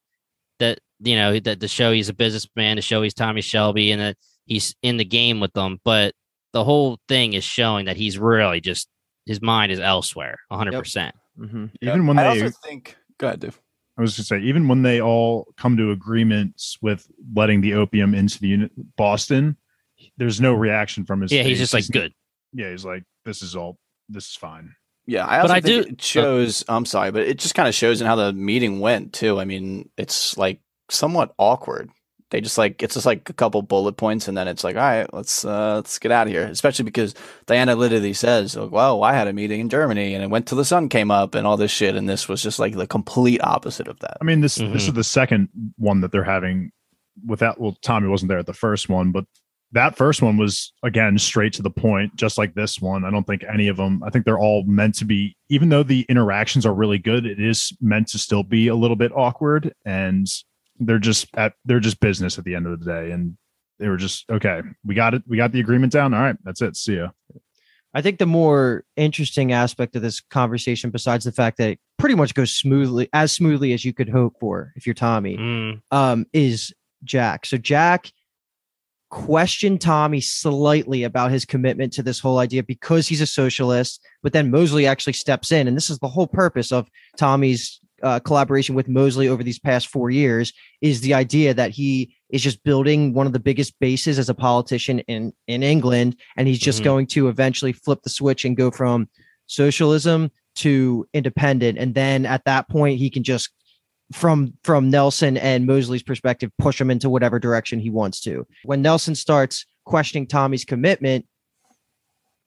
that 0.60 0.80
you 1.00 1.16
know 1.16 1.40
that 1.40 1.60
to 1.60 1.68
show 1.68 1.92
he's 1.92 2.10
a 2.10 2.14
businessman, 2.14 2.76
to 2.76 2.82
show 2.82 3.02
he's 3.02 3.14
Tommy 3.14 3.42
Shelby 3.42 3.92
and 3.92 4.02
that 4.02 4.18
he's 4.48 4.76
in 4.82 4.98
the 4.98 5.06
game 5.06 5.40
with 5.40 5.54
them. 5.54 5.80
But 5.86 6.16
the 6.54 6.64
whole 6.64 6.98
thing 7.08 7.34
is 7.34 7.44
showing 7.44 7.86
that 7.86 7.98
he's 7.98 8.18
really 8.18 8.60
just 8.62 8.88
his 9.28 9.42
mind 9.42 9.72
is 9.72 9.80
elsewhere, 9.80 10.38
hundred 10.52 10.74
percent. 10.74 11.14
Mhm. 11.40 11.70
even 11.82 12.08
when 12.08 12.18
I 12.18 12.34
they, 12.36 12.42
also 12.44 12.58
think. 12.66 12.98
Go 13.20 13.28
ahead, 13.28 13.42
Dave. 13.42 13.60
I 13.98 14.02
was 14.02 14.16
gonna 14.18 14.26
say, 14.26 14.40
even 14.48 14.68
when 14.68 14.82
they 14.82 15.02
all 15.02 15.48
come 15.58 15.78
to 15.78 15.92
agreements 15.92 16.78
with 16.82 17.08
letting 17.36 17.62
the 17.62 17.74
opium 17.76 18.16
into 18.16 18.40
the 18.40 18.48
unit, 18.48 18.72
Boston, 18.96 19.58
there's 20.18 20.40
no 20.42 20.54
reaction 20.54 21.06
from 21.06 21.22
his. 21.22 21.32
Yeah, 21.32 21.44
he's 21.44 21.60
just 21.60 21.74
like 21.74 21.88
good. 21.92 22.14
Yeah, 22.54 22.72
he's 22.72 22.86
like, 22.86 23.04
this 23.26 23.42
is 23.42 23.56
all, 23.56 23.78
this 24.10 24.30
is 24.30 24.36
fine. 24.36 24.74
Yeah, 25.06 25.26
I 25.28 25.42
But 25.42 25.52
I 25.52 25.62
think 25.62 25.86
do- 25.86 25.92
it 25.94 26.02
shows. 26.02 26.64
I'm 26.68 26.86
sorry, 26.86 27.12
but 27.12 27.24
it 27.24 27.38
just 27.40 27.56
kind 27.56 27.68
of 27.68 27.74
shows 27.76 28.02
in 28.02 28.08
how 28.08 28.16
the 28.16 28.34
meeting 28.34 28.80
went 28.80 29.14
too. 29.14 29.40
I 29.40 29.46
mean, 29.46 29.90
it's 29.98 30.38
like 30.38 30.60
somewhat 30.90 31.34
awkward. 31.38 31.90
They 32.30 32.42
just 32.42 32.58
like 32.58 32.84
it's 32.84 32.96
just 32.96 33.06
like 33.06 33.30
a 33.30 33.34
couple 33.34 33.62
bullet 33.62 33.94
points, 33.94 34.28
and 34.28 34.38
then 34.38 34.48
it's 34.50 34.64
like, 34.64 34.76
all 34.76 34.82
right, 34.82 35.12
let's 35.14 35.46
uh, 35.46 35.76
let's 35.76 35.98
get 35.98 36.12
out 36.12 36.28
of 36.28 36.34
here. 36.34 36.44
Especially 36.44 36.84
because 36.84 37.16
Diana 37.46 37.76
literally 37.76 38.12
says, 38.14 38.56
like, 38.56 38.72
"Well, 38.72 39.04
I 39.04 39.14
had 39.14 39.28
a 39.28 39.34
meeting 39.34 39.62
in 39.62 39.70
Germany, 39.70 40.14
and 40.14 40.24
it 40.24 40.30
went 40.30 40.46
till 40.46 40.58
the 40.58 40.66
sun 40.66 40.90
came 40.90 41.10
up, 41.10 41.36
and 41.36 41.48
all 41.48 41.56
this 41.56 41.72
shit." 41.72 41.96
And 41.96 42.10
this 42.10 42.28
was 42.28 42.44
just 42.44 42.60
like 42.60 42.76
the 42.76 42.86
complete 42.88 43.40
opposite 43.44 43.88
of 43.88 44.00
that. 44.00 44.18
I 44.20 44.26
mean, 44.26 44.42
this 44.42 44.56
this 44.56 44.66
Mhm. 44.68 44.76
is 44.90 44.94
the 44.94 45.04
second 45.06 45.48
one 45.78 46.02
that 46.02 46.12
they're 46.12 46.24
having 46.26 46.72
without. 47.26 47.62
Well, 47.62 47.78
Tommy 47.82 48.10
wasn't 48.10 48.28
there 48.30 48.40
at 48.40 48.46
the 48.46 48.54
first 48.54 48.90
one, 48.90 49.12
but 49.14 49.24
that 49.72 49.96
first 49.98 50.22
one 50.22 50.36
was 50.38 50.74
again 50.84 51.18
straight 51.18 51.54
to 51.54 51.62
the 51.62 51.70
point, 51.70 52.14
just 52.18 52.38
like 52.38 52.56
this 52.56 52.82
one. 52.82 53.06
I 53.06 53.10
don't 53.10 53.26
think 53.26 53.44
any 53.52 53.70
of 53.70 53.78
them. 53.78 54.02
I 54.06 54.10
think 54.10 54.26
they're 54.26 54.40
all 54.40 54.64
meant 54.66 54.96
to 54.96 55.06
be, 55.06 55.38
even 55.50 55.70
though 55.70 55.84
the 55.84 56.06
interactions 56.10 56.66
are 56.66 56.74
really 56.74 56.98
good. 57.00 57.26
It 57.26 57.40
is 57.40 57.72
meant 57.80 58.10
to 58.10 58.18
still 58.18 58.44
be 58.44 58.68
a 58.68 58.76
little 58.76 58.96
bit 58.98 59.14
awkward, 59.16 59.74
and 59.86 60.28
they're 60.80 61.00
just 61.00 61.28
at 61.36 61.54
they're 61.66 61.80
just 61.80 62.00
business 62.00 62.38
at 62.38 62.46
the 62.46 62.56
end 62.56 62.68
of 62.68 62.80
the 62.80 62.86
day, 62.86 63.12
and 63.12 63.38
they 63.80 63.88
were 63.88 63.98
just 63.98 64.30
okay. 64.30 64.62
We 64.86 64.96
got 64.96 65.14
it. 65.14 65.24
We 65.28 65.38
got 65.38 65.52
the 65.52 65.60
agreement 65.60 65.94
down. 65.94 66.14
All 66.14 66.22
right, 66.22 66.38
that's 66.44 66.62
it. 66.62 66.76
See 66.76 66.96
ya. 66.98 67.10
I 67.94 68.02
think 68.02 68.20
the 68.20 68.26
more 68.26 68.84
interesting 68.96 69.54
aspect 69.54 69.96
of 69.96 70.02
this 70.02 70.20
conversation, 70.20 70.92
besides 70.92 71.26
the 71.26 71.32
fact 71.32 71.58
that 71.58 71.70
it 71.72 71.80
pretty 71.98 72.16
much 72.16 72.34
goes 72.34 72.54
smoothly, 72.54 73.10
as 73.14 73.32
smoothly 73.32 73.74
as 73.74 73.84
you 73.84 73.94
could 73.94 74.10
hope 74.10 74.36
for 74.40 74.72
if 74.76 74.86
you're 74.86 74.94
Tommy, 74.94 75.38
Mm, 75.38 75.82
um, 75.92 76.26
is 76.32 76.74
Jack. 77.04 77.46
So 77.46 77.58
Jack 77.58 78.12
questioned 79.10 79.82
Tommy 79.82 80.20
slightly 80.20 81.04
about 81.04 81.32
his 81.32 81.46
commitment 81.46 81.94
to 81.94 82.04
this 82.04 82.20
whole 82.20 82.40
idea 82.40 82.62
because 82.62 83.08
he's 83.08 83.22
a 83.22 83.26
socialist, 83.26 84.02
but 84.22 84.34
then 84.34 84.52
Mosley 84.52 84.86
actually 84.86 85.14
steps 85.14 85.52
in, 85.52 85.68
and 85.68 85.78
this 85.78 85.90
is 85.90 85.98
the 86.00 86.10
whole 86.10 86.28
purpose 86.28 86.72
of 86.72 86.88
Tommy's 87.16 87.80
uh, 88.04 88.20
collaboration 88.20 88.76
with 88.76 88.88
Mosley 88.88 89.28
over 89.28 89.44
these 89.44 89.60
past 89.60 89.88
four 89.88 90.10
years 90.10 90.54
is 90.82 91.02
the 91.02 91.14
idea 91.14 91.54
that 91.54 91.72
he 91.72 92.14
is 92.30 92.42
just 92.44 92.64
building 92.64 93.14
one 93.14 93.26
of 93.28 93.34
the 93.34 93.40
biggest 93.40 93.74
bases 93.80 94.20
as 94.20 94.30
a 94.30 94.34
politician 94.34 95.00
in 95.02 95.34
in 95.48 95.64
England, 95.64 96.16
and 96.36 96.48
he's 96.48 96.60
just 96.60 96.82
Mhm. 96.82 96.86
going 96.86 97.08
to 97.08 97.28
eventually 97.28 97.74
flip 97.74 98.02
the 98.04 98.10
switch 98.10 98.46
and 98.46 98.56
go 98.58 98.70
from 98.72 99.10
socialism 99.48 100.30
to 100.56 101.08
independent, 101.14 101.78
and 101.78 101.96
then 101.96 102.26
at 102.26 102.44
that 102.46 102.68
point 102.70 103.00
he 103.00 103.10
can 103.10 103.24
just 103.24 103.50
from 104.14 104.54
from 104.64 104.90
Nelson 104.90 105.36
and 105.38 105.66
Mosley's 105.66 106.04
perspective 106.04 106.52
push 106.60 106.80
him 106.80 106.90
into 106.90 107.10
whatever 107.10 107.40
direction 107.40 107.80
he 107.80 107.90
wants 107.90 108.22
to. 108.22 108.46
When 108.64 108.82
Nelson 108.82 109.16
starts 109.16 109.66
questioning 109.86 110.28
Tommy's 110.28 110.66
commitment, 110.66 111.26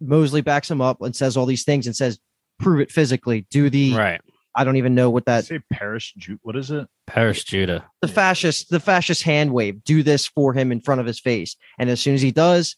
Mosley 0.00 0.40
backs 0.40 0.70
him 0.70 0.80
up 0.80 1.02
and 1.02 1.14
says 1.14 1.36
all 1.36 1.46
these 1.46 1.64
things 1.64 1.86
and 1.86 1.94
says, 1.94 2.18
"Prove 2.58 2.80
it 2.80 2.90
physically. 2.90 3.46
Do 3.50 3.68
the 3.68 3.94
right. 3.94 4.20
I 4.54 4.64
don't 4.64 4.76
even 4.76 4.94
know 4.94 5.10
what 5.10 5.26
that 5.26 5.44
say 5.44 5.60
Paris. 5.72 6.12
Ju- 6.16 6.38
What 6.42 6.56
is 6.56 6.70
it? 6.70 6.86
Paris 7.06 7.44
Judah. 7.44 7.84
the 8.02 8.08
fascist 8.08 8.68
the 8.70 8.80
fascist 8.80 9.22
hand 9.22 9.52
wave. 9.52 9.82
Do 9.84 10.02
this 10.02 10.26
for 10.26 10.52
him 10.52 10.72
in 10.72 10.80
front 10.80 11.00
of 11.00 11.06
his 11.06 11.20
face." 11.20 11.56
And 11.78 11.88
as 11.90 12.00
soon 12.00 12.14
as 12.14 12.22
he 12.22 12.30
does, 12.32 12.76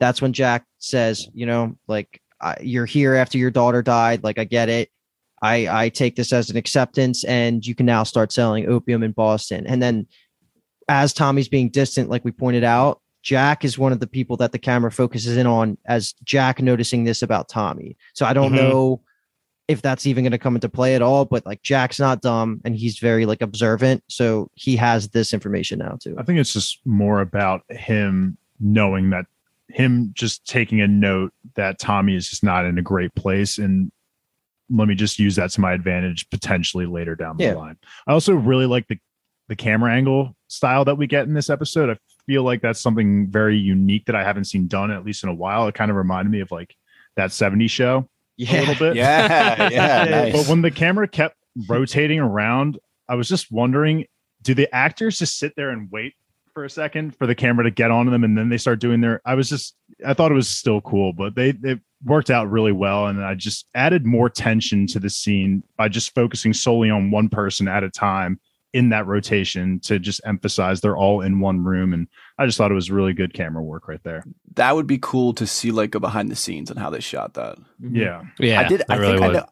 that's 0.00 0.20
when 0.22 0.32
Jack 0.32 0.64
says, 0.78 1.28
"You 1.32 1.46
know, 1.46 1.76
like 1.88 2.20
you're 2.60 2.86
here 2.86 3.14
after 3.14 3.38
your 3.38 3.50
daughter 3.52 3.82
died. 3.82 4.24
Like 4.24 4.38
I 4.38 4.44
get 4.44 4.68
it." 4.68 4.88
I, 5.44 5.84
I 5.84 5.88
take 5.88 6.14
this 6.14 6.32
as 6.32 6.50
an 6.50 6.56
acceptance 6.56 7.24
and 7.24 7.66
you 7.66 7.74
can 7.74 7.84
now 7.84 8.04
start 8.04 8.30
selling 8.30 8.68
opium 8.68 9.02
in 9.02 9.10
Boston. 9.10 9.66
And 9.66 9.82
then 9.82 10.06
as 10.88 11.12
Tommy's 11.12 11.48
being 11.48 11.68
distant, 11.68 12.08
like 12.08 12.24
we 12.24 12.30
pointed 12.30 12.62
out, 12.62 13.00
Jack 13.24 13.64
is 13.64 13.76
one 13.76 13.90
of 13.90 13.98
the 13.98 14.06
people 14.06 14.36
that 14.36 14.52
the 14.52 14.58
camera 14.60 14.92
focuses 14.92 15.36
in 15.36 15.48
on 15.48 15.78
as 15.84 16.14
Jack 16.22 16.62
noticing 16.62 17.02
this 17.02 17.22
about 17.22 17.48
Tommy. 17.48 17.96
So 18.14 18.24
I 18.24 18.32
don't 18.34 18.52
Mhm. 18.52 18.56
know 18.56 19.02
if 19.72 19.82
that's 19.82 20.06
even 20.06 20.24
going 20.24 20.32
to 20.32 20.38
come 20.38 20.54
into 20.54 20.68
play 20.68 20.94
at 20.94 21.02
all, 21.02 21.24
but 21.24 21.44
like 21.44 21.62
Jack's 21.62 21.98
not 21.98 22.20
dumb 22.22 22.60
and 22.64 22.76
he's 22.76 22.98
very 22.98 23.26
like 23.26 23.42
observant. 23.42 24.02
So 24.08 24.50
he 24.54 24.76
has 24.76 25.08
this 25.08 25.32
information 25.32 25.78
now 25.80 25.96
too. 26.00 26.14
I 26.18 26.22
think 26.22 26.38
it's 26.38 26.52
just 26.52 26.80
more 26.84 27.20
about 27.20 27.62
him 27.70 28.36
knowing 28.60 29.10
that 29.10 29.26
him 29.68 30.12
just 30.14 30.46
taking 30.46 30.80
a 30.80 30.86
note 30.86 31.32
that 31.54 31.78
Tommy 31.78 32.14
is 32.14 32.28
just 32.28 32.44
not 32.44 32.64
in 32.66 32.78
a 32.78 32.82
great 32.82 33.14
place 33.14 33.58
and 33.58 33.90
let 34.70 34.86
me 34.88 34.94
just 34.94 35.18
use 35.18 35.36
that 35.36 35.50
to 35.50 35.60
my 35.60 35.72
advantage 35.72 36.28
potentially 36.30 36.86
later 36.86 37.14
down 37.16 37.36
the 37.36 37.44
Yeah. 37.44 37.54
line. 37.54 37.76
I 38.06 38.12
also 38.12 38.34
really 38.34 38.66
like 38.66 38.86
the 38.88 38.98
the 39.48 39.56
camera 39.56 39.92
angle 39.92 40.34
style 40.48 40.84
that 40.84 40.96
we 40.96 41.06
get 41.06 41.26
in 41.26 41.34
this 41.34 41.50
episode. 41.50 41.90
I 41.90 41.98
feel 42.26 42.42
like 42.42 42.62
that's 42.62 42.80
something 42.80 43.26
very 43.28 43.58
unique 43.58 44.06
that 44.06 44.14
I 44.14 44.22
haven't 44.24 44.44
seen 44.44 44.66
done 44.66 44.90
at 44.90 45.04
least 45.04 45.24
in 45.24 45.28
a 45.28 45.34
while. 45.34 45.66
It 45.68 45.74
kind 45.74 45.90
of 45.90 45.96
reminded 45.96 46.30
me 46.30 46.40
of 46.40 46.50
like 46.50 46.74
that 47.16 47.30
70s 47.30 47.68
show 47.68 48.08
a 48.48 48.60
little 48.60 48.74
bit. 48.74 48.96
Yeah, 49.02 49.68
yeah, 49.70 50.04
nice. 50.04 50.32
But 50.32 50.48
when 50.48 50.62
the 50.62 50.70
camera 50.70 51.08
kept 51.08 51.36
rotating 51.68 52.20
around, 52.20 52.78
I 53.08 53.14
was 53.14 53.28
just 53.28 53.50
wondering, 53.50 54.06
do 54.42 54.54
the 54.54 54.72
actors 54.74 55.18
just 55.18 55.38
sit 55.38 55.54
there 55.56 55.70
and 55.70 55.90
wait 55.90 56.14
for 56.54 56.64
a 56.64 56.70
second 56.70 57.16
for 57.16 57.26
the 57.26 57.34
camera 57.34 57.64
to 57.64 57.70
get 57.70 57.90
onto 57.90 58.10
them 58.10 58.24
and 58.24 58.36
then 58.36 58.50
they 58.50 58.58
start 58.58 58.78
doing 58.78 59.00
their 59.00 59.22
I 59.24 59.34
was 59.34 59.48
just 59.48 59.74
I 60.04 60.12
thought 60.12 60.30
it 60.30 60.34
was 60.34 60.48
still 60.48 60.80
cool, 60.82 61.12
but 61.12 61.34
they 61.34 61.54
it 61.62 61.80
worked 62.04 62.30
out 62.30 62.50
really 62.50 62.72
well 62.72 63.06
and 63.06 63.24
I 63.24 63.34
just 63.34 63.66
added 63.74 64.04
more 64.04 64.28
tension 64.28 64.86
to 64.88 64.98
the 64.98 65.08
scene 65.08 65.62
by 65.76 65.88
just 65.88 66.14
focusing 66.14 66.52
solely 66.52 66.90
on 66.90 67.10
one 67.10 67.28
person 67.28 67.68
at 67.68 67.84
a 67.84 67.90
time 67.90 68.40
in 68.72 68.88
that 68.88 69.06
rotation 69.06 69.78
to 69.80 69.98
just 69.98 70.20
emphasize 70.24 70.80
they're 70.80 70.96
all 70.96 71.20
in 71.20 71.40
one 71.40 71.62
room 71.62 71.92
and 71.92 72.08
I 72.42 72.46
just 72.46 72.58
thought 72.58 72.70
it 72.70 72.74
was 72.74 72.90
really 72.90 73.12
good 73.12 73.32
camera 73.34 73.62
work 73.62 73.86
right 73.88 74.02
there. 74.02 74.24
that 74.56 74.74
would 74.74 74.86
be 74.86 74.98
cool 75.00 75.32
to 75.34 75.46
see 75.46 75.70
like 75.70 75.94
a 75.94 76.00
behind 76.00 76.30
the 76.30 76.36
scenes 76.36 76.70
and 76.70 76.78
how 76.78 76.90
they 76.90 77.00
shot 77.00 77.34
that. 77.34 77.56
Yeah. 77.80 78.22
Yeah, 78.38 78.60
I 78.60 78.64
did. 78.68 78.82
I 78.88 78.96
really 78.96 79.12
think 79.12 79.22
I, 79.22 79.26
would. 79.28 79.36
know, 79.36 79.46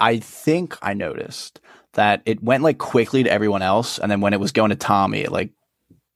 I 0.00 0.18
think 0.18 0.76
I 0.82 0.92
noticed 0.94 1.60
that 1.94 2.22
it 2.26 2.42
went 2.42 2.62
like 2.62 2.78
quickly 2.78 3.22
to 3.22 3.30
everyone 3.30 3.62
else, 3.62 3.98
and 3.98 4.10
then 4.10 4.20
when 4.20 4.32
it 4.32 4.40
was 4.40 4.50
going 4.52 4.70
to 4.70 4.76
Tommy, 4.76 5.20
it 5.20 5.30
like 5.32 5.52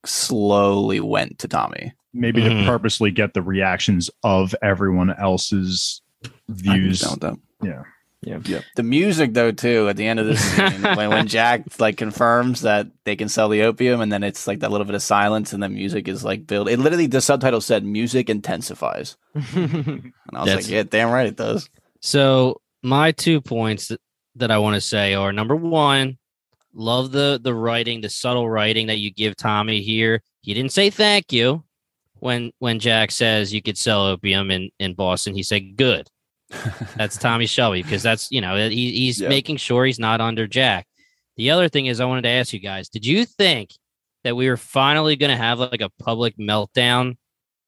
slowly 0.04 1.00
went 1.00 1.38
to 1.40 1.48
Tommy. 1.48 1.92
Maybe 2.14 2.42
Mhm. 2.42 2.60
to 2.64 2.66
purposely 2.66 3.10
get 3.10 3.34
the 3.34 3.42
reactions 3.42 4.08
of 4.22 4.54
everyone 4.62 5.10
else's 5.18 6.00
I 6.24 6.28
can 6.28 6.34
views. 6.48 7.02
understand 7.02 7.38
that. 7.62 7.84
Yeah. 8.22 8.38
Yeah. 8.44 8.60
The 8.74 8.82
music 8.82 9.34
though 9.34 9.52
too 9.52 9.88
at 9.88 9.96
the 9.96 10.06
end 10.06 10.18
of 10.18 10.26
this 10.26 10.40
scene 10.56 10.82
when, 10.82 11.10
when 11.10 11.26
Jack 11.26 11.62
like 11.78 11.96
confirms 11.96 12.62
that 12.62 12.88
they 13.04 13.14
can 13.14 13.28
sell 13.28 13.48
the 13.48 13.62
opium 13.62 14.00
and 14.00 14.10
then 14.10 14.22
it's 14.24 14.46
like 14.46 14.60
that 14.60 14.70
little 14.70 14.84
bit 14.86 14.94
of 14.94 15.02
silence 15.02 15.52
and 15.52 15.62
the 15.62 15.68
music 15.68 16.08
is 16.08 16.24
like 16.24 16.46
built. 16.46 16.68
It 16.68 16.78
literally 16.78 17.06
the 17.06 17.20
subtitle 17.20 17.60
said 17.60 17.84
music 17.84 18.28
intensifies. 18.30 19.16
And 19.54 20.12
I 20.32 20.40
was 20.40 20.46
That's- 20.46 20.64
like, 20.66 20.72
yeah, 20.72 20.82
damn 20.82 21.10
right 21.10 21.26
it 21.26 21.36
does. 21.36 21.68
So 22.00 22.60
my 22.82 23.12
two 23.12 23.40
points 23.40 23.88
that, 23.88 24.00
that 24.36 24.50
I 24.50 24.58
want 24.58 24.74
to 24.74 24.80
say 24.80 25.14
are 25.14 25.32
number 25.32 25.54
one, 25.56 26.18
love 26.74 27.12
the 27.12 27.38
the 27.42 27.54
writing, 27.54 28.00
the 28.00 28.08
subtle 28.10 28.48
writing 28.48 28.88
that 28.88 28.98
you 28.98 29.12
give 29.12 29.36
Tommy 29.36 29.80
here. 29.82 30.22
He 30.40 30.52
didn't 30.54 30.72
say 30.72 30.90
thank 30.90 31.32
you 31.32 31.64
when 32.16 32.50
when 32.58 32.78
Jack 32.80 33.10
says 33.12 33.52
you 33.52 33.62
could 33.62 33.78
sell 33.78 34.06
opium 34.06 34.50
in 34.50 34.70
in 34.78 34.94
Boston. 34.94 35.34
He 35.34 35.42
said 35.42 35.76
good. 35.76 36.08
That's 36.96 37.16
Tommy 37.18 37.46
Shelby 37.46 37.82
because 37.82 38.02
that's 38.02 38.30
you 38.30 38.40
know 38.40 38.68
he, 38.68 38.92
he's 38.92 39.20
Yeah. 39.20 39.28
making 39.28 39.56
sure 39.56 39.84
he's 39.84 39.98
not 39.98 40.20
under 40.20 40.46
Jack. 40.46 40.86
The 41.36 41.50
other 41.50 41.68
thing 41.68 41.86
is 41.86 42.00
I 42.00 42.04
wanted 42.04 42.22
to 42.22 42.28
ask 42.30 42.52
you 42.52 42.60
guys: 42.60 42.88
Did 42.88 43.04
you 43.04 43.24
think 43.24 43.70
that 44.24 44.36
we 44.36 44.48
were 44.48 44.56
finally 44.56 45.16
going 45.16 45.30
to 45.30 45.36
have 45.36 45.58
like 45.58 45.80
a 45.80 45.90
public 46.02 46.36
meltdown 46.38 47.16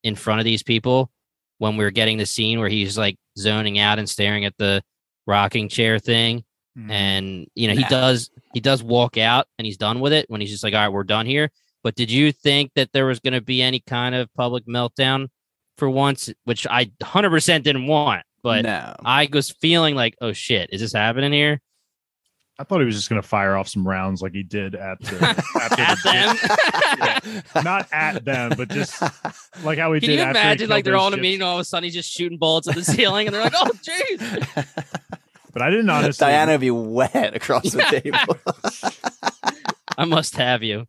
in 0.04 0.14
front 0.14 0.40
of 0.40 0.44
these 0.44 0.62
people 0.62 1.10
when 1.58 1.76
we 1.76 1.84
were 1.84 1.90
getting 1.90 2.18
the 2.18 2.26
scene 2.26 2.60
where 2.60 2.68
he's 2.68 2.96
like 2.96 3.16
zoning 3.36 3.78
out 3.78 3.98
and 3.98 4.08
staring 4.08 4.44
at 4.44 4.56
the 4.58 4.82
rocking 5.26 5.68
chair 5.68 5.98
thing? 5.98 6.44
Mm-hmm. 6.78 6.90
And 6.90 7.46
you 7.54 7.66
know 7.68 7.74
he 7.74 7.80
Nah. 7.82 7.88
does 7.88 8.30
he 8.54 8.60
does 8.60 8.82
walk 8.82 9.18
out 9.18 9.46
and 9.58 9.66
he's 9.66 9.76
done 9.76 9.98
with 10.00 10.12
it 10.12 10.26
when 10.30 10.40
he's 10.40 10.50
just 10.50 10.62
like, 10.64 10.74
all 10.74 10.80
right, 10.80 10.88
we're 10.92 11.04
done 11.04 11.26
here. 11.26 11.50
But 11.82 11.94
did 11.96 12.10
you 12.10 12.32
think 12.32 12.72
that 12.76 12.92
there 12.92 13.06
was 13.06 13.20
going 13.20 13.34
to 13.34 13.40
be 13.40 13.60
any 13.62 13.80
kind 13.80 14.14
of 14.14 14.32
public 14.34 14.66
meltdown 14.66 15.28
for 15.76 15.88
once, 15.88 16.28
which 16.44 16.66
I 16.68 16.86
100% 17.00 17.62
didn't 17.62 17.86
want? 17.86 18.22
But 18.42 18.62
no. 18.64 18.94
I 19.04 19.28
was 19.32 19.50
feeling 19.50 19.94
like, 19.94 20.16
oh 20.20 20.32
shit, 20.32 20.70
is 20.72 20.80
this 20.80 20.92
happening 20.92 21.32
here? 21.32 21.60
I 22.60 22.64
thought 22.64 22.80
he 22.80 22.86
was 22.86 22.96
just 22.96 23.08
going 23.08 23.22
to 23.22 23.26
fire 23.28 23.54
off 23.56 23.68
some 23.68 23.86
rounds 23.86 24.20
like 24.20 24.32
he 24.32 24.42
did 24.42 24.74
at 24.74 24.98
the 25.00 25.14
At 25.62 25.70
the 25.70 25.96
them? 26.04 27.30
Yeah. 27.54 27.62
Not 27.62 27.86
at 27.92 28.24
them, 28.24 28.52
but 28.56 28.68
just 28.68 29.00
like 29.62 29.78
how 29.78 29.92
he 29.92 30.00
Can 30.00 30.08
did. 30.10 30.16
you 30.16 30.22
after 30.22 30.40
imagine 30.40 30.68
like 30.68 30.84
they're 30.84 30.96
all 30.96 31.06
in 31.12 31.14
a 31.14 31.22
meeting, 31.22 31.40
gypsies. 31.40 31.44
all 31.46 31.54
of 31.54 31.60
a 31.60 31.64
sudden 31.64 31.84
he's 31.84 31.94
just 31.94 32.10
shooting 32.10 32.36
bullets 32.36 32.66
at 32.66 32.74
the 32.74 32.82
ceiling, 32.84 33.28
and 33.28 33.34
they're 33.36 33.44
like, 33.44 33.52
"Oh, 33.54 33.70
jeez!" 33.82 34.66
But 35.52 35.62
I 35.62 35.70
didn't 35.70 35.88
honestly. 35.88 36.24
Diana 36.26 36.52
would 36.52 36.60
be 36.60 36.70
wet 36.70 37.34
across 37.34 37.64
the 37.72 37.82
table. 37.82 38.36
I 39.96 40.04
must 40.04 40.36
have 40.36 40.62
you. 40.62 40.86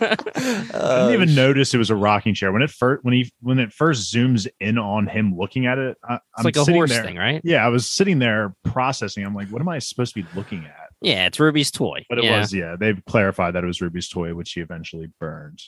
I 0.00 0.16
didn't 0.16 1.12
even 1.14 1.30
oh, 1.30 1.34
notice 1.34 1.74
it 1.74 1.78
was 1.78 1.90
a 1.90 1.96
rocking 1.96 2.34
chair 2.34 2.52
when 2.52 2.62
it 2.62 2.70
first 2.70 3.04
when 3.04 3.14
he 3.14 3.32
when 3.40 3.58
it 3.58 3.72
first 3.72 4.12
zooms 4.12 4.46
in 4.60 4.78
on 4.78 5.06
him 5.06 5.36
looking 5.36 5.66
at 5.66 5.78
it. 5.78 5.96
I, 6.02 6.14
It's 6.14 6.22
I'm 6.38 6.44
like 6.44 6.56
a 6.56 6.60
sitting 6.60 6.74
horse 6.74 6.90
there- 6.90 7.04
thing, 7.04 7.16
right? 7.16 7.40
Yeah, 7.44 7.64
I 7.64 7.68
was 7.68 7.90
sitting 7.90 8.18
there 8.18 8.54
processing. 8.64 9.24
I'm 9.24 9.34
like, 9.34 9.48
what 9.48 9.60
am 9.62 9.68
I 9.68 9.78
supposed 9.78 10.14
to 10.14 10.22
be 10.22 10.28
looking 10.34 10.64
at? 10.64 10.88
Yeah, 11.00 11.26
it's 11.26 11.38
Ruby's 11.38 11.70
toy. 11.70 12.04
But 12.08 12.18
it 12.18 12.24
yeah. 12.24 12.40
was, 12.40 12.52
yeah. 12.54 12.76
They've 12.78 12.98
clarified 13.06 13.54
that 13.54 13.64
it 13.64 13.66
was 13.66 13.80
Ruby's 13.82 14.08
toy, 14.08 14.34
which 14.34 14.52
he 14.52 14.60
eventually 14.60 15.10
burned. 15.20 15.60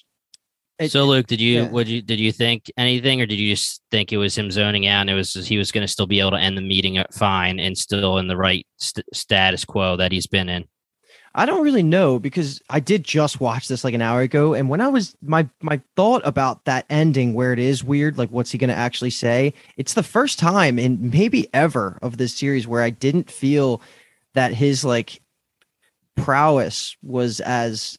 It- 0.78 0.90
So, 0.92 1.04
Luke, 1.04 1.26
did 1.26 1.40
you 1.40 1.62
yeah. 1.62 1.68
would 1.68 1.88
you 1.88 2.02
did 2.02 2.20
you 2.20 2.32
think 2.32 2.70
anything, 2.76 3.20
or 3.20 3.26
did 3.26 3.38
you 3.38 3.54
just 3.54 3.82
think 3.90 4.12
it 4.12 4.16
was 4.18 4.36
him 4.36 4.50
zoning 4.50 4.86
out, 4.86 5.02
and 5.02 5.10
it 5.10 5.14
was 5.14 5.32
he 5.34 5.58
was 5.58 5.72
going 5.72 5.86
to 5.86 5.92
still 5.92 6.06
be 6.06 6.20
able 6.20 6.32
to 6.32 6.38
end 6.38 6.56
the 6.56 6.62
meeting 6.62 6.98
at 6.98 7.12
fine 7.14 7.58
and 7.58 7.76
still 7.76 8.18
in 8.18 8.28
the 8.28 8.36
right 8.36 8.66
st- 8.78 9.06
status 9.14 9.64
quo 9.64 9.96
that 9.96 10.12
he's 10.12 10.26
been 10.26 10.48
in? 10.48 10.64
I 11.38 11.44
don't 11.44 11.62
really 11.62 11.82
know 11.82 12.18
because 12.18 12.62
I 12.70 12.80
did 12.80 13.04
just 13.04 13.40
watch 13.40 13.68
this 13.68 13.84
like 13.84 13.92
an 13.92 14.00
hour 14.00 14.22
ago, 14.22 14.54
and 14.54 14.70
when 14.70 14.80
I 14.80 14.88
was 14.88 15.14
my 15.22 15.46
my 15.60 15.82
thought 15.94 16.22
about 16.24 16.64
that 16.64 16.86
ending 16.88 17.34
where 17.34 17.52
it 17.52 17.58
is 17.58 17.84
weird, 17.84 18.16
like 18.16 18.30
what's 18.30 18.50
he 18.50 18.58
going 18.58 18.70
to 18.70 18.74
actually 18.74 19.10
say? 19.10 19.52
It's 19.76 19.92
the 19.92 20.02
first 20.02 20.38
time 20.38 20.78
in 20.78 21.10
maybe 21.10 21.48
ever 21.52 21.98
of 22.00 22.16
this 22.16 22.34
series 22.34 22.66
where 22.66 22.82
I 22.82 22.88
didn't 22.88 23.30
feel 23.30 23.82
that 24.32 24.54
his 24.54 24.82
like 24.82 25.20
prowess 26.16 26.96
was 27.02 27.40
as 27.40 27.98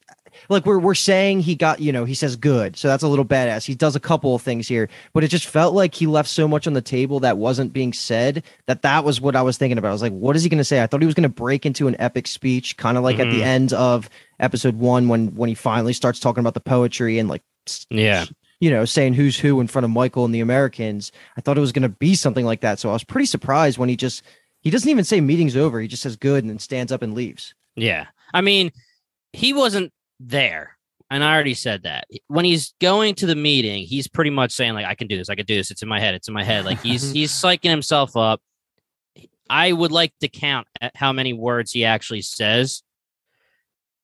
like 0.50 0.66
we're 0.66 0.80
we're 0.80 0.94
saying 0.96 1.40
he 1.42 1.56
got 1.56 1.80
you 1.80 1.92
know 1.92 2.06
he 2.06 2.14
says 2.14 2.36
good 2.36 2.76
so 2.78 2.88
that's 2.88 3.04
a 3.04 3.08
little 3.08 3.26
badass 3.26 3.66
he 3.66 3.76
does 3.76 3.96
a 3.96 4.00
couple 4.00 4.36
of 4.36 4.42
things 4.42 4.68
here 4.68 4.90
but 5.14 5.24
it 5.24 5.28
just 5.30 5.46
felt 5.48 5.74
like 5.74 5.94
he 5.96 6.08
left 6.08 6.30
so 6.30 6.48
much 6.48 6.68
on 6.68 6.74
the 6.74 6.82
table 6.82 7.20
that 7.20 7.38
wasn't 7.38 7.72
being 7.74 7.94
said 7.94 8.44
that 8.66 8.82
that 8.82 9.04
was 9.04 9.20
what 9.22 9.36
i 9.36 9.42
was 9.42 9.58
thinking 9.58 9.78
about 9.78 9.90
i 9.90 9.92
was 9.92 10.02
like 10.02 10.14
what 10.14 10.36
is 10.36 10.44
he 10.44 10.50
going 10.50 10.58
to 10.58 10.64
say 10.64 10.82
i 10.82 10.88
thought 10.88 11.02
he 11.02 11.06
was 11.06 11.16
going 11.16 11.24
to 11.24 11.30
break 11.30 11.66
into 11.66 11.88
an 11.88 11.96
epic 12.00 12.28
speech 12.28 12.78
kind 12.78 12.98
of 12.98 13.04
like 13.04 13.20
at 13.20 13.30
the 13.30 13.40
Mhm. 13.42 13.46
end 13.46 13.74
of 13.74 14.10
episode 14.40 14.76
one 14.78 15.08
when 15.08 15.36
when 15.36 15.50
he 15.50 15.56
finally 15.56 15.94
starts 15.94 16.20
talking 16.20 16.40
about 16.42 16.54
the 16.54 16.60
poetry 16.60 17.20
and 17.20 17.28
like 17.30 17.44
Yeah. 17.90 18.26
you 18.60 18.70
know 18.70 18.86
saying 18.86 19.14
who's 19.14 19.38
who 19.40 19.60
in 19.60 19.68
front 19.68 19.86
of 19.86 19.92
michael 19.92 20.26
and 20.26 20.34
the 20.34 20.40
americans 20.42 21.12
i 21.38 21.42
thought 21.42 21.58
it 21.58 21.62
was 21.62 21.72
going 21.72 21.84
to 21.84 21.90
be 21.90 22.16
something 22.16 22.46
like 22.46 22.62
that 22.62 22.80
so 22.80 22.90
i 22.90 22.94
was 22.94 23.04
pretty 23.04 23.26
surprised 23.26 23.78
when 23.78 23.90
he 23.90 23.96
just 23.96 24.24
he 24.62 24.70
doesn't 24.70 24.90
even 24.90 25.04
say 25.04 25.22
meeting's 25.22 25.56
over 25.56 25.80
he 25.80 25.88
just 25.88 26.04
says 26.04 26.16
good 26.16 26.44
and 26.44 26.50
then 26.50 26.60
stands 26.60 26.92
up 26.92 27.02
and 27.02 27.14
leaves 27.14 27.54
Yeah. 27.76 28.08
I 28.34 28.42
mean, 28.42 28.72
he 29.32 29.54
wasn't 29.54 29.94
there. 30.20 30.78
And 31.09 31.24
I 31.24 31.34
already 31.34 31.53
said 31.53 31.84
that. 31.84 32.05
When 32.28 32.43
he's 32.43 32.74
going 32.82 33.15
to 33.15 33.26
the 33.26 33.36
meeting, 33.36 33.86
he's 33.86 34.07
pretty 34.07 34.30
much 34.30 34.51
saying, 34.51 34.74
like, 34.74 34.86
I 34.86 34.95
can 34.95 35.07
do 35.07 35.18
this, 35.18 35.30
I 35.30 35.36
can 35.36 35.45
do 35.45 35.55
this. 35.55 35.72
It's 35.72 35.82
in 35.82 35.88
my 35.88 35.99
head. 35.99 36.15
It's 36.15 36.28
in 36.28 36.34
my 36.34 36.43
head. 36.43 36.65
Like 36.65 36.82
he's 36.82 37.11
he's 37.13 37.32
psyching 37.32 37.70
himself 37.70 38.18
up. 38.18 38.41
I 39.49 39.72
would 39.72 39.93
like 39.93 40.13
to 40.20 40.28
count 40.28 40.68
at 40.82 40.95
how 40.95 41.13
many 41.13 41.32
words 41.32 41.72
he 41.72 41.86
actually 41.86 42.22
says 42.22 42.84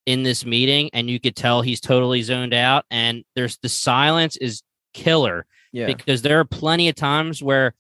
in 0.05 0.24
this 0.24 0.45
meeting, 0.45 0.89
and 0.93 1.09
you 1.09 1.20
could 1.20 1.36
tell 1.36 1.61
he's 1.61 1.82
totally 1.82 2.22
zoned 2.22 2.53
out. 2.53 2.86
And 2.89 3.26
there's 3.36 3.57
the 3.57 3.70
silence 3.70 4.38
is 4.38 4.64
killer 4.93 5.45
yeah 5.72 5.88
because 5.88 6.22
there 6.22 6.39
are 6.39 6.45
plenty 6.45 6.88
of 6.88 6.95
times 6.95 7.43
where 7.43 7.74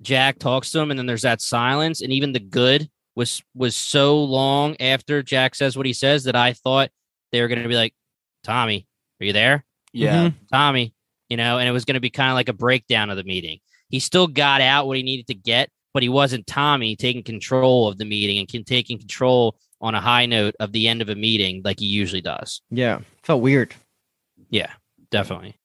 Jack 0.00 0.38
talks 0.38 0.70
to 0.70 0.80
him 0.80 0.90
and 0.90 0.98
then 0.98 1.06
there's 1.06 1.22
that 1.22 1.40
silence 1.40 2.00
and 2.00 2.12
even 2.12 2.32
the 2.32 2.40
good 2.40 2.88
was 3.14 3.42
was 3.54 3.76
so 3.76 4.22
long 4.22 4.76
after 4.80 5.22
Jack 5.22 5.54
says 5.54 5.76
what 5.76 5.86
he 5.86 5.92
says 5.92 6.24
that 6.24 6.36
I 6.36 6.52
thought 6.52 6.90
they 7.36 7.42
were 7.42 7.48
going 7.48 7.62
to 7.62 7.68
be 7.68 7.76
like 7.76 7.94
Tommy 8.42 8.86
are 9.20 9.24
you 9.24 9.32
there? 9.32 9.64
Yeah. 9.92 10.30
Tommy 10.52 10.94
you 11.28 11.36
know 11.36 11.58
and 11.58 11.68
it 11.68 11.72
was 11.72 11.84
going 11.84 11.94
to 11.94 12.00
be 12.00 12.10
kind 12.10 12.30
of 12.30 12.34
like 12.34 12.48
a 12.48 12.54
breakdown 12.54 13.10
of 13.10 13.16
the 13.16 13.24
meeting. 13.24 13.58
He 13.88 14.00
still 14.00 14.26
got 14.26 14.60
out 14.60 14.86
what 14.86 14.96
he 14.96 15.02
needed 15.02 15.26
to 15.28 15.34
get 15.34 15.70
but 15.94 16.02
he 16.02 16.08
wasn't 16.08 16.46
Tommy 16.46 16.96
taking 16.96 17.22
control 17.22 17.88
of 17.88 17.98
the 17.98 18.04
meeting 18.04 18.38
and 18.38 18.48
can 18.48 18.64
taking 18.64 18.98
control 18.98 19.56
on 19.80 19.94
a 19.94 20.00
high 20.00 20.26
note 20.26 20.54
of 20.60 20.72
the 20.72 20.88
end 20.88 21.02
of 21.02 21.08
a 21.08 21.14
meeting 21.14 21.62
like 21.64 21.80
he 21.80 21.86
usually 21.86 22.22
does. 22.22 22.62
Yeah 22.70 23.00
felt 23.22 23.42
weird. 23.42 23.74
Yeah 24.50 24.72
definitely. 25.10 25.56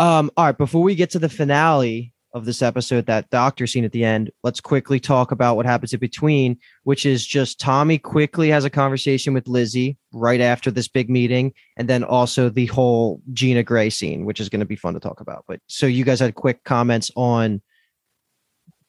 Um, 0.00 0.32
all 0.36 0.46
right, 0.46 0.58
before 0.58 0.82
we 0.82 0.96
get 0.96 1.10
to 1.10 1.20
the 1.20 1.28
finale 1.28 2.13
of 2.34 2.44
this 2.44 2.60
episode, 2.62 3.06
that 3.06 3.30
doctor 3.30 3.66
scene 3.66 3.84
at 3.84 3.92
the 3.92 4.04
end, 4.04 4.30
let's 4.42 4.60
quickly 4.60 4.98
talk 5.00 5.30
about 5.30 5.54
what 5.56 5.64
happens 5.64 5.92
in 5.94 6.00
between, 6.00 6.58
which 6.82 7.06
is 7.06 7.24
just 7.26 7.60
Tommy 7.60 7.96
quickly 7.96 8.48
has 8.50 8.64
a 8.64 8.70
conversation 8.70 9.32
with 9.32 9.46
Lizzie 9.48 9.96
right 10.12 10.40
after 10.40 10.70
this 10.70 10.88
big 10.88 11.08
meeting, 11.08 11.54
and 11.76 11.88
then 11.88 12.02
also 12.04 12.48
the 12.48 12.66
whole 12.66 13.22
Gina 13.32 13.62
Gray 13.62 13.88
scene, 13.88 14.24
which 14.24 14.40
is 14.40 14.48
going 14.48 14.60
to 14.60 14.66
be 14.66 14.76
fun 14.76 14.94
to 14.94 15.00
talk 15.00 15.20
about. 15.20 15.44
But 15.48 15.60
so 15.68 15.86
you 15.86 16.04
guys 16.04 16.20
had 16.20 16.34
quick 16.34 16.64
comments 16.64 17.10
on 17.16 17.62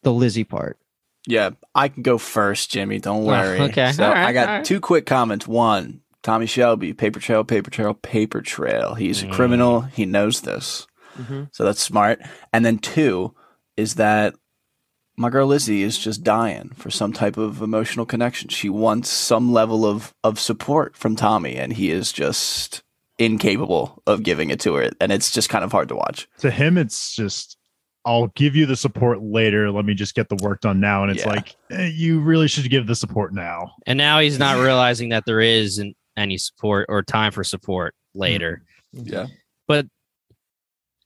the 0.03 0.11
Lizzie 0.11 0.43
part. 0.43 0.77
Yeah, 1.27 1.51
I 1.73 1.87
can 1.89 2.03
go 2.03 2.17
first, 2.17 2.69
Jimmy. 2.71 2.99
Don't 2.99 3.23
Oh, 3.23 3.27
worry. 3.27 3.59
okay. 3.61 3.91
So 3.93 4.03
All 4.05 4.11
right, 4.11 4.25
I 4.27 4.33
got 4.33 4.47
all 4.49 4.55
right. 4.57 4.65
two 4.65 4.79
quick 4.79 5.05
comments. 5.07 5.47
One, 5.47 6.01
Tommy 6.21 6.45
Shelby, 6.45 6.93
paper 6.93 7.19
trail, 7.19 7.43
paper 7.43 7.71
trail, 7.71 7.93
paper 7.95 8.41
trail. 8.41 8.93
He's 8.95 9.23
a 9.23 9.27
Mm. 9.27 9.31
criminal. 9.31 9.81
He 9.81 10.05
knows 10.05 10.41
this. 10.41 10.85
So 11.51 11.63
that's 11.63 11.81
smart. 11.81 12.19
And 12.53 12.65
then 12.65 12.77
two 12.79 13.33
is 13.77 13.95
that 13.95 14.35
my 15.17 15.29
girl 15.29 15.47
Lizzie 15.47 15.83
is 15.83 15.97
just 15.97 16.23
dying 16.23 16.71
for 16.75 16.89
some 16.89 17.13
type 17.13 17.37
of 17.37 17.61
emotional 17.61 18.05
connection. 18.05 18.49
She 18.49 18.69
wants 18.69 19.09
some 19.09 19.53
level 19.53 19.85
of 19.85 20.13
of 20.23 20.39
support 20.39 20.97
from 20.97 21.15
Tommy, 21.15 21.55
and 21.55 21.71
he 21.73 21.89
is 21.89 22.11
just 22.11 22.83
incapable 23.17 24.03
of 24.05 24.23
giving 24.23 24.49
it 24.49 24.59
to 24.61 24.75
her. 24.75 24.91
And 24.99 25.11
it's 25.11 25.31
just 25.31 25.49
kind 25.49 25.63
of 25.63 25.71
hard 25.71 25.87
to 25.89 25.95
watch. 25.95 26.27
To 26.39 26.51
him, 26.51 26.77
it's 26.77 27.15
just, 27.15 27.57
I'll 28.03 28.27
give 28.35 28.57
you 28.57 28.65
the 28.65 28.75
support 28.75 29.21
later. 29.23 29.71
Let 29.71 29.85
me 29.85 29.93
just 29.93 30.15
get 30.15 30.27
the 30.27 30.35
work 30.43 30.59
done 30.59 30.81
now. 30.81 31.03
And 31.03 31.11
it's 31.13 31.21
Yeah. 31.23 31.29
like, 31.29 31.55
eh, 31.71 31.91
you 31.93 32.19
really 32.19 32.49
should 32.49 32.69
give 32.69 32.87
the 32.87 32.95
support 32.95 33.33
now. 33.33 33.71
And 33.87 33.97
now 33.97 34.19
he's 34.19 34.37
not 34.37 34.59
realizing 34.61 35.09
that 35.09 35.23
there 35.25 35.39
isn't 35.39 35.95
any 36.17 36.37
support 36.37 36.87
or 36.89 37.03
time 37.03 37.31
for 37.31 37.45
support 37.45 37.95
later. 38.13 38.63
Yeah. 38.91 39.27
But 39.65 39.85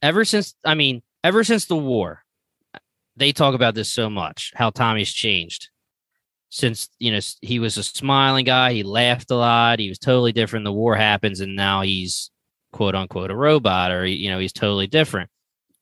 ever 0.01 0.25
since, 0.25 0.55
I 0.65 0.75
mean, 0.75 1.01
ever 1.23 1.43
since 1.43 1.65
the 1.65 1.77
war, 1.77 2.23
they 3.15 3.31
talk 3.31 3.53
about 3.53 3.75
this 3.75 3.91
so 3.91 4.09
much 4.09 4.51
how 4.55 4.69
Tommy's 4.69 5.11
changed. 5.11 5.69
Since, 6.51 6.89
you 6.97 7.11
know, 7.11 7.19
he 7.41 7.59
was 7.59 7.77
a 7.77 7.83
smiling 7.83 8.45
guy, 8.45 8.73
he 8.73 8.83
laughed 8.83 9.29
a 9.29 9.35
lot, 9.35 9.79
he 9.79 9.89
was 9.89 9.99
totally 9.99 10.31
different. 10.31 10.65
The 10.65 10.71
war 10.71 10.95
happens, 10.95 11.41
and 11.41 11.55
now 11.55 11.81
he's 11.81 12.31
quote 12.71 12.95
unquote 12.95 13.31
a 13.31 13.35
robot 13.35 13.91
or, 13.91 14.05
you 14.05 14.29
know, 14.29 14.39
he's 14.39 14.53
totally 14.53 14.87
different. 14.87 15.29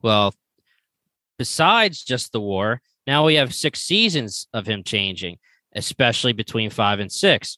Well, 0.01 0.33
besides 1.37 2.03
just 2.03 2.31
the 2.31 2.41
war, 2.41 2.81
now 3.05 3.25
we 3.25 3.35
have 3.35 3.55
six 3.55 3.81
seasons 3.81 4.47
of 4.53 4.67
him 4.67 4.83
changing, 4.83 5.37
especially 5.73 6.33
between 6.33 6.69
five 6.69 6.99
and 6.99 7.11
six. 7.11 7.57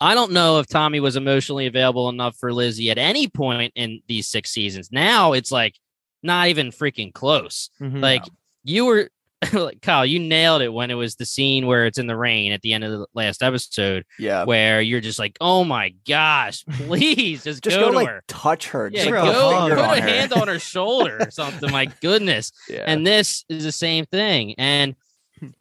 I 0.00 0.14
don't 0.14 0.32
know 0.32 0.58
if 0.58 0.66
Tommy 0.66 1.00
was 1.00 1.16
emotionally 1.16 1.66
available 1.66 2.08
enough 2.08 2.36
for 2.36 2.52
Lizzie 2.52 2.90
at 2.90 2.98
any 2.98 3.28
point 3.28 3.72
in 3.76 4.00
these 4.08 4.28
six 4.28 4.50
seasons. 4.50 4.90
Now 4.92 5.32
it's 5.32 5.50
like 5.50 5.74
not 6.22 6.48
even 6.48 6.70
freaking 6.70 7.12
close. 7.12 7.70
Mhm. 7.80 8.02
Like 8.02 8.22
you 8.64 8.84
were, 8.84 9.10
like, 9.52 9.80
Kyle, 9.82 10.04
you 10.04 10.18
nailed 10.18 10.62
it 10.62 10.70
when 10.72 10.90
it 10.90 10.94
was 10.94 11.14
the 11.16 11.24
scene 11.26 11.66
where 11.66 11.86
it's 11.86 11.98
in 11.98 12.06
the 12.06 12.16
rain 12.16 12.52
at 12.52 12.62
the 12.62 12.72
end 12.72 12.84
of 12.84 12.90
the 12.90 13.06
last 13.14 13.42
episode, 13.42 14.04
Yeah. 14.18 14.44
where 14.44 14.80
you're 14.80 15.00
just 15.02 15.18
like, 15.18 15.36
oh 15.40 15.62
my 15.62 15.94
gosh, 16.08 16.64
please 16.72 17.44
just, 17.44 17.62
Just 17.62 17.76
go, 17.76 17.86
go, 17.86 17.90
to 17.92 17.96
like 17.96 18.08
her. 18.08 18.22
touch 18.28 18.68
her. 18.68 18.90
Yeah, 18.92 19.04
Just 19.04 19.08
Throw 19.08 19.22
like, 19.24 19.32
put 19.34 19.38
go 19.38 19.66
a 19.66 19.88
put 19.88 19.98
a 19.98 20.00
her. 20.02 20.08
hand 20.08 20.32
on 20.32 20.48
her 20.48 20.58
shoulder 20.74 21.18
or 21.20 21.30
something. 21.30 21.70
My 21.70 21.86
goodness. 22.00 22.50
Yeah. 22.68 22.84
And 22.86 23.06
this 23.06 23.44
is 23.48 23.64
the 23.64 23.72
same 23.72 24.04
thing. 24.06 24.54
And 24.58 24.96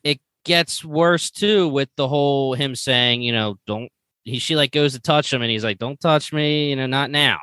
it 0.04 0.20
gets 0.46 0.84
worse 0.84 1.30
too 1.32 1.68
with 1.68 1.90
the 1.98 2.08
whole 2.08 2.54
him 2.54 2.76
saying, 2.76 3.22
you 3.22 3.34
know, 3.34 3.58
don't 3.68 3.92
he 4.26 4.40
she 4.40 4.56
like 4.56 4.72
goes 4.72 4.94
to 4.94 5.00
touch 5.00 5.32
him 5.32 5.42
and 5.42 5.52
he's 5.52 5.64
like, 5.64 5.78
Don't 5.78 6.00
touch 6.00 6.34
me, 6.34 6.70
you 6.70 6.76
know, 6.76 6.88
not 6.88 7.10
now. 7.10 7.40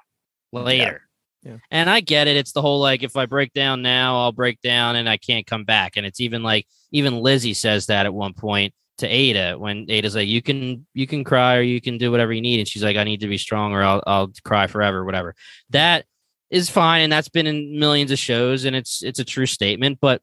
Later. 0.53 1.09
Yeah. 1.43 1.57
And 1.71 1.89
I 1.89 2.01
get 2.01 2.29
it. 2.29 2.37
It's 2.37 2.53
the 2.53 2.61
whole 2.61 2.81
like 2.81 3.03
if 3.03 3.17
I 3.17 3.27
break 3.27 3.53
down 3.53 3.81
now, 3.81 4.21
I'll 4.21 4.33
break 4.33 4.61
down 4.61 4.97
and 4.97 5.09
I 5.09 5.17
can't 5.17 5.47
come 5.47 5.65
back. 5.65 5.97
And 5.97 6.05
it's 6.05 6.21
even 6.21 6.43
like 6.43 6.67
even 6.91 7.17
Lizzie 7.17 7.55
says 7.55 7.87
that 7.87 8.05
at 8.05 8.13
one 8.13 8.35
point 8.35 8.75
to 8.99 9.09
Ada 9.09 9.59
when 9.59 9.87
Ada's 9.89 10.15
like, 10.15 10.29
You 10.29 10.43
can 10.43 10.87
you 10.93 11.07
can 11.07 11.25
cry 11.25 11.57
or 11.57 11.63
you 11.63 11.81
can 11.81 11.97
do 11.97 12.11
whatever 12.11 12.33
you 12.33 12.43
need. 12.43 12.59
And 12.59 12.69
she's 12.69 12.85
like, 12.85 12.97
I 12.97 13.05
need 13.05 13.21
to 13.21 13.29
be 13.29 13.39
strong 13.39 13.73
or 13.73 13.83
I'll 13.83 14.03
I'll 14.07 14.33
cry 14.45 14.67
forever, 14.67 15.05
whatever. 15.05 15.35
That 15.71 16.05
is 16.53 16.69
fine, 16.69 17.01
and 17.01 17.13
that's 17.13 17.31
been 17.31 17.47
in 17.47 17.79
millions 17.79 18.11
of 18.11 18.19
shows, 18.19 18.67
and 18.67 18.77
it's 18.77 19.03
it's 19.03 19.19
a 19.19 19.25
true 19.25 19.47
statement. 19.47 19.99
But 20.01 20.21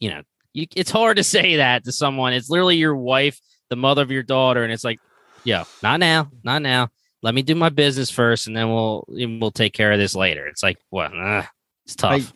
you 0.00 0.10
know, 0.10 0.22
you, 0.52 0.66
it's 0.74 0.90
hard 0.90 1.18
to 1.18 1.24
say 1.36 1.56
that 1.56 1.84
to 1.84 1.92
someone. 1.92 2.32
It's 2.32 2.50
literally 2.50 2.76
your 2.76 2.96
wife, 2.96 3.40
the 3.70 3.76
mother 3.76 4.02
of 4.02 4.10
your 4.10 4.24
daughter, 4.24 4.64
and 4.64 4.72
it's 4.72 4.84
like, 4.84 4.98
yo, 5.44 5.64
not 5.82 6.00
now, 6.00 6.30
not 6.42 6.62
now. 6.62 6.90
Let 7.22 7.34
me 7.34 7.42
do 7.42 7.54
my 7.54 7.68
business 7.68 8.10
first, 8.10 8.46
and 8.46 8.56
then 8.56 8.68
we'll 8.68 9.04
we'll 9.08 9.50
take 9.50 9.74
care 9.74 9.92
of 9.92 9.98
this 9.98 10.14
later. 10.14 10.46
It's 10.46 10.62
like, 10.62 10.78
what? 10.88 11.12
Ugh, 11.14 11.44
it's 11.84 11.94
tough. 11.94 12.32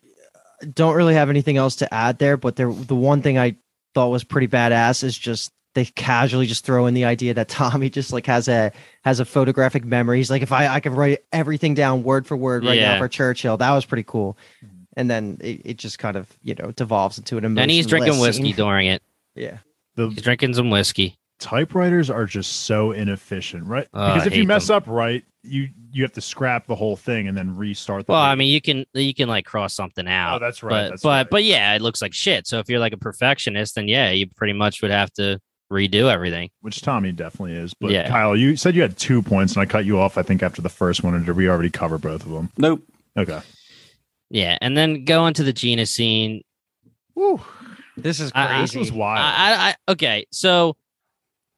I 0.61 0.65
don't 0.65 0.95
really 0.95 1.15
have 1.15 1.29
anything 1.29 1.57
else 1.57 1.77
to 1.77 1.93
add 1.93 2.19
there, 2.19 2.37
but 2.37 2.55
there 2.55 2.71
the 2.71 2.95
one 2.95 3.21
thing 3.21 3.37
I 3.37 3.55
thought 3.93 4.09
was 4.09 4.23
pretty 4.23 4.47
badass 4.47 5.03
is 5.03 5.17
just 5.17 5.51
they 5.73 5.85
casually 5.85 6.45
just 6.45 6.65
throw 6.65 6.85
in 6.85 6.93
the 6.93 7.05
idea 7.05 7.33
that 7.33 7.49
Tommy 7.49 7.89
just 7.89 8.13
like 8.13 8.25
has 8.27 8.47
a 8.47 8.71
has 9.03 9.19
a 9.19 9.25
photographic 9.25 9.83
memory. 9.85 10.17
He's 10.17 10.29
like, 10.29 10.41
if 10.41 10.51
I 10.51 10.67
I 10.67 10.79
could 10.79 10.93
write 10.93 11.19
everything 11.31 11.73
down 11.73 12.03
word 12.03 12.27
for 12.27 12.37
word 12.37 12.63
right 12.63 12.79
now 12.79 12.97
for 12.99 13.07
Churchill, 13.07 13.57
that 13.57 13.71
was 13.71 13.85
pretty 13.85 14.03
cool. 14.03 14.37
Mm-hmm. 14.63 14.75
And 14.97 15.09
then 15.09 15.37
it, 15.41 15.61
it 15.65 15.77
just 15.77 15.99
kind 15.99 16.15
of 16.15 16.27
you 16.43 16.55
know 16.55 16.71
devolves 16.71 17.17
into 17.17 17.37
an 17.37 17.45
emotion. 17.45 17.63
and 17.63 17.71
he's 17.71 17.87
drinking 17.87 18.19
whiskey 18.19 18.53
during 18.53 18.87
it. 18.87 19.01
Yeah, 19.35 19.57
The 19.95 20.09
He's 20.09 20.21
drinking 20.21 20.53
some 20.53 20.69
whiskey. 20.69 21.17
Typewriters 21.39 22.09
are 22.09 22.25
just 22.25 22.61
so 22.65 22.91
inefficient, 22.91 23.65
right? 23.65 23.87
Oh, 23.93 24.01
I 24.01 24.13
because 24.13 24.27
if 24.27 24.35
you 24.35 24.45
mess 24.45 24.67
them. 24.67 24.77
up 24.77 24.87
right, 24.87 25.23
you 25.43 25.69
you 25.91 26.03
have 26.03 26.13
to 26.13 26.21
scrap 26.21 26.65
the 26.67 26.75
whole 26.75 26.95
thing 26.95 27.27
and 27.27 27.37
then 27.37 27.55
restart 27.55 28.05
the 28.05 28.11
Well, 28.13 28.21
whole- 28.21 28.29
I 28.31 28.35
mean, 28.35 28.47
you 28.49 28.61
can 28.61 28.85
you 28.93 29.13
can 29.13 29.27
like 29.29 29.45
cross 29.45 29.73
something 29.75 30.07
oh, 30.07 30.11
out. 30.11 30.35
Oh, 30.41 30.45
that's 30.45 30.63
right. 30.63 30.69
but 30.69 30.89
that's 30.91 31.03
but 31.03 31.09
right. 31.09 31.29
but 31.29 31.43
yeah, 31.43 31.73
it 31.75 31.81
looks 31.81 32.01
like 32.01 32.13
shit. 32.13 32.47
So 32.47 32.59
if 32.59 32.69
you're 32.69 32.79
like 32.79 32.93
a 32.93 32.97
perfectionist, 32.97 33.75
then 33.75 33.87
yeah, 33.87 34.11
you 34.11 34.27
pretty 34.35 34.53
much 34.53 34.81
would 34.81 34.91
have 34.91 35.11
to 35.13 35.39
redo 35.71 36.11
everything. 36.11 36.49
which 36.61 36.81
Tommy 36.81 37.11
definitely 37.11 37.55
is. 37.55 37.73
But 37.79 37.91
Yeah. 37.91 38.07
Kyle, 38.07 38.35
you 38.35 38.55
said 38.55 38.75
you 38.75 38.81
had 38.83 38.97
two 38.97 39.21
points, 39.21 39.53
and 39.53 39.61
I 39.61 39.65
cut 39.65 39.83
you 39.85 39.99
off. 39.99 40.17
I 40.17 40.21
think 40.21 40.43
after 40.43 40.61
the 40.61 40.69
first 40.69 41.03
one, 41.03 41.13
or 41.15 41.19
did 41.19 41.35
we 41.35 41.49
already 41.49 41.71
cover 41.71 41.97
both 41.97 42.23
of 42.25 42.31
them? 42.31 42.51
Nope. 42.57 42.81
Okay. 43.17 43.41
Yeah, 44.29 44.57
and 44.61 44.75
then 44.77 45.05
go 45.05 45.27
into 45.27 45.43
the 45.43 45.53
Gina 45.53 45.85
scene. 45.85 46.41
Woo. 47.15 47.41
this 47.97 48.19
is 48.19 48.31
I- 48.35 48.43
I- 48.43 48.47
crazy. 48.47 48.61
This 48.61 48.75
was 48.75 48.91
wild. 48.91 49.19
I, 49.19 49.51
I, 49.53 49.69
I 49.69 49.91
okay, 49.93 50.25
so 50.31 50.75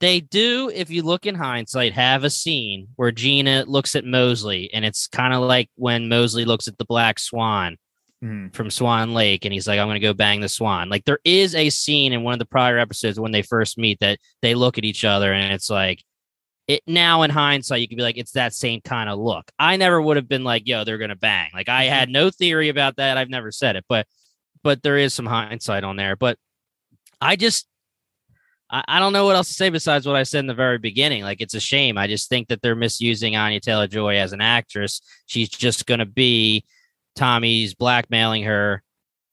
they 0.00 0.20
do, 0.20 0.70
if 0.72 0.90
you 0.90 1.02
look 1.02 1.26
in 1.26 1.34
hindsight, 1.34 1.92
have 1.92 2.24
a 2.24 2.30
scene 2.30 2.88
where 2.96 3.10
Gina 3.10 3.64
looks 3.66 3.96
at 3.96 4.04
Mosley, 4.04 4.70
and 4.72 4.84
it's 4.84 5.08
kind 5.08 5.34
of 5.34 5.42
like 5.42 5.70
when 5.74 6.08
Mosley 6.08 6.44
looks 6.44 6.68
at 6.68 6.78
the 6.78 6.84
black 6.84 7.18
swan 7.18 7.76
Mhm. 8.22 8.52
from 8.52 8.68
Swan 8.70 9.14
Lake, 9.14 9.44
and 9.44 9.54
he's 9.54 9.68
like, 9.68 9.78
"I'm 9.78 9.86
going 9.86 9.94
to 10.00 10.06
go 10.06 10.12
bang 10.12 10.40
the 10.40 10.48
swan." 10.48 10.88
Like 10.88 11.04
there 11.04 11.20
is 11.24 11.54
a 11.54 11.70
scene 11.70 12.12
in 12.12 12.22
one 12.24 12.32
of 12.32 12.38
the 12.40 12.46
prior 12.46 12.76
episodes 12.78 13.20
when 13.20 13.30
they 13.32 13.42
first 13.42 13.78
meet 13.78 14.00
that 14.00 14.18
they 14.42 14.54
look 14.56 14.76
at 14.76 14.84
each 14.84 15.04
other, 15.04 15.32
and 15.32 15.52
it's 15.52 15.70
like 15.70 16.02
it 16.66 16.82
now 16.86 17.22
in 17.22 17.30
hindsight, 17.30 17.80
you 17.80 17.88
could 17.88 17.96
be 17.96 18.02
like, 18.02 18.18
it's 18.18 18.32
that 18.32 18.52
same 18.52 18.80
kind 18.82 19.08
of 19.08 19.18
look. 19.18 19.50
I 19.58 19.76
never 19.76 20.02
would 20.02 20.16
have 20.16 20.28
been 20.28 20.44
like, 20.44 20.66
yo, 20.66 20.82
they're 20.84 20.98
gonna 20.98 21.14
bang. 21.16 21.50
Like 21.54 21.68
I 21.68 21.84
had 21.84 22.08
no 22.10 22.28
theory 22.30 22.68
about 22.68 22.96
that. 22.96 23.16
I've 23.16 23.30
never 23.30 23.50
said 23.52 23.76
it, 23.76 23.84
but 23.88 24.06
but 24.64 24.82
there 24.82 24.98
is 24.98 25.14
some 25.14 25.26
hindsight 25.26 25.84
on 25.84 25.94
there. 25.96 26.16
But 26.16 26.38
I 27.20 27.36
just 27.36 27.67
I, 28.70 28.84
I 28.88 28.98
don't 29.00 29.12
know 29.12 29.24
what 29.24 29.36
else 29.36 29.48
to 29.48 29.54
say 29.54 29.70
besides 29.70 30.06
what 30.06 30.16
I 30.16 30.22
said 30.22 30.40
in 30.40 30.46
the 30.46 30.54
very 30.54 30.78
beginning. 30.78 31.22
Like 31.22 31.40
it's 31.40 31.54
a 31.54 31.60
shame. 31.60 31.98
I 31.98 32.06
just 32.06 32.28
think 32.28 32.48
that 32.48 32.62
they're 32.62 32.74
misusing 32.74 33.36
Anya 33.36 33.60
Taylor 33.60 33.86
Joy 33.86 34.16
as 34.18 34.32
an 34.32 34.40
actress. 34.40 35.00
She's 35.26 35.48
just 35.48 35.86
gonna 35.86 36.06
be 36.06 36.64
Tommy's 37.16 37.74
blackmailing 37.74 38.44
her 38.44 38.82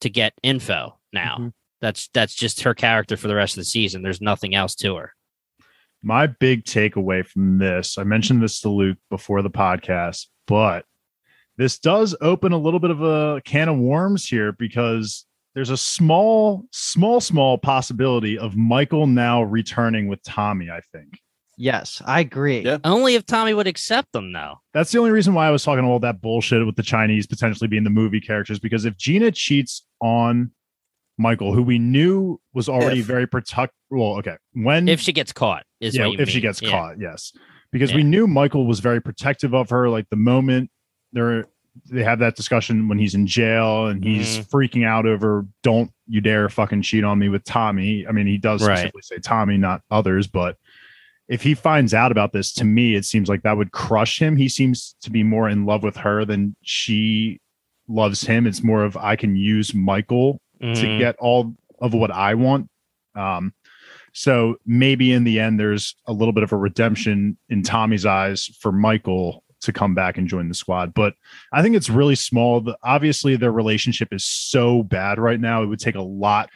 to 0.00 0.10
get 0.10 0.34
info 0.42 0.98
now. 1.12 1.36
Mhm. 1.38 1.52
That's 1.80 2.08
that's 2.12 2.34
just 2.34 2.62
her 2.62 2.74
character 2.74 3.16
for 3.16 3.28
the 3.28 3.34
rest 3.34 3.54
of 3.54 3.60
the 3.60 3.66
season. 3.66 4.02
There's 4.02 4.20
nothing 4.20 4.54
else 4.54 4.74
to 4.76 4.96
her. 4.96 5.12
My 6.02 6.26
big 6.26 6.64
takeaway 6.64 7.26
from 7.26 7.58
this, 7.58 7.98
I 7.98 8.04
mentioned 8.04 8.42
this 8.42 8.60
to 8.60 8.68
Luke 8.68 8.98
before 9.10 9.42
the 9.42 9.50
podcast, 9.50 10.26
but 10.46 10.84
this 11.56 11.78
does 11.78 12.14
open 12.20 12.52
a 12.52 12.58
little 12.58 12.80
bit 12.80 12.90
of 12.90 13.02
a 13.02 13.40
can 13.44 13.68
of 13.68 13.78
worms 13.78 14.26
here 14.28 14.52
because 14.52 15.26
there's 15.56 15.70
a 15.70 15.76
small, 15.76 16.66
small, 16.70 17.18
small 17.18 17.56
possibility 17.56 18.36
of 18.38 18.56
Michael 18.56 19.06
now 19.06 19.42
returning 19.42 20.06
with 20.06 20.22
Tommy, 20.22 20.70
I 20.70 20.80
think. 20.92 21.18
Yes, 21.56 22.02
I 22.04 22.20
agree. 22.20 22.60
Yeah. 22.60 22.76
Only 22.84 23.14
if 23.14 23.24
Tommy 23.24 23.54
would 23.54 23.66
accept 23.66 24.12
them, 24.12 24.34
though. 24.34 24.56
That's 24.74 24.92
the 24.92 24.98
only 24.98 25.10
reason 25.12 25.32
why 25.32 25.48
I 25.48 25.50
was 25.50 25.64
talking 25.64 25.82
all 25.82 25.98
that 26.00 26.20
bullshit 26.20 26.64
with 26.66 26.76
the 26.76 26.82
Chinese 26.82 27.26
potentially 27.26 27.68
being 27.68 27.84
the 27.84 27.90
movie 27.90 28.20
characters. 28.20 28.58
Because 28.58 28.84
if 28.84 28.98
Gina 28.98 29.30
cheats 29.32 29.82
on 30.02 30.50
Michael, 31.16 31.54
who 31.54 31.62
we 31.62 31.78
knew 31.78 32.38
was 32.52 32.68
already 32.68 33.00
If. 33.00 33.06
very 33.06 33.26
protect, 33.26 33.72
well, 33.88 34.18
okay, 34.18 34.36
when 34.52 34.86
If 34.88 35.00
she 35.00 35.14
gets 35.14 35.32
caught, 35.32 35.64
is 35.80 35.96
yeah, 35.96 36.04
what 36.04 36.12
you 36.12 36.18
if 36.18 36.28
she 36.28 36.42
gets 36.42 36.60
Yeah. 36.60 36.68
caught, 36.68 37.00
yes, 37.00 37.32
because 37.72 37.92
Yeah. 37.92 37.96
we 37.96 38.02
knew 38.04 38.26
Michael 38.26 38.66
was 38.66 38.80
very 38.80 39.00
protective 39.00 39.54
of 39.54 39.70
her. 39.70 39.88
Like 39.88 40.06
the 40.10 40.16
moment 40.16 40.70
they're 41.14 41.46
they 41.90 42.02
have 42.02 42.18
that 42.20 42.36
discussion 42.36 42.88
when 42.88 42.98
he's 42.98 43.14
in 43.14 43.26
jail 43.26 43.86
and 43.88 44.02
he's 44.04 44.38
Mm-hmm. 44.38 44.56
freaking 44.56 44.86
out 44.86 45.06
over 45.06 45.46
"Don't 45.62 45.90
you 46.06 46.20
dare 46.20 46.48
fucking 46.48 46.82
cheat 46.82 47.04
on 47.04 47.18
me 47.18 47.28
with 47.28 47.44
Tommy." 47.44 48.06
I 48.06 48.12
mean, 48.12 48.26
he 48.26 48.38
does 48.38 48.62
Right. 48.62 48.76
specifically 48.78 49.02
say 49.02 49.18
Tommy, 49.18 49.56
not 49.58 49.82
others, 49.90 50.26
but 50.26 50.56
if 51.28 51.42
he 51.42 51.54
finds 51.54 51.92
out 51.92 52.12
about 52.12 52.32
this, 52.32 52.52
to 52.54 52.64
me, 52.64 52.94
it 52.94 53.04
seems 53.04 53.28
like 53.28 53.42
that 53.42 53.56
would 53.56 53.72
crush 53.72 54.20
him. 54.20 54.36
He 54.36 54.48
seems 54.48 54.94
to 55.02 55.10
be 55.10 55.22
more 55.22 55.48
in 55.48 55.66
love 55.66 55.82
with 55.82 55.96
her 55.96 56.24
than 56.24 56.54
she 56.62 57.40
loves 57.88 58.22
him. 58.22 58.46
It's 58.46 58.62
more 58.62 58.84
of 58.84 58.96
I 58.96 59.16
can 59.16 59.34
use 59.36 59.74
Michael 59.74 60.40
to 60.60 60.66
Mhm. 60.66 60.98
get 60.98 61.16
all 61.18 61.54
of 61.80 61.92
what 61.94 62.10
I 62.10 62.34
want. 62.34 62.68
Um, 63.14 63.52
so 64.12 64.56
maybe 64.64 65.12
in 65.12 65.24
the 65.24 65.38
end, 65.40 65.58
there's 65.60 65.94
a 66.06 66.12
little 66.12 66.32
bit 66.32 66.42
of 66.44 66.52
a 66.52 66.56
redemption 66.56 67.36
in 67.48 67.62
Tommy's 67.62 68.06
eyes 68.06 68.46
for 68.60 68.72
Michael 68.72 69.42
to 69.66 69.72
come 69.72 69.94
back 69.94 70.18
and 70.18 70.26
join 70.26 70.48
the 70.48 70.54
squad. 70.54 70.94
But 70.94 71.14
I 71.52 71.62
think 71.62 71.76
it's 71.76 71.88
really 71.90 72.14
small. 72.16 72.60
The, 72.60 72.76
obviously, 72.82 73.36
their 73.36 73.52
relationship 73.52 74.08
is 74.12 74.24
so 74.24 74.82
bad 74.82 75.18
right 75.18 75.38
now. 75.38 75.62
It 75.62 75.66
would 75.66 75.78
take 75.78 75.94
a 75.94 76.02
lot 76.02 76.50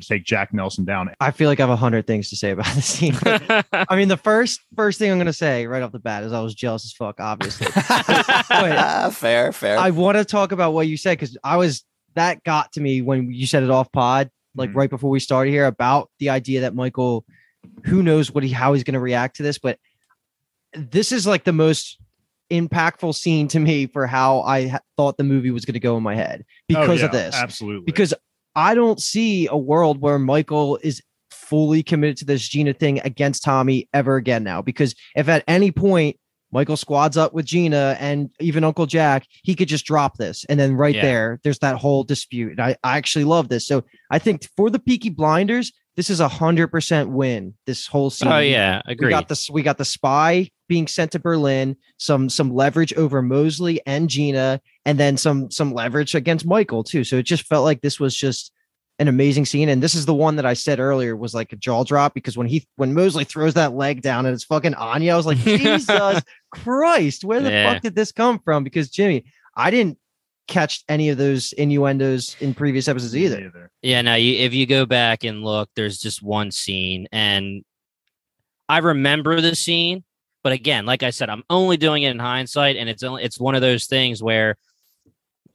to 0.00 0.06
take 0.06 0.24
Jack 0.24 0.54
Nelson 0.54 0.84
down. 0.84 1.10
I 1.18 1.32
feel 1.32 1.48
like 1.48 1.58
I 1.58 1.64
have 1.64 1.70
a 1.70 1.76
hundred 1.76 2.06
things 2.06 2.30
to 2.30 2.36
say 2.36 2.50
about 2.52 2.66
this 2.74 2.86
scene. 2.86 3.16
I 3.24 3.96
mean, 3.96 4.06
the 4.08 4.16
first 4.16 4.60
first 4.76 4.98
thing 4.98 5.10
I'm 5.10 5.18
gonna 5.18 5.32
say 5.32 5.66
right 5.66 5.82
off 5.82 5.90
the 5.92 5.98
bat 5.98 6.22
is 6.22 6.32
I 6.32 6.40
was 6.40 6.54
jealous 6.54 6.84
as 6.84 6.92
fuck. 6.92 7.18
Obviously, 7.18 7.66
fair, 9.12 9.52
fair. 9.52 9.78
I 9.78 9.90
want 9.90 10.18
to 10.18 10.24
talk 10.24 10.52
about 10.52 10.72
what 10.72 10.86
you 10.86 10.96
said 10.96 11.18
because 11.18 11.36
I 11.42 11.56
was 11.56 11.84
that 12.14 12.42
got 12.44 12.72
to 12.72 12.80
me 12.80 13.02
when 13.02 13.30
you 13.32 13.46
said 13.46 13.62
it 13.62 13.70
off 13.70 13.90
pod, 13.92 14.30
like 14.54 14.70
Mhm. 14.70 14.76
right 14.76 14.90
before 14.90 15.10
we 15.10 15.20
started 15.20 15.50
here 15.50 15.66
about 15.66 16.10
the 16.18 16.30
idea 16.30 16.60
that 16.62 16.74
Michael, 16.74 17.24
who 17.84 18.02
knows 18.02 18.32
what 18.32 18.44
he 18.44 18.50
how 18.50 18.72
he's 18.74 18.84
gonna 18.84 19.00
react 19.00 19.36
to 19.36 19.42
this, 19.42 19.58
but 19.58 19.78
this 20.74 21.12
is 21.12 21.26
like 21.26 21.44
the 21.44 21.52
most 21.52 21.98
impactful 22.50 23.14
scene 23.14 23.48
to 23.48 23.58
me 23.60 23.86
for 23.86 24.06
how 24.06 24.40
I 24.42 24.68
ha- 24.68 24.80
thought 24.96 25.16
the 25.16 25.24
movie 25.24 25.50
was 25.50 25.64
gonna 25.64 25.78
go 25.78 25.96
in 25.96 26.02
my 26.02 26.14
head 26.14 26.44
because 26.68 27.02
Oh, 27.02 27.06
of 27.06 27.12
this. 27.12 27.34
Absolutely. 27.34 27.84
because 27.84 28.14
I 28.54 28.74
don't 28.74 29.00
see 29.00 29.46
a 29.46 29.56
world 29.56 30.00
where 30.00 30.18
Michael 30.18 30.78
is 30.82 31.02
fully 31.30 31.82
committed 31.82 32.16
to 32.18 32.24
this 32.24 32.46
Gina 32.48 32.72
thing 32.72 33.00
against 33.04 33.42
Tommy 33.44 33.88
ever 33.94 34.16
again 34.16 34.42
now. 34.44 34.60
Because 34.62 34.94
if 35.16 35.28
at 35.28 35.44
any 35.46 35.70
point 35.70 36.16
Michael 36.50 36.76
squads 36.78 37.16
up 37.18 37.34
with 37.34 37.44
Gina 37.44 37.96
and 38.00 38.30
even 38.40 38.64
Uncle 38.64 38.86
Jack, 38.86 39.26
he 39.44 39.54
could 39.54 39.68
just 39.68 39.84
drop 39.84 40.16
this. 40.16 40.44
And 40.48 40.58
then 40.58 40.74
right 40.76 40.94
Yeah. 40.94 41.02
there, 41.02 41.40
there's 41.44 41.58
that 41.60 41.76
whole 41.76 42.04
dispute. 42.04 42.52
And 42.52 42.60
I, 42.60 42.76
I 42.82 42.96
actually 42.96 43.24
love 43.24 43.48
this. 43.50 43.66
So 43.66 43.84
I 44.10 44.18
think 44.18 44.48
for 44.56 44.70
the 44.70 44.78
Peaky 44.78 45.10
Blinders, 45.10 45.72
this 45.98 46.10
is 46.10 46.20
a 46.20 46.28
hundred 46.28 46.68
percent 46.68 47.10
win. 47.10 47.54
This 47.66 47.88
whole 47.88 48.08
scene. 48.08 48.30
oh 48.30 48.38
yeah, 48.38 48.80
We 48.86 48.94
got 49.10 49.26
this. 49.26 49.50
We 49.50 49.62
got 49.62 49.78
the 49.78 49.84
spy 49.84 50.48
being 50.68 50.86
sent 50.86 51.10
to 51.12 51.18
Berlin, 51.18 51.74
some 51.96 52.28
some 52.28 52.54
leverage 52.54 52.94
over 52.94 53.20
Mosley 53.20 53.80
and 53.84 54.08
Gina, 54.08 54.60
and 54.86 54.96
then 54.96 55.16
some 55.16 55.50
some 55.50 55.74
leverage 55.74 56.14
against 56.14 56.46
Michael 56.46 56.84
too. 56.84 57.02
So 57.02 57.16
it 57.16 57.24
just 57.24 57.46
felt 57.46 57.64
like 57.64 57.80
this 57.80 57.98
was 57.98 58.14
just 58.14 58.52
an 59.00 59.08
amazing 59.08 59.44
scene. 59.44 59.68
And 59.68 59.82
this 59.82 59.96
is 59.96 60.06
the 60.06 60.14
one 60.14 60.36
that 60.36 60.46
I 60.46 60.54
said 60.54 60.78
earlier 60.78 61.16
was 61.16 61.34
like 61.34 61.52
a 61.52 61.56
jaw 61.56 61.82
drop 61.82 62.14
because 62.14 62.36
when 62.38 62.46
he 62.46 62.64
when 62.76 62.94
Mosley 62.94 63.24
throws 63.24 63.54
that 63.54 63.74
leg 63.74 64.00
down 64.00 64.24
and 64.24 64.32
it's 64.34 64.44
fucking 64.44 64.74
Anya, 64.74 65.14
I 65.14 65.16
was 65.16 65.26
like, 65.26 65.38
Jesus 65.38 66.22
Christ, 66.52 67.24
where 67.24 67.40
the 67.42 67.50
Yeah. 67.50 67.72
fuck 67.74 67.82
did 67.82 67.96
this 67.96 68.12
come 68.12 68.38
from? 68.38 68.62
Because 68.62 68.88
Jimmy, 68.88 69.24
I 69.56 69.72
didn't 69.72 69.98
catch 70.48 70.82
any 70.88 71.10
of 71.10 71.18
those 71.18 71.52
innuendos 71.52 72.36
in 72.40 72.54
previous 72.54 72.88
episodes 72.88 73.14
either. 73.16 73.70
Yeah, 73.82 74.02
no, 74.02 74.14
you, 74.16 74.34
if 74.38 74.52
you 74.54 74.66
go 74.66 74.84
back 74.86 75.22
and 75.24 75.44
look, 75.44 75.70
there's 75.76 75.98
just 75.98 76.22
one 76.22 76.50
scene, 76.50 77.06
and 77.12 77.62
I 78.68 78.78
remember 78.78 79.40
the 79.40 79.54
scene, 79.54 80.04
but 80.42 80.52
again, 80.52 80.84
like 80.86 81.02
I 81.02 81.10
said, 81.10 81.30
I'm 81.30 81.44
only 81.48 81.76
doing 81.76 82.02
it 82.02 82.10
in 82.10 82.18
hindsight, 82.18 82.76
and 82.76 82.88
it's 82.88 83.02
only 83.02 83.22
it's 83.22 83.38
one 83.38 83.54
of 83.54 83.60
those 83.60 83.86
things 83.86 84.22
where 84.22 84.56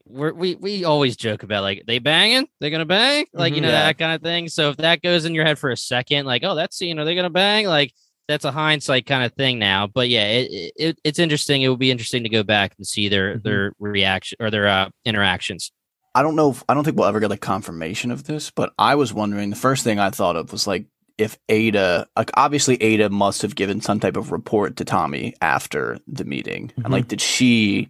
we're, 0.06 0.34
we 0.34 0.56
we 0.56 0.84
always 0.84 1.16
joke 1.16 1.44
about 1.44 1.64
like 1.64 1.84
they 1.88 2.00
banging, 2.00 2.48
they're 2.60 2.70
gonna 2.70 2.86
bang, 2.86 3.26
like 3.34 3.54
you 3.54 3.60
Mhm. 3.60 3.64
know 3.64 3.70
Yeah. 3.72 3.84
that 3.84 3.98
kind 3.98 4.14
of 4.14 4.22
thing. 4.22 4.48
So 4.48 4.70
if 4.70 4.78
that 4.78 5.02
goes 5.02 5.26
in 5.26 5.34
your 5.34 5.46
head 5.46 5.58
for 5.60 5.70
a 5.72 5.78
second, 5.78 6.26
like 6.26 6.44
oh 6.44 6.56
that 6.56 6.74
scene, 6.74 7.00
are 7.00 7.06
they 7.06 7.16
gonna 7.16 7.30
bang? 7.30 7.68
Like 7.68 7.94
that's 8.28 8.46
a 8.46 8.52
hindsight 8.52 9.06
kind 9.06 9.24
of 9.24 9.34
thing 9.34 9.60
now. 9.60 9.88
But 9.88 10.10
yeah, 10.10 10.26
it, 10.28 10.74
it 10.76 11.00
it's 11.04 11.20
interesting. 11.20 11.62
It 11.62 11.70
would 11.70 11.80
be 11.80 11.92
interesting 11.92 12.24
to 12.24 12.30
go 12.30 12.44
back 12.44 12.74
and 12.78 12.86
see 12.88 13.10
their 13.10 13.38
Mhm. 13.38 13.44
their 13.44 13.74
reaction 13.80 14.38
or 14.40 14.50
their 14.52 14.68
uh, 14.68 14.90
interactions. 15.06 15.72
I 16.16 16.22
don't 16.22 16.36
know. 16.36 16.52
If, 16.52 16.64
I 16.70 16.74
don't 16.74 16.84
think 16.84 16.96
we'll 16.98 17.08
ever 17.08 17.20
get 17.20 17.30
like 17.32 17.42
confirmation 17.42 18.12
of 18.12 18.26
this, 18.26 18.52
but 18.52 18.72
I 18.78 18.96
was 18.96 19.14
wondering. 19.14 19.50
The 19.50 19.56
first 19.56 19.84
thing 19.84 20.00
I 20.00 20.10
thought 20.12 20.36
of 20.36 20.52
was 20.52 20.68
like 20.68 20.86
if 21.18 21.38
Ada, 21.50 22.08
like 22.16 22.32
obviously 22.36 22.82
Ada 22.82 23.10
must 23.10 23.42
have 23.42 23.56
given 23.56 23.82
some 23.82 24.00
type 24.00 24.16
of 24.18 24.32
report 24.32 24.78
to 24.78 24.86
Tommy 24.86 25.34
after 25.42 25.98
the 26.08 26.24
meeting, 26.26 26.72
Mhm. 26.78 26.86
and 26.86 26.94
like 26.94 27.08
did 27.08 27.22
she 27.22 27.90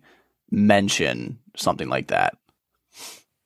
mention 0.52 1.38
something 1.56 1.90
like 1.90 2.08
that? 2.08 2.38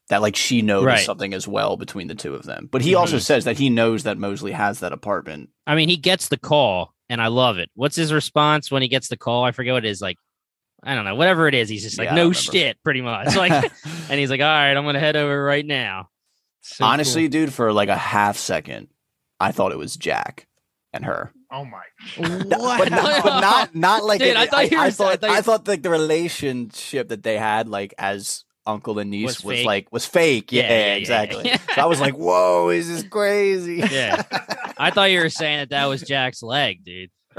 That 0.09 0.21
like 0.21 0.35
she 0.37 0.61
noticed 0.61 0.85
Right. 0.87 1.05
something 1.05 1.33
as 1.33 1.47
well 1.47 1.75
between 1.75 2.07
the 2.07 2.15
two 2.15 2.33
of 2.33 2.43
them. 2.43 2.69
But 2.71 2.81
he 2.81 2.95
also 2.95 3.17
Mhm. 3.17 3.21
says 3.23 3.43
that 3.45 3.57
he 3.57 3.69
knows 3.69 4.03
that 4.03 4.17
Mosley 4.17 4.53
has 4.53 4.79
that 4.79 4.93
apartment. 4.93 5.49
I 5.65 5.75
mean, 5.75 5.89
he 5.89 5.97
gets 5.97 6.29
the 6.29 6.37
call, 6.37 6.93
and 7.09 7.21
I 7.21 7.27
love 7.27 7.57
it. 7.57 7.69
What's 7.75 7.97
his 7.97 8.13
response 8.13 8.71
when 8.71 8.81
he 8.81 8.87
gets 8.87 9.09
the 9.09 9.17
call? 9.17 9.43
I 9.43 9.51
forget 9.51 9.73
what 9.73 9.83
it 9.83 9.89
is. 9.89 9.99
Like, 10.01 10.15
I 10.81 10.95
don't 10.95 11.03
know, 11.03 11.15
whatever 11.15 11.49
it 11.49 11.55
is. 11.55 11.67
He's 11.67 11.83
just 11.83 11.97
like, 11.97 12.05
Yeah, 12.07 12.15
no 12.15 12.31
shit, 12.31 12.77
pretty 12.85 13.01
much. 13.01 13.27
Like, 13.35 13.51
and 14.09 14.17
he's 14.19 14.29
like, 14.29 14.39
all 14.39 14.45
right, 14.47 14.77
I'm 14.77 14.85
gonna 14.85 14.99
head 14.99 15.17
over 15.17 15.43
right 15.43 15.65
now. 15.65 16.07
So 16.61 16.85
Honestly, 16.85 17.27
dude, 17.27 17.51
for 17.53 17.73
like 17.73 17.89
a 17.89 17.97
half 17.97 18.37
second, 18.37 18.87
I 19.41 19.51
thought 19.51 19.71
it 19.73 19.77
was 19.77 19.97
Jack 19.97 20.47
and 20.93 21.03
her. 21.03 21.33
Oh 21.51 21.65
my! 21.65 21.81
cool. 22.15 22.23
No, 22.27 22.57
but, 22.77 22.89
not, 22.89 23.23
but 23.23 23.39
not 23.41 23.75
not 23.75 24.03
like 24.05 24.19
Dude, 24.19 24.29
it- 24.29 24.37
I 24.37 24.45
thought 24.47 24.59
I 24.59 24.85
I 24.85 24.89
thought 24.91 25.19
thought 25.21 25.29
you- 25.29 25.35
I 25.35 25.41
thought 25.41 25.67
like 25.67 25.81
the 25.83 25.89
relationship 25.89 27.09
that 27.09 27.23
they 27.23 27.37
had 27.37 27.67
like 27.69 27.93
as 27.97 28.43
uncle 28.67 28.99
and 28.99 29.09
niece 29.09 29.25
Was 29.25 29.43
was, 29.43 29.63
like 29.65 29.91
was 29.91 30.05
fake. 30.05 30.51
Yeah, 30.51 30.63
Yeah, 30.63 30.69
yeah, 30.69 30.77
yeah, 30.85 30.93
exactly. 30.95 31.45
yeah. 31.45 31.57
so 31.75 31.81
I 31.81 31.85
was 31.85 31.99
like, 32.01 32.13
"Whoa, 32.15 32.69
is 32.69 32.87
this 32.87 33.03
crazy." 33.03 33.77
Yeah. 33.91 34.23
I 34.77 34.91
thought 34.91 35.09
you 35.09 35.19
were 35.21 35.29
saying 35.29 35.59
that 35.59 35.69
that 35.71 35.85
was 35.85 36.01
Jack's 36.01 36.43
leg, 36.43 36.83
dude. 36.83 37.09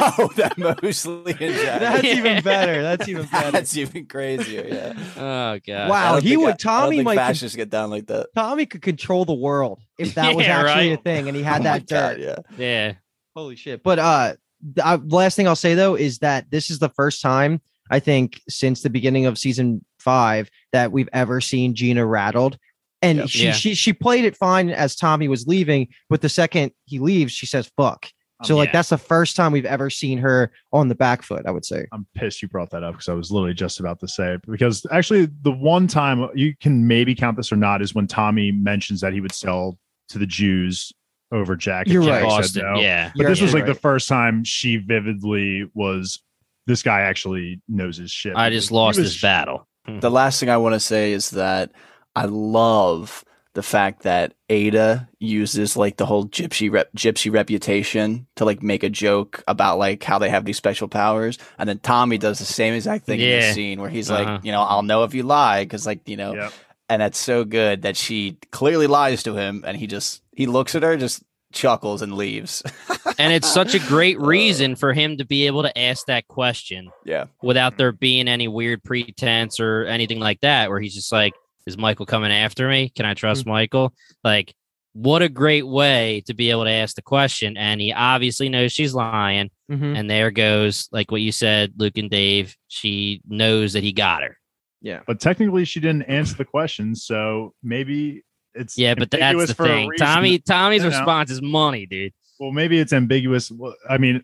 oh, 0.00 0.30
that 0.36 0.54
Mosley 0.58 1.32
and 1.40 1.54
Jack. 1.54 1.80
That's 1.80 2.04
Yeah. 2.04 2.14
even 2.16 2.42
better. 2.42 2.82
That's 2.82 3.08
even 3.08 3.26
better. 3.26 3.50
That's 3.50 3.76
even 3.76 4.06
crazier. 4.06 4.66
Yeah. 4.68 4.92
Oh 5.16 5.58
god. 5.66 5.88
Wow, 5.90 6.08
I 6.08 6.12
don't 6.12 6.22
he 6.24 6.36
would- 6.36 6.48
I- 6.48 6.50
I 6.52 6.54
Tommy 6.56 6.96
think 6.96 7.04
might 7.04 7.16
con- 7.16 7.26
fascists 7.26 7.56
get 7.56 7.70
down 7.70 7.90
like 7.90 8.06
that. 8.06 8.28
Tommy 8.34 8.66
could 8.66 8.82
control 8.82 9.24
the 9.24 9.34
world 9.34 9.80
if 9.98 10.14
that 10.14 10.34
was 10.34 10.46
Yeah, 10.46 10.58
actually 10.60 10.90
right. 10.90 10.98
a 10.98 11.02
thing, 11.02 11.28
and 11.28 11.36
he 11.36 11.42
had 11.42 11.62
Oh 11.62 11.64
that 11.64 11.86
dirt. 11.86 12.18
God, 12.18 12.20
yeah. 12.20 12.36
Yeah. 12.58 12.92
Holy 13.34 13.56
shit! 13.56 13.82
But 13.82 13.98
uh, 13.98 14.34
the 14.74 14.86
uh, 14.86 14.98
last 15.06 15.36
thing 15.36 15.46
I'll 15.46 15.56
say 15.56 15.74
though 15.74 15.94
is 15.94 16.18
that 16.20 16.50
this 16.50 16.70
is 16.70 16.78
the 16.78 16.88
first 16.90 17.20
time 17.20 17.60
I 17.90 17.98
think 18.00 18.40
since 18.48 18.82
the 18.82 18.90
beginning 18.90 19.26
of 19.26 19.38
season 19.38 19.84
five 20.00 20.50
that 20.72 20.92
we've 20.92 21.08
ever 21.12 21.40
seen 21.40 21.74
Gina 21.74 22.04
rattled. 22.06 22.58
And 23.02 23.18
Yep. 23.18 23.28
she, 23.28 23.44
Yeah. 23.44 23.52
she 23.52 23.74
she 23.74 23.92
played 23.92 24.24
it 24.24 24.36
fine 24.36 24.70
as 24.70 24.96
Tommy 24.96 25.28
was 25.28 25.46
leaving, 25.46 25.88
but 26.08 26.22
the 26.22 26.28
second 26.28 26.72
he 26.86 26.98
leaves, 26.98 27.32
she 27.32 27.44
says 27.46 27.70
"fuck." 27.76 28.06
So 28.44 28.54
Um, 28.54 28.58
like 28.58 28.68
yeah. 28.68 28.72
that's 28.72 28.88
the 28.90 28.98
first 28.98 29.34
time 29.36 29.52
we've 29.52 29.64
ever 29.66 29.88
seen 29.90 30.18
her 30.18 30.50
on 30.72 30.88
the 30.88 30.94
back 30.94 31.22
foot. 31.22 31.44
I 31.46 31.50
would 31.50 31.64
say. 31.64 31.86
I'm 31.92 32.06
pissed 32.14 32.40
you 32.42 32.48
brought 32.48 32.70
that 32.70 32.82
up 32.82 32.94
because 32.94 33.08
I 33.08 33.14
was 33.14 33.30
literally 33.30 33.54
just 33.54 33.80
about 33.80 34.00
to 34.00 34.08
say 34.08 34.34
it. 34.34 34.42
Because 34.46 34.86
actually, 34.90 35.26
the 35.42 35.52
one 35.52 35.86
time 35.86 36.28
you 36.34 36.54
can 36.60 36.86
maybe 36.86 37.14
count 37.14 37.36
this 37.36 37.50
or 37.52 37.56
not 37.56 37.82
is 37.82 37.94
when 37.94 38.06
Tommy 38.06 38.50
mentions 38.52 39.00
that 39.02 39.12
he 39.12 39.20
would 39.20 39.32
sell 39.34 39.78
to 40.10 40.18
the 40.18 40.26
Jews 40.26 40.92
over 41.32 41.56
Jack. 41.56 41.86
if 41.86 41.92
You're 41.92 42.02
right. 42.02 42.20
said 42.22 42.28
Austin, 42.30 42.62
no. 42.74 42.80
yeah. 42.80 43.10
But 43.14 43.22
You're 43.22 43.30
this 43.30 43.40
was 43.40 43.52
like 43.54 43.64
right. 43.64 43.74
the 43.74 43.80
first 43.80 44.08
time 44.08 44.44
she 44.44 44.76
vividly 44.76 45.68
was. 45.74 46.22
This 46.66 46.82
guy 46.82 47.00
actually 47.02 47.60
knows 47.68 47.96
his 47.96 48.10
shit. 48.10 48.34
I 48.36 48.50
just 48.50 48.70
lost 48.72 48.98
was- 48.98 49.12
this 49.12 49.20
battle. 49.22 49.66
The 50.00 50.10
last 50.10 50.40
thing 50.40 50.50
I 50.50 50.56
want 50.56 50.74
to 50.74 50.80
say 50.80 51.12
is 51.12 51.30
that 51.30 51.70
I 52.16 52.24
love 52.24 53.24
the 53.54 53.62
fact 53.62 54.02
that 54.02 54.34
Ada 54.50 55.08
uses 55.20 55.76
like 55.76 55.96
the 55.96 56.04
whole 56.06 56.26
gypsy 56.26 56.70
rep- 56.70 56.92
gypsy 56.94 57.32
reputation 57.32 58.26
to 58.36 58.44
like 58.44 58.62
make 58.64 58.82
a 58.82 58.90
joke 58.90 59.44
about 59.46 59.78
like 59.78 60.02
how 60.02 60.18
they 60.18 60.28
have 60.28 60.44
these 60.44 60.56
special 60.56 60.88
powers, 60.88 61.38
and 61.58 61.68
then 61.68 61.78
Tommy 61.78 62.18
does 62.18 62.38
the 62.40 62.44
same 62.44 62.74
exact 62.74 63.06
thing 63.06 63.20
in 63.20 63.40
the 63.40 63.52
scene 63.52 63.80
where 63.80 63.88
he's 63.88 64.10
Uh-huh. 64.10 64.24
like, 64.34 64.44
you 64.44 64.50
know, 64.52 64.60
I'll 64.62 64.82
know 64.82 65.04
if 65.04 65.14
you 65.14 65.22
lie 65.22 65.64
because 65.64 65.86
like 65.86 66.06
you 66.08 66.16
know, 66.16 66.34
Yep. 66.34 66.52
and 66.88 67.00
that's 67.02 67.18
so 67.18 67.44
good 67.44 67.82
that 67.82 67.96
she 67.96 68.38
clearly 68.50 68.88
lies 68.88 69.22
to 69.22 69.34
him, 69.36 69.62
and 69.66 69.76
he 69.76 69.86
just 69.86 70.20
he 70.34 70.46
looks 70.46 70.74
at 70.74 70.82
her, 70.82 70.96
just 70.96 71.22
chuckles 71.52 72.02
and 72.02 72.14
leaves. 72.14 72.62
and 73.18 73.32
it's 73.32 73.50
such 73.50 73.74
a 73.74 73.78
great 73.78 74.20
reason 74.20 74.76
for 74.76 74.92
him 74.92 75.16
to 75.16 75.24
be 75.24 75.46
able 75.46 75.62
to 75.62 75.78
ask 75.78 76.06
that 76.06 76.26
question 76.28 76.90
yeah, 77.04 77.26
without 77.42 77.78
there 77.78 77.92
being 77.92 78.28
any 78.28 78.48
weird 78.48 78.82
pretense 78.84 79.58
or 79.60 79.84
anything 79.86 80.18
like 80.20 80.40
that 80.40 80.68
where 80.70 80.80
he's 80.80 80.94
just 80.94 81.12
like 81.12 81.32
is 81.66 81.78
michael 81.78 82.06
coming 82.06 82.30
after 82.30 82.68
me 82.68 82.90
can 82.90 83.06
i 83.06 83.14
trust 83.14 83.46
michael 83.46 83.92
like 84.22 84.54
what 84.92 85.20
a 85.22 85.28
great 85.28 85.66
way 85.66 86.22
to 86.26 86.34
be 86.34 86.50
able 86.50 86.64
to 86.64 86.70
ask 86.70 86.94
the 86.96 87.02
question 87.02 87.56
and 87.56 87.80
he 87.80 87.92
obviously 87.92 88.48
knows 88.48 88.72
she's 88.72 88.94
lying 88.94 89.50
Mhm. 89.70 89.98
and 89.98 90.08
there 90.10 90.30
goes 90.30 90.88
like 90.92 91.10
what 91.10 91.20
you 91.22 91.32
said 91.32 91.72
luke 91.76 91.96
and 91.98 92.08
dave 92.10 92.54
she 92.68 93.20
knows 93.28 93.72
that 93.72 93.82
he 93.82 93.92
got 93.92 94.22
her 94.22 94.36
Yeah. 94.82 95.00
But 95.06 95.18
technically, 95.20 95.64
she 95.64 95.80
didn't 95.80 96.02
answer 96.04 96.36
the 96.36 96.44
question, 96.44 96.94
so 96.94 97.52
maybe 97.62 98.22
it's 98.56 98.76
yeah 98.78 98.94
but 98.94 99.10
that's 99.10 99.46
the 99.46 99.54
thing 99.54 99.90
tommy 99.98 100.38
tommy's 100.38 100.82
You 100.82 100.90
know. 100.90 100.96
response 100.96 101.30
is 101.30 101.40
money 101.42 101.86
dude 101.86 102.12
Well, 102.40 102.52
maybe 102.52 102.78
it's 102.78 102.92
ambiguous. 102.92 103.50
I 103.88 103.96
mean, 103.98 104.22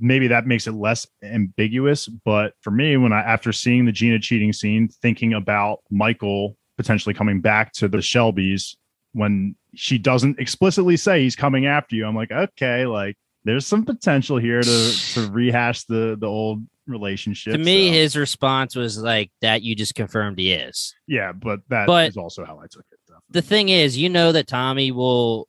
maybe 0.00 0.26
that 0.28 0.46
makes 0.46 0.66
it 0.66 0.72
less 0.72 1.06
ambiguous. 1.22 2.06
But 2.08 2.54
for 2.60 2.70
me, 2.72 2.96
when 2.96 3.12
I 3.12 3.20
after 3.20 3.52
seeing 3.52 3.84
the 3.86 3.92
Gina 3.92 4.18
cheating 4.18 4.52
scene, 4.52 4.88
thinking 4.88 5.32
about 5.34 5.78
Michael 5.90 6.56
potentially 6.76 7.14
coming 7.14 7.40
back 7.40 7.72
to 7.74 7.88
the 7.88 7.98
Shelbys 7.98 8.74
when 9.12 9.54
she 9.74 9.96
doesn't 9.96 10.38
explicitly 10.38 10.96
say 10.96 11.22
he's 11.22 11.36
coming 11.36 11.66
after 11.66 11.94
you, 11.96 12.04
I'm 12.06 12.16
like, 12.16 12.30
okay, 12.32 12.84
like 12.86 13.16
there's 13.44 13.64
some 13.66 13.84
potential 13.84 14.38
here 14.38 14.60
to 14.60 14.92
to 15.14 15.30
rehash 15.32 15.84
the 15.84 16.16
the 16.18 16.26
old 16.26 16.66
relationship. 16.88 17.52
to 17.52 17.58
me 17.58 17.88
so- 17.88 17.92
his 17.94 18.16
response 18.16 18.74
was 18.76 18.98
like 19.00 19.30
that 19.40 19.62
you 19.62 19.74
just 19.76 19.94
confirmed 19.94 20.38
he 20.38 20.52
is 20.52 20.94
yeah, 21.06 21.32
but 21.32 21.60
that 21.68 21.82
is 21.84 22.14
But- 22.14 22.16
also 22.20 22.44
how 22.44 22.58
I 22.58 22.66
took 22.66 22.84
it. 22.92 22.95
Definitely. 23.30 23.40
the 23.40 23.42
thing 23.48 23.68
is, 23.68 23.96
you 23.98 24.08
know 24.08 24.32
that 24.32 24.46
Tommy 24.46 24.90
will 24.92 25.48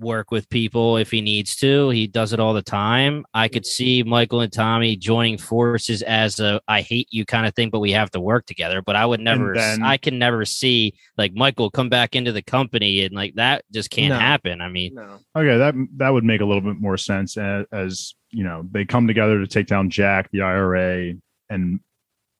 work 0.00 0.32
with 0.32 0.48
people 0.50 0.96
if 0.96 1.10
he 1.12 1.20
needs 1.20 1.54
to. 1.54 1.88
He 1.90 2.08
does 2.08 2.32
it 2.32 2.40
all 2.40 2.52
the 2.52 2.62
time. 2.62 3.24
I 3.32 3.46
could 3.46 3.64
see 3.64 4.02
Michael 4.02 4.40
and 4.40 4.52
Tommy 4.52 4.96
joining 4.96 5.38
forces 5.38 6.02
as 6.02 6.40
a 6.40 6.60
I 6.66 6.80
hate 6.80 7.06
you 7.12 7.24
kind 7.24 7.46
of 7.46 7.54
thing, 7.54 7.70
but 7.70 7.78
we 7.78 7.92
have 7.92 8.10
to 8.10 8.20
work 8.20 8.44
together. 8.44 8.82
But 8.82 8.96
I 8.96 9.06
would 9.06 9.20
never 9.20 9.54
then- 9.54 9.84
I 9.84 9.96
can 9.96 10.18
never 10.18 10.44
see 10.44 10.94
like 11.16 11.32
Michael 11.34 11.70
come 11.70 11.88
back 11.88 12.16
into 12.16 12.32
the 12.32 12.42
company 12.42 13.04
and 13.04 13.14
like 13.14 13.34
that 13.36 13.64
just 13.72 13.88
can't 13.90 14.12
No. 14.12 14.18
happen. 14.18 14.60
I 14.60 14.68
mean, 14.68 14.94
No. 14.94 15.20
Okay, 15.36 15.56
that 15.58 15.74
that 15.96 16.10
would 16.10 16.24
make 16.24 16.40
a 16.40 16.44
little 16.44 16.60
bit 16.60 16.80
more 16.80 16.96
sense 16.96 17.36
as, 17.38 17.64
as 17.72 18.14
you 18.30 18.42
know 18.42 18.66
they 18.72 18.84
come 18.84 19.06
together 19.06 19.38
to 19.38 19.46
take 19.46 19.68
down 19.68 19.90
Jack, 19.90 20.28
the 20.32 20.40
IRA, 20.42 21.12
and 21.48 21.78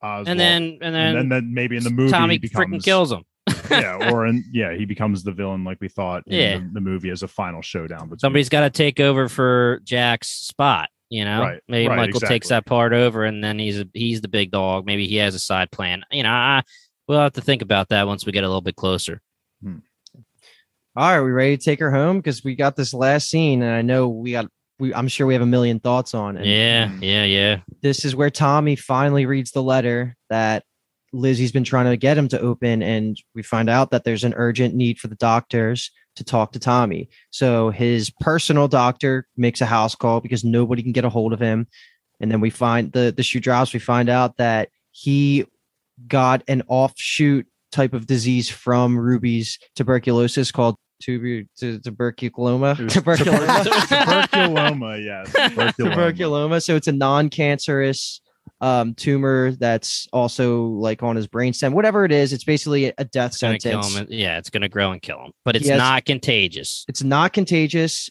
Oswald. 0.03 0.27
and 0.27 0.39
then 0.39 0.77
and 0.81 0.93
then, 0.93 1.15
and 1.17 1.31
then, 1.31 1.53
maybe 1.53 1.77
in 1.77 1.83
the 1.85 1.89
movie 1.89 2.11
Tommy 2.11 2.37
he 2.39 2.49
freaking 2.49 2.83
kills 2.83 3.13
him. 3.13 3.23
Yeah, 3.69 4.11
or 4.11 4.25
in 4.27 4.43
yeah 4.51 4.73
he 4.73 4.85
becomes 4.85 5.23
the 5.23 5.31
villain 5.31 5.63
like 5.63 5.77
we 5.81 5.87
thought 5.89 6.23
in 6.27 6.33
Yeah. 6.33 6.57
the, 6.59 6.69
the 6.73 6.81
movie 6.81 7.09
as 7.09 7.23
a 7.23 7.27
final 7.27 7.61
showdown. 7.61 8.09
But 8.09 8.19
Somebody's 8.21 8.49
got 8.49 8.61
to 8.61 8.69
take 8.69 8.99
over 8.99 9.27
for 9.29 9.81
Jack's 9.83 10.29
spot. 10.29 10.89
You 11.09 11.23
know, 11.23 11.41
Right, 11.41 11.61
maybe 11.67 11.87
right, 11.87 11.97
Michael 11.97 12.19
takes 12.19 12.49
that 12.49 12.65
part 12.65 12.91
over, 12.91 13.25
and 13.25 13.43
then 13.43 13.59
he's 13.59 13.79
a, 13.79 13.87
he's 13.93 14.21
the 14.21 14.27
big 14.27 14.49
dog. 14.51 14.85
Maybe 14.87 15.07
he 15.07 15.17
has 15.17 15.35
a 15.35 15.39
side 15.39 15.69
plan. 15.71 16.03
You 16.11 16.23
know, 16.23 16.31
I, 16.31 16.63
we'll 17.07 17.19
have 17.19 17.33
to 17.33 17.41
think 17.41 17.61
about 17.61 17.89
that 17.89 18.07
once 18.07 18.25
we 18.25 18.31
get 18.31 18.43
a 18.43 18.47
little 18.47 18.61
bit 18.61 18.75
closer. 18.75 19.21
All 20.97 21.09
right, 21.11 21.21
we 21.21 21.31
ready 21.31 21.57
to 21.57 21.63
take 21.63 21.79
her 21.79 21.91
home 21.91 22.17
because 22.17 22.43
we 22.43 22.55
got 22.55 22.75
this 22.75 22.93
last 22.93 23.29
scene, 23.29 23.61
and 23.61 23.71
I 23.75 23.81
know 23.81 24.07
we 24.07 24.31
got. 24.31 24.47
We, 24.79 24.93
I'm 24.93 25.07
sure 25.07 25.25
we 25.27 25.33
have 25.33 25.41
a 25.43 25.45
million 25.47 25.79
thoughts 25.79 26.13
on 26.13 26.37
it. 26.37 26.45
Yeah, 26.45 26.87
Mm. 26.87 26.99
yeah, 27.01 27.23
yeah. 27.23 27.57
This 27.81 28.03
is 28.03 28.15
where 28.15 28.29
Tommy 28.29 28.75
finally 28.75 29.25
reads 29.25 29.51
the 29.51 29.63
letter 29.63 30.15
that 30.29 30.63
Lizzie's 31.15 31.51
been 31.51 31.63
trying 31.63 31.85
to 31.85 31.97
get 31.97 32.17
him 32.17 32.27
to 32.29 32.39
open, 32.39 32.81
and 32.81 33.17
we 33.33 33.41
find 33.41 33.69
out 33.69 33.91
that 33.91 34.03
there's 34.03 34.23
an 34.23 34.33
urgent 34.35 34.75
need 34.75 34.99
for 34.99 35.07
the 35.07 35.15
doctors 35.15 35.91
to 36.15 36.23
talk 36.23 36.51
to 36.53 36.59
Tommy. 36.59 37.09
So 37.29 37.69
his 37.69 38.09
personal 38.21 38.67
doctor 38.67 39.27
makes 39.37 39.61
a 39.61 39.65
house 39.65 39.95
call 39.95 40.21
because 40.21 40.43
nobody 40.43 40.83
can 40.83 40.91
get 40.91 41.05
a 41.05 41.09
hold 41.09 41.33
of 41.33 41.39
him, 41.39 41.67
and 42.19 42.31
then 42.31 42.41
we 42.41 42.49
find 42.49 42.91
the 42.91 43.13
the 43.15 43.23
shoe 43.23 43.39
drops. 43.39 43.73
We 43.73 43.79
find 43.79 44.09
out 44.09 44.37
that 44.37 44.69
he 44.91 45.45
got 46.07 46.43
an 46.47 46.63
offshoot 46.67 47.47
type 47.71 47.93
of 47.93 48.07
disease 48.07 48.49
from 48.49 48.97
Ruby's 48.97 49.59
tuberculosis 49.75 50.51
called 50.51 50.77
tuber, 51.01 51.43
tu- 51.57 51.79
tuberculoma. 51.79 52.79
It 52.79 52.87
Tuberculoma. 52.89 53.63
tuberculoma, 54.27 55.03
yes, 55.03 55.29
tuberculoma. 55.29 55.73
tuberculoma. 55.79 56.63
So 56.63 56.75
it's 56.75 56.87
a 56.87 56.91
non-cancerous 56.91 58.21
um, 58.65 58.95
tumor 58.95 59.51
that's 59.51 60.07
also 60.11 60.63
like 60.65 61.03
on 61.03 61.15
his 61.15 61.27
brainstem. 61.27 61.73
Whatever 61.73 62.03
it 62.03 62.11
is, 62.11 62.33
it's 62.33 62.43
basically 62.43 62.85
a 62.97 63.05
death 63.05 63.33
It's 63.33 63.41
gonna 63.41 63.59
kill 63.59 63.83
sentence. 63.83 64.09
him. 64.11 64.19
Yeah, 64.19 64.39
it's 64.39 64.49
gonna 64.49 64.69
grow 64.69 64.91
and 64.91 64.99
kill 64.99 65.19
him, 65.19 65.31
but 65.43 65.55
it's 65.55 65.67
has- 65.69 65.77
not 65.77 66.05
contagious. 66.05 66.83
It's 66.87 67.03
not 67.03 67.31
contagious, 67.31 68.09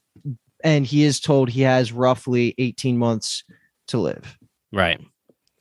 and 0.62 0.86
he 0.86 1.02
is 1.02 1.18
told 1.18 1.50
he 1.50 1.62
has 1.62 1.90
roughly 1.90 2.54
18 2.58 2.96
months 2.96 3.42
to 3.88 3.98
live. 3.98 4.38
Right. 4.72 5.00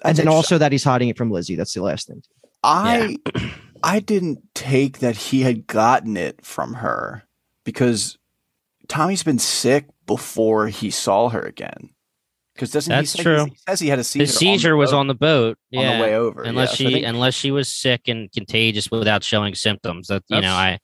And 0.06 0.16
then 0.16 0.28
also 0.28 0.60
that 0.60 0.72
he's 0.72 0.84
hiding 0.84 1.10
it 1.10 1.18
from 1.18 1.32
Lizzie. 1.32 1.56
That's 1.56 1.74
the 1.74 1.82
last 1.82 2.08
thing. 2.08 2.22
I 2.62 3.18
I 3.84 4.00
didn't 4.00 4.44
take 4.54 5.00
that 5.00 5.18
he 5.18 5.42
had 5.42 5.66
gotten 5.66 6.18
it 6.18 6.46
from 6.46 6.76
her 6.76 7.24
because 7.64 8.20
Tommy's 8.88 9.24
been 9.24 9.40
sick 9.40 9.88
before 10.06 10.68
he 10.68 10.92
saw 10.92 11.30
her 11.30 11.42
again. 11.42 11.90
Because 12.54 12.72
doesn't 12.72 12.90
That's 12.92 13.12
he 13.14 13.18
say 13.18 13.24
true. 13.24 13.46
He 13.46 13.56
says 13.68 13.80
he 13.80 13.88
had 13.88 14.00
a 14.00 14.04
seizure. 14.04 14.24
His 14.26 14.38
seizure 14.38 14.70
on 14.74 14.78
the 14.78 14.78
was 14.80 14.92
boat- 14.92 14.98
on 15.00 15.08
the 15.08 15.16
boat. 15.16 15.58
on 15.76 15.82
Yeah. 15.82 15.98
the 15.98 16.04
way 16.04 16.16
over. 16.16 16.44
Unless 16.44 16.72
yeah. 16.80 16.86
So 16.86 16.90
she 16.90 16.94
think- 16.96 17.06
unless 17.08 17.34
she 17.34 17.52
was 17.52 17.68
sick 17.68 18.08
and 18.08 18.32
contagious 18.32 18.92
without 18.92 19.24
showing 19.24 19.56
symptoms. 19.56 20.08
That 20.08 20.24
you 20.30 20.42
know, 20.42 20.54
I 20.54 20.80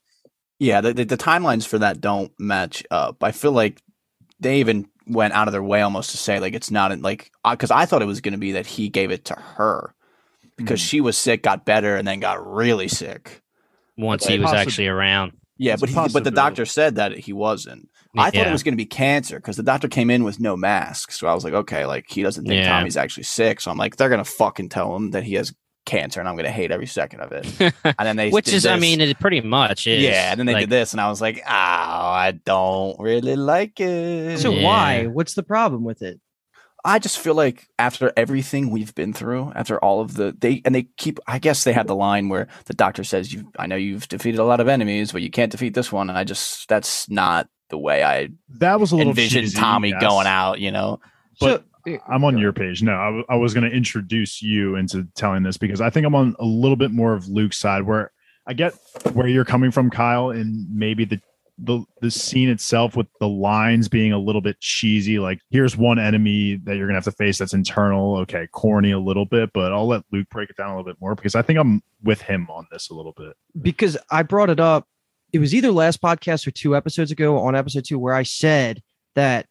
yeah, 0.58 0.80
the, 0.80 0.92
the, 0.92 1.04
the 1.04 1.16
timelines 1.16 1.66
for 1.66 1.78
that 1.78 2.00
don't 2.00 2.32
match 2.38 2.82
up. 2.90 3.22
I 3.22 3.32
feel 3.32 3.52
like 3.52 3.80
they 4.40 4.58
even 4.60 4.86
went 5.06 5.32
out 5.34 5.48
of 5.48 5.52
their 5.52 5.62
way 5.62 5.80
almost 5.80 6.10
to 6.10 6.16
say 6.16 6.38
like 6.40 6.54
it's 6.54 6.70
not 6.70 6.92
in, 6.92 7.02
like 7.02 7.30
because 7.48 7.70
I 7.70 7.84
thought 7.86 8.02
it 8.02 8.06
was 8.06 8.20
going 8.20 8.32
to 8.32 8.38
be 8.38 8.52
that 8.52 8.66
he 8.66 8.88
gave 8.88 9.10
it 9.10 9.24
to 9.26 9.34
her 9.34 9.94
because 10.56 10.80
Hmm. 10.80 10.86
she 10.86 11.00
was 11.00 11.16
sick, 11.16 11.42
got 11.42 11.64
better, 11.64 11.94
and 11.96 12.06
then 12.06 12.20
got 12.20 12.44
really 12.46 12.88
sick. 12.88 13.42
once 13.96 14.24
But 14.24 14.32
he 14.32 14.38
was 14.40 14.50
possi- 14.50 14.54
actually 14.54 14.86
around. 14.88 15.32
Yeah, 15.56 15.74
It's 15.74 15.80
but 15.82 15.90
he, 15.90 15.94
but 16.12 16.24
the 16.24 16.30
doctor 16.30 16.64
said 16.64 16.94
that 16.96 17.16
he 17.18 17.34
wasn't. 17.34 17.89
I 18.18 18.24
thought 18.30 18.34
Yeah. 18.34 18.48
it 18.48 18.52
was 18.52 18.62
going 18.62 18.72
to 18.72 18.76
be 18.76 18.86
cancer 18.86 19.36
because 19.36 19.56
the 19.56 19.62
doctor 19.62 19.88
came 19.88 20.10
in 20.10 20.24
with 20.24 20.40
no 20.40 20.56
mask. 20.56 21.12
So 21.12 21.26
I 21.28 21.34
was 21.34 21.44
like, 21.44 21.52
okay, 21.54 21.86
like 21.86 22.06
he 22.08 22.22
doesn't 22.22 22.44
think 22.44 22.64
Yeah. 22.64 22.68
Tommy's 22.68 22.96
actually 22.96 23.22
sick. 23.24 23.60
So 23.60 23.70
I'm 23.70 23.78
like, 23.78 23.96
they're 23.96 24.08
going 24.08 24.22
to 24.24 24.30
fucking 24.30 24.68
tell 24.70 24.94
him 24.96 25.12
that 25.12 25.22
he 25.22 25.34
has 25.34 25.54
cancer, 25.86 26.20
and 26.20 26.28
I'm 26.28 26.34
going 26.34 26.44
to 26.44 26.50
hate 26.50 26.70
every 26.72 26.86
second 26.86 27.20
of 27.20 27.32
it. 27.32 27.46
And 27.84 28.06
then 28.06 28.16
they, 28.16 28.30
Which 28.30 28.44
did 28.46 28.54
is, 28.54 28.66
I 28.66 28.76
mean, 28.76 29.00
it 29.00 29.18
pretty 29.18 29.40
much 29.40 29.86
is. 29.86 30.02
yeah. 30.02 30.30
And 30.30 30.38
then 30.38 30.46
they 30.46 30.54
Like, 30.54 30.62
did 30.62 30.70
this, 30.70 30.92
and 30.92 31.00
I 31.00 31.08
was 31.08 31.20
like, 31.20 31.38
oh, 31.46 31.50
I 31.50 32.32
don't 32.44 32.98
really 33.00 33.36
like 33.36 33.80
it. 33.80 34.38
So 34.38 34.52
Yeah. 34.52 34.64
why? 34.64 35.06
What's 35.06 35.34
the 35.34 35.42
problem 35.42 35.84
with 35.84 36.02
it? 36.02 36.20
I 36.84 36.98
just 36.98 37.18
feel 37.18 37.34
like 37.34 37.68
after 37.78 38.10
everything 38.16 38.70
we've 38.70 38.94
been 38.94 39.12
through, 39.12 39.52
after 39.54 39.78
all 39.84 40.00
of 40.00 40.14
the 40.14 40.34
they 40.38 40.62
and 40.64 40.74
they 40.74 40.84
keep 40.96 41.18
I 41.26 41.38
guess 41.38 41.64
they 41.64 41.74
had 41.74 41.86
the 41.86 41.94
line 41.94 42.30
where 42.30 42.48
the 42.66 42.72
doctor 42.74 43.04
says 43.04 43.34
you 43.34 43.52
I 43.58 43.66
know 43.66 43.76
you've 43.76 44.08
defeated 44.08 44.40
a 44.40 44.44
lot 44.44 44.60
of 44.60 44.68
enemies, 44.68 45.12
but 45.12 45.20
you 45.20 45.30
can't 45.30 45.52
defeat 45.52 45.74
this 45.74 45.92
one 45.92 46.08
and 46.08 46.18
I 46.18 46.24
just 46.24 46.66
that's 46.70 47.06
not 47.10 47.48
the 47.70 47.78
way 47.78 48.02
I 48.04 48.28
That 48.58 48.80
was 48.80 48.92
a 48.92 48.96
little 48.96 49.10
envisioned 49.10 49.46
cheesy, 49.46 49.58
Tommy 49.58 49.90
yes. 49.90 50.00
going 50.00 50.26
out, 50.26 50.60
you 50.60 50.70
know. 50.70 51.00
But 51.40 51.64
so, 51.86 51.98
I'm 52.08 52.24
on 52.24 52.36
your 52.36 52.52
page. 52.52 52.82
No, 52.82 52.94
I, 52.94 53.06
w- 53.06 53.24
I 53.30 53.36
was 53.36 53.54
going 53.54 53.68
to 53.68 53.74
introduce 53.74 54.42
you 54.42 54.76
into 54.76 55.06
telling 55.14 55.42
this 55.42 55.56
because 55.56 55.80
I 55.80 55.88
think 55.90 56.06
I'm 56.06 56.14
on 56.14 56.36
a 56.38 56.44
little 56.44 56.76
bit 56.76 56.90
more 56.90 57.14
of 57.14 57.28
Luke's 57.28 57.58
side 57.58 57.84
where 57.84 58.12
I 58.46 58.52
get 58.52 58.74
where 59.12 59.26
you're 59.28 59.44
coming 59.44 59.70
from, 59.70 59.90
Kyle, 59.90 60.30
and 60.30 60.66
maybe 60.74 61.04
the 61.04 61.20
the 61.62 61.84
the 62.00 62.10
scene 62.10 62.48
itself 62.48 62.96
with 62.96 63.06
the 63.20 63.28
lines 63.28 63.86
being 63.88 64.12
a 64.12 64.18
little 64.18 64.40
bit 64.40 64.58
cheesy. 64.60 65.18
Like, 65.18 65.40
here's 65.50 65.76
one 65.76 65.98
enemy 65.98 66.56
that 66.64 66.76
you're 66.76 66.86
gonna 66.86 66.96
have 66.96 67.04
to 67.04 67.12
face 67.12 67.38
that's 67.38 67.52
internal. 67.52 68.16
Okay, 68.18 68.46
corny 68.52 68.92
a 68.92 68.98
little 68.98 69.26
bit, 69.26 69.50
but 69.52 69.72
I'll 69.72 69.86
let 69.86 70.02
Luke 70.10 70.28
break 70.30 70.50
it 70.50 70.56
down 70.56 70.70
a 70.70 70.76
little 70.76 70.90
bit 70.90 71.00
more 71.00 71.14
because 71.14 71.34
I 71.34 71.42
think 71.42 71.58
I'm 71.58 71.82
with 72.02 72.22
him 72.22 72.48
on 72.50 72.66
this 72.72 72.88
a 72.90 72.94
little 72.94 73.12
bit. 73.12 73.36
because 73.60 73.96
I 74.10 74.22
brought 74.22 74.48
it 74.50 74.60
up. 74.60 74.86
It 75.32 75.38
was 75.38 75.54
either 75.54 75.70
last 75.70 76.00
podcast 76.00 76.46
or 76.46 76.50
two 76.50 76.76
episodes 76.76 77.10
ago 77.10 77.38
on 77.38 77.54
episode 77.54 77.84
two 77.84 77.98
where 77.98 78.14
I 78.14 78.22
said 78.22 78.82
that 79.14 79.46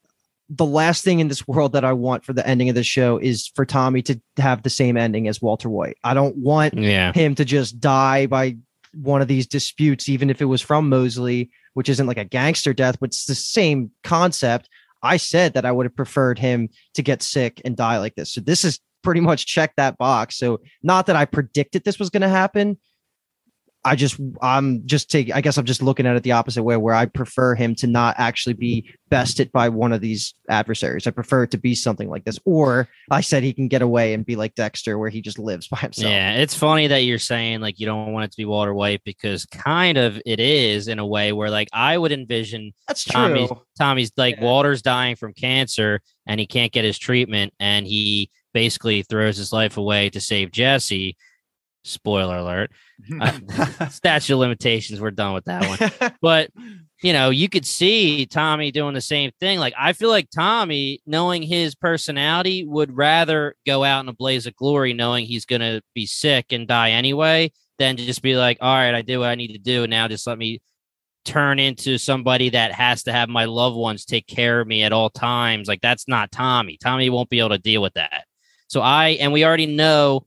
the 0.49 0.65
last 0.65 1.03
thing 1.03 1.19
in 1.19 1.27
this 1.27 1.47
world 1.47 1.73
that 1.73 1.85
I 1.85 1.93
want 1.93 2.25
for 2.25 2.33
the 2.33 2.45
ending 2.45 2.69
of 2.69 2.75
the 2.75 2.83
show 2.83 3.17
is 3.17 3.51
for 3.55 3.65
Tommy 3.65 4.01
to 4.03 4.19
have 4.37 4.63
the 4.63 4.69
same 4.69 4.97
ending 4.97 5.27
as 5.27 5.41
Walter 5.41 5.69
White. 5.69 5.97
I 6.03 6.13
don't 6.13 6.35
want 6.37 6.73
yeah. 6.73 7.13
him 7.13 7.35
to 7.35 7.45
just 7.45 7.79
die 7.79 8.25
by 8.25 8.57
one 8.93 9.21
of 9.21 9.27
these 9.27 9.45
disputes, 9.45 10.09
even 10.09 10.29
if 10.29 10.41
it 10.41 10.45
was 10.45 10.61
from 10.61 10.89
Mosley, 10.89 11.51
which 11.75 11.89
isn't 11.89 12.07
like 12.07 12.17
a 12.17 12.25
gangster 12.25 12.73
death, 12.73 12.99
but 12.99 13.09
it's 13.09 13.25
the 13.25 13.35
same 13.35 13.91
concept. 14.03 14.67
I 15.03 15.17
said 15.17 15.53
that 15.53 15.65
I 15.65 15.71
would 15.71 15.85
have 15.85 15.95
preferred 15.95 16.39
him 16.39 16.69
to 16.95 17.03
get 17.03 17.21
sick 17.21 17.61
and 17.63 17.77
die 17.77 17.99
like 17.99 18.15
this. 18.15 18.33
So 18.33 18.41
this 18.41 18.65
is 18.65 18.79
pretty 19.03 19.21
much 19.21 19.45
checked 19.45 19.77
that 19.77 19.97
box. 19.97 20.37
So 20.37 20.61
not 20.83 21.05
that 21.05 21.15
I 21.15 21.25
predicted 21.25 21.83
this 21.83 21.99
was 21.99 22.09
going 22.09 22.21
to 22.21 22.29
happen, 22.29 22.77
I 23.89 23.95
just 23.95 24.19
I'm 24.39 24.85
just 24.85 25.09
taking 25.09 25.33
I 25.33 25.41
guess 25.41 25.57
I'm 25.57 25.65
just 25.65 25.81
looking 25.81 26.05
at 26.05 26.15
it 26.15 26.21
the 26.21 26.33
opposite 26.33 26.61
way 26.61 26.77
where 26.77 26.93
I 26.93 27.07
prefer 27.07 27.55
him 27.55 27.73
to 27.75 27.87
not 27.87 28.13
actually 28.19 28.53
be 28.53 28.87
bested 29.09 29.51
by 29.51 29.67
one 29.69 29.91
of 29.91 29.99
these 29.99 30.35
adversaries. 30.47 31.07
I 31.07 31.11
prefer 31.11 31.43
it 31.43 31.51
to 31.51 31.57
be 31.57 31.73
something 31.73 32.07
like 32.07 32.23
this. 32.23 32.37
Or 32.45 32.87
I 33.09 33.21
said 33.21 33.41
he 33.41 33.51
can 33.51 33.67
get 33.67 33.81
away 33.81 34.13
and 34.13 34.23
be 34.23 34.35
like 34.35 34.53
Dexter 34.53 34.99
where 34.99 35.09
he 35.09 35.21
just 35.21 35.39
lives 35.39 35.67
by 35.67 35.79
himself. 35.79 36.11
Yeah, 36.11 36.33
it's 36.35 36.53
funny 36.53 36.85
that 36.85 36.99
you're 36.99 37.17
saying 37.17 37.61
like 37.61 37.79
you 37.79 37.87
don't 37.87 38.13
want 38.13 38.25
it 38.25 38.31
to 38.31 38.37
be 38.37 38.45
Walter 38.45 38.75
White 38.75 39.03
because 39.03 39.45
kind 39.47 39.97
of 39.97 40.21
it 40.23 40.39
is 40.39 40.87
in 40.87 40.99
a 40.99 41.05
way 41.07 41.31
where 41.31 41.49
like 41.49 41.69
I 41.73 41.97
would 41.97 42.11
envision 42.11 42.73
That's 42.87 43.03
true. 43.03 43.13
Tommy's 43.13 43.49
Tommy's 43.79 44.11
like 44.17 44.35
Yeah. 44.35 44.43
Walter's 44.43 44.83
dying 44.83 45.15
from 45.15 45.33
cancer 45.33 46.01
and 46.27 46.39
he 46.39 46.45
can't 46.45 46.71
get 46.71 46.85
his 46.85 46.99
treatment 46.99 47.55
and 47.59 47.87
he 47.87 48.29
basically 48.53 49.01
throws 49.01 49.37
his 49.37 49.51
life 49.51 49.77
away 49.77 50.11
to 50.11 50.21
save 50.21 50.51
Jesse. 50.51 51.17
Spoiler 51.89 52.37
alert. 52.37 52.71
Uh, 53.21 53.87
statute 53.87 54.33
of 54.33 54.39
limitations, 54.39 54.99
we're 54.99 55.09
done 55.09 55.33
with 55.33 55.45
that 55.45 55.65
one. 55.65 56.11
but 56.21 56.51
you 57.01 57.13
know, 57.13 57.29
you 57.29 57.47
could 57.47 57.65
see 57.65 58.25
Tommy 58.25 58.71
doing 58.71 58.93
the 58.93 58.99
same 58.99 59.31
thing. 59.39 59.57
Like 59.57 59.73
I 59.79 59.93
feel 59.93 60.09
like 60.09 60.29
Tommy, 60.29 61.01
knowing 61.05 61.41
his 61.41 61.75
personality, 61.75 62.65
would 62.65 62.95
rather 62.95 63.55
go 63.65 63.85
out 63.85 64.01
in 64.01 64.09
a 64.09 64.13
blaze 64.13 64.45
of 64.47 64.55
glory, 64.57 64.93
knowing 64.93 65.25
he's 65.25 65.45
gonna 65.45 65.81
be 65.95 66.05
sick 66.05 66.51
and 66.51 66.67
die 66.67 66.91
anyway, 66.91 67.53
than 67.77 67.95
to 67.95 68.05
just 68.05 68.21
be 68.21 68.35
like, 68.35 68.57
all 68.59 68.75
right, 68.75 68.93
I 68.93 69.01
did 69.01 69.17
what 69.17 69.29
I 69.29 69.35
need 69.35 69.53
to 69.53 69.59
do. 69.59 69.87
Now 69.87 70.09
just 70.09 70.27
let 70.27 70.37
me 70.37 70.61
turn 71.25 71.59
into 71.59 71.97
somebody 71.97 72.49
that 72.49 72.71
has 72.71 73.03
to 73.03 73.13
have 73.13 73.29
my 73.29 73.45
loved 73.45 73.75
ones 73.75 74.03
take 74.03 74.27
care 74.27 74.59
of 74.59 74.67
me 74.67 74.83
at 74.83 74.91
all 74.91 75.09
times. 75.09 75.67
Like 75.67 75.81
that's 75.81 76.07
not 76.07 76.31
Tommy. 76.31 76.77
Tommy 76.77 77.09
won't 77.09 77.29
be 77.29 77.39
able 77.39 77.49
to 77.49 77.57
deal 77.57 77.81
with 77.81 77.93
that. 77.93 78.25
So 78.67 78.81
I 78.81 79.09
and 79.21 79.31
we 79.31 79.45
already 79.45 79.65
know 79.65 80.25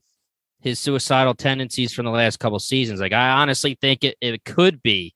his 0.63 0.79
suicidal 0.79 1.33
tendencies 1.35 1.93
from 1.93 2.05
the 2.05 2.11
last 2.11 2.39
couple 2.39 2.57
seasons. 2.59 2.99
Like 3.01 3.11
I 3.13 3.29
honestly 3.41 3.77
think 3.81 4.03
it, 4.03 4.15
it 4.21 4.43
could 4.45 4.81
be 4.81 5.13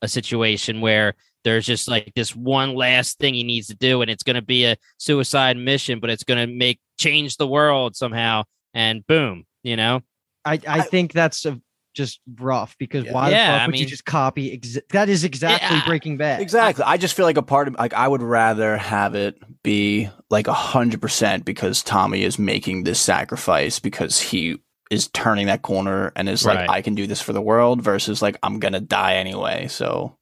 a 0.00 0.08
situation 0.08 0.80
where 0.80 1.14
there's 1.44 1.66
just 1.66 1.88
like 1.88 2.12
this 2.14 2.34
one 2.36 2.74
last 2.74 3.18
thing 3.18 3.34
he 3.34 3.42
needs 3.42 3.66
to 3.68 3.74
do 3.74 4.02
and 4.02 4.10
it's 4.10 4.22
going 4.22 4.36
to 4.36 4.42
be 4.42 4.64
a 4.64 4.76
suicide 4.98 5.56
mission 5.56 6.00
but 6.00 6.10
it's 6.10 6.24
going 6.24 6.38
to 6.48 6.52
make 6.52 6.78
change 6.98 7.36
the 7.36 7.46
world 7.46 7.96
somehow 7.96 8.42
and 8.74 9.06
boom 9.06 9.44
you 9.62 9.74
know 9.76 10.00
I, 10.44 10.54
I 10.54 10.60
I- 10.66 10.80
think 10.82 11.12
that's 11.12 11.46
a, 11.46 11.60
just 11.94 12.20
rough 12.38 12.76
because 12.78 13.04
Yeah. 13.06 13.12
why 13.12 13.30
the 13.30 13.36
fuck 13.36 13.60
I 13.62 13.66
would 13.68 13.78
you 13.80 13.86
just 13.86 14.04
copy? 14.04 14.58
Exa- 14.58 14.86
that 14.90 15.08
is 15.08 15.24
exactly 15.24 15.78
Yeah. 15.78 15.86
Breaking 15.86 16.18
Bad. 16.18 16.42
Exactly. 16.42 16.84
I 16.84 16.98
just 16.98 17.14
feel 17.14 17.24
like 17.24 17.38
a 17.38 17.42
part 17.42 17.68
of 17.68 17.74
like 17.76 17.94
I 17.94 18.06
would 18.06 18.22
rather 18.22 18.76
have 18.76 19.14
it 19.14 19.38
be 19.62 20.10
like 20.28 20.46
a 20.46 20.52
hundred 20.52 21.00
percent 21.00 21.46
because 21.46 21.82
Tommy 21.82 22.22
is 22.22 22.38
making 22.38 22.84
this 22.84 23.00
sacrifice 23.00 23.78
because 23.78 24.20
he 24.20 24.58
is 24.90 25.08
turning 25.08 25.46
that 25.46 25.62
corner 25.62 26.12
and 26.16 26.28
is 26.28 26.44
like 26.44 26.58
Right. 26.58 26.70
I 26.70 26.82
can 26.82 26.94
do 26.94 27.06
this 27.06 27.20
for 27.20 27.32
the 27.32 27.40
world 27.42 27.82
versus 27.82 28.22
like 28.22 28.36
I'm 28.42 28.60
gonna 28.60 28.80
die 28.80 29.14
anyway. 29.16 29.68
So 29.68 30.16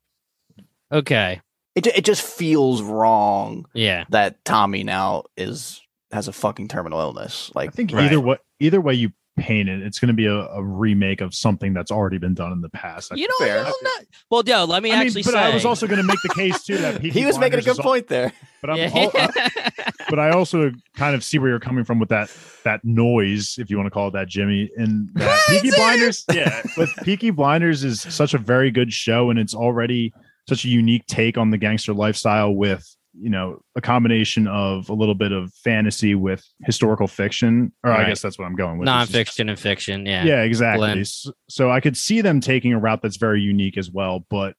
okay 0.92 1.40
it 1.74 1.86
it 1.88 2.04
just 2.04 2.22
feels 2.22 2.82
wrong 2.82 3.66
yeah 3.74 4.04
that 4.10 4.44
Tommy 4.44 4.84
now 4.84 5.24
is 5.36 5.80
has 6.12 6.28
a 6.28 6.32
fucking 6.32 6.68
terminal 6.68 7.00
illness. 7.00 7.50
Like 7.54 7.70
I 7.70 7.72
think 7.72 7.92
Right. 7.92 8.04
either 8.04 8.20
way, 8.20 8.36
either 8.60 8.80
way 8.80 8.94
you 8.94 9.12
paint 9.36 9.68
it, 9.68 9.82
it's 9.82 9.98
going 9.98 10.08
to 10.08 10.14
be 10.14 10.26
a, 10.26 10.34
a 10.34 10.62
remake 10.62 11.20
of 11.20 11.34
something 11.34 11.72
that's 11.72 11.90
already 11.90 12.18
been 12.18 12.34
done 12.34 12.52
in 12.52 12.60
the 12.60 12.68
past. 12.68 13.12
I 13.12 13.16
you 13.16 13.26
know, 13.26 13.46
Fair. 13.46 13.64
not, 13.64 14.04
well 14.30 14.42
Joe, 14.42 14.64
let 14.64 14.82
me 14.82 14.92
I 14.92 14.96
mean, 14.96 15.06
actually 15.06 15.22
but 15.22 15.32
say 15.32 15.38
I 15.38 15.54
was 15.54 15.64
also 15.64 15.86
going 15.86 16.00
to 16.00 16.06
make 16.06 16.20
the 16.22 16.34
case 16.34 16.62
too 16.64 16.76
that 16.78 17.00
Peaky 17.00 17.20
he 17.20 17.26
was 17.26 17.38
making 17.38 17.58
a 17.58 17.62
good 17.62 17.72
is 17.72 17.78
al- 17.78 17.84
point 17.84 18.08
there. 18.08 18.32
But 18.60 18.70
I'm 18.70 18.76
yeah. 18.76 18.90
al- 18.94 19.10
uh, 19.14 19.60
but 20.10 20.18
I 20.18 20.30
also 20.30 20.72
kind 20.96 21.14
of 21.14 21.24
see 21.24 21.38
where 21.38 21.50
you're 21.50 21.60
coming 21.60 21.84
from 21.84 21.98
with 21.98 22.08
that 22.10 22.30
that 22.64 22.80
noise, 22.84 23.56
if 23.58 23.70
you 23.70 23.76
want 23.76 23.86
to 23.86 23.90
call 23.90 24.08
it 24.08 24.12
that, 24.12 24.28
Jimmy. 24.28 24.70
And 24.76 25.10
that 25.14 25.40
Peaky 25.48 25.70
Blinders, 25.76 26.24
yeah, 26.32 26.62
with 26.76 26.90
Peaky 27.02 27.30
Blinders 27.30 27.84
is 27.84 28.00
such 28.02 28.34
a 28.34 28.38
very 28.38 28.70
good 28.70 28.92
show, 28.92 29.30
and 29.30 29.38
it's 29.38 29.54
already 29.54 30.12
such 30.48 30.64
a 30.64 30.68
unique 30.68 31.06
take 31.06 31.38
on 31.38 31.50
the 31.50 31.58
gangster 31.58 31.94
lifestyle 31.94 32.52
with 32.52 32.84
you 33.16 33.30
know 33.30 33.60
a 33.76 33.80
combination 33.80 34.46
of 34.48 34.88
a 34.88 34.92
little 34.92 35.14
bit 35.14 35.32
of 35.32 35.52
fantasy 35.62 36.14
with 36.14 36.44
historical 36.64 37.06
fiction, 37.06 37.72
or 37.84 37.92
I 37.92 38.08
guess 38.08 38.20
that's 38.22 38.38
what 38.38 38.46
I'm 38.46 38.56
going 38.56 38.78
with. 38.78 38.88
Nonfiction 38.88 39.48
and 39.48 39.58
fiction 39.58 40.06
yeah 40.06 40.24
yeah, 40.24 40.42
exactly. 40.42 40.78
blend. 40.78 41.00
S- 41.00 41.26
So 41.48 41.70
I 41.70 41.80
could 41.80 41.96
see 41.96 42.20
them 42.20 42.40
taking 42.40 42.72
a 42.72 42.78
route 42.78 43.00
that's 43.02 43.16
very 43.16 43.40
unique 43.40 43.76
as 43.78 43.90
well. 43.90 44.26
But 44.30 44.54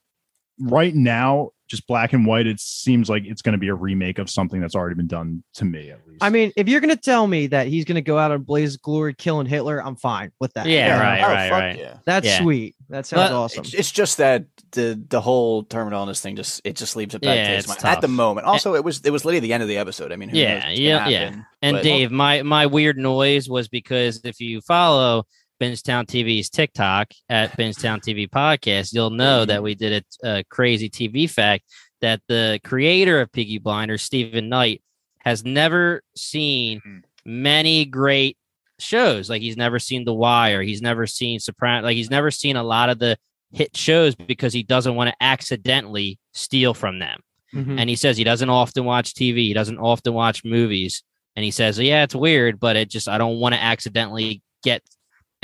right 0.60 0.96
now, 0.96 1.50
just 1.68 1.88
black 1.88 2.14
and 2.14 2.26
white, 2.26 2.46
it 2.48 2.60
seems 2.60 3.10
like 3.10 3.24
it's 3.26 3.42
going 3.42 3.54
to 3.54 3.58
be 3.58 3.70
a 3.70 3.74
remake 3.74 4.20
of 4.20 4.30
something 4.30 4.62
that's 4.62 4.76
already 4.76 4.96
been 4.96 5.08
done 5.08 5.44
to 5.56 5.66
me, 5.66 5.90
at 5.92 6.00
least. 6.08 6.24
I 6.24 6.30
mean, 6.30 6.52
if 6.56 6.68
you're 6.70 6.80
gonna 6.82 6.96
tell 6.96 7.26
me 7.28 7.48
that 7.48 7.68
he's 7.68 7.86
gonna 7.86 8.02
go 8.02 8.18
out 8.18 8.32
on 8.32 8.44
Blaze 8.44 8.76
of 8.76 8.82
Glory 8.84 9.14
killing 9.14 9.48
Hitler, 9.48 9.84
I'm 9.84 9.96
fine 9.96 10.32
with 10.40 10.54
that. 10.54 10.66
Yeah, 10.68 10.88
Yeah. 10.88 11.02
right 11.02 11.22
Oh, 11.24 11.28
right 11.28 11.50
fuck 11.50 11.60
right 11.60 11.80
Yeah. 11.80 11.98
That's 12.06 12.26
Yeah. 12.28 12.42
sweet. 12.42 12.76
That 12.90 13.06
sounds 13.06 13.32
Well, 13.32 13.44
awesome. 13.44 13.64
It's, 13.66 13.74
it's 13.74 13.92
just 13.92 14.18
that 14.20 14.46
the 14.72 15.04
the 15.10 15.20
whole 15.20 15.64
terminal 15.64 16.00
illness 16.02 16.22
thing 16.22 16.36
just 16.36 16.62
it 16.64 16.76
just 16.76 16.96
leaves 16.96 17.16
a 17.16 17.20
bad 17.20 17.36
Yeah, 17.36 17.48
taste 17.56 17.70
it's 17.72 17.84
my- 17.84 17.92
at 17.92 18.02
the 18.02 18.08
moment. 18.08 18.46
Also, 18.48 18.76
it 18.76 18.84
was 18.84 19.02
it 19.04 19.10
was 19.10 19.26
literally 19.26 19.40
the 19.42 19.54
end 19.54 19.64
of 19.64 19.70
the 19.70 19.78
episode. 19.78 20.12
I 20.12 20.16
mean, 20.16 20.30
who 20.30 20.38
Yeah, 20.38 20.70
knows 20.70 20.80
yeah, 20.80 20.98
gonna 21.00 21.12
yeah. 21.12 21.36
And 21.62 21.76
but- 21.78 21.84
Dave, 21.84 22.12
my 22.12 22.44
my 22.44 22.66
weird 22.68 22.98
noise 22.98 23.50
was 23.50 23.68
because 23.68 24.22
if 24.24 24.40
you 24.40 24.62
follow 24.62 25.24
Bingetown 25.62 26.06
TV's 26.06 26.50
TikTok 26.50 27.12
at 27.30 27.58
Bingetown 27.58 28.00
TV 28.02 28.30
Podcast, 28.30 28.94
you'll 28.94 29.10
know 29.10 29.46
that 29.46 29.64
we 29.64 29.76
did 29.76 30.06
a, 30.24 30.38
a 30.38 30.44
crazy 30.46 30.90
TV 30.90 31.30
fact 31.30 31.64
that 32.02 32.22
the 32.28 32.60
creator 32.64 33.22
of 33.22 33.32
Peaky 33.32 33.58
Blinders, 33.60 34.04
Steven 34.04 34.50
Knight, 34.50 34.82
has 35.20 35.44
never 35.46 36.02
seen 36.16 36.82
Mhm. 36.86 37.02
many 37.26 37.86
great 37.86 38.38
shows. 38.80 39.30
Like 39.30 39.42
he's 39.42 39.58
never 39.58 39.80
seen 39.80 40.04
The 40.06 40.14
Wire, 40.14 40.62
he's 40.62 40.82
never 40.82 41.08
seen 41.08 41.40
Soprano, 41.40 41.84
like 41.88 41.96
he's 41.96 42.10
never 42.12 42.30
seen 42.32 42.56
a 42.58 42.64
lot 42.64 42.90
of 42.90 43.00
the 43.00 43.18
hit 43.52 43.76
shows 43.78 44.14
because 44.16 44.54
he 44.54 44.64
doesn't 44.64 44.96
want 44.96 45.10
to 45.10 45.16
accidentally 45.24 46.20
steal 46.34 46.74
from 46.74 47.00
them 47.00 47.22
Mhm. 47.54 47.80
and 47.80 47.90
he 47.90 47.96
says 47.96 48.18
he 48.18 48.24
doesn't 48.26 48.50
often 48.50 48.84
watch 48.84 49.14
TV, 49.14 49.48
he 49.48 49.54
doesn't 49.54 49.78
often 49.78 50.14
watch 50.14 50.44
movies, 50.44 51.04
and 51.38 51.46
he 51.46 51.52
says, 51.52 51.80
"Yeah, 51.80 52.04
it's 52.04 52.14
weird, 52.16 52.60
but 52.60 52.76
it 52.76 52.90
just 52.90 53.08
I 53.08 53.18
don't 53.18 53.40
want 53.40 53.56
to 53.56 53.64
accidentally 53.64 54.42
get 54.62 54.84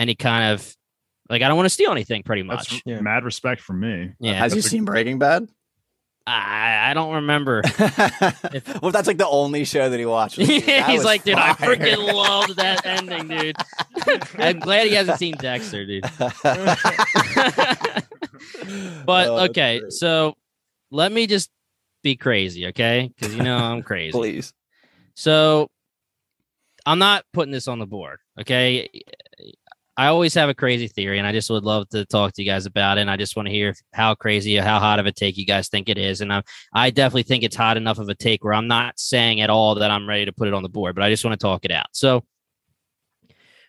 any 0.02 0.16
kind 0.16 0.54
of 0.54 0.76
like 1.30 1.42
I 1.42 1.48
don't 1.48 1.56
want 1.58 1.66
to 1.68 1.70
steal 1.72 1.92
anything, 1.92 2.24
pretty 2.24 2.42
that's 2.44 2.72
much." 2.72 2.82
Yeah. 2.86 3.00
mad 3.02 3.24
respect 3.24 3.62
from 3.62 3.80
me. 3.80 4.12
Yeah, 4.20 4.34
Has 4.34 4.52
he 4.54 4.58
That's 4.58 4.68
a- 4.68 4.70
seen 4.70 4.86
Breaking 4.86 5.20
Bad? 5.20 5.48
I, 6.28 6.92
I 6.92 6.94
don't 6.94 7.16
remember. 7.16 7.64
well, 7.80 7.90
if 8.52 8.94
that's 8.94 9.08
like 9.08 9.18
the 9.18 9.28
only 9.28 9.66
show 9.66 9.90
that 9.90 10.00
he 10.00 10.06
watches. 10.06 10.48
He's 10.50 10.66
that 10.68 10.88
was 10.92 11.04
like, 11.04 11.24
dude, 11.24 11.34
I 11.34 11.54
freaking 11.54 12.14
loved 12.14 12.58
that 12.58 12.86
ending, 12.86 13.28
dude. 13.28 13.56
I'm 14.38 14.60
glad 14.60 14.86
he 14.88 14.94
hasn't 14.94 15.18
seen 15.18 15.34
Dexter, 15.38 15.84
dude. 15.86 16.04
But 19.06 19.28
Oh, 19.28 19.46
okay, 19.50 19.82
so 19.90 20.36
let 20.92 21.12
me 21.12 21.26
just 21.28 21.50
be 22.04 22.16
crazy, 22.16 22.68
okay? 22.68 23.12
Because 23.18 23.36
you 23.36 23.42
know 23.44 23.58
I'm 23.58 23.82
crazy. 23.82 24.12
please. 24.12 24.54
So 25.16 25.70
I'm 26.86 27.00
not 27.00 27.26
putting 27.34 27.52
this 27.52 27.68
on 27.68 27.80
the 27.80 27.86
board. 27.88 28.20
Okay. 28.40 28.90
I 30.02 30.08
always 30.08 30.34
have 30.34 30.50
a 30.50 30.56
crazy 30.56 30.88
theory, 30.88 31.20
and 31.20 31.28
I 31.28 31.32
just 31.32 31.48
would 31.52 31.64
love 31.64 31.88
to 31.90 32.06
talk 32.06 32.34
to 32.34 32.42
you 32.42 32.50
guys 32.50 32.66
about 32.66 32.98
it. 32.98 33.02
And 33.02 33.12
I 33.12 33.18
just 33.18 33.36
want 33.36 33.48
to 33.48 33.54
hear 33.54 33.76
how 33.94 34.16
crazy, 34.16 34.56
how 34.56 34.80
hot 34.80 35.00
of 35.00 35.06
a 35.06 35.12
take 35.12 35.38
you 35.38 35.46
guys 35.46 35.70
think 35.70 35.90
it 35.90 36.00
is. 36.00 36.22
And 36.22 36.34
I, 36.34 36.42
I 36.74 36.90
definitely 36.90 37.22
think 37.22 37.44
it's 37.44 37.56
hot 37.56 37.78
enough 37.78 38.00
of 38.00 38.10
a 38.10 38.16
take 38.16 38.44
where 38.44 38.56
I'm 38.56 38.68
not 38.68 39.00
saying 39.00 39.42
at 39.42 39.52
all 39.52 39.76
that 39.76 39.92
I'm 39.92 40.10
ready 40.10 40.26
to 40.26 40.34
put 40.34 40.48
it 40.48 40.56
on 40.56 40.64
the 40.64 40.70
board, 40.70 40.96
but 40.96 41.04
I 41.04 41.12
just 41.12 41.24
want 41.24 41.40
to 41.40 41.46
talk 41.46 41.66
it 41.66 41.72
out. 41.72 41.86
So 41.92 42.26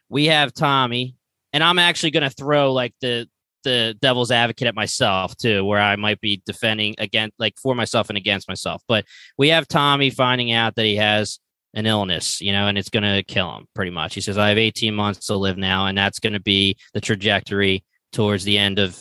we 0.09 0.25
have 0.29 0.55
Tommy, 0.55 1.17
and 1.53 1.63
I'm 1.63 1.79
actually 1.79 2.13
going 2.13 2.23
to 2.23 2.31
throw 2.31 2.73
like 2.73 2.95
the 3.03 3.29
the 3.63 3.95
devil's 4.01 4.31
advocate 4.31 4.69
at 4.69 4.75
myself 4.75 5.37
too, 5.37 5.67
where 5.67 5.83
I 5.83 5.97
might 5.97 6.23
be 6.23 6.43
defending 6.47 6.95
against, 6.97 7.39
like 7.39 7.59
for 7.59 7.75
myself 7.75 8.09
and 8.09 8.17
against 8.17 8.49
myself. 8.49 8.83
But 8.89 9.05
we 9.37 9.51
have 9.51 9.69
Tommy 9.69 10.09
finding 10.09 10.51
out 10.51 10.77
that 10.77 10.87
he 10.87 10.97
has 10.97 11.41
an 11.75 11.87
illness, 11.87 12.41
you 12.41 12.53
know, 12.53 12.67
and 12.67 12.77
it's 12.77 12.91
going 12.91 13.03
to 13.03 13.23
kill 13.23 13.55
him 13.57 13.67
pretty 13.75 13.91
much. 13.91 14.15
He 14.15 14.21
says, 14.21 14.39
I 14.39 14.49
have 14.51 14.59
18 14.59 14.95
months 14.95 15.27
to 15.27 15.37
live 15.37 15.57
now, 15.57 15.87
and 15.87 15.97
that's 15.97 16.19
going 16.19 16.35
to 16.35 16.41
be 16.41 16.77
the 16.93 17.01
trajectory 17.01 17.85
towards 18.13 18.45
the 18.45 18.59
end 18.59 18.79
of 18.79 19.01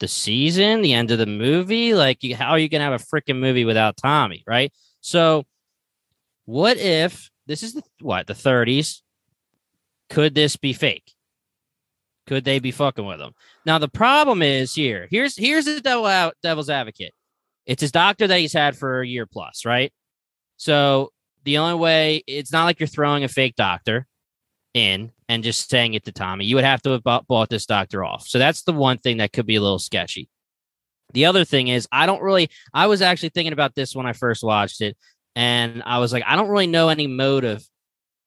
the 0.00 0.08
season, 0.08 0.82
the 0.82 0.94
end 0.94 1.10
of 1.10 1.18
the 1.18 1.26
movie. 1.26 1.94
Like, 1.94 2.22
you, 2.22 2.34
how 2.34 2.50
are 2.50 2.58
you 2.58 2.68
going 2.68 2.80
to 2.80 2.90
have 2.90 3.00
a 3.00 3.04
freaking 3.04 3.38
movie 3.38 3.64
without 3.64 3.96
Tommy, 3.96 4.42
right? 4.46 4.72
So, 5.00 5.44
what 6.46 6.76
if 6.78 7.30
this 7.46 7.62
is 7.62 7.74
the 7.74 7.82
what 8.00 8.26
the 8.26 8.34
30s? 8.34 9.02
Could 10.08 10.34
this 10.34 10.56
be 10.56 10.72
fake? 10.72 11.12
Could 12.26 12.44
they 12.44 12.58
be 12.58 12.70
fucking 12.70 13.04
with 13.04 13.20
him? 13.20 13.32
Now 13.64 13.78
the 13.78 13.88
problem 13.88 14.42
is 14.42 14.74
here. 14.74 15.08
Here's 15.10 15.36
here's 15.36 15.64
the 15.64 15.80
devil 15.80 16.06
out, 16.06 16.34
devil's 16.42 16.70
advocate. 16.70 17.12
It's 17.66 17.80
his 17.80 17.92
doctor 17.92 18.26
that 18.26 18.38
he's 18.38 18.52
had 18.52 18.76
for 18.76 19.00
a 19.00 19.06
year 19.06 19.26
plus, 19.26 19.64
right? 19.64 19.92
So 20.56 21.10
the 21.46 21.58
only 21.58 21.74
way 21.74 22.22
it's 22.26 22.52
not 22.52 22.64
like 22.64 22.78
you're 22.78 22.86
throwing 22.86 23.24
a 23.24 23.28
fake 23.28 23.56
doctor. 23.56 24.06
in 24.74 25.10
and 25.28 25.42
just 25.42 25.70
saying 25.70 25.94
it 25.94 26.04
to 26.04 26.12
Tommy. 26.12 26.44
You 26.44 26.54
would 26.56 26.64
have 26.64 26.82
to 26.82 26.90
have 26.90 27.02
bought, 27.02 27.48
this 27.48 27.66
doctor 27.66 28.04
off. 28.04 28.28
So 28.28 28.38
that's 28.38 28.62
the 28.62 28.74
one 28.74 28.98
thing 28.98 29.16
that 29.16 29.32
could 29.32 29.46
be 29.46 29.56
a 29.56 29.60
little 29.60 29.78
sketchy. 29.78 30.28
The 31.14 31.24
other 31.24 31.44
thing 31.44 31.68
is, 31.68 31.88
I 31.90 32.04
don't 32.04 32.22
really, 32.22 32.50
I 32.74 32.86
was 32.86 33.00
actually 33.00 33.30
thinking 33.30 33.54
about 33.54 33.74
this 33.74 33.96
when 33.96 34.06
I 34.06 34.12
first 34.12 34.44
watched 34.44 34.82
it. 34.82 34.96
And 35.34 35.82
I 35.86 35.98
was 35.98 36.12
like, 36.12 36.24
I 36.26 36.36
don't 36.36 36.50
really 36.50 36.66
know 36.66 36.90
any 36.90 37.06
motive. 37.06 37.64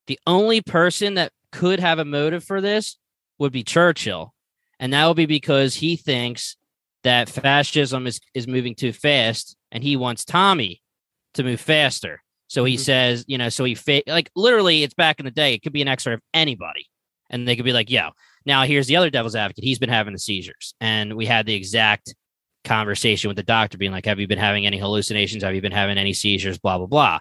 The 0.07 0.20
only 0.26 0.61
person 0.61 1.13
that 1.15 1.32
could 1.51 1.80
have 1.80 1.99
a 1.99 2.05
motive 2.05 2.43
for 2.43 2.61
this 2.61 2.97
would 3.38 3.51
be 3.51 3.63
Churchill. 3.63 4.34
And 4.80 4.93
that 4.93 5.05
would 5.07 5.17
be 5.17 5.26
because 5.28 5.76
he 5.76 5.97
thinks 5.97 6.57
that 7.03 7.30
fascism 7.30 8.07
is, 8.07 8.20
is 8.34 8.47
moving 8.47 8.76
too 8.76 8.91
fast 8.91 9.55
and 9.72 9.84
he 9.84 9.95
wants 9.95 10.26
Tommy 10.26 10.82
to 11.36 11.43
move 11.43 11.61
faster. 11.61 12.22
So 12.50 12.66
he 12.66 12.76
Mhm. 12.76 12.80
says, 12.80 13.26
you 13.28 13.38
know, 13.38 13.47
so 13.50 13.64
he 13.64 13.76
fa- 13.76 14.04
like 14.08 14.30
literally 14.36 14.84
it's 14.84 14.93
back 14.93 15.20
in 15.20 15.26
the 15.26 15.32
day. 15.32 15.54
It 15.54 15.64
could 15.64 15.72
be 15.72 15.82
an 15.82 15.88
X-ray 15.88 16.14
of 16.16 16.22
anybody. 16.34 16.88
And 17.30 17.47
they 17.47 17.56
could 17.56 17.64
be 17.64 17.74
like, 17.74 17.89
yo, 17.89 18.10
now 18.45 18.64
here's 18.64 18.88
the 18.88 18.97
other 18.97 19.10
devil's 19.12 19.36
advocate. 19.36 19.64
He's 19.64 19.80
been 19.80 19.89
having 19.89 20.14
the 20.14 20.20
seizures. 20.20 20.74
And 20.82 21.16
we 21.16 21.26
had 21.28 21.45
the 21.45 21.54
exact 21.54 22.14
conversation 22.66 23.28
with 23.30 23.38
the 23.38 23.43
doctor 23.43 23.78
being 23.78 23.91
like, 23.91 24.06
have 24.06 24.20
you 24.20 24.28
been 24.28 24.39
having 24.39 24.66
any 24.66 24.78
hallucinations? 24.80 25.43
Have 25.43 25.56
you 25.56 25.62
been 25.62 25.72
having 25.72 25.97
any 25.97 26.12
seizures? 26.14 26.58
Blah, 26.58 26.80
blah, 26.80 26.88
blah. 26.88 27.20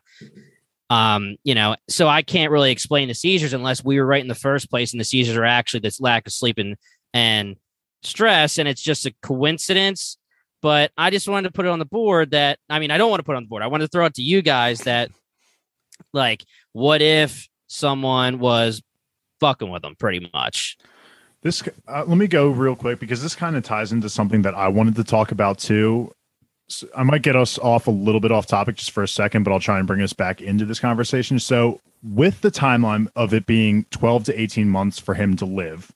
Um, 0.91 1.37
you 1.45 1.55
know, 1.55 1.77
so 1.89 2.09
I 2.09 2.23
can't 2.23 2.51
really 2.51 2.73
explain 2.73 3.09
the 3.09 3.15
seizures 3.15 3.53
unless 3.53 3.85
we 3.85 4.01
were 4.01 4.07
right 4.07 4.23
in 4.23 4.29
the 4.29 4.35
first 4.35 4.71
place 4.71 4.93
and 4.93 5.01
the 5.01 5.05
seizures 5.05 5.37
are 5.37 5.45
actually 5.45 5.81
this 5.81 6.01
lack 6.01 6.27
of 6.27 6.33
sleep 6.33 6.57
and 6.59 6.77
and 7.13 7.57
stress 8.03 8.59
and 8.59 8.67
it's 8.69 8.83
just 8.83 9.05
a 9.05 9.15
coincidence. 9.23 10.17
But 10.61 10.91
I 10.97 11.11
just 11.11 11.29
wanted 11.29 11.49
to 11.49 11.53
put 11.53 11.67
it 11.67 11.69
on 11.69 11.79
the 11.79 11.85
board 11.85 12.33
that 12.33 12.59
I 12.69 12.79
mean, 12.79 12.91
I 12.91 12.99
don't 12.99 13.11
want 13.11 13.21
to 13.21 13.25
put 13.25 13.37
on 13.37 13.45
the 13.45 13.49
board. 13.49 13.63
I 13.63 13.69
wanted 13.69 13.85
to 13.85 13.91
throw 13.91 14.07
it 14.07 14.15
to 14.15 14.23
you 14.23 14.43
guys 14.43 14.81
that 14.81 15.11
like, 16.13 16.45
what 16.73 17.03
if 17.03 17.49
someone 17.69 18.39
was 18.39 18.83
fucking 19.41 19.71
with 19.71 19.83
them 19.83 19.95
pretty 19.97 20.29
much? 20.33 20.77
This 21.43 21.63
uh, 21.87 22.05
let 22.07 22.19
me 22.19 22.27
go 22.27 22.49
real 22.49 22.75
quick 22.75 22.99
because 22.99 23.23
this 23.23 23.37
kind 23.37 23.57
of 23.57 23.63
ties 23.63 23.93
into 23.93 24.09
something 24.09 24.43
that 24.43 24.55
I 24.55 24.69
wanted 24.69 24.97
to 24.97 25.05
talk 25.05 25.31
about 25.31 25.59
too. 25.59 26.13
So 26.69 26.87
I 26.97 27.03
might 27.03 27.23
get 27.23 27.37
us 27.37 27.59
off 27.59 27.87
a 27.87 27.91
little 27.91 28.21
bit 28.21 28.33
off 28.33 28.47
topic 28.47 28.77
just 28.77 28.91
for 28.91 29.03
a 29.03 29.09
second, 29.09 29.45
but 29.45 29.53
I'll 29.53 29.61
try 29.61 29.79
and 29.79 29.87
bring 29.87 30.03
us 30.03 30.13
back 30.13 30.43
into 30.43 30.67
this 30.67 30.81
conversation. 30.81 31.39
So, 31.39 31.81
with 32.03 32.43
the 32.43 32.51
timeline 32.51 33.09
of 33.17 33.33
it 33.33 33.47
being 33.47 33.87
12 33.91 34.25
to 34.25 34.41
18 34.41 34.69
months 34.69 34.99
for 34.99 35.15
him 35.15 35.35
to 35.37 35.47
live, 35.47 35.91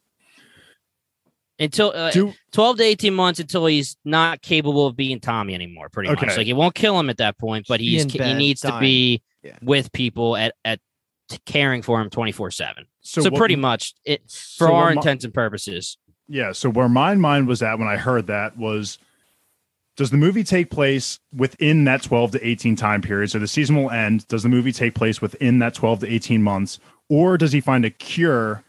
Until 1.58 1.92
uh, 1.94 2.10
do 2.10 2.32
12 2.52 2.78
to 2.78 2.82
18 2.82 3.14
months 3.14 3.38
until 3.38 3.66
he's 3.66 3.96
not 4.04 4.42
capable 4.42 4.86
of 4.86 4.96
being 4.96 5.20
Tommy 5.20 5.54
anymore, 5.54 5.88
pretty 5.90 6.08
Okay. 6.10 6.26
much. 6.26 6.36
Like 6.36 6.46
it 6.46 6.54
won't 6.54 6.74
kill 6.74 6.98
him 6.98 7.08
at 7.10 7.18
that 7.18 7.38
point, 7.38 7.66
but 7.68 7.78
Be 7.78 7.90
he's 7.90 8.02
in 8.04 8.08
he 8.08 8.18
bed, 8.18 8.36
needs 8.36 8.62
to 8.62 8.78
be 8.80 9.22
Yeah. 9.44 9.58
with 9.62 9.92
people 9.92 10.36
at 10.36 10.54
at 10.64 10.80
t- 11.28 11.38
caring 11.46 11.82
for 11.82 12.00
him 12.00 12.08
24/7. 12.10 12.86
So, 13.02 13.22
what- 13.24 13.34
pretty 13.34 13.56
much 13.56 13.94
it 14.04 14.22
for 14.28 14.66
so 14.68 14.74
our 14.74 14.86
my- 14.86 14.92
intents 14.92 15.24
and 15.24 15.32
purposes. 15.34 15.98
Yeah. 16.28 16.52
So 16.52 16.70
where 16.70 16.88
my 16.88 17.14
mind 17.14 17.46
was 17.46 17.62
at 17.62 17.78
when 17.78 17.88
I 17.88 17.96
heard 17.96 18.26
that 18.28 18.56
was 18.56 18.98
does 19.96 20.10
the 20.10 20.16
movie 20.16 20.42
take 20.42 20.70
place 20.70 21.20
within 21.36 21.84
that 21.84 22.02
12 22.02 22.30
to 22.32 22.46
18 22.48 22.76
time 22.76 23.02
period? 23.02 23.30
So 23.30 23.38
the 23.38 23.46
season 23.46 23.76
will 23.76 23.90
end. 23.90 24.26
Does 24.26 24.42
the 24.42 24.48
movie 24.48 24.72
take 24.72 24.94
place 24.94 25.20
within 25.20 25.58
that 25.58 25.74
12 25.74 26.00
to 26.00 26.10
18 26.12 26.42
months? 26.42 26.78
Or 27.10 27.36
does 27.36 27.52
he 27.52 27.60
find 27.60 27.84
a 27.84 27.90
cure 27.90 28.64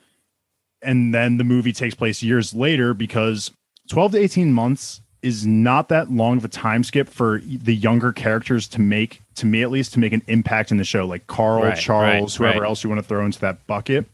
and 0.84 1.14
then 1.14 1.38
the 1.38 1.44
movie 1.44 1.74
takes 1.74 1.96
place 1.96 2.22
years 2.22 2.54
later? 2.54 2.94
Because 2.94 3.52
12 3.90 4.14
to 4.14 4.18
18 4.20 4.54
months 4.54 5.02
is 5.22 5.48
not 5.48 5.90
that 5.90 6.12
long 6.12 6.38
of 6.38 6.46
a 6.46 6.50
time 6.50 6.84
skip 6.84 7.08
for 7.08 7.40
the 7.46 7.74
younger 7.74 8.12
characters 8.12 8.68
to 8.68 8.82
make, 8.82 9.22
to 9.36 9.46
me 9.46 9.62
at 9.62 9.72
least, 9.72 9.94
to 9.94 10.00
make 10.00 10.12
an 10.12 10.22
impact 10.28 10.70
in 10.72 10.78
the 10.78 10.84
show, 10.84 11.06
like 11.06 11.26
Karl, 11.28 11.64
Right, 11.64 11.78
Charles, 11.78 12.40
right, 12.40 12.48
whoever 12.48 12.62
right. 12.62 12.68
else 12.68 12.84
you 12.84 12.90
want 12.90 13.02
to 13.02 13.08
throw 13.08 13.26
into 13.26 13.40
that 13.40 13.66
bucket. 13.66 14.06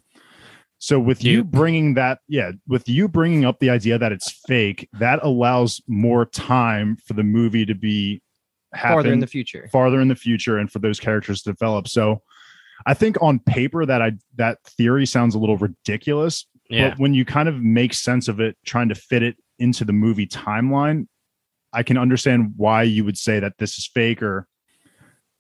So 0.78 0.98
with 1.00 1.24
you 1.24 1.44
bringing 1.44 1.96
that, 1.96 2.20
yeah, 2.30 2.52
with 2.68 2.88
you 2.88 3.10
bringing 3.10 3.44
up 3.44 3.60
the 3.60 3.70
idea 3.70 3.98
that 3.98 4.14
it's 4.14 4.32
fake, 4.48 4.88
that 4.94 5.20
allows 5.24 5.82
more 5.88 6.26
time 6.26 6.96
for 7.06 7.14
the 7.14 7.24
movie 7.24 7.66
to 7.66 7.76
be 7.76 8.22
happen 8.74 8.96
farther 8.96 9.12
in 9.12 9.20
the 9.20 9.28
future. 9.28 9.68
farther 9.72 10.00
in 10.00 10.08
the 10.08 10.16
future 10.16 10.58
and 10.58 10.72
for 10.72 10.80
those 10.80 11.00
characters 11.00 11.42
to 11.42 11.52
develop. 11.52 11.88
So 11.90 12.22
I 12.86 12.94
think 12.94 13.18
on 13.22 13.40
paper 13.40 13.86
that 13.86 14.02
I 14.02 14.14
that 14.36 14.60
theory 14.64 15.06
sounds 15.06 15.36
a 15.36 15.40
little 15.40 15.58
ridiculous, 15.58 16.46
Yeah. 16.70 16.90
but 16.90 17.00
when 17.00 17.14
you 17.14 17.26
kind 17.26 17.50
of 17.50 17.62
make 17.62 17.94
sense 17.94 18.28
of 18.28 18.40
it, 18.40 18.58
trying 18.66 18.90
to 18.90 18.96
fit 18.96 19.24
it 19.24 19.38
into 19.58 19.86
the 19.86 19.94
movie 19.94 20.28
timeline, 20.28 21.08
I 21.74 21.84
can 21.84 21.98
understand 21.98 22.54
why 22.58 22.84
you 22.84 23.04
would 23.06 23.18
say 23.18 23.40
that 23.40 23.54
this 23.58 23.78
is 23.78 23.88
fake 23.88 24.22
or 24.22 24.48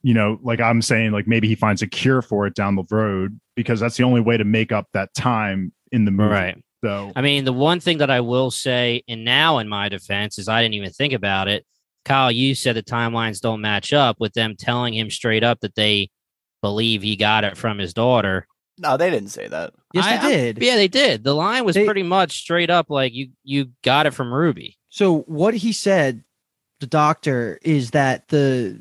you 0.02 0.14
know, 0.14 0.40
like 0.42 0.62
I'm 0.62 0.82
saying, 0.82 1.12
like 1.12 1.28
maybe 1.28 1.48
he 1.48 1.56
finds 1.56 1.82
a 1.82 1.88
cure 1.88 2.22
for 2.22 2.48
it 2.48 2.56
down 2.56 2.76
the 2.76 2.86
road 2.90 3.40
because 3.56 3.82
that's 3.82 3.98
the 3.98 4.04
only 4.04 4.22
way 4.22 4.38
to 4.38 4.46
make 4.46 4.72
up 4.72 4.88
that 4.94 5.14
time 5.14 5.74
in 5.92 6.06
the 6.06 6.12
movie. 6.12 6.34
Right. 6.34 6.64
So 6.84 7.12
I 7.16 7.22
mean, 7.22 7.44
the 7.44 7.54
one 7.54 7.82
thing 7.82 7.98
that 7.98 8.10
I 8.10 8.22
will 8.22 8.52
say, 8.52 9.04
and 9.10 9.26
now 9.26 9.58
in 9.58 9.68
my 9.68 9.90
defense, 9.90 10.40
is 10.40 10.48
I 10.48 10.62
didn't 10.62 10.76
even 10.76 10.92
think 10.92 11.14
about 11.14 11.50
it. 11.50 11.66
Kyle, 12.06 12.32
you 12.32 12.56
said 12.56 12.78
the 12.78 12.84
timelines 12.84 13.42
don't 13.42 13.60
match 13.60 13.92
up 13.92 14.18
with 14.20 14.34
them 14.34 14.56
telling 14.58 14.94
him 14.94 15.10
straight 15.10 15.44
up 15.44 15.60
that 15.60 15.76
they 15.76 16.10
believe 16.62 17.02
he 17.02 17.18
got 17.18 17.44
it 17.44 17.58
from 17.58 17.78
his 17.78 17.94
daughter. 17.94 18.48
No, 18.78 18.96
they 18.96 19.10
didn't 19.10 19.30
say 19.30 19.48
that. 19.50 19.74
Yes, 19.94 20.06
I- 20.06 20.18
they 20.18 20.28
I- 20.28 20.30
did. 20.54 20.58
Yeah, 20.62 20.76
they 20.76 20.88
did. 20.88 21.24
The 21.24 21.34
line 21.36 21.66
was 21.66 21.76
They- 21.76 21.86
pretty 21.86 22.04
much 22.04 22.38
straight 22.40 22.70
up 22.70 22.90
like 22.90 23.14
you 23.14 23.30
you 23.44 23.70
got 23.84 24.06
it 24.06 24.12
from 24.14 24.34
Ruby. 24.34 24.78
So 24.90 25.20
what 25.22 25.54
he 25.54 25.72
said, 25.74 26.24
the 26.80 26.88
doctor, 26.88 27.60
is 27.64 27.92
that 27.92 28.28
the 28.30 28.80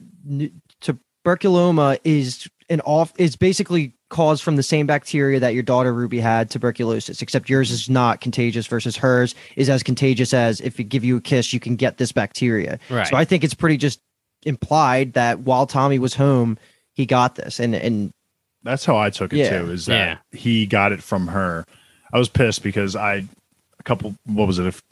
tuberculoma 1.26 1.98
is 2.04 2.48
an 2.70 2.80
off 2.82 3.12
is 3.18 3.36
basically 3.36 3.94
caused 4.10 4.42
from 4.42 4.56
the 4.56 4.62
same 4.62 4.86
bacteria 4.86 5.38
that 5.40 5.52
your 5.54 5.62
daughter 5.62 5.92
Ruby 5.92 6.18
had, 6.20 6.50
tuberculosis, 6.50 7.20
except 7.20 7.48
yours 7.50 7.70
is 7.70 7.90
not 7.90 8.20
contagious 8.22 8.66
versus 8.66 8.96
hers 8.96 9.34
is 9.56 9.68
as 9.68 9.82
contagious 9.82 10.32
as 10.32 10.60
if 10.62 10.78
you 10.78 10.84
give 10.84 11.04
you 11.04 11.18
a 11.18 11.20
kiss, 11.20 11.52
you 11.52 11.60
can 11.60 11.76
get 11.76 11.98
this 11.98 12.10
bacteria. 12.12 12.78
Right. 12.88 13.06
So 13.06 13.16
I 13.16 13.24
think 13.26 13.44
it's 13.44 13.52
pretty 13.54 13.76
just 13.76 14.00
implied 14.44 15.12
that 15.14 15.40
while 15.40 15.66
Tommy 15.66 15.98
was 15.98 16.14
home, 16.14 16.56
he 16.94 17.04
got 17.06 17.34
this. 17.34 17.58
And 17.60 17.74
and 17.74 18.10
that's 18.68 18.84
how 18.84 18.96
I 18.96 19.10
took 19.10 19.32
it 19.32 19.38
Yeah. 19.38 19.58
too. 19.62 19.70
Is 19.72 19.86
that 19.86 20.20
he 20.32 20.66
got 20.66 20.92
it 20.92 21.02
from 21.02 21.28
her? 21.28 21.64
I 22.12 22.18
was 22.18 22.28
pissed 22.28 22.62
because 22.62 22.94
I 22.96 23.24
a 23.78 23.82
couple 23.84 24.14
what 24.26 24.46
was 24.46 24.58
it 24.58 24.64
a 24.64 24.68
f- 24.68 24.82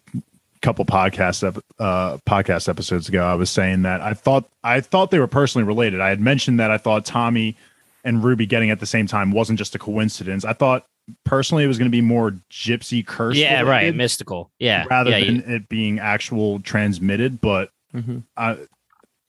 couple 0.62 0.84
podcast 0.84 1.46
ep- 1.46 1.62
uh 1.78 2.16
podcast 2.26 2.68
episodes 2.68 3.08
ago 3.08 3.24
I 3.24 3.34
was 3.34 3.50
saying 3.50 3.82
that 3.82 4.00
I 4.00 4.14
thought 4.14 4.48
I 4.64 4.80
thought 4.80 5.10
they 5.10 5.18
were 5.18 5.26
personally 5.26 5.64
related. 5.66 6.00
I 6.00 6.08
had 6.08 6.20
mentioned 6.20 6.58
that 6.60 6.70
I 6.70 6.78
thought 6.78 7.04
Tommy 7.04 7.56
and 8.04 8.22
Ruby 8.24 8.46
getting 8.46 8.70
at 8.70 8.80
the 8.80 8.86
same 8.86 9.06
time 9.06 9.30
wasn't 9.32 9.58
just 9.58 9.74
a 9.74 9.78
coincidence. 9.78 10.44
I 10.44 10.52
thought 10.52 10.86
personally 11.24 11.62
it 11.64 11.68
was 11.68 11.78
going 11.78 11.90
to 11.90 11.96
be 11.96 12.00
more 12.00 12.32
gypsy 12.50 13.04
curse 13.06 13.36
yeah, 13.36 13.62
right. 13.62 13.94
Mystical. 13.94 14.50
Yeah. 14.58 14.84
rather 14.90 15.10
yeah, 15.10 15.24
than 15.24 15.36
you- 15.36 15.42
it 15.56 15.68
being 15.68 15.98
actual 16.00 16.60
transmitted, 16.60 17.40
but 17.40 17.70
Mhm. 17.94 18.24
I 18.36 18.56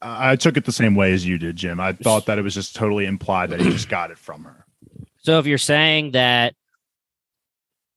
I 0.02 0.36
took 0.36 0.58
it 0.58 0.66
the 0.66 0.72
same 0.72 0.96
way 0.96 1.14
as 1.14 1.26
you 1.26 1.38
did, 1.38 1.56
Jim. 1.56 1.80
I 1.80 1.94
thought 1.94 2.28
that 2.28 2.38
it 2.38 2.44
was 2.44 2.54
just 2.54 2.76
totally 2.76 3.06
implied 3.06 3.50
that 3.50 3.60
he 3.60 3.70
just 3.72 3.90
got 3.90 4.12
it 4.12 4.18
from 4.18 4.44
her. 4.44 4.66
so 5.18 5.40
if 5.40 5.48
you're 5.48 5.58
saying 5.58 6.12
that 6.12 6.54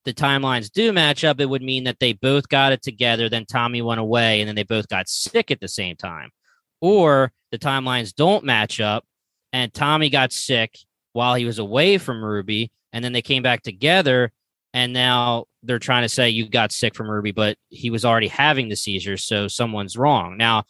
the 0.05 0.13
timelines 0.13 0.71
do 0.71 0.91
match 0.91 1.23
up, 1.23 1.39
it 1.39 1.45
would 1.45 1.61
mean 1.61 1.83
that 1.83 1.99
they 1.99 2.13
both 2.13 2.49
got 2.49 2.71
it 2.71 2.81
together, 2.81 3.29
then 3.29 3.45
Tommy 3.45 3.81
went 3.81 3.99
away, 3.99 4.41
and 4.41 4.47
then 4.47 4.55
they 4.55 4.63
both 4.63 4.87
got 4.87 5.07
sick 5.07 5.51
at 5.51 5.59
the 5.59 5.67
same 5.67 5.95
time. 5.95 6.31
Or 6.79 7.31
the 7.51 7.59
timelines 7.59 8.15
don't 8.15 8.43
match 8.43 8.79
up, 8.79 9.05
and 9.53 9.71
Tommy 9.71 10.09
got 10.09 10.33
sick 10.33 10.75
while 11.13 11.35
he 11.35 11.45
was 11.45 11.59
away 11.59 11.99
from 11.99 12.23
Ruby, 12.23 12.71
and 12.93 13.05
then 13.05 13.13
they 13.13 13.21
came 13.21 13.43
back 13.43 13.61
together, 13.61 14.31
and 14.73 14.91
now 14.91 15.45
they're 15.61 15.77
trying 15.77 16.03
to 16.03 16.09
say 16.09 16.29
you 16.29 16.49
got 16.49 16.71
sick 16.71 16.95
from 16.95 17.09
Ruby, 17.09 17.31
but 17.31 17.57
he 17.69 17.91
was 17.91 18.03
already 18.03 18.27
having 18.27 18.69
the 18.69 18.75
seizures, 18.75 19.23
so 19.23 19.47
someone's 19.47 19.97
wrong. 19.97 20.35
Now, 20.37 20.63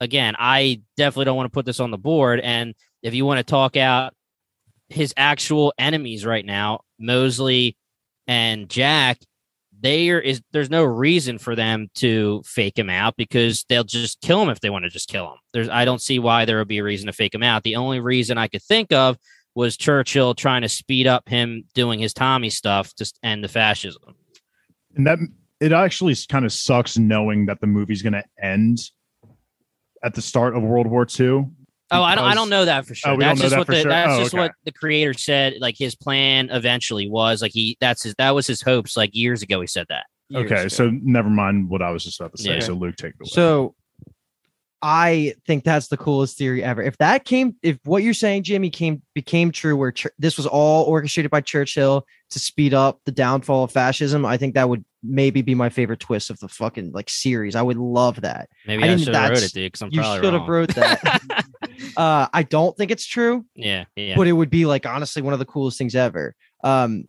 again, 0.00 0.34
I 0.38 0.82
definitely 0.96 1.26
don't 1.26 1.36
want 1.36 1.46
to 1.46 1.54
put 1.54 1.66
this 1.66 1.80
on 1.80 1.90
the 1.90 1.98
board, 1.98 2.40
and 2.40 2.74
if 3.02 3.14
you 3.14 3.24
want 3.24 3.38
to 3.38 3.44
talk 3.44 3.76
out 3.76 4.14
his 4.88 5.12
actual 5.16 5.72
enemies 5.78 6.24
right 6.24 6.44
now, 6.44 6.80
Mosley 6.98 7.76
and 8.26 8.68
Jack, 8.68 9.18
there 9.80 10.20
is 10.20 10.40
there's 10.52 10.70
no 10.70 10.82
reason 10.84 11.38
for 11.38 11.54
them 11.54 11.88
to 11.94 12.42
fake 12.44 12.78
him 12.78 12.90
out 12.90 13.16
because 13.16 13.64
they'll 13.68 13.84
just 13.84 14.20
kill 14.20 14.42
him 14.42 14.48
if 14.48 14.60
they 14.60 14.70
want 14.70 14.84
to 14.84 14.90
just 14.90 15.08
kill 15.08 15.26
him. 15.32 15.38
There's 15.52 15.68
I 15.68 15.84
don't 15.84 16.02
see 16.02 16.18
why 16.18 16.44
there 16.44 16.58
would 16.58 16.68
be 16.68 16.78
a 16.78 16.84
reason 16.84 17.06
to 17.06 17.12
fake 17.12 17.34
him 17.34 17.42
out. 17.42 17.62
The 17.62 17.76
only 17.76 18.00
reason 18.00 18.38
I 18.38 18.48
could 18.48 18.62
think 18.62 18.92
of 18.92 19.16
was 19.54 19.76
Churchill 19.76 20.34
trying 20.34 20.62
to 20.62 20.68
speed 20.68 21.06
up 21.06 21.28
him 21.28 21.64
doing 21.74 21.98
his 21.98 22.12
Tommy 22.12 22.50
stuff 22.50 22.94
to 22.94 23.12
end 23.22 23.44
the 23.44 23.48
fascism. 23.48 24.14
And 24.96 25.06
that 25.06 25.18
it 25.60 25.72
actually 25.72 26.14
kind 26.28 26.44
of 26.44 26.52
sucks 26.52 26.98
knowing 26.98 27.46
that 27.46 27.60
the 27.60 27.66
movie's 27.66 28.02
going 28.02 28.12
to 28.12 28.24
end 28.42 28.78
at 30.04 30.14
the 30.14 30.22
start 30.22 30.56
of 30.56 30.62
World 30.62 30.86
War 30.86 31.06
II. 31.18 31.44
Oh, 31.90 32.02
I 32.02 32.14
don't 32.14 32.24
I 32.24 32.34
don't 32.34 32.50
know 32.50 32.64
that 32.66 32.84
for 32.86 32.94
sure. 32.94 33.12
Oh, 33.12 33.16
that's 33.18 33.40
just 33.40 33.50
that 33.52 33.58
what 33.58 33.66
the 33.66 33.80
sure? 33.80 33.90
that's 33.90 34.12
Oh, 34.12 34.18
just 34.20 34.34
okay. 34.34 34.42
what 34.42 34.52
the 34.64 34.72
creator 34.72 35.14
said 35.14 35.54
like 35.58 35.74
his 35.78 35.94
plan 35.94 36.50
eventually 36.50 37.08
was 37.08 37.40
like 37.40 37.52
he 37.52 37.76
that's 37.80 38.02
his 38.02 38.14
that 38.18 38.32
was 38.34 38.46
his 38.46 38.60
hopes 38.60 38.96
like 38.96 39.14
years 39.14 39.42
ago 39.42 39.60
he 39.60 39.66
said 39.66 39.86
that. 39.88 40.04
years 40.28 40.44
Okay, 40.44 40.60
ago. 40.60 40.68
so 40.68 40.90
never 41.02 41.30
mind 41.30 41.70
what 41.70 41.80
I 41.80 41.90
was 41.90 42.04
just 42.04 42.20
about 42.20 42.32
to 42.36 42.42
say. 42.42 42.54
Yeah. 42.54 42.60
So 42.60 42.74
Luke, 42.74 42.96
take 42.96 43.12
it 43.12 43.20
away. 43.22 43.28
So 43.30 43.74
I 44.80 45.34
think 45.46 45.64
that's 45.64 45.88
the 45.88 45.96
coolest 45.96 46.38
theory 46.38 46.62
ever. 46.62 46.82
If 46.82 46.96
that 46.98 47.24
came, 47.24 47.56
if 47.62 47.78
what 47.84 48.04
you're 48.04 48.14
saying, 48.14 48.44
Jimmy, 48.44 48.70
came 48.70 49.02
became 49.12 49.50
true, 49.50 49.76
where 49.76 49.90
Ch- 49.90 50.06
this 50.20 50.36
was 50.36 50.46
all 50.46 50.84
orchestrated 50.84 51.32
by 51.32 51.40
Churchill 51.40 52.06
to 52.30 52.38
speed 52.38 52.74
up 52.74 53.00
the 53.04 53.10
downfall 53.10 53.64
of 53.64 53.72
fascism, 53.72 54.24
I 54.24 54.36
think 54.36 54.54
that 54.54 54.68
would 54.68 54.84
maybe 55.02 55.42
be 55.42 55.54
my 55.54 55.68
favorite 55.68 56.00
twist 56.00 56.30
of 56.30 56.38
the 56.40 56.48
fucking 56.48 56.92
like 56.92 57.08
series. 57.08 57.54
I 57.54 57.62
would 57.62 57.76
love 57.76 58.20
that. 58.22 58.48
Maybe 58.66 58.84
I 58.84 58.92
I, 58.92 58.96
should 58.96 59.14
have 59.14 59.30
wrote 59.30 59.42
it, 59.42 59.52
dude, 59.52 59.72
because 59.72 59.82
I'm 59.82 59.90
you 59.92 60.02
should 60.02 60.32
have 60.32 60.48
wrote 60.48 60.74
that. 60.74 61.44
uh, 61.96 62.26
I 62.32 62.42
don't 62.42 62.76
think 62.76 62.90
it's 62.90 63.06
true, 63.06 63.44
yeah, 63.54 63.84
yeah. 63.96 64.16
but 64.16 64.26
it 64.26 64.32
would 64.32 64.50
be 64.50 64.66
like 64.66 64.86
honestly 64.86 65.22
one 65.22 65.32
of 65.32 65.38
the 65.38 65.44
coolest 65.46 65.78
things 65.78 65.94
ever. 65.94 66.34
Um, 66.64 67.04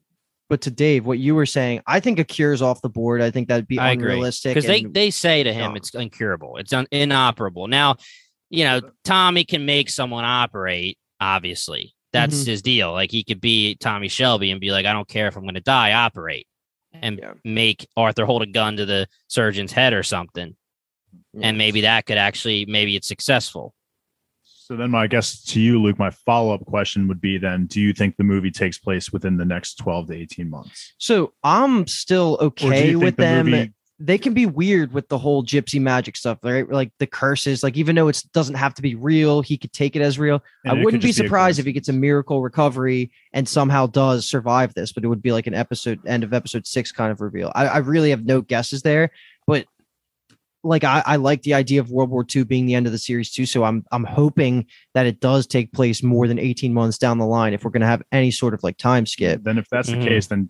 but 0.50 0.62
to 0.62 0.72
Dave, 0.72 1.06
what 1.06 1.20
you 1.20 1.36
were 1.36 1.46
saying, 1.46 1.82
I 1.86 2.00
think 2.00 2.18
a 2.18 2.24
cure 2.24 2.54
is 2.54 2.62
off 2.62 2.82
the 2.82 2.90
board. 2.90 3.22
I 3.22 3.30
think 3.30 3.50
that'd 3.50 3.68
be 3.68 3.78
I 3.78 3.92
unrealistic. 3.92 4.56
because 4.56 4.66
they 4.68 4.84
they 4.84 5.12
say 5.12 5.44
to 5.44 5.54
him 5.54 5.70
dumb. 5.70 5.76
it's 5.78 5.94
incurable 5.94 6.58
it's 6.58 6.74
un- 6.74 6.88
inoperable 6.92 7.68
now 7.68 7.96
you 8.50 8.64
know 8.64 8.82
tommy 9.04 9.44
can 9.44 9.66
make 9.66 9.90
someone 9.92 10.26
operate 10.26 10.98
obviously 11.22 11.94
that's 12.14 12.44
Mhm. 12.44 12.48
his 12.48 12.62
deal 12.64 12.92
like 12.94 13.12
he 13.12 13.24
could 13.24 13.40
be 13.40 13.76
tommy 13.76 14.08
shelby 14.08 14.50
and 14.50 14.60
be 14.60 14.72
like 14.72 14.88
i 14.88 14.94
don't 14.94 15.08
care 15.08 15.28
if 15.28 15.36
i'm 15.36 15.44
going 15.44 15.54
to 15.54 15.62
die 15.62 15.94
operate 15.94 16.48
Mm. 16.96 17.00
and 17.02 17.20
Yeah. 17.22 17.34
make 17.44 17.88
arthur 17.96 18.26
hold 18.26 18.42
a 18.42 18.48
gun 18.48 18.78
to 18.78 18.86
the 18.86 19.08
surgeon's 19.28 19.72
head 19.72 19.94
or 19.94 20.04
something 20.04 20.56
and 21.34 21.56
mm. 21.56 21.58
maybe 21.58 21.82
that 21.82 22.06
could 22.06 22.18
actually 22.18 22.66
maybe 22.66 22.96
it's 22.96 23.08
successful 23.08 23.74
So 24.44 24.76
then, 24.76 24.92
my 24.92 25.08
guess 25.08 25.42
to 25.46 25.60
you, 25.60 25.82
Luke, 25.82 25.98
my 25.98 26.12
follow 26.12 26.54
up 26.54 26.64
question 26.66 27.08
would 27.08 27.20
be: 27.20 27.40
Then, 27.40 27.66
do 27.66 27.82
you 27.82 27.92
think 27.92 28.18
the 28.18 28.24
movie 28.24 28.52
takes 28.52 28.78
place 28.78 29.12
within 29.12 29.38
the 29.38 29.46
next 29.46 29.76
twelve 29.80 30.06
to 30.08 30.14
eighteen 30.14 30.48
months? 30.48 30.94
So 31.00 31.34
I'm 31.44 31.88
still 31.88 32.38
Or 32.40 32.52
do 32.52 32.66
you 32.68 32.72
okay 32.74 32.88
think 32.92 33.04
with 33.04 33.16
the 33.18 33.24
them. 33.24 33.74
Movie- 34.00 34.06
They 34.06 34.18
can 34.18 34.34
be 34.34 34.46
weird 34.46 34.94
with 34.94 35.08
the 35.10 35.18
whole 35.18 35.44
gypsy 35.44 35.80
magic 35.82 36.16
stuff, 36.16 36.40
right? 36.44 36.70
Like 36.70 36.92
the 37.00 37.08
curses, 37.08 37.64
like 37.64 37.76
even 37.78 37.96
though 37.96 38.08
it 38.08 38.24
doesn't 38.34 38.56
have 38.56 38.74
to 38.76 38.82
be 38.82 38.96
real, 38.96 39.42
he 39.42 39.58
could 39.58 39.74
take 39.74 39.96
it 39.96 40.02
as 40.02 40.18
real. 40.18 40.42
and 40.66 40.80
I 40.80 40.84
wouldn't 40.84 41.04
be 41.04 41.10
just 41.10 41.20
a 41.20 41.24
surprised 41.24 41.60
if 41.60 41.66
he 41.66 41.72
gets 41.74 41.90
a 41.90 41.94
miracle 41.94 42.42
recovery 42.42 43.12
and 43.34 43.48
somehow 43.48 43.88
does 43.88 44.26
survive 44.26 44.74
this, 44.74 44.92
but 44.92 45.04
it 45.04 45.08
would 45.08 45.22
be 45.22 45.32
like 45.32 45.48
an 45.48 45.54
episode 45.54 46.00
end 46.08 46.24
of 46.24 46.34
episode 46.34 46.66
six 46.66 46.92
kind 46.92 47.12
of 47.12 47.22
reveal. 47.22 47.52
I, 47.56 47.68
I 47.68 47.78
really 47.80 48.10
have 48.12 48.26
no 48.26 48.42
guesses 48.42 48.82
there, 48.84 49.12
but 49.48 49.66
like 50.64 50.84
I, 50.84 51.02
I 51.06 51.16
like 51.16 51.44
the 51.44 51.54
idea 51.54 51.80
of 51.80 51.90
World 51.90 52.10
War 52.10 52.26
II 52.36 52.44
being 52.44 52.66
the 52.66 52.76
end 52.76 52.86
of 52.86 52.92
the 52.92 52.98
series 52.98 53.32
too. 53.32 53.46
So 53.46 53.64
I'm 53.64 53.86
I'm 53.94 54.04
hoping 54.04 54.66
that 54.94 55.06
it 55.06 55.22
does 55.22 55.48
take 55.48 55.72
place 55.72 56.04
more 56.04 56.28
than 56.28 56.38
18 56.38 56.74
months 56.74 56.98
down 56.98 57.18
the 57.18 57.26
line 57.26 57.54
if 57.54 57.64
we're 57.64 57.72
gonna 57.72 57.86
have 57.86 58.04
any 58.12 58.30
sort 58.30 58.54
of 58.54 58.62
like 58.62 58.76
time 58.78 59.06
skip. 59.06 59.42
Then, 59.44 59.58
if 59.58 59.68
that's 59.72 59.90
Mhm. 59.90 60.02
the 60.02 60.08
case, 60.08 60.28
then 60.28 60.50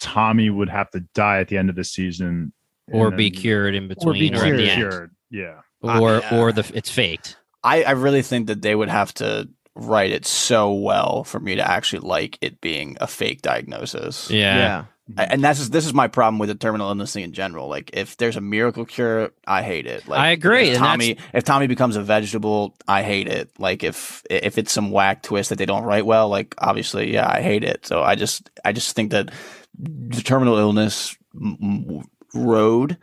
Tommy 0.00 0.50
would 0.50 0.68
have 0.68 0.90
to 0.90 1.00
die 1.14 1.40
at 1.40 1.48
the 1.48 1.56
end 1.56 1.70
of 1.70 1.76
the 1.76 1.84
season, 1.84 2.52
or 2.92 3.10
be 3.10 3.30
cured 3.30 3.74
in 3.74 3.88
be 3.88 3.94
between 3.94 4.34
or, 4.34 4.38
at 4.38 4.42
the 4.42 4.56
cured. 4.56 4.60
end 4.60 4.76
cured. 4.78 5.10
Yeah. 5.30 5.60
or 5.82 6.18
yeah. 6.18 6.38
or 6.38 6.52
the 6.52 6.70
it's 6.74 6.90
faked 6.90 7.36
I, 7.64 7.82
I 7.82 7.90
really 7.92 8.22
think 8.22 8.46
that 8.46 8.62
they 8.62 8.74
would 8.74 8.88
have 8.88 9.12
to 9.14 9.48
write 9.74 10.10
it 10.12 10.24
so 10.26 10.72
well 10.72 11.24
for 11.24 11.38
me 11.40 11.56
to 11.56 11.68
actually 11.68 12.00
like 12.08 12.38
it 12.40 12.60
being 12.60 12.96
a 13.00 13.06
fake 13.06 13.42
diagnosis. 13.42 14.30
yeah, 14.30 14.84
I- 15.16 15.24
and 15.24 15.42
that's 15.42 15.58
just, 15.58 15.72
this 15.72 15.86
is 15.86 15.94
my 15.94 16.06
problem 16.08 16.38
with 16.38 16.48
the 16.50 16.54
terminal 16.54 16.88
illness 16.88 17.12
thing 17.14 17.24
in 17.24 17.32
general. 17.32 17.68
Like, 17.68 17.90
if 17.94 18.16
there's 18.16 18.36
a 18.36 18.40
miracle 18.40 18.84
cure, 18.84 19.30
I 19.46 19.62
hate 19.62 19.86
it. 19.86 20.06
Like, 20.06 20.20
I 20.20 20.30
agree, 20.30 20.68
If 20.70 20.78
Tommy, 20.78 21.16
if 21.32 21.44
Tommy 21.44 21.66
becomes 21.66 21.96
a 21.96 22.02
vegetable, 22.02 22.76
I 22.86 23.02
hate 23.02 23.26
it. 23.28 23.50
Like, 23.58 23.82
if 23.84 24.22
if 24.30 24.58
it's 24.58 24.72
some 24.72 24.90
whack 24.90 25.22
twist 25.22 25.48
that 25.50 25.58
they 25.58 25.66
don't 25.66 25.84
write 25.84 26.06
well, 26.06 26.28
like 26.28 26.54
obviously, 26.58 27.12
yeah, 27.12 27.28
I 27.28 27.40
hate 27.42 27.64
it. 27.64 27.86
So 27.86 28.02
I 28.02 28.14
just 28.14 28.50
I 28.64 28.72
just 28.72 28.94
think 28.94 29.10
that 29.12 29.30
the 29.78 30.22
terminal 30.22 30.58
illness 30.58 31.16
m- 31.34 31.56
m- 31.62 32.04
road 32.34 32.98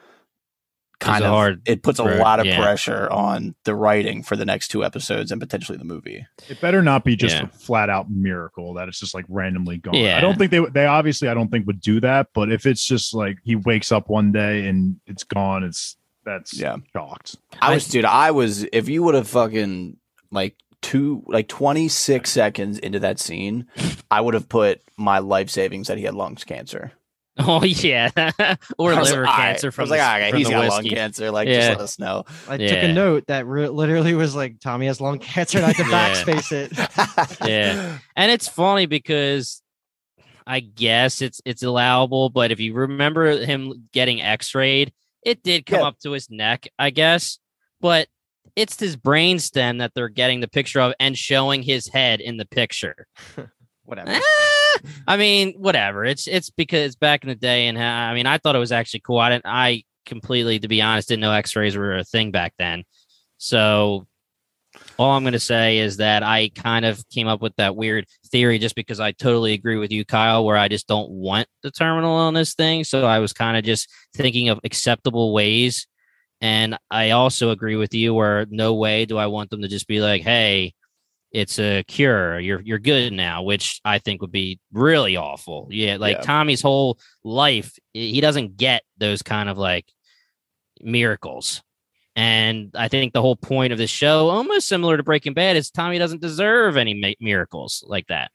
kind 0.99 1.23
a 1.25 1.27
of 1.27 1.33
hard 1.33 1.61
it 1.65 1.83
puts 1.83 1.99
a 1.99 2.03
lot 2.03 2.39
of 2.39 2.45
yeah. 2.45 2.57
pressure 2.57 3.09
on 3.11 3.53
the 3.65 3.75
writing 3.75 4.23
for 4.23 4.37
the 4.37 4.45
next 4.45 4.69
two 4.69 4.83
episodes 4.83 5.29
and 5.29 5.41
potentially 5.41 5.77
the 5.77 5.83
movie. 5.83 6.25
It 6.47 6.61
better 6.61 6.81
not 6.81 7.03
be 7.03 7.17
just 7.17 7.35
Yeah. 7.35 7.43
a 7.43 7.47
flat 7.47 7.89
out 7.89 8.09
miracle 8.09 8.73
that 8.75 8.87
it's 8.87 8.99
just 8.99 9.13
like 9.13 9.25
randomly 9.27 9.77
gone. 9.77 9.93
Yeah. 9.95 10.17
I 10.17 10.21
don't 10.21 10.37
think 10.37 10.51
they 10.51 10.65
they 10.73 10.85
obviously 10.85 11.27
I 11.27 11.33
don't 11.33 11.49
think 11.49 11.67
would 11.67 11.81
do 11.81 11.99
that, 11.99 12.27
but 12.33 12.49
if 12.51 12.65
it's 12.65 12.85
just 12.85 13.13
like 13.13 13.37
he 13.43 13.55
wakes 13.57 13.91
up 13.91 14.09
one 14.09 14.31
day 14.31 14.67
and 14.67 14.97
it's 15.05 15.23
gone, 15.25 15.63
it's 15.65 15.97
that's 16.23 16.57
Yeah. 16.57 16.77
shocked. 16.93 17.35
I 17.61 17.71
I- 17.71 17.73
was, 17.75 17.87
dude. 17.87 18.05
I 18.05 18.31
was. 18.31 18.63
If 18.71 18.87
you 18.89 19.03
would 19.03 19.15
have 19.15 19.27
fucking 19.27 19.97
like 20.31 20.55
two, 20.81 21.23
like 21.27 21.49
twenty 21.49 21.87
six 21.89 22.31
seconds 22.31 22.79
into 22.79 22.99
that 23.01 23.19
scene, 23.19 23.67
I 24.09 24.21
would 24.21 24.33
have 24.33 24.47
put 24.49 24.81
my 24.97 25.19
life 25.19 25.49
savings 25.49 25.87
that 25.89 25.97
he 25.97 26.05
had 26.05 26.15
lung 26.15 26.35
cancer 26.35 26.93
oh 27.39 27.63
yeah 27.63 28.09
or 28.77 28.93
liver 28.93 29.01
like, 29.01 29.13
all 29.13 29.21
right. 29.23 29.35
cancer 29.51 29.67
I 29.67 29.71
from 29.71 29.81
was 29.83 29.89
like, 29.91 29.99
the, 29.99 30.05
all 30.05 30.19
right, 30.19 30.29
from 30.29 30.37
he's 30.37 30.47
the 30.47 30.53
got 30.53 30.59
whiskey. 30.65 30.89
lung 30.89 30.95
cancer. 30.97 31.31
Like, 31.31 31.47
Yeah. 31.47 31.55
just 31.59 31.69
let 31.69 31.79
us 31.81 31.99
know. 31.99 32.23
I 32.47 32.57
took 32.57 32.83
a 32.83 32.93
note 32.93 33.27
that 33.27 33.45
re- 33.45 33.67
literally 33.67 34.13
was 34.13 34.35
like 34.35 34.59
Tommy 34.61 34.85
has 34.87 35.01
lung 35.01 35.19
cancer 35.19 35.57
and 35.59 35.65
I 35.65 35.71
had 35.73 35.85
to 35.85 35.89
Yeah. 35.91 36.23
backspace 36.23 36.51
it. 37.41 37.47
Yeah. 37.49 37.97
and 38.15 38.31
it's 38.31 38.47
funny 38.47 38.85
because 38.85 39.61
I 40.47 40.59
guess 40.61 41.21
it's 41.21 41.41
it's 41.43 41.63
allowable, 41.63 42.29
but 42.29 42.51
if 42.51 42.59
you 42.59 42.73
remember 42.73 43.37
him 43.45 43.89
getting 43.91 44.21
X-rayed, 44.21 44.93
it 45.23 45.41
did 45.43 45.65
come 45.65 45.79
Yeah. 45.79 45.87
up 45.87 45.99
to 46.03 46.11
his 46.11 46.29
neck, 46.29 46.67
I 46.79 46.89
guess. 46.91 47.39
But 47.81 48.07
it's 48.55 48.79
his 48.79 48.95
brainstem 48.95 49.79
that 49.79 49.91
they're 49.95 50.07
getting 50.07 50.39
the 50.39 50.47
picture 50.47 50.79
of 50.79 50.93
and 50.99 51.17
showing 51.17 51.63
his 51.63 51.89
head 51.89 52.21
in 52.21 52.37
the 52.37 52.45
picture. 52.45 53.07
Whatever. 53.85 54.11
Ah, 54.13 54.79
I 55.07 55.17
mean, 55.17 55.53
whatever. 55.53 56.05
It's 56.05 56.27
it's 56.27 56.49
because 56.49 56.95
back 56.95 57.23
in 57.23 57.29
the 57.29 57.35
day, 57.35 57.67
and 57.67 57.77
I 57.77 58.13
mean, 58.13 58.25
I 58.25 58.37
thought 58.37 58.55
it 58.55 58.59
was 58.59 58.71
actually 58.71 59.01
cool. 59.01 59.19
I 59.19 59.29
didn't. 59.29 59.45
I 59.45 59.83
completely, 60.05 60.59
to 60.59 60.67
be 60.67 60.81
honest, 60.81 61.07
didn't 61.07 61.21
know 61.21 61.31
X-rays 61.31 61.77
were 61.77 61.97
a 61.97 62.03
thing 62.03 62.31
back 62.31 62.53
then. 62.59 62.83
So 63.37 64.07
all 64.97 65.11
I'm 65.11 65.23
going 65.23 65.33
to 65.33 65.39
say 65.39 65.77
is 65.77 65.97
that 65.97 66.21
I 66.23 66.49
kind 66.49 66.85
of 66.85 67.07
came 67.09 67.27
up 67.27 67.41
with 67.41 67.55
that 67.55 67.75
weird 67.75 68.05
theory 68.31 68.59
just 68.59 68.75
because 68.75 68.99
I 68.99 69.13
totally 69.13 69.53
agree 69.53 69.77
with 69.77 69.91
you, 69.91 70.05
Kyle, 70.05 70.45
where 70.45 70.57
I 70.57 70.67
just 70.67 70.87
don't 70.87 71.09
want 71.09 71.47
the 71.63 71.71
terminal 71.71 72.11
on 72.11 72.33
this 72.33 72.53
thing. 72.53 72.83
So 72.83 73.05
I 73.05 73.19
was 73.19 73.33
kind 73.33 73.57
of 73.57 73.63
just 73.63 73.89
thinking 74.13 74.49
of 74.49 74.59
acceptable 74.63 75.33
ways. 75.33 75.87
And 76.41 76.77
I 76.91 77.11
also 77.11 77.51
agree 77.51 77.77
with 77.77 77.93
you 77.93 78.13
where 78.13 78.45
no 78.49 78.73
way 78.73 79.05
do 79.05 79.17
I 79.17 79.27
want 79.27 79.49
them 79.49 79.61
to 79.61 79.67
just 79.67 79.87
be 79.87 80.01
like, 80.01 80.21
hey, 80.21 80.73
it's 81.35 81.59
a 81.59 81.83
cure. 81.83 82.39
You're 82.39 82.61
you're 82.61 82.79
good 82.79 83.11
now, 83.11 83.43
which 83.43 83.81
I 83.83 83.99
think 83.99 84.21
would 84.21 84.31
be 84.31 84.57
really 84.71 85.17
awful. 85.17 85.67
Yeah, 85.69 85.97
like 85.97 86.15
Yeah. 86.17 86.21
Tommy's 86.23 86.61
whole 86.61 86.97
life, 87.25 87.77
he 87.93 88.21
doesn't 88.21 88.55
get 88.55 88.83
those 88.97 89.21
kind 89.21 89.49
of 89.49 89.57
like 89.57 89.85
miracles. 90.81 91.61
And 92.15 92.71
I 92.75 92.87
think 92.87 93.11
the 93.11 93.21
whole 93.21 93.35
point 93.35 93.73
of 93.73 93.77
the 93.79 93.87
show, 93.87 94.29
almost 94.29 94.69
similar 94.69 94.95
to 94.95 95.03
Breaking 95.03 95.33
Bad, 95.33 95.57
is 95.57 95.69
Tommy 95.69 95.97
doesn't 95.99 96.21
deserve 96.21 96.77
any 96.77 96.93
ma- 96.93 97.09
miracles 97.19 97.83
like 97.85 98.07
that. 98.07 98.31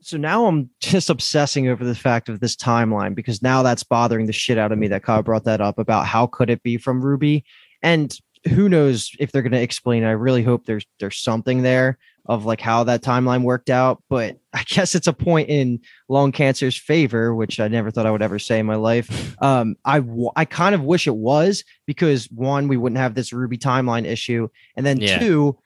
so 0.00 0.16
now 0.16 0.46
I'm 0.46 0.70
just 0.80 1.08
obsessing 1.10 1.68
over 1.68 1.84
the 1.84 1.94
fact 1.94 2.28
of 2.28 2.40
this 2.40 2.56
timeline 2.56 3.14
because 3.14 3.40
now 3.42 3.62
that's 3.62 3.84
bothering 3.84 4.26
the 4.26 4.32
shit 4.32 4.58
out 4.58 4.72
of 4.72 4.78
me 4.78 4.88
that 4.88 5.04
Kyle 5.04 5.22
brought 5.22 5.44
that 5.44 5.60
up 5.60 5.78
about 5.78 6.06
how 6.06 6.26
could 6.26 6.50
it 6.50 6.62
be 6.64 6.76
from 6.76 7.00
Ruby 7.00 7.44
and 7.82 8.16
who 8.48 8.68
knows 8.68 9.10
if 9.20 9.30
they're 9.30 9.42
going 9.42 9.52
to 9.52 9.60
explain 9.62 10.02
it. 10.02 10.08
I 10.08 10.12
really 10.12 10.42
hope 10.42 10.64
there's 10.66 10.86
there's 10.98 11.18
something 11.18 11.62
there 11.62 11.98
of 12.28 12.44
like 12.44 12.60
how 12.60 12.84
that 12.84 13.02
timeline 13.02 13.42
worked 13.42 13.70
out, 13.70 14.02
but 14.10 14.36
I 14.52 14.62
guess 14.68 14.94
it's 14.94 15.06
a 15.06 15.12
point 15.12 15.48
in 15.48 15.80
lung 16.08 16.32
cancer's 16.32 16.76
favor, 16.76 17.34
which 17.34 17.60
I 17.60 17.68
never 17.68 17.90
thought 17.90 18.06
I 18.06 18.10
would 18.10 18.22
ever 18.22 18.38
say 18.38 18.58
in 18.58 18.66
my 18.66 18.76
life. 18.76 19.34
Um, 19.42 19.76
I 19.84 20.00
w- 20.00 20.30
I 20.34 20.46
kind 20.46 20.74
of 20.74 20.82
wish 20.82 21.06
it 21.06 21.14
was 21.14 21.62
because 21.86 22.24
one, 22.30 22.68
we 22.68 22.76
wouldn't 22.78 22.98
have 22.98 23.14
this 23.14 23.32
Ruby 23.34 23.58
timeline 23.58 24.06
issue, 24.06 24.48
and 24.76 24.84
then 24.86 24.98
Yeah. 24.98 25.18
two, 25.18 25.58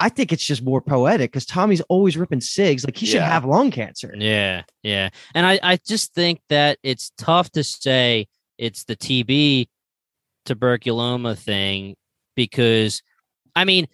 I 0.00 0.08
think 0.08 0.32
it's 0.32 0.44
just 0.44 0.62
more 0.64 0.80
poetic 0.80 1.30
because 1.30 1.44
Tommy's 1.46 1.82
always 1.82 2.16
ripping 2.16 2.40
cigs. 2.40 2.84
Like 2.84 2.96
he 2.96 3.04
should 3.06 3.20
have 3.20 3.44
lung 3.44 3.70
cancer. 3.70 4.14
Yeah, 4.18 4.62
yeah. 4.82 5.10
And 5.34 5.46
I, 5.46 5.60
I 5.62 5.76
just 5.86 6.14
think 6.14 6.40
that 6.48 6.78
it's 6.82 7.12
tough 7.18 7.50
to 7.52 7.62
say 7.62 8.26
it's 8.58 8.84
the 8.84 8.96
TB 8.96 9.68
tuberculoma 10.46 11.36
thing 11.38 11.94
because, 12.34 13.02
I 13.54 13.64
mean, 13.64 13.86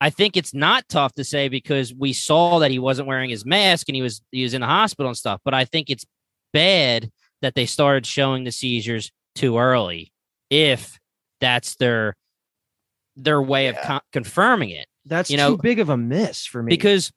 I 0.00 0.10
think 0.10 0.36
it's 0.36 0.54
not 0.54 0.88
tough 0.88 1.14
to 1.14 1.24
say 1.24 1.48
because 1.48 1.92
we 1.92 2.12
saw 2.12 2.60
that 2.60 2.70
he 2.70 2.78
wasn't 2.78 3.08
wearing 3.08 3.30
his 3.30 3.44
mask 3.44 3.88
and 3.88 3.96
he 3.96 4.02
was 4.02 4.22
he 4.30 4.42
was 4.44 4.54
in 4.54 4.60
the 4.60 4.66
hospital 4.66 5.08
and 5.08 5.16
stuff. 5.16 5.40
But 5.44 5.54
I 5.54 5.64
think 5.64 5.90
it's 5.90 6.04
bad 6.52 7.10
that 7.42 7.54
they 7.54 7.66
started 7.66 8.06
showing 8.06 8.44
the 8.44 8.52
seizures 8.52 9.10
too 9.34 9.58
early. 9.58 10.12
If 10.50 10.98
that's 11.40 11.76
their 11.76 12.14
their 13.16 13.42
way 13.42 13.66
of 13.68 13.76
con- 13.82 14.00
confirming 14.12 14.70
it 14.70 14.86
That's 15.04 15.30
You 15.30 15.36
know, 15.36 15.56
too 15.56 15.62
big 15.62 15.80
of 15.80 15.88
a 15.88 15.96
miss 15.96 16.46
for 16.46 16.62
me. 16.62 16.70
because 16.70 17.10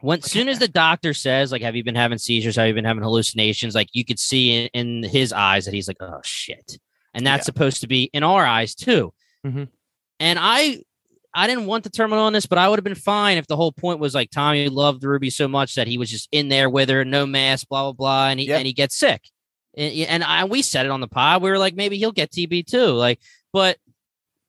when 0.00 0.20
soon 0.20 0.48
as 0.48 0.58
the 0.58 0.68
doctor 0.68 1.14
says 1.14 1.50
like 1.52 1.62
have 1.62 1.74
you 1.76 1.82
been 1.84 1.94
having 1.94 2.18
seizures 2.18 2.56
have 2.56 2.68
you 2.68 2.74
been 2.74 2.84
having 2.84 3.02
hallucinations 3.02 3.74
like 3.74 3.88
you 3.92 4.04
could 4.04 4.18
see 4.18 4.64
in, 4.64 4.68
in 4.74 5.02
his 5.08 5.32
eyes 5.32 5.64
that 5.64 5.72
he's 5.74 5.88
like 5.88 5.96
oh 6.00 6.20
shit 6.24 6.78
and 7.14 7.26
that's 7.26 7.42
Yeah. 7.42 7.44
supposed 7.46 7.80
to 7.82 7.86
be 7.86 8.10
in 8.12 8.22
our 8.22 8.44
eyes 8.44 8.74
too 8.74 9.12
Mhm. 9.46 9.68
and 10.20 10.38
i 10.40 10.80
i 11.34 11.46
didn't 11.46 11.66
want 11.66 11.84
the 11.84 11.90
terminal 11.90 12.24
illness 12.24 12.46
but 12.46 12.58
i 12.58 12.68
would 12.68 12.78
have 12.78 12.84
been 12.84 12.94
fine 12.94 13.38
if 13.38 13.46
the 13.46 13.56
whole 13.56 13.72
point 13.72 13.98
was 13.98 14.14
like 14.14 14.30
tommy 14.30 14.68
loved 14.68 15.04
ruby 15.04 15.30
so 15.30 15.48
much 15.48 15.74
that 15.74 15.86
he 15.86 15.98
was 15.98 16.10
just 16.10 16.28
in 16.32 16.48
there 16.48 16.68
with 16.70 16.88
her 16.88 17.04
no 17.04 17.26
mask 17.26 17.68
blah 17.68 17.82
blah 17.84 17.92
blah 17.92 18.28
and 18.28 18.40
he, 18.40 18.46
Yep. 18.46 18.58
and 18.58 18.66
he 18.66 18.72
gets 18.72 18.96
sick 18.96 19.28
and, 19.76 19.92
and 20.08 20.24
I, 20.24 20.44
we 20.44 20.60
said 20.62 20.84
it 20.86 20.92
on 20.92 21.00
the 21.00 21.08
pod 21.08 21.42
we 21.42 21.50
were 21.50 21.58
like 21.58 21.74
maybe 21.74 21.96
he'll 21.96 22.12
get 22.12 22.30
tb 22.30 22.66
too 22.66 22.86
like 22.92 23.18
but 23.52 23.78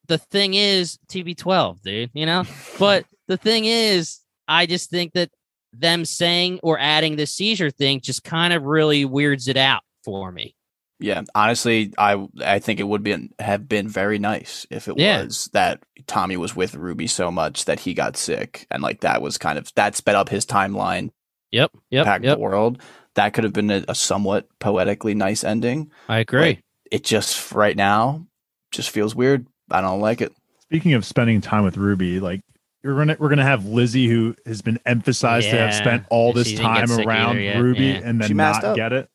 the 0.07 0.17
thing 0.17 0.53
is 0.53 0.99
TB12, 1.09 1.81
dude, 1.81 2.11
you 2.13 2.25
know? 2.25 2.43
but 2.79 3.05
the 3.27 3.37
thing 3.37 3.65
is, 3.65 4.19
I 4.47 4.65
just 4.65 4.89
think 4.89 5.13
that 5.13 5.29
them 5.71 6.05
saying 6.05 6.59
or 6.61 6.77
adding 6.77 7.15
the 7.15 7.25
seizure 7.25 7.71
thing 7.71 8.01
just 8.01 8.23
kind 8.23 8.53
of 8.53 8.63
really 8.63 9.05
weirds 9.05 9.47
it 9.47 9.57
out 9.57 9.81
for 10.03 10.31
me. 10.31 10.55
Yeah, 10.99 11.21
honestly, 11.35 11.93
I 11.97 12.25
I 12.41 12.59
think 12.59 12.79
it 12.79 12.87
would 12.87 13.03
be 13.03 13.29
have 13.39 13.67
been 13.67 13.87
very 13.87 14.19
nice 14.19 14.65
if 14.69 14.87
it 14.87 14.97
Yeah. 14.97 15.23
was 15.23 15.49
that 15.53 15.81
Tommy 16.07 16.37
was 16.37 16.55
with 16.55 16.75
Ruby 16.75 17.07
so 17.07 17.29
much 17.31 17.65
that 17.65 17.81
he 17.81 17.93
got 17.93 18.15
sick 18.15 18.67
and 18.71 18.81
like 18.83 19.01
that 19.01 19.21
was 19.21 19.37
kind 19.37 19.57
of 19.57 19.71
that 19.75 19.95
sped 19.95 20.15
up 20.15 20.29
his 20.29 20.45
timeline, 20.45 21.09
Yep. 21.51 21.71
Yep. 21.89 21.99
impact 22.05 22.23
Yep. 22.25 22.37
the 22.37 22.41
world. 22.41 22.81
That 23.15 23.33
could 23.33 23.43
have 23.43 23.53
been 23.53 23.69
a, 23.69 23.83
a 23.87 23.95
somewhat 23.95 24.47
poetically 24.59 25.13
nice 25.13 25.43
ending. 25.43 25.91
I 26.09 26.19
agree. 26.19 26.61
It 26.91 27.03
just 27.03 27.51
right 27.51 27.75
now 27.75 28.25
just 28.71 28.89
feels 28.89 29.13
weird. 29.15 29.45
I 29.69 29.81
don't 29.81 29.99
like 30.01 30.21
it. 30.21 30.31
Speaking 30.61 30.93
of 30.93 31.05
spending 31.05 31.41
time 31.41 31.63
with 31.63 31.77
Ruby, 31.77 32.19
like 32.19 32.41
you're 32.83 32.95
gonna 32.97 33.15
we're 33.19 33.29
gonna 33.29 33.43
have 33.43 33.65
Lizzie, 33.65 34.07
who 34.07 34.35
has 34.45 34.61
been 34.61 34.79
emphasized 34.85 35.49
to 35.49 35.57
have 35.57 35.73
spent 35.73 36.05
all 36.09 36.33
this 36.33 36.53
time 36.53 36.91
around 36.91 37.31
either 37.37 37.41
yet, 37.41 37.61
Ruby 37.61 37.85
yeah. 37.87 38.01
and 38.03 38.19
then 38.21 38.35
not 38.37 38.63
up. 38.63 38.75
get 38.75 38.93
it. 38.93 39.09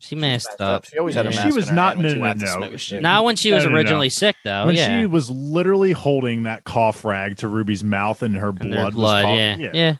She 0.00 0.14
messed 0.16 0.60
up. 0.60 0.84
She 0.86 0.98
always 0.98 1.14
had 1.14 1.26
a 1.26 1.30
mask. 1.30 1.42
She 1.46 1.52
was 1.52 1.70
not- 1.70 1.98
no, 1.98 2.12
no, 2.14 2.32
no. 2.32 2.46
smoke 2.46 2.72
a 2.72 2.78
shit. 2.78 3.02
Not 3.02 3.24
when 3.24 3.36
she 3.36 3.52
was 3.52 3.64
No, 3.64 3.70
no, 3.70 3.74
no. 3.74 3.78
originally 3.80 4.08
sick, 4.10 4.36
though. 4.44 4.66
when 4.66 4.74
yeah. 4.76 5.00
she 5.00 5.06
was 5.06 5.30
literally 5.30 5.92
holding 5.92 6.44
that 6.44 6.64
cough 6.64 7.04
rag 7.04 7.36
to 7.38 7.48
Ruby's 7.48 7.82
mouth 7.84 8.22
and 8.22 8.36
her 8.36 8.48
and 8.48 8.58
blood, 8.58 8.84
was 8.86 8.94
blood, 8.94 9.24
cough- 9.24 9.38
yeah. 9.38 9.70
yeah. 9.74 9.94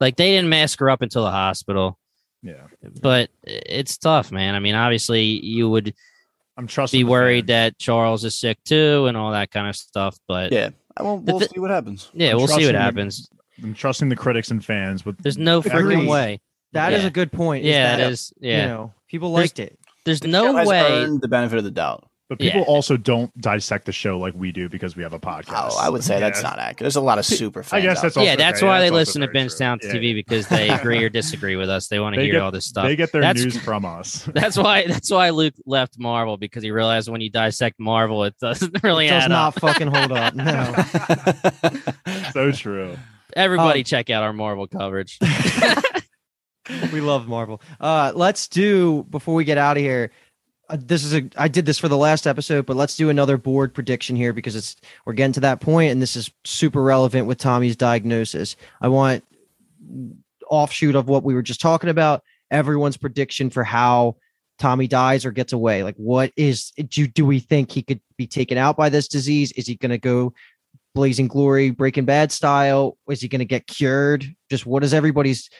Like 0.00 0.16
they 0.16 0.32
didn't 0.32 0.48
mask 0.50 0.80
her 0.80 0.90
up 0.90 1.02
until 1.02 1.24
the 1.24 1.30
hospital, 1.30 1.98
yeah. 2.42 2.54
but 3.00 3.30
it's 3.42 3.96
tough, 3.96 4.30
man. 4.32 4.54
I 4.54 4.58
mean, 4.58 4.74
obviously 4.74 5.22
you 5.22 5.70
would 5.70 5.94
I'm 6.56 6.66
trusting. 6.66 6.98
be 7.00 7.04
worried 7.04 7.46
that 7.46 7.78
Charles 7.78 8.24
is 8.24 8.34
sick 8.34 8.58
too 8.64 9.06
and 9.06 9.16
all 9.16 9.32
that 9.32 9.50
kind 9.50 9.68
of 9.68 9.76
stuff. 9.76 10.18
But 10.28 10.52
yeah, 10.52 10.58
Yeah. 10.58 10.70
I 10.96 11.02
won't, 11.04 11.24
we'll 11.24 11.40
thi- 11.40 11.46
see 11.54 11.60
what 11.60 11.70
happens. 11.70 12.10
I'm 12.12 12.18
we'll 12.20 12.40
see 12.40 12.46
trusting 12.46 12.66
what 12.66 12.72
the- 12.72 12.78
happens. 12.80 13.28
I'm 13.62 13.72
trusting 13.74 14.08
the 14.08 14.16
critics 14.16 14.50
and 14.50 14.64
fans, 14.64 15.02
but 15.02 15.16
There's 15.22 15.38
no 15.38 15.62
freaking 15.62 16.08
way. 16.08 16.40
That 16.72 16.92
is 16.92 17.02
Yeah. 17.02 17.08
a 17.08 17.10
good 17.10 17.30
point. 17.30 17.62
Yeah, 17.64 17.96
that, 17.96 18.00
it 18.08 18.12
is. 18.12 18.32
Yeah. 18.40 18.62
You 18.62 18.68
know, 18.68 18.92
people 19.14 19.32
There's- 19.32 19.50
liked 19.50 19.60
it. 19.60 19.78
There's 20.04 20.20
The 20.20 20.28
no 20.28 20.46
show 20.48 20.56
has 20.56 20.68
way. 20.68 20.80
earned 20.82 21.20
the 21.22 21.28
benefit 21.28 21.56
of 21.58 21.64
the 21.64 21.70
doubt. 21.70 22.04
but 22.30 22.38
people 22.38 22.60
Yeah. 22.60 22.66
also 22.66 22.96
don't 22.96 23.30
dissect 23.40 23.84
the 23.84 23.92
show 23.92 24.18
like 24.18 24.32
we 24.34 24.50
do 24.50 24.68
because 24.68 24.96
we 24.96 25.02
have 25.02 25.12
a 25.12 25.18
podcast. 25.18 25.70
Oh, 25.72 25.78
I 25.78 25.88
would 25.90 26.02
say 26.02 26.18
that's 26.18 26.42
not 26.42 26.58
accurate. 26.58 26.78
There's 26.78 26.96
a 26.96 27.00
lot 27.02 27.18
of 27.18 27.24
super 27.26 27.62
fans. 27.62 27.72
I 27.74 27.80
guess 27.86 28.00
that's 28.02 28.16
also 28.16 28.26
yeah, 28.26 28.34
that's 28.34 28.58
okay. 28.60 28.66
why 28.66 28.78
they 28.80 28.86
That's 28.86 28.92
also 28.92 28.98
listen 29.00 29.20
to 29.20 29.26
very 29.26 29.34
Ben's 29.34 29.56
true. 29.56 29.66
Yeah, 29.66 29.76
TV 29.94 30.14
because 30.14 30.48
they 30.48 30.68
agree 30.80 31.04
or 31.04 31.10
disagree 31.10 31.54
with 31.56 31.68
us. 31.68 31.88
They 31.88 32.00
want 32.00 32.14
to 32.16 32.22
hear 32.22 32.32
get- 32.32 32.40
all 32.42 32.50
this 32.50 32.64
stuff. 32.66 32.84
They 32.86 32.96
get 32.96 33.12
their 33.12 33.20
That's- 33.20 33.44
news 33.44 33.58
from 33.64 33.84
us. 33.84 34.24
That's 34.34 34.56
why. 34.56 34.86
That's 34.86 35.10
why 35.10 35.30
Luke 35.30 35.54
left 35.66 35.98
Marvel 35.98 36.36
because 36.38 36.62
he 36.62 36.70
realized 36.70 37.08
when 37.10 37.20
you 37.20 37.28
dissect 37.30 37.78
Marvel, 37.78 38.24
it 38.24 38.34
doesn't 38.40 38.74
really 38.82 39.06
It 39.06 39.10
does 39.10 39.24
add 39.24 39.30
not 39.30 39.54
up. 39.56 39.60
fucking 39.60 39.88
hold 39.88 40.12
up. 40.12 40.34
No. 40.34 40.74
so 42.32 42.52
true. 42.52 42.96
Everybody, 43.36 43.80
Um, 43.80 43.84
check 43.84 44.08
out 44.10 44.22
our 44.22 44.32
Marvel 44.32 44.66
coverage. 44.66 45.18
We 46.92 47.00
love 47.00 47.26
Marvel. 47.28 47.60
Uh, 47.80 48.12
let's 48.14 48.48
do 48.48 49.04
before 49.10 49.34
we 49.34 49.44
get 49.44 49.58
out 49.58 49.76
of 49.76 49.82
here. 49.82 50.10
Uh, 50.68 50.78
this 50.80 51.04
is 51.04 51.14
a 51.14 51.28
I 51.36 51.48
did 51.48 51.66
this 51.66 51.78
for 51.78 51.88
the 51.88 51.96
last 51.96 52.26
episode, 52.26 52.64
but 52.64 52.76
let's 52.76 52.96
do 52.96 53.10
another 53.10 53.36
board 53.36 53.74
prediction 53.74 54.16
here 54.16 54.32
because 54.32 54.56
it's 54.56 54.76
we're 55.04 55.12
getting 55.12 55.34
to 55.34 55.40
that 55.40 55.60
point, 55.60 55.92
and 55.92 56.00
this 56.00 56.16
is 56.16 56.30
super 56.44 56.82
relevant 56.82 57.26
with 57.26 57.38
Tommy's 57.38 57.76
diagnosis. 57.76 58.56
I 58.80 58.88
want 58.88 59.24
offshoot 60.48 60.94
of 60.94 61.08
what 61.08 61.22
we 61.22 61.34
were 61.34 61.42
just 61.42 61.60
talking 61.60 61.90
about. 61.90 62.22
Everyone's 62.50 62.96
prediction 62.96 63.50
for 63.50 63.64
how 63.64 64.16
Tommy 64.58 64.86
dies 64.86 65.24
or 65.24 65.32
gets 65.32 65.52
away. 65.52 65.82
Like, 65.82 65.96
what 65.96 66.32
is 66.36 66.70
do 66.88 67.06
do 67.06 67.26
we 67.26 67.40
think 67.40 67.70
he 67.70 67.82
could 67.82 68.00
be 68.16 68.26
taken 68.26 68.56
out 68.56 68.76
by 68.76 68.88
this 68.88 69.08
disease? 69.08 69.52
Is 69.52 69.66
he 69.66 69.76
going 69.76 69.90
to 69.90 69.98
go 69.98 70.32
Blazing 70.94 71.28
Glory, 71.28 71.70
Breaking 71.70 72.04
Bad 72.04 72.32
style? 72.32 72.96
Is 73.08 73.20
he 73.20 73.28
going 73.28 73.40
to 73.40 73.44
get 73.44 73.66
cured? 73.66 74.34
Just 74.48 74.64
what 74.64 74.84
is 74.84 74.94
everybody's 74.94 75.50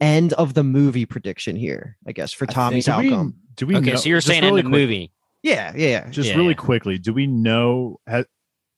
end 0.00 0.32
of 0.34 0.54
the 0.54 0.62
movie 0.64 1.06
prediction 1.06 1.56
here? 1.56 1.96
I 2.06 2.12
guess 2.12 2.32
for 2.32 2.46
I 2.48 2.52
Tommy's 2.52 2.84
Do 2.86 2.96
we, 2.98 3.08
do 3.56 3.66
we 3.66 3.76
okay, 3.76 3.90
know, 3.92 3.96
so 3.96 4.08
you're 4.08 4.18
just 4.18 4.26
saying 4.28 4.42
in 4.44 4.50
really 4.50 4.62
the 4.62 4.68
quick- 4.68 4.80
movie? 4.80 5.12
Yeah, 5.42 5.72
yeah, 5.76 5.88
yeah. 5.88 6.08
Just 6.10 6.30
Yeah, 6.30 6.36
really 6.36 6.48
yeah. 6.50 6.54
quickly, 6.54 6.98
do 6.98 7.12
we 7.14 7.26
know 7.26 8.00
ha, 8.08 8.24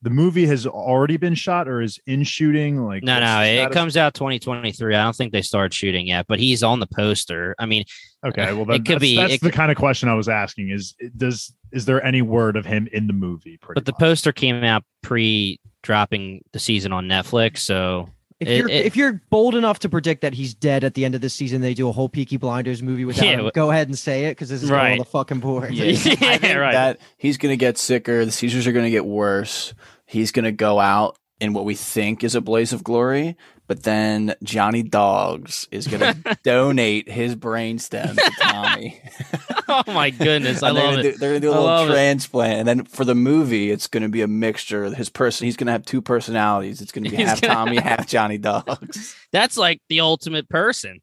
the 0.03 0.11
movie 0.11 0.47
has 0.47 0.67
already 0.67 1.17
been 1.17 1.35
shot 1.35 1.67
or 1.67 1.81
is 1.81 1.99
in 2.07 2.23
shooting? 2.23 2.85
Like 2.85 3.03
No, 3.03 3.19
no, 3.21 3.41
it 3.41 3.57
status? 3.57 3.75
comes 3.75 3.97
out 3.97 4.15
2023. 4.15 4.95
I 4.95 5.03
don't 5.03 5.17
think 5.17 5.33
they 5.33 5.43
started 5.43 5.73
shooting 5.75 6.07
yet, 6.07 6.27
but 6.29 6.39
he's 6.39 6.63
on 6.63 6.79
the 6.79 6.87
poster. 6.87 7.55
I 7.59 7.67
mean, 7.67 7.85
Okay, 8.25 8.43
uh, 8.49 8.55
well, 8.57 8.71
it 8.73 8.85
could 8.85 8.97
that's, 8.97 9.01
be- 9.01 9.17
That's 9.17 9.35
it 9.35 9.41
the 9.41 9.47
could- 9.51 9.55
kind 9.57 9.73
of 9.73 9.79
question 9.79 10.09
I 10.09 10.15
was 10.15 10.29
asking. 10.29 10.71
Is 10.71 10.95
does 11.17 11.55
is 11.73 11.85
there 11.85 12.03
any 12.05 12.23
word 12.23 12.57
of 12.57 12.65
him 12.67 12.89
in 12.93 13.07
the 13.07 13.13
movie? 13.13 13.57
Pretty 13.59 13.75
but 13.79 13.87
the 13.87 13.93
poster 13.95 14.33
came 14.33 14.63
out 14.63 14.85
pre 15.03 15.59
dropping 15.83 16.43
the 16.53 16.59
season 16.59 16.93
on 16.93 17.07
Netflix, 17.07 17.59
so 17.59 18.09
If 18.41 18.49
It- 18.49 18.57
you're 18.59 18.69
it- 18.69 18.87
if 18.87 18.97
you're 18.97 19.21
bold 19.31 19.55
enough 19.57 19.81
to 19.81 19.89
predict 19.89 20.23
that 20.23 20.35
he's 20.35 20.55
dead 20.55 20.85
at 20.85 20.95
the 20.95 21.05
end 21.05 21.15
of 21.17 21.21
this 21.21 21.35
season, 21.35 21.61
they 21.61 21.75
do 21.75 21.89
a 21.89 21.93
whole 21.93 22.09
Peaky 22.09 22.37
Blinders 22.37 22.83
movie 22.83 23.05
without 23.05 23.25
Yeah, 23.27 23.41
him. 23.41 23.51
Go 23.53 23.71
ahead 23.71 23.89
and 23.89 23.99
say 23.99 24.27
it 24.27 24.33
because 24.33 24.49
this 24.49 24.63
is 24.63 24.71
going 24.71 24.93
on 24.93 24.99
the 24.99 25.05
fucking 25.05 25.41
board. 25.41 25.75
Yeah, 25.75 25.87
Yeah, 25.87 25.91
I 26.23 26.39
think 26.39 26.43
right. 26.59 26.73
that 26.73 26.99
he's 27.17 27.37
going 27.37 27.53
to 27.53 27.57
get 27.57 27.79
sicker. 27.79 28.25
The 28.25 28.31
seizures 28.33 28.67
are 28.67 28.73
going 28.73 28.85
to 28.85 28.91
get 28.91 29.05
worse. 29.07 29.75
He's 30.07 30.31
going 30.33 30.45
to 30.45 30.53
go 30.53 30.79
out 30.79 31.19
in 31.41 31.53
what 31.53 31.65
we 31.65 31.75
think 31.75 32.23
is 32.25 32.35
a 32.35 32.41
blaze 32.41 32.73
of 32.73 32.85
glory, 32.85 33.37
but 33.69 33.85
then 33.85 34.35
Johnny 34.43 34.83
Dogs 34.83 35.69
is 35.71 35.87
going 35.87 36.01
to 36.25 36.39
donate 36.43 37.09
his 37.09 37.37
brainstem 37.37 38.17
to 38.17 38.33
Tommy. 38.41 39.01
oh 39.69 39.85
my 39.87 40.11
goodness, 40.11 40.63
I 40.63 40.73
they're 40.73 40.83
love 40.83 40.95
gonna 40.97 41.09
it. 41.09 41.13
Do, 41.13 41.19
they're 41.19 41.31
going 41.39 41.43
to 41.43 41.47
do 41.47 41.51
a 41.51 41.55
I 41.55 41.59
little 41.59 41.67
love 41.67 41.89
it. 41.91 41.93
transplant, 41.93 42.59
and 42.61 42.67
then 42.69 42.85
for 42.87 43.05
the 43.05 43.15
movie, 43.15 43.71
it's 43.71 43.87
going 43.87 44.03
to 44.03 44.09
be 44.09 44.23
a 44.23 44.27
mixture. 44.29 44.93
His 44.93 45.11
person, 45.11 45.45
he's 45.45 45.57
going 45.57 45.67
to 45.67 45.73
have 45.73 45.85
two 45.85 46.03
personalities. 46.03 46.81
It's 46.81 46.91
going 46.91 47.05
to 47.05 47.11
be 47.11 47.17
He's 47.19 47.29
half 47.29 47.41
gonna- 47.41 47.55
Tommy, 47.55 47.77
half 47.77 48.07
Johnny 48.09 48.39
Dogs. 48.39 49.15
That's 49.33 49.57
like 49.57 49.81
the 49.89 50.01
ultimate 50.01 50.49
person. 50.49 51.01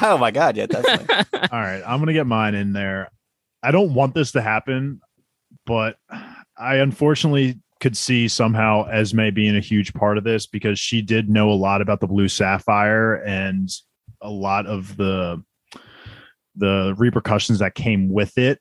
oh 0.00 0.16
my 0.16 0.30
god, 0.30 0.56
yeah, 0.56 0.66
definitely. 0.66 1.16
All 1.52 1.60
right, 1.60 1.82
I'm 1.86 1.98
gonna 1.98 2.12
get 2.12 2.26
mine 2.26 2.54
in 2.54 2.72
there. 2.72 3.10
I 3.62 3.72
don't 3.72 3.94
want 3.94 4.14
this 4.14 4.32
to 4.32 4.40
happen, 4.42 5.00
but 5.66 5.96
I 6.56 6.76
unfortunately 6.76 7.58
could 7.84 7.96
see 7.98 8.28
somehow 8.28 8.84
Esme 8.88 9.28
being 9.34 9.56
a 9.56 9.60
huge 9.60 9.92
part 9.92 10.16
of 10.16 10.24
this 10.24 10.46
because 10.46 10.78
she 10.78 11.02
did 11.02 11.28
know 11.28 11.50
a 11.50 11.52
lot 11.52 11.82
about 11.82 12.00
the 12.00 12.06
blue 12.06 12.28
sapphire 12.28 13.16
and 13.16 13.68
a 14.22 14.30
lot 14.30 14.64
of 14.64 14.96
the 14.96 15.42
the 16.56 16.94
repercussions 16.96 17.58
that 17.58 17.74
came 17.74 18.08
with 18.10 18.38
it. 18.38 18.58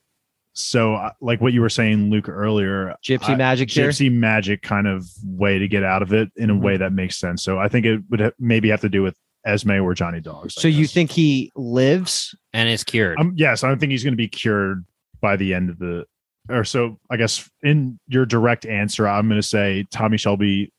So, 0.52 0.96
uh, 0.96 1.12
like 1.22 1.40
what 1.40 1.54
you 1.54 1.62
were 1.62 1.70
saying, 1.70 2.10
Luke, 2.10 2.28
earlier, 2.28 2.96
Gypsy 3.02 3.30
I- 3.30 3.36
magic 3.36 3.72
here. 3.72 3.88
gypsy 3.88 4.12
magic 4.12 4.62
kind 4.62 4.88
of 4.88 5.08
way 5.24 5.58
to 5.58 5.70
get 5.70 5.86
out 5.86 6.02
of 6.02 6.12
it 6.12 6.30
in 6.36 6.50
a 6.50 6.58
way 6.58 6.76
that 6.76 6.92
makes 6.92 7.18
sense. 7.18 7.44
So, 7.44 7.58
I 7.60 7.70
think 7.70 7.86
it 7.86 8.02
would 8.10 8.20
ha- 8.20 8.32
maybe 8.40 8.68
have 8.72 8.82
to 8.82 8.90
do 8.90 9.04
with 9.04 9.16
Esme 9.46 9.72
or 9.82 9.94
Johnny 9.94 10.20
Dogs. 10.20 10.56
So 10.56 10.68
you 10.68 10.86
think 10.86 11.12
he 11.12 11.50
lives? 11.56 12.36
and 12.52 12.68
is 12.68 12.84
cured. 12.84 13.20
Um, 13.20 13.32
yes, 13.38 13.64
I 13.64 13.70
don't 13.70 13.80
think 13.80 13.92
he's 13.92 14.04
going 14.04 14.14
to 14.14 14.18
be 14.18 14.28
cured 14.28 14.84
by 15.22 15.38
the 15.38 15.54
end 15.54 15.70
of 15.70 15.80
the. 15.80 16.06
Or 16.50 16.64
so 16.64 17.00
I 17.10 17.18
guess 17.18 17.50
in 17.62 18.00
your 18.08 18.26
direct 18.26 18.66
answer, 18.66 19.08
I'm 19.08 19.28
going 19.28 19.40
to 19.40 19.48
say 19.48 19.86
Tommy 19.92 20.18
Shelby. 20.18 20.72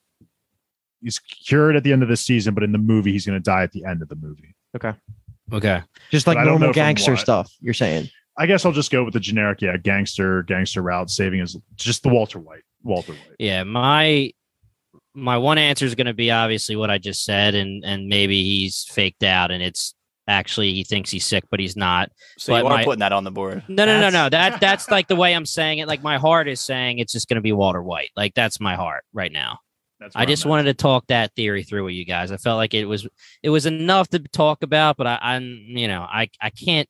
He's 1.00 1.18
cured 1.18 1.76
at 1.76 1.84
the 1.84 1.92
end 1.92 2.02
of 2.02 2.08
the 2.08 2.16
season, 2.16 2.54
but 2.54 2.62
in 2.62 2.72
the 2.72 2.78
movie, 2.78 3.12
he's 3.12 3.26
going 3.26 3.38
to 3.38 3.42
die 3.42 3.62
at 3.62 3.72
the 3.72 3.84
end 3.84 4.02
of 4.02 4.08
the 4.08 4.16
movie. 4.16 4.54
okay. 4.76 4.92
Okay. 5.52 5.82
Just 6.10 6.26
like 6.26 6.38
I 6.38 6.44
don't 6.44 6.54
know 6.54 6.58
normal 6.58 6.72
gangster 6.72 7.16
stuff. 7.16 7.52
You're 7.60 7.74
saying? 7.74 8.08
I 8.36 8.46
guess 8.46 8.64
I'll 8.64 8.72
just 8.72 8.90
go 8.90 9.04
with 9.04 9.14
the 9.14 9.20
generic, 9.20 9.60
yeah, 9.60 9.76
gangster, 9.76 10.42
gangster 10.42 10.82
route, 10.82 11.10
saving 11.10 11.40
his 11.40 11.56
just 11.76 12.02
the 12.02 12.08
Walter 12.08 12.38
White, 12.38 12.62
Walter 12.82 13.12
White. 13.12 13.36
Yeah, 13.38 13.62
my 13.62 14.32
my 15.14 15.38
one 15.38 15.58
answer 15.58 15.84
is 15.84 15.94
going 15.94 16.06
to 16.06 16.14
be 16.14 16.30
obviously 16.30 16.76
what 16.76 16.90
I 16.90 16.98
just 16.98 17.24
said, 17.24 17.54
and 17.54 17.84
and 17.84 18.08
maybe 18.08 18.42
he's 18.42 18.84
faked 18.90 19.22
out, 19.22 19.50
and 19.50 19.62
it's 19.62 19.94
actually 20.28 20.72
he 20.74 20.84
thinks 20.84 21.10
he's 21.10 21.24
sick, 21.26 21.44
but 21.51 21.60
he's 21.60 21.76
not. 21.76 22.10
So 22.38 22.52
But 22.52 22.62
you 22.62 22.66
are 22.66 22.76
my- 22.78 22.84
putting 22.84 23.01
that 23.01 23.12
on 23.12 23.24
the 23.24 23.30
board. 23.30 23.62
No, 23.68 23.84
no, 23.84 24.01
no, 24.01 24.10
no. 24.10 24.28
That 24.30 24.60
that's 24.60 24.90
like 24.90 25.09
the 25.09 25.16
way 25.16 25.34
I'm 25.34 25.46
saying 25.46 25.78
it. 25.78 25.88
Like 25.88 26.02
my 26.02 26.18
heart 26.18 26.48
is 26.48 26.60
saying 26.60 26.98
it's 26.98 27.12
just 27.12 27.28
going 27.28 27.36
to 27.36 27.42
be 27.42 27.52
Walter 27.52 27.82
White. 27.82 28.10
Like 28.16 28.34
that's 28.34 28.60
my 28.60 28.74
heart 28.76 29.05
right 29.12 29.32
now. 29.32 29.59
That's 30.01 30.16
I 30.16 30.26
just 30.26 30.44
I'm 30.44 30.48
at. 30.48 30.51
wanted 30.51 30.64
to 30.64 30.74
talk 30.74 31.06
that 31.09 31.32
theory 31.34 31.62
through 31.62 31.84
with 31.84 31.94
you 31.94 32.05
guys. 32.05 32.32
I 32.32 32.36
felt 32.36 32.56
like 32.56 32.74
it 32.74 32.84
was 32.86 33.06
it 33.42 33.51
was 33.51 33.64
enough 33.66 34.09
to 34.09 34.18
talk 34.18 34.62
about, 34.62 34.96
but 34.96 35.06
I, 35.06 35.18
I'm 35.20 35.42
you 35.44 35.88
know 35.88 36.02
I 36.02 36.28
I 36.40 36.51
can't. 36.51 36.88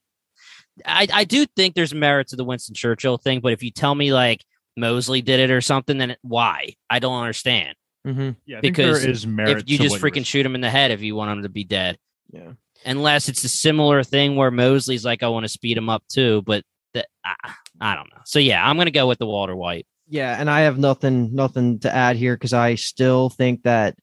I 0.84 1.06
I 1.12 1.24
do 1.24 1.46
think 1.56 1.74
there's 1.74 1.94
merit 1.94 2.28
to 2.28 2.36
the 2.36 2.44
Winston 2.44 2.74
Churchill 2.74 3.18
thing, 3.18 3.40
but 3.40 3.52
if 3.52 3.62
you 3.62 3.70
tell 3.70 3.94
me 3.94 4.12
like 4.12 4.44
Mosley 4.76 5.22
did 5.22 5.38
it 5.38 5.50
or 5.52 5.60
something, 5.60 5.98
then 5.98 6.12
it- 6.12 6.18
why? 6.22 6.74
I 6.90 6.98
don't 6.98 7.18
understand. 7.20 7.76
Mm-hmm. 8.06 8.30
Yeah, 8.46 8.58
I 8.58 8.60
think 8.60 8.74
because 8.76 9.02
there 9.02 9.10
is 9.10 9.26
merit. 9.26 9.58
if 9.58 9.68
you 9.68 9.78
to 9.78 9.84
just 9.84 9.96
freaking 9.96 10.26
shoot 10.26 10.44
him 10.44 10.54
in 10.54 10.60
the 10.60 10.70
head 10.70 10.90
if 10.90 11.00
you 11.00 11.14
want 11.14 11.30
him 11.30 11.42
to 11.44 11.48
be 11.48 11.62
dead, 11.64 11.96
Yeah. 12.32 12.52
Unless 12.84 13.28
it's 13.28 13.44
a 13.44 13.48
similar 13.48 14.02
thing 14.02 14.36
where 14.36 14.50
Mosley's 14.50 15.04
like 15.04 15.22
I 15.22 15.28
want 15.28 15.44
to 15.44 15.48
speed 15.48 15.76
him 15.76 15.88
up 15.88 16.04
too, 16.08 16.42
but 16.42 16.64
that 16.94 17.06
I, 17.24 17.52
I 17.80 17.94
don't 17.94 18.10
know. 18.10 18.20
So 18.24 18.38
yeah, 18.38 18.66
I'm 18.66 18.76
gonna 18.76 18.90
go 18.90 19.06
with 19.06 19.18
the 19.18 19.26
Walter 19.26 19.56
White. 19.56 19.86
Yeah, 20.08 20.36
and 20.38 20.50
I 20.50 20.60
have 20.60 20.78
nothing 20.78 21.34
nothing 21.34 21.80
to 21.80 21.94
add 21.94 22.16
here 22.16 22.34
because 22.34 22.52
I 22.52 22.74
still 22.74 23.30
think 23.30 23.62
that 23.62 23.96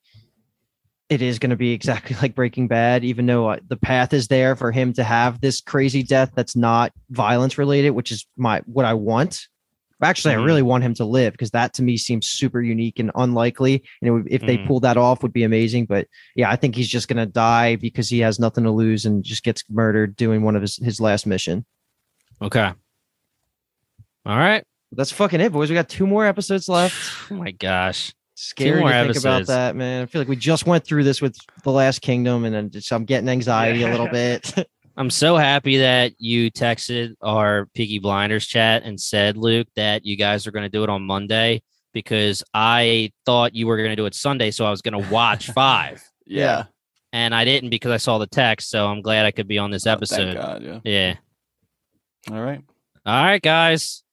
it 1.11 1.21
is 1.21 1.39
going 1.39 1.49
to 1.49 1.57
be 1.57 1.73
exactly 1.73 2.15
like 2.21 2.33
Breaking 2.33 2.67
Bad, 2.67 3.03
even 3.03 3.25
though 3.25 3.49
uh, 3.49 3.59
the 3.67 3.77
path 3.77 4.13
is 4.13 4.29
there 4.29 4.55
for 4.55 4.71
him 4.71 4.93
to 4.93 5.03
have 5.03 5.41
this 5.41 5.59
crazy 5.61 6.03
death 6.03 6.31
that's 6.33 6.55
not 6.55 6.93
violence 7.09 7.57
related, 7.57 7.91
which 7.91 8.11
is 8.11 8.25
my 8.37 8.61
what 8.65 8.85
I 8.85 8.93
want. 8.93 9.47
Actually, 10.03 10.33
Mhm. 10.35 10.39
I 10.39 10.43
really 10.43 10.61
want 10.61 10.83
him 10.83 10.93
to 10.95 11.05
live 11.05 11.33
because 11.33 11.51
that 11.51 11.73
to 11.75 11.83
me 11.83 11.95
seems 11.97 12.27
super 12.27 12.61
unique 12.61 12.97
and 12.99 13.11
unlikely. 13.15 13.83
And 14.01 14.07
it 14.07 14.11
would, 14.11 14.27
if 14.29 14.41
they 14.41 14.57
Mhm. 14.57 14.65
pulled 14.67 14.83
that 14.83 14.97
off, 14.97 15.21
would 15.23 15.33
be 15.33 15.43
amazing. 15.43 15.85
But 15.85 16.07
yeah, 16.35 16.49
I 16.49 16.55
think 16.55 16.75
he's 16.75 16.87
just 16.87 17.07
gonna 17.07 17.25
die 17.25 17.75
because 17.75 18.09
he 18.09 18.19
has 18.19 18.39
nothing 18.39 18.63
to 18.63 18.71
lose 18.71 19.05
and 19.05 19.23
just 19.23 19.43
gets 19.43 19.63
murdered 19.69 20.15
doing 20.15 20.41
one 20.43 20.55
of 20.55 20.61
his 20.61 20.77
his 20.77 20.99
last 20.99 21.25
mission. 21.27 21.65
Okay. 22.41 22.71
All 24.25 24.37
right. 24.37 24.63
That's 24.91 25.11
fucking 25.11 25.39
it, 25.41 25.51
boys. 25.51 25.69
We 25.69 25.75
got 25.75 25.89
two 25.89 26.05
more 26.07 26.25
episodes 26.25 26.67
left. 26.69 27.31
Oh 27.31 27.35
my 27.35 27.51
gosh. 27.51 28.13
Scary 28.35 28.79
more 28.79 28.89
to 28.91 29.03
think 29.13 29.17
about 29.17 29.45
that, 29.47 29.75
man. 29.75 30.01
I 30.01 30.05
feel 30.07 30.19
like 30.21 30.27
we 30.27 30.35
just 30.35 30.65
went 30.65 30.83
through 30.83 31.03
this 31.03 31.21
with 31.21 31.35
the 31.63 31.71
Last 31.71 32.01
Kingdom, 32.01 32.43
and 32.43 32.55
then 32.55 32.71
just, 32.71 32.91
I'm 32.91 33.05
getting 33.05 33.29
anxiety 33.29 33.83
a 33.83 33.89
little 33.89 34.07
bit. 34.11 34.51
I'm 35.01 35.09
so 35.09 35.35
happy 35.35 35.77
that 35.77 36.13
you 36.19 36.51
texted 36.51 37.15
our 37.23 37.65
Peaky 37.73 37.97
Blinders 37.97 38.45
chat 38.45 38.83
and 38.83 39.01
said, 39.01 39.35
Luke, 39.35 39.67
that 39.75 40.05
you 40.05 40.15
guys 40.15 40.45
are 40.45 40.51
going 40.51 40.61
to 40.61 40.69
do 40.69 40.83
it 40.83 40.91
on 40.91 41.01
Monday 41.01 41.63
because 41.91 42.43
I 42.53 43.11
thought 43.25 43.55
you 43.55 43.65
were 43.65 43.77
going 43.77 43.89
to 43.89 43.95
do 43.95 44.05
it 44.05 44.13
Sunday. 44.13 44.51
So 44.51 44.63
I 44.63 44.69
was 44.69 44.83
going 44.83 45.01
to 45.03 45.11
watch 45.11 45.49
five 45.53 46.03
Yeah. 46.27 46.65
and 47.11 47.33
I 47.33 47.45
didn't 47.45 47.71
because 47.71 47.91
I 47.91 47.97
saw 47.97 48.19
the 48.19 48.27
text. 48.27 48.69
So 48.69 48.85
I'm 48.85 49.01
glad 49.01 49.25
I 49.25 49.31
could 49.31 49.47
be 49.47 49.57
on 49.57 49.71
this 49.71 49.87
Oh, 49.87 49.91
episode. 49.91 50.35
God, 50.35 50.61
yeah. 50.61 50.79
yeah. 50.83 51.15
All 52.31 52.39
right. 52.43 52.61
All 53.03 53.23
right, 53.23 53.41
guys. 53.41 54.03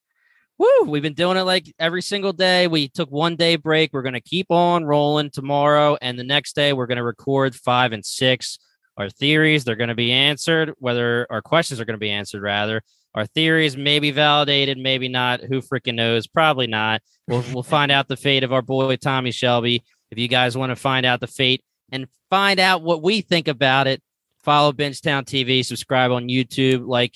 Woo! 0.57 0.85
We've 0.87 1.03
been 1.03 1.13
doing 1.13 1.37
it 1.37 1.43
like 1.43 1.71
every 1.79 2.01
single 2.01 2.33
day. 2.33 2.67
We 2.67 2.89
took 2.89 3.11
one 3.11 3.37
day 3.37 3.57
break. 3.57 3.93
We're 3.93 4.01
going 4.01 4.15
to 4.15 4.23
keep 4.23 4.47
on 4.51 4.87
rolling 4.87 5.29
tomorrow. 5.29 5.99
And 6.01 6.19
the 6.19 6.25
next 6.25 6.55
day, 6.57 6.73
we're 6.73 6.87
going 6.87 6.97
to 6.97 7.05
record 7.05 7.55
five 7.55 7.93
and 7.93 8.03
six. 8.07 8.59
Our 8.99 9.09
theories, 9.09 9.65
they're 9.65 9.77
going 9.77 9.89
to 9.89 9.95
be 9.95 10.13
answered, 10.13 10.75
whether 10.79 11.27
our 11.31 11.41
questions 11.41 11.81
are 11.81 11.85
going 11.85 11.95
to 11.95 11.99
be 11.99 12.11
answered, 12.11 12.43
rather. 12.43 12.83
Our 13.15 13.27
theories 13.27 13.77
may 13.77 14.01
be 14.01 14.11
validated, 14.11 14.77
maybe 14.77 15.09
not. 15.09 15.41
Who 15.41 15.63
freaking 15.63 15.95
knows? 15.95 16.27
Probably 16.27 16.67
not. 16.67 17.01
We'll, 17.27 17.45
we'll 17.55 17.63
find 17.63 17.91
out 17.91 18.09
the 18.09 18.17
fate 18.17 18.45
of 18.45 18.53
our 18.53 18.63
boy, 18.63 18.97
Tommy 18.97 19.31
Shelby. 19.31 19.83
If 20.11 20.19
you 20.19 20.29
guys 20.29 20.57
want 20.57 20.71
to 20.71 20.77
find 20.77 21.07
out 21.07 21.21
the 21.21 21.27
fate 21.27 21.63
and 21.91 22.07
find 22.29 22.61
out 22.61 22.83
what 22.83 23.03
we 23.03 23.21
think 23.21 23.49
about 23.49 23.87
it, 23.87 24.03
follow 24.43 24.73
Bingetown 24.73 25.25
TV, 25.25 25.65
subscribe 25.65 26.11
on 26.11 26.29
YouTube, 26.29 26.87
like 26.87 27.15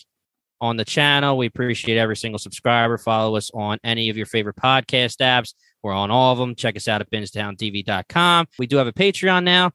on 0.60 0.76
the 0.76 0.84
channel. 0.84 1.36
We 1.36 1.46
appreciate 1.46 1.98
every 1.98 2.16
single 2.16 2.38
subscriber. 2.38 2.96
Follow 2.96 3.36
us 3.36 3.50
on 3.52 3.78
any 3.82 4.08
of 4.08 4.16
your 4.16 4.26
favorite 4.26 4.56
podcast 4.56 5.16
apps. 5.18 5.54
We're 5.82 5.92
on 5.92 6.10
all 6.10 6.32
of 6.32 6.38
them. 6.38 6.54
Check 6.54 6.76
us 6.76 6.86
out 6.86 7.00
at 7.00 7.10
bingetowntv.com. 7.10 8.46
We 8.58 8.66
do 8.66 8.76
have 8.76 8.86
a 8.86 8.92
Patreon 8.92 9.42
now, 9.42 9.72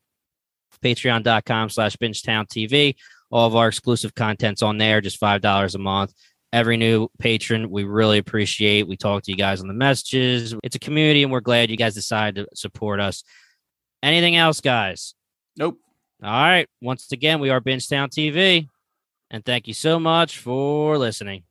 patreon.com 0.83 1.69
slash 1.69 1.95
bingetowntv. 1.97 2.95
All 3.29 3.47
of 3.47 3.55
our 3.55 3.67
exclusive 3.67 4.15
content's 4.15 4.61
on 4.61 4.77
there, 4.77 5.01
just 5.01 5.19
$5 5.19 5.75
a 5.75 5.77
month. 5.77 6.13
Every 6.53 6.77
new 6.77 7.09
patron, 7.19 7.69
we 7.69 7.83
really 7.83 8.19
appreciate. 8.19 8.87
We 8.87 8.95
talk 8.95 9.23
to 9.23 9.31
you 9.31 9.37
guys 9.37 9.59
on 9.59 9.67
the 9.67 9.73
messages. 9.73 10.55
It's 10.63 10.77
a 10.77 10.79
community, 10.79 11.23
and 11.23 11.31
we're 11.31 11.41
glad 11.41 11.69
you 11.69 11.75
guys 11.75 11.93
decided 11.93 12.45
to 12.45 12.55
support 12.55 13.01
us. 13.01 13.23
Anything 14.01 14.37
else, 14.37 14.61
guys? 14.61 15.13
Nope. 15.57 15.77
All 16.23 16.31
right. 16.31 16.67
Once 16.81 17.11
again, 17.11 17.39
we 17.39 17.49
are 17.49 17.59
Bingetown 17.59 18.09
TV. 18.09 18.69
And 19.29 19.43
thank 19.43 19.67
you 19.67 19.73
so 19.73 19.99
much 19.99 20.37
for 20.37 20.97
listening. 20.97 21.43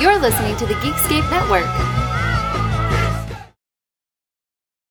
You're 0.00 0.18
listening 0.18 0.56
to 0.56 0.66
the 0.66 0.74
Geekscape 0.74 1.30
Network. 1.30 2.01